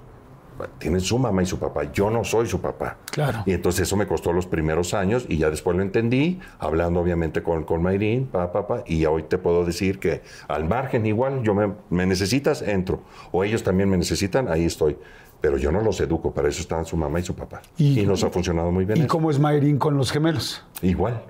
tienen 0.79 1.01
su 1.01 1.17
mamá 1.19 1.43
y 1.43 1.45
su 1.45 1.59
papá. 1.59 1.91
Yo 1.91 2.09
no 2.09 2.23
soy 2.23 2.47
su 2.47 2.59
papá. 2.61 2.97
Claro. 3.11 3.43
Y 3.45 3.53
entonces 3.53 3.81
eso 3.87 3.95
me 3.95 4.07
costó 4.07 4.33
los 4.33 4.45
primeros 4.47 4.93
años 4.93 5.25
y 5.29 5.37
ya 5.37 5.49
después 5.49 5.75
lo 5.77 5.83
entendí, 5.83 6.39
hablando 6.59 6.99
obviamente 6.99 7.43
con, 7.43 7.63
con 7.63 7.81
Mayrín, 7.83 8.27
pa, 8.27 8.51
pa, 8.51 8.67
pa, 8.67 8.83
y 8.87 9.05
hoy 9.05 9.23
te 9.23 9.37
puedo 9.37 9.65
decir 9.65 9.99
que 9.99 10.21
al 10.47 10.65
margen 10.65 11.05
igual, 11.05 11.43
yo 11.43 11.53
me, 11.53 11.73
me 11.89 12.05
necesitas, 12.05 12.61
entro. 12.61 13.01
O 13.31 13.43
ellos 13.43 13.63
también 13.63 13.89
me 13.89 13.97
necesitan, 13.97 14.47
ahí 14.47 14.65
estoy. 14.65 14.97
Pero 15.39 15.57
yo 15.57 15.71
no 15.71 15.81
los 15.81 16.01
educo, 16.01 16.31
para 16.33 16.49
eso 16.49 16.61
están 16.61 16.85
su 16.85 16.97
mamá 16.97 17.19
y 17.19 17.23
su 17.23 17.35
papá. 17.35 17.61
Y- 17.77 17.99
Y, 17.99 18.05
nos 18.07 18.23
ha 18.23 18.29
funcionado 18.31 18.71
muy 18.71 18.85
bien. 18.85 18.97
¿Y 18.97 19.01
eso. 19.01 19.09
cómo 19.09 19.29
es 19.29 19.37
Mayrín 19.39 19.77
con 19.77 19.95
los 19.95 20.11
gemelos? 20.11 20.63
Igual. 20.81 21.21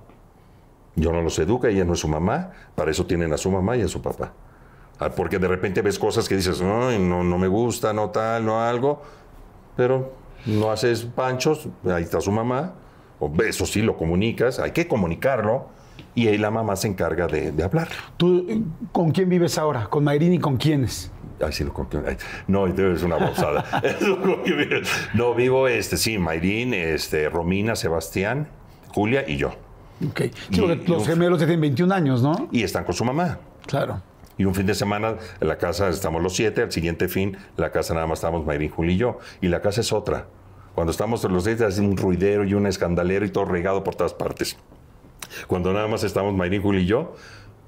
Yo 0.96 1.12
no 1.12 1.22
los 1.22 1.38
educo, 1.40 1.68
ella 1.68 1.84
no 1.86 1.94
es 1.94 2.00
su 2.00 2.08
mamá, 2.08 2.52
para 2.74 2.90
eso 2.90 3.06
tienen 3.06 3.32
a 3.34 3.38
su 3.38 3.52
mamá 3.52 3.76
y 3.78 3.82
a 3.82 3.88
su 3.88 4.02
papá. 4.02 4.32
Ah, 5.00 5.10
Porque 5.10 5.38
de 5.40 5.48
repente 5.48 5.82
ves 5.82 6.00
cosas 6.00 6.28
que 6.28 6.36
dices, 6.36 6.62
Ay, 6.62 7.00
no, 7.00 7.24
no 7.24 7.38
me 7.38 7.48
gusta, 7.48 7.94
no 7.94 8.10
tal, 8.10 8.46
no 8.46 8.62
algo, 8.62 9.02
pero 9.76 10.14
no 10.46 10.72
haces 10.72 11.04
panchos, 11.06 11.68
ahí 11.86 12.04
está 12.04 12.20
su 12.22 12.32
mamá, 12.32 12.74
o 13.20 13.32
eso 13.44 13.66
sí 13.66 13.82
lo 13.82 13.96
comunicas, 13.98 14.60
hay 14.60 14.72
que 14.72 14.88
comunicarlo, 14.88 15.68
y 16.16 16.28
ahí 16.28 16.38
la 16.38 16.50
mamá 16.52 16.76
se 16.76 16.88
encarga 16.88 17.28
de, 17.28 17.52
de 17.52 17.64
hablar. 17.64 17.90
¿Tú 18.18 18.46
eh, 18.50 18.62
con 18.92 19.12
quién 19.12 19.30
vives 19.30 19.58
ahora? 19.58 19.86
¿Con 19.88 20.04
Mayrín 20.04 20.34
y 20.34 20.40
con 20.40 20.58
quiénes? 20.58 21.12
Ay, 21.44 21.52
sí, 21.52 21.64
lo 21.64 21.74
conté. 21.74 22.00
Ay, 22.08 22.18
No, 22.48 22.66
es 22.66 23.04
una 23.04 23.18
bolsada. 23.18 23.64
no, 25.14 25.36
vivo, 25.36 25.68
este, 25.68 25.98
sí, 25.98 26.18
Mayrín, 26.18 26.74
este, 26.74 27.30
Romina, 27.30 27.76
Sebastián, 27.76 28.48
Julia 28.94 29.24
y 29.28 29.38
yo. 29.38 29.50
Ok. 30.10 30.22
Sí, 30.52 30.62
Y- 30.62 30.88
los 30.88 31.06
gemelos 31.08 31.38
tienen 31.38 31.62
21 31.62 31.94
años, 31.94 32.22
¿no? 32.24 32.48
Y 32.52 32.64
están 32.64 32.84
con 32.84 32.96
su 32.96 33.06
mamá. 33.06 33.38
Claro. 33.68 34.02
Y 34.38 34.46
un 34.46 34.54
fin 34.54 34.66
de 34.66 34.76
semana 34.76 35.16
en 35.42 35.48
la 35.48 35.58
casa 35.58 35.90
estamos 35.90 36.22
los 36.22 36.36
siete, 36.36 36.62
al 36.62 36.72
siguiente 36.72 37.08
fin 37.08 37.38
la 37.56 37.72
casa 37.72 37.94
nada 37.94 38.06
más 38.08 38.20
estamos 38.20 38.46
Mayrín, 38.46 38.70
Juli 38.70 38.94
y 38.94 38.98
yo. 38.98 39.20
Y 39.42 39.48
la 39.48 39.62
casa 39.62 39.82
es 39.82 39.92
otra. 39.92 40.28
Cuando 40.76 40.92
estamos 40.92 41.24
los 41.24 41.44
siete 41.44 41.66
hace 41.66 41.82
un 41.82 41.98
ruidero 41.98 42.44
y 42.44 42.54
un 42.54 42.68
escandalero 42.68 43.26
y 43.26 43.30
todo 43.30 43.46
regado 43.46 43.84
por 43.84 43.96
todas 43.96 44.14
partes. 44.14 44.58
Cuando 45.48 45.74
nada 45.74 45.88
más 45.88 46.04
estamos 46.04 46.36
Mayrín, 46.36 46.62
Juli 46.62 46.84
y 46.84 46.86
yo, 46.86 47.16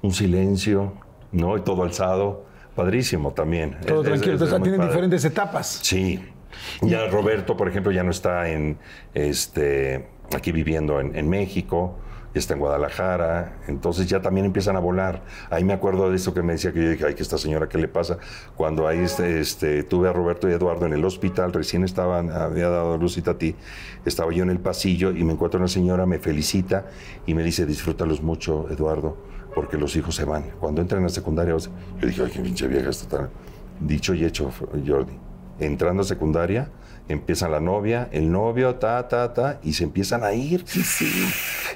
un 0.02 0.12
silencio, 0.12 0.92
¿no? 1.32 1.56
Y 1.56 1.62
todo 1.62 1.82
alzado. 1.82 2.44
Padrísimo 2.76 3.32
también. 3.32 3.76
Todo 3.84 4.02
Es- 4.02 4.06
es- 4.06 4.10
tranquilo. 4.12 4.34
es 4.36 4.40
Entonces 4.42 4.58
muy 4.60 4.68
tienen 4.68 4.86
diferentes 4.88 5.24
etapas. 5.24 5.80
Sí. 5.82 6.24
Ya 6.82 7.06
Roberto, 7.08 7.56
por 7.56 7.68
ejemplo, 7.68 7.90
ya 7.92 8.02
no 8.04 8.10
está 8.12 8.48
en 8.48 8.78
este 9.12 10.06
aquí 10.34 10.52
viviendo 10.52 11.00
en, 11.00 11.16
en 11.16 11.28
México, 11.28 11.98
está 12.34 12.54
en 12.54 12.60
Guadalajara, 12.60 13.58
entonces 13.66 14.06
ya 14.06 14.20
también 14.20 14.46
empiezan 14.46 14.76
a 14.76 14.80
volar. 14.80 15.22
Ahí 15.50 15.64
me 15.64 15.72
acuerdo 15.72 16.10
de 16.10 16.16
esto 16.16 16.32
que 16.32 16.42
me 16.42 16.52
decía 16.52 16.72
que 16.72 16.82
yo 16.82 16.90
dije, 16.90 17.06
ay, 17.06 17.14
que 17.14 17.22
esta 17.22 17.38
señora, 17.38 17.68
¿qué 17.68 17.78
le 17.78 17.88
pasa? 17.88 18.18
Cuando 18.56 18.86
ahí 18.86 18.98
este, 18.98 19.40
este, 19.40 19.82
tuve 19.82 20.08
a 20.08 20.12
Roberto 20.12 20.48
y 20.48 20.52
Eduardo 20.52 20.86
en 20.86 20.92
el 20.92 21.04
hospital, 21.04 21.52
recién 21.52 21.84
estaban, 21.84 22.30
había 22.30 22.68
dado 22.68 22.96
luz 22.96 23.18
a 23.26 23.38
ti, 23.38 23.56
estaba 24.04 24.32
yo 24.32 24.42
en 24.42 24.50
el 24.50 24.60
pasillo 24.60 25.10
y 25.10 25.24
me 25.24 25.32
encuentro 25.32 25.58
una 25.58 25.68
señora, 25.68 26.06
me 26.06 26.18
felicita 26.18 26.86
y 27.26 27.34
me 27.34 27.42
dice, 27.42 27.66
disfrútalos 27.66 28.22
mucho, 28.22 28.68
Eduardo, 28.70 29.16
porque 29.54 29.76
los 29.76 29.96
hijos 29.96 30.14
se 30.14 30.24
van. 30.24 30.44
Cuando 30.60 30.80
entran 30.80 31.04
a 31.04 31.08
secundaria, 31.08 31.56
yo 31.56 32.06
dije, 32.06 32.22
ay, 32.24 32.30
qué 32.30 32.40
pinche 32.40 32.66
vieja 32.68 32.90
está 32.90 33.18
tan... 33.18 33.30
Dicho 33.80 34.12
y 34.12 34.24
hecho, 34.26 34.50
Jordi 34.86 35.30
entrando 35.60 36.02
a 36.02 36.04
secundaria, 36.04 36.68
empiezan 37.12 37.50
la 37.52 37.60
novia, 37.60 38.08
el 38.12 38.30
novio, 38.30 38.76
ta, 38.76 39.08
ta, 39.08 39.32
ta, 39.34 39.60
y 39.62 39.72
se 39.74 39.84
empiezan 39.84 40.24
a 40.24 40.32
ir. 40.32 40.64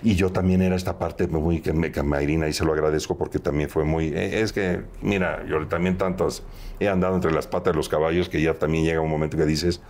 Y 0.02 0.14
yo 0.14 0.30
también 0.32 0.62
era 0.62 0.76
esta 0.76 0.98
parte 0.98 1.26
muy 1.26 1.60
que 1.60 1.72
me, 1.72 1.90
que 1.92 2.00
a 2.00 2.02
Mayrina, 2.02 2.48
y 2.48 2.52
se 2.52 2.64
lo 2.64 2.72
agradezco 2.72 3.16
porque 3.16 3.38
también 3.38 3.68
fue 3.68 3.84
muy. 3.84 4.08
eh, 4.08 4.40
Es 4.40 4.52
que, 4.52 4.82
mira, 5.02 5.44
yo 5.48 5.66
también 5.66 5.96
tantos. 5.98 6.42
He 6.80 6.88
andado 6.88 7.14
entre 7.14 7.32
las 7.32 7.46
patas 7.46 7.72
de 7.72 7.76
los 7.76 7.88
caballos 7.88 8.28
que 8.28 8.42
ya 8.42 8.54
también 8.54 8.84
llega 8.84 9.00
un 9.00 9.10
momento 9.10 9.36
que 9.36 9.46
dices 9.46 9.80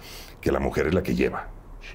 que 0.40 0.52
la 0.52 0.60
mujer 0.60 0.86
es 0.88 0.94
la 0.94 1.02
que 1.02 1.14
lleva. 1.14 1.48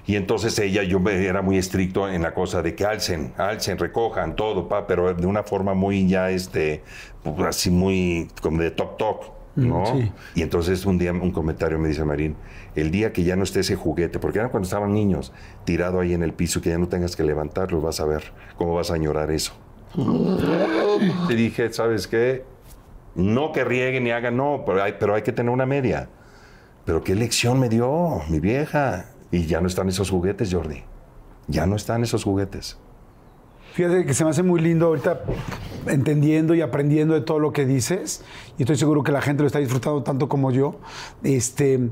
Y 0.06 0.16
entonces 0.16 0.58
ella, 0.58 0.82
yo 0.82 1.00
me- 1.00 1.26
era 1.26 1.42
muy 1.42 1.58
estricto 1.58 2.08
en 2.08 2.22
la 2.22 2.32
cosa 2.34 2.62
de 2.62 2.74
que 2.74 2.84
alcen, 2.84 3.32
alcen, 3.36 3.78
recojan 3.78 4.34
todo, 4.36 4.68
pa, 4.68 4.86
pero 4.86 5.14
de 5.14 5.26
una 5.26 5.42
forma 5.42 5.74
muy 5.74 6.08
ya, 6.08 6.30
este, 6.30 6.82
pues, 7.22 7.36
así 7.46 7.70
muy, 7.70 8.28
como 8.40 8.60
de 8.62 8.70
toc 8.70 8.96
toc, 8.98 9.24
¿no? 9.56 9.84
sí. 9.86 10.12
Y 10.34 10.42
entonces 10.42 10.86
un 10.86 10.96
día 10.98 11.12
un 11.12 11.32
comentario 11.32 11.78
me 11.78 11.88
dice 11.88 12.04
Marín, 12.04 12.36
el 12.74 12.90
día 12.90 13.12
que 13.12 13.24
ya 13.24 13.36
no 13.36 13.44
esté 13.44 13.60
ese 13.60 13.76
juguete, 13.76 14.18
porque 14.18 14.38
era 14.38 14.48
cuando 14.48 14.64
estaban 14.64 14.92
niños, 14.92 15.32
tirado 15.64 16.00
ahí 16.00 16.14
en 16.14 16.22
el 16.22 16.32
piso, 16.32 16.60
que 16.60 16.70
ya 16.70 16.78
no 16.78 16.88
tengas 16.88 17.16
que 17.16 17.24
levantarlo, 17.24 17.80
vas 17.80 18.00
a 18.00 18.04
ver 18.04 18.32
cómo 18.56 18.74
vas 18.74 18.90
a 18.90 18.94
añorar 18.94 19.30
eso. 19.30 19.52
Le 21.28 21.34
dije, 21.34 21.72
¿sabes 21.72 22.06
qué? 22.06 22.44
No 23.14 23.52
que 23.52 23.64
rieguen 23.64 24.04
ni 24.04 24.10
hagan, 24.10 24.36
no, 24.36 24.62
pero 24.64 24.82
hay, 24.82 24.94
pero 24.98 25.14
hay 25.14 25.22
que 25.22 25.32
tener 25.32 25.52
una 25.52 25.66
media. 25.66 26.08
Pero 26.84 27.02
qué 27.02 27.14
lección 27.14 27.58
me 27.58 27.68
dio 27.68 28.20
mi 28.28 28.40
vieja. 28.40 29.06
Y 29.30 29.46
ya 29.46 29.60
no 29.60 29.66
están 29.66 29.88
esos 29.88 30.10
juguetes, 30.10 30.52
Jordi. 30.52 30.82
Ya 31.46 31.66
no 31.66 31.76
están 31.76 32.02
esos 32.02 32.24
juguetes. 32.24 32.78
Fíjate 33.72 34.04
que 34.04 34.14
se 34.14 34.24
me 34.24 34.30
hace 34.30 34.42
muy 34.42 34.60
lindo 34.60 34.86
ahorita 34.86 35.22
entendiendo 35.86 36.54
y 36.54 36.60
aprendiendo 36.60 37.14
de 37.14 37.20
todo 37.20 37.38
lo 37.38 37.52
que 37.52 37.64
dices. 37.64 38.24
Y 38.58 38.62
estoy 38.62 38.76
seguro 38.76 39.02
que 39.02 39.12
la 39.12 39.22
gente 39.22 39.42
lo 39.42 39.46
está 39.46 39.60
disfrutando 39.60 40.02
tanto 40.02 40.28
como 40.28 40.50
yo. 40.50 40.80
Este, 41.22 41.90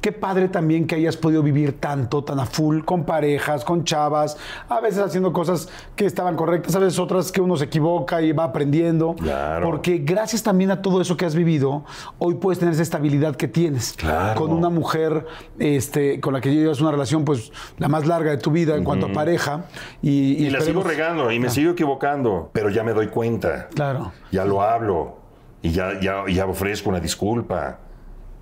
qué 0.00 0.12
padre 0.12 0.48
también 0.48 0.86
que 0.86 0.94
hayas 0.94 1.16
podido 1.16 1.42
vivir 1.42 1.80
tanto, 1.80 2.22
tan 2.22 2.38
a 2.40 2.46
full, 2.46 2.82
con 2.84 3.04
parejas, 3.04 3.64
con 3.64 3.84
chavas, 3.84 4.36
a 4.68 4.80
veces 4.80 5.00
haciendo 5.00 5.32
cosas 5.32 5.68
que 5.96 6.06
estaban 6.06 6.36
correctas, 6.36 6.74
a 6.76 6.78
veces 6.78 6.98
otras 6.98 7.32
que 7.32 7.40
uno 7.40 7.56
se 7.56 7.64
equivoca 7.64 8.22
y 8.22 8.32
va 8.32 8.44
aprendiendo. 8.44 9.14
Claro. 9.14 9.66
Porque 9.66 9.98
gracias 9.98 10.42
también 10.42 10.70
a 10.70 10.82
todo 10.82 11.00
eso 11.00 11.16
que 11.16 11.24
has 11.24 11.34
vivido, 11.34 11.84
hoy 12.18 12.34
puedes 12.34 12.58
tener 12.58 12.74
esa 12.74 12.82
estabilidad 12.82 13.36
que 13.36 13.48
tienes. 13.48 13.94
Claro. 13.94 14.40
Con 14.40 14.52
una 14.52 14.68
mujer 14.68 15.26
este, 15.58 16.20
con 16.20 16.32
la 16.32 16.40
que 16.40 16.52
llevas 16.52 16.80
una 16.80 16.92
relación, 16.92 17.24
pues, 17.24 17.52
la 17.78 17.88
más 17.88 18.06
larga 18.06 18.30
de 18.30 18.38
tu 18.38 18.50
vida 18.50 18.76
en 18.76 18.84
cuanto 18.84 19.06
a 19.06 19.12
pareja. 19.12 19.64
Y, 20.02 20.46
Y, 20.46 20.50
la 20.50 20.60
sigo 20.60 20.82
regando 20.82 21.30
y 21.32 21.38
me 21.38 21.50
sigo 21.50 21.72
equivocando, 21.72 22.50
pero 22.52 22.70
ya 22.70 22.84
me 22.84 22.92
doy 22.92 23.08
cuenta. 23.08 23.68
Claro. 23.74 24.12
Ya 24.30 24.44
lo 24.44 24.62
hablo 24.62 25.16
y 25.62 25.70
ya, 25.70 26.00
ya, 26.00 26.24
ya 26.28 26.46
ofrezco 26.46 26.90
una 26.90 27.00
disculpa. 27.00 27.78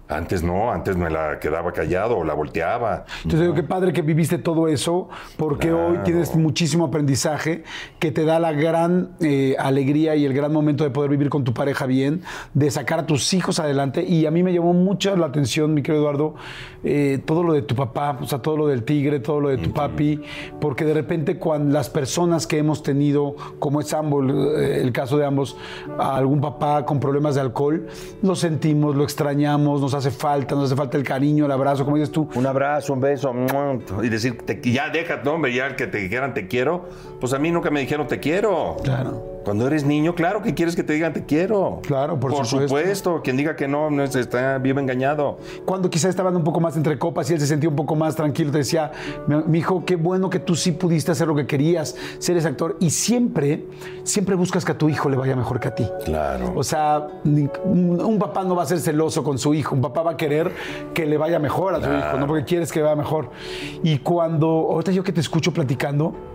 Antes 0.09 0.45
no, 0.45 0.71
antes 0.71 0.97
me 0.97 1.11
la 1.11 1.41
quedaba 1.41 1.73
callado 1.73 2.19
o 2.19 2.25
la 2.25 2.33
volteaba. 2.33 3.07
Entonces 3.25 3.41
digo, 3.41 3.55
qué 3.55 3.65
padre 3.65 3.93
que 3.93 4.03
viviste 4.03 4.39
todo 4.39 4.69
eso, 4.69 5.09
porque 5.37 5.73
hoy 5.73 5.99
tienes 6.05 6.37
muchísimo 6.37 6.85
aprendizaje 6.85 7.65
que 7.99 8.13
te 8.13 8.25
da 8.25 8.39
la 8.39 8.53
gran 8.53 9.11
eh, 9.21 9.57
alegría 9.59 10.15
y 10.15 10.25
el 10.25 10.33
gran 10.33 10.53
momento 10.53 10.85
de 10.85 10.91
poder 10.91 11.11
vivir 11.11 11.29
con 11.29 11.43
tu 11.43 11.53
pareja 11.53 11.87
bien, 11.87 12.23
de 12.55 12.71
sacar 12.71 13.01
a 13.01 13.07
tus 13.07 13.35
hijos 13.35 13.59
adelante. 13.59 14.05
Y 14.05 14.27
a 14.27 14.31
mí 14.31 14.45
me 14.45 14.53
llamó 14.53 14.73
mucho 14.75 15.17
la 15.17 15.27
atención, 15.27 15.75
mi 15.75 15.83
querido 15.83 16.03
Eduardo, 16.03 16.35
eh, 16.85 17.21
todo 17.25 17.43
lo 17.43 17.53
de 17.53 17.63
tu 17.63 17.75
papá, 17.75 18.17
o 18.21 18.27
sea, 18.27 18.39
todo 18.39 18.57
lo 18.57 18.69
del 18.69 18.85
tigre, 18.85 19.19
todo 19.19 19.41
lo 19.41 19.49
de 19.49 19.59
tu 19.59 19.73
papi, 19.73 20.23
porque 20.61 20.85
de 20.85 20.95
repente 20.95 21.39
cuando 21.39 21.75
las 21.75 21.91
personas 21.91 22.47
que 22.47 22.59
hemos 22.59 22.85
tenido, 22.85 23.35
como 23.59 23.81
es 23.81 23.93
ambos, 23.93 24.25
el 24.57 24.93
caso 24.93 25.19
de 25.19 25.27
ambos, 25.27 25.57
a 25.99 26.17
algún 26.17 26.41
papá 26.41 26.87
con 26.87 27.01
problemas 27.01 27.35
de 27.35 27.41
alcohol, 27.41 27.89
lo 28.23 28.37
sentimos, 28.37 28.95
lo 28.95 29.03
extrañamos, 29.03 29.81
nos 29.81 29.96
hace 29.99 30.11
falta, 30.11 30.55
nos 30.55 30.65
hace 30.67 30.77
falta 30.77 30.97
el 30.97 31.05
cariño, 31.05 31.47
el 31.47 31.53
abrazo, 31.53 31.85
como 31.85 31.97
dices 31.97 32.13
tú. 32.13 32.29
Un 32.35 32.47
abrazo, 32.47 32.93
un 32.93 33.01
beso, 33.01 33.33
y 34.03 34.09
decir, 34.09 34.39
te- 34.45 34.61
ya 34.61 34.91
déjate, 34.91 35.29
hombre, 35.29 35.55
ya 35.55 35.77
que 35.77 35.87
te 35.87 35.99
dijeran 35.99 36.35
te 36.35 36.47
quiero, 36.47 36.89
pues 37.21 37.33
a 37.33 37.39
mí 37.39 37.51
nunca 37.51 37.71
me 37.71 37.81
dijeron 37.81 38.07
te 38.07 38.19
quiero. 38.21 38.77
Claro. 38.83 39.36
Cuando 39.47 39.65
eres 39.69 39.85
niño, 39.85 40.17
claro 40.17 40.43
que 40.43 40.55
quieres 40.55 40.75
que 40.75 40.83
te 40.83 40.93
digan 40.93 41.13
te 41.13 41.25
quiero. 41.25 41.79
Claro, 41.87 42.19
por 42.19 42.33
Por 42.33 42.47
supuesto. 42.47 42.77
supuesto. 42.77 43.21
Quien 43.23 43.37
diga 43.37 43.55
que 43.55 43.69
no, 43.69 43.93
no 43.93 44.03
es- 44.03 44.17
está 44.17 44.59
vive 44.59 44.81
engañado. 44.81 45.39
Cuando 45.65 45.89
quizás 45.89 46.11
estaban 46.11 46.35
un 46.35 46.43
poco 46.43 46.59
más 46.59 46.77
entre 46.77 46.99
copas 46.99 47.31
y 47.31 47.35
él 47.35 47.39
se 47.39 47.47
sentía 47.47 47.69
un 47.71 47.77
poco 47.77 47.95
más 47.95 48.17
tranquilo, 48.17 48.51
te 48.51 48.59
decía, 48.59 48.91
mi, 49.29 49.59
hijo, 49.59 49.85
qué 49.85 49.95
bueno 49.95 50.31
que 50.31 50.41
tú 50.41 50.57
sí 50.57 50.73
pudiste 50.73 51.13
hacer 51.13 51.29
lo 51.29 51.37
que 51.37 51.47
querías, 51.47 51.95
ser 52.19 52.37
ese 52.37 52.49
actor. 52.49 52.77
Y 52.81 52.91
siempre, 52.91 53.67
siempre 54.03 54.35
buscas 54.35 54.65
que 54.65 54.73
a 54.73 54.79
tu 54.79 54.89
hijo 54.89 55.09
le 55.09 55.17
vaya 55.17 55.37
mejor 55.37 55.61
que 55.61 55.69
a 55.69 55.75
ti. 55.77 55.87
Claro. 56.05 56.53
O 56.57 56.65
sea, 56.65 57.07
un, 57.63 58.19
papá 58.19 58.43
no 58.43 58.57
va 58.57 58.65
a 58.65 58.67
ser 58.67 58.81
celoso 58.81 59.23
con 59.23 59.39
su 59.39 59.55
hijo, 59.55 59.77
un 59.77 59.81
papá 59.81 60.03
va 60.03 60.11
a 60.11 60.17
querer 60.17 60.51
que 60.93 61.07
le 61.07 61.19
vaya 61.19 61.39
mejor 61.39 61.73
a 61.73 61.81
su 61.81 61.89
hijo, 61.89 62.19
no 62.19 62.27
porque 62.27 62.45
quieres 62.45 62.73
que 62.73 62.81
le 62.81 62.87
vaya 62.87 62.97
mejor. 62.97 63.31
Y 63.85 63.99
cuando, 63.99 64.49
ahorita 64.49 64.91
yo 64.91 65.05
que 65.05 65.13
te 65.13 65.21
escucho 65.21 65.53
platicando, 65.53 66.35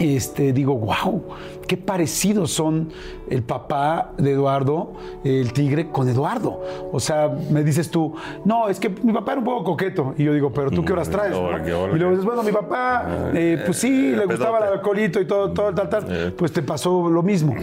este, 0.00 0.54
digo, 0.54 0.74
wow, 0.76 1.22
qué 1.68 1.76
parecidos 1.76 2.50
son 2.50 2.88
el 3.28 3.42
papá 3.42 4.12
de 4.16 4.32
Eduardo, 4.32 4.94
el 5.22 5.52
tigre, 5.52 5.90
con 5.90 6.08
Eduardo. 6.08 6.62
O 6.90 6.98
sea, 6.98 7.30
me 7.50 7.62
dices 7.62 7.90
tú, 7.90 8.14
no, 8.46 8.68
es 8.68 8.80
que 8.80 8.88
mi 8.88 9.12
papá 9.12 9.32
era 9.32 9.40
un 9.40 9.44
poco 9.44 9.62
coqueto. 9.62 10.14
Y 10.16 10.24
yo 10.24 10.32
digo, 10.32 10.50
pero 10.52 10.70
tú 10.70 10.82
qué 10.84 10.94
horas 10.94 11.10
traes. 11.10 11.32
no?" 11.32 11.40
Hola, 11.44 11.62
qué 11.62 11.74
hola, 11.74 11.94
Y 11.94 11.98
luego 11.98 12.12
dices, 12.12 12.24
bueno, 12.24 12.42
mi 12.42 12.50
papá, 12.50 13.30
eh, 13.34 13.62
pues 13.64 13.76
sí, 13.76 14.12
le 14.12 14.24
gustaba 14.24 14.58
pedote. 14.58 14.66
el 14.72 14.78
alcoholito 14.78 15.20
y 15.20 15.26
todo, 15.26 15.52
todo 15.52 15.74
tal, 15.74 15.88
tal. 15.90 16.32
Pues 16.36 16.50
te 16.50 16.62
pasó 16.62 17.10
lo 17.10 17.22
mismo. 17.22 17.54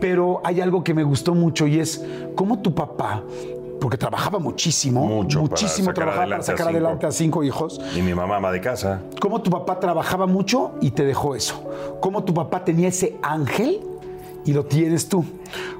Pero 0.00 0.40
hay 0.44 0.60
algo 0.60 0.82
que 0.82 0.94
me 0.94 1.04
gustó 1.04 1.32
mucho 1.34 1.68
y 1.68 1.78
es 1.78 2.04
cómo 2.34 2.58
tu 2.60 2.74
papá, 2.74 3.22
porque 3.84 3.98
trabajaba 3.98 4.38
muchísimo, 4.38 5.04
Mucho 5.04 5.40
muchísimo 5.42 5.92
trabajaba 5.92 6.24
para 6.24 6.36
adelante 6.36 6.42
a 6.52 6.56
sacar 6.56 6.66
cinco. 6.68 6.78
adelante 6.78 7.06
a 7.06 7.12
cinco 7.12 7.44
hijos 7.44 7.80
Y 7.94 8.00
mi 8.00 8.14
mamá 8.14 8.36
ama 8.36 8.50
de 8.50 8.62
casa. 8.62 9.02
cómo 9.20 9.42
tu 9.42 9.50
papá 9.50 9.78
trabajaba 9.78 10.26
mucho 10.26 10.72
y 10.80 10.90
te 10.92 11.04
dejó 11.04 11.34
eso. 11.36 11.62
Cómo 12.00 12.24
tu 12.24 12.32
papá 12.32 12.64
tenía 12.64 12.88
ese 12.88 13.18
ángel 13.20 13.82
y 14.46 14.54
lo 14.54 14.64
tienes 14.64 15.06
tú. 15.06 15.22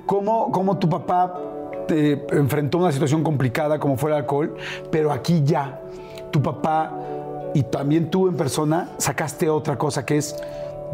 Cómo, 0.05 0.52
cómo 0.52 0.76
tu 0.76 0.86
papá 0.86 1.40
te 1.88 2.26
enfrentó 2.36 2.76
una 2.76 2.92
situación 2.92 3.22
complicada 3.24 3.78
como 3.78 3.96
fue 3.96 4.11
el 4.11 4.16
alcohol, 4.18 4.55
pero 4.90 5.11
aquí 5.11 5.42
ya 5.42 5.80
tu 6.30 6.42
papá 6.42 6.92
y 7.55 7.62
también 7.62 8.11
tú 8.11 8.28
en 8.28 8.36
persona 8.36 8.90
sacaste 8.98 9.48
otra 9.48 9.78
cosa 9.78 10.05
que 10.05 10.18
es 10.18 10.36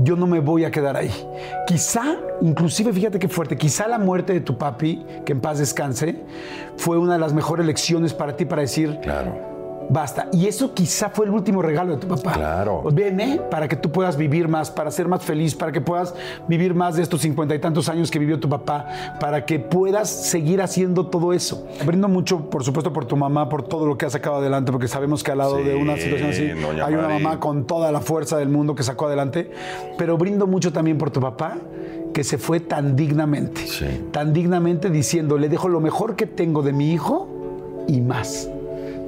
yo 0.03 0.17
no 0.17 0.27
me 0.27 0.41
voy 0.41 0.65
a 0.65 0.71
quedar 0.71 0.97
ahí. 0.97 1.11
Quizá, 1.67 2.17
inclusive 2.41 2.93
fíjate 2.93 3.19
qué 3.19 3.29
fuerte, 3.29 3.57
quizá 3.57 3.87
la 3.89 3.99
muerte 3.99 4.33
de 4.33 4.41
tu 4.41 4.57
papi, 4.57 5.05
que 5.25 5.33
en 5.33 5.41
paz 5.41 5.59
descanse, 5.59 6.17
fue 6.77 6.99
una 6.99 7.15
de 7.15 7.19
las 7.19 7.33
mejores 7.33 7.67
lecciones 7.67 8.15
para 8.15 8.37
ti 8.37 8.45
para 8.45 8.63
decir, 8.63 8.99
Claro. 9.03 9.50
Basta. 9.91 10.29
Y 10.33 10.47
eso 10.47 10.73
quizá 10.73 11.11
fue 11.11 11.27
el 11.27 11.33
último 11.33 11.63
regalo 11.63 11.93
de 11.95 11.99
tu 11.99 12.07
papá. 12.07 12.33
Claro. 12.33 12.83
Vene 12.93 13.41
para 13.51 13.67
que 13.67 13.75
tú 13.75 13.91
puedas 13.91 14.17
vivir 14.17 14.47
más, 14.47 14.71
para 14.71 14.89
ser 14.93 15.09
más 15.09 15.25
feliz, 15.25 15.57
para 15.57 15.73
que 15.73 15.81
puedas 15.81 16.15
vivir 16.47 16.75
más 16.75 16.95
de 16.95 17.03
estos 17.03 17.21
cincuenta 17.21 17.57
y 17.57 17.59
tantos 17.59 17.89
años 17.89 18.09
que 18.09 18.21
vivió 18.21 18.39
tu 18.39 18.49
papá, 18.49 18.87
para 19.19 19.45
que 19.45 19.59
puedas 19.59 20.09
seguir 20.09 20.63
haciendo 20.63 21.07
todo 21.09 21.33
eso. 21.33 21.67
Brindo 21.85 22.07
mucho, 22.07 22.49
por 22.51 22.63
supuesto, 22.63 22.93
por 22.93 23.05
tu 23.07 23.17
mamá, 23.17 23.49
por 23.49 23.65
todo 23.65 23.85
lo 23.85 23.99
que 23.99 24.07
ha 24.07 24.11
sacado 24.11 24.37
adelante, 24.37 24.71
porque 24.71 24.87
sabemos 24.87 25.25
que 25.25 25.33
al 25.33 25.39
lado 25.39 25.59
Sí, 25.59 25.65
de 25.65 25.75
una 25.75 25.97
situación 25.97 26.31
así 26.31 26.51
hay 26.85 26.95
una 26.95 27.09
mamá 27.09 27.41
con 27.41 27.65
toda 27.65 27.91
la 27.91 28.01
fuerza 28.01 28.37
del 28.37 28.49
mundo 28.49 28.77
que 28.77 28.85
sacó 28.85 29.07
adelante. 29.07 29.51
Pero 29.99 30.17
brindo 30.17 30.47
mucho 30.47 30.73
también 30.73 30.99
por 30.99 31.11
tu 31.11 31.21
papá 31.21 31.57
que 32.15 32.23
se 32.23 32.39
fue 32.39 32.61
tan 32.61 32.95
dignamente, 32.95 33.67
Sí. 33.67 33.87
tan 34.13 34.33
dignamente 34.33 34.89
diciendo, 34.89 35.37
le 35.37 35.49
dejo 35.49 35.69
lo 35.69 35.81
mejor 35.81 36.15
que 36.15 36.27
tengo 36.27 36.63
de 36.63 36.73
mi 36.73 36.93
hijo 36.93 37.29
y 37.89 38.01
más 38.01 38.49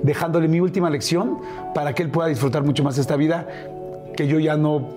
dejándole 0.02 0.48
mi 0.48 0.60
última 0.60 0.90
lección 0.90 1.38
para 1.74 1.94
que 1.94 2.02
él 2.02 2.10
pueda 2.10 2.28
disfrutar 2.28 2.62
mucho 2.64 2.82
más 2.82 2.98
esta 2.98 3.16
vida 3.16 3.46
que 4.16 4.26
yo 4.26 4.38
ya 4.38 4.56
no, 4.56 4.88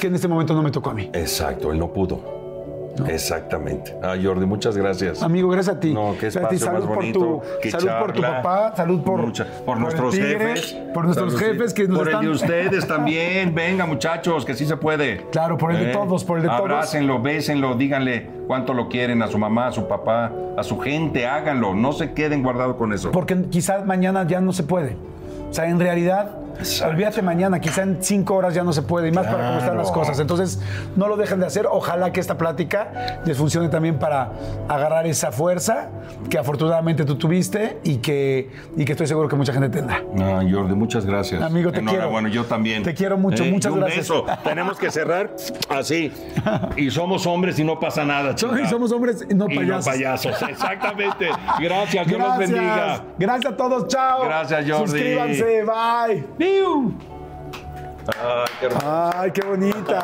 que 0.00 0.06
en 0.06 0.14
este 0.14 0.28
momento 0.28 0.54
no 0.54 0.62
me 0.62 0.70
tocó 0.70 0.90
a 0.90 0.94
mí. 0.94 1.10
Exacto, 1.12 1.72
él 1.72 1.78
no 1.78 1.92
pudo. 1.92 2.39
Exactamente. 3.08 3.94
Ah, 4.02 4.14
Jordi, 4.22 4.46
muchas 4.46 4.76
gracias. 4.76 5.22
Amigo, 5.22 5.48
gracias 5.48 5.76
a 5.76 5.80
ti. 5.80 5.92
No, 5.94 6.12
qué 6.18 6.30
Gracias 6.30 6.44
a 6.44 6.48
ti. 6.48 6.54
espacio 6.56 6.58
salud 6.66 6.78
más 6.80 6.86
por 6.88 6.96
bonito, 6.96 7.18
tu, 7.20 7.42
qué 7.62 7.70
salud 7.70 7.88
por 8.00 8.12
tu 8.12 8.22
papá, 8.22 8.72
salud 8.76 9.00
por, 9.02 9.20
Mucha- 9.22 9.46
por, 9.64 9.78
nuestros 9.78 10.14
tigre, 10.14 10.38
jefes. 10.38 10.76
por 10.94 11.04
nuestros 11.04 11.34
Salud, 11.34 11.46
jefes 11.52 11.74
que 11.74 11.88
nos 11.88 11.98
Por 11.98 12.08
están 12.08 12.24
el 12.24 12.30
de 12.30 12.34
ustedes 12.36 12.86
también. 12.86 13.54
Venga, 13.54 13.86
muchachos, 13.86 14.44
que 14.44 14.54
sí 14.54 14.66
se 14.66 14.76
puede. 14.76 15.12
¿Eh? 15.12 15.26
Claro, 15.32 15.56
por 15.58 15.72
el 15.72 15.86
de 15.86 15.92
todos, 15.92 16.24
por 16.24 16.38
el 16.38 16.42
de 16.42 16.48
todos. 16.48 16.60
Abrácenlo, 16.60 17.20
bésenlo, 17.20 17.74
díganle 17.74 18.28
cuánto 18.46 18.74
lo 18.74 18.88
quieren 18.88 19.22
a 19.22 19.28
su 19.28 19.38
mamá, 19.38 19.68
a 19.68 19.72
su 19.72 19.86
papá, 19.86 20.32
a 20.56 20.62
su 20.62 20.78
gente, 20.78 21.26
háganlo. 21.26 21.74
No 21.74 21.92
se 21.92 22.12
queden 22.12 22.42
guardados 22.42 22.76
con 22.76 22.92
eso. 22.92 23.10
porque 23.12 23.40
quizás 23.50 23.86
mañana 23.86 24.26
ya 24.26 24.40
no 24.40 24.52
se 24.52 24.62
puede. 24.62 24.96
O 25.50 25.52
sea, 25.52 25.68
en 25.68 25.80
realidad, 25.80 26.30
Exacto. 26.60 26.92
olvídate 26.94 27.22
mañana, 27.22 27.60
quizá 27.60 27.82
en 27.82 27.98
cinco 28.02 28.34
horas 28.36 28.54
ya 28.54 28.62
no 28.64 28.72
se 28.72 28.82
puede, 28.82 29.08
y 29.08 29.12
más 29.12 29.26
para 29.26 29.46
cómo 29.48 29.58
están 29.58 29.76
las 29.76 29.86
Claro. 29.90 30.00
cosas. 30.00 30.20
Entonces, 30.20 30.60
no 30.96 31.08
lo 31.08 31.16
dejen 31.16 31.40
de 31.40 31.46
hacer. 31.46 31.66
Ojalá 31.70 32.12
que 32.12 32.20
esta 32.20 32.36
plática 32.38 33.20
les 33.24 33.36
funcione 33.36 33.68
también 33.68 33.98
para 33.98 34.30
agarrar 34.68 35.06
esa 35.06 35.32
fuerza 35.32 35.88
que 36.28 36.38
afortunadamente 36.38 37.04
tú 37.04 37.16
tuviste 37.16 37.78
y 37.84 37.96
que, 37.98 38.50
y 38.76 38.84
que 38.84 38.92
estoy 38.92 39.06
seguro 39.06 39.28
que 39.28 39.36
mucha 39.36 39.52
gente 39.52 39.68
tendrá. 39.68 40.02
No, 40.14 40.26
Jordi, 40.48 40.74
muchas 40.74 41.04
gracias. 41.06 41.42
Amigo, 41.42 41.72
te 41.72 41.82
quiero. 41.82 42.10
Bueno, 42.10 42.28
yo 42.28 42.44
también. 42.44 42.82
Te 42.82 42.94
quiero 42.94 43.16
mucho, 43.18 43.44
muchas 43.44 43.70
y 43.70 43.74
un 43.74 43.80
gracias. 43.80 44.08
beso. 44.08 44.26
Tenemos 44.44 44.78
que 44.78 44.90
cerrar 44.90 45.34
así. 45.68 46.12
Y 46.76 46.90
somos 46.90 47.26
hombres 47.26 47.58
y 47.58 47.64
no 47.64 47.78
pasa 47.80 48.04
nada, 48.04 48.34
chingada. 48.34 48.68
somos 48.68 48.92
hombres 48.92 49.26
y 49.28 49.34
no 49.34 49.46
Y 49.48 49.54
no 49.54 49.60
payasos. 49.60 49.86
payasos, 49.86 50.42
exactamente. 50.48 51.28
Gracias, 51.60 52.06
Dios 52.06 52.18
los 52.20 52.28
Gracias. 52.28 52.50
bendiga. 52.50 53.04
Gracias 53.18 53.52
a 53.52 53.56
todos. 53.56 53.86
Chao. 53.88 54.24
Gracias, 54.24 54.64
Jordi. 54.68 54.86
Suscríbanse. 54.86 55.64
Bye. 55.64 56.49
Brasil! 56.50 56.94
Ai, 58.18 58.50
que, 58.58 58.68
Ai, 58.82 59.30
que 59.30 59.42
bonita! 59.42 60.00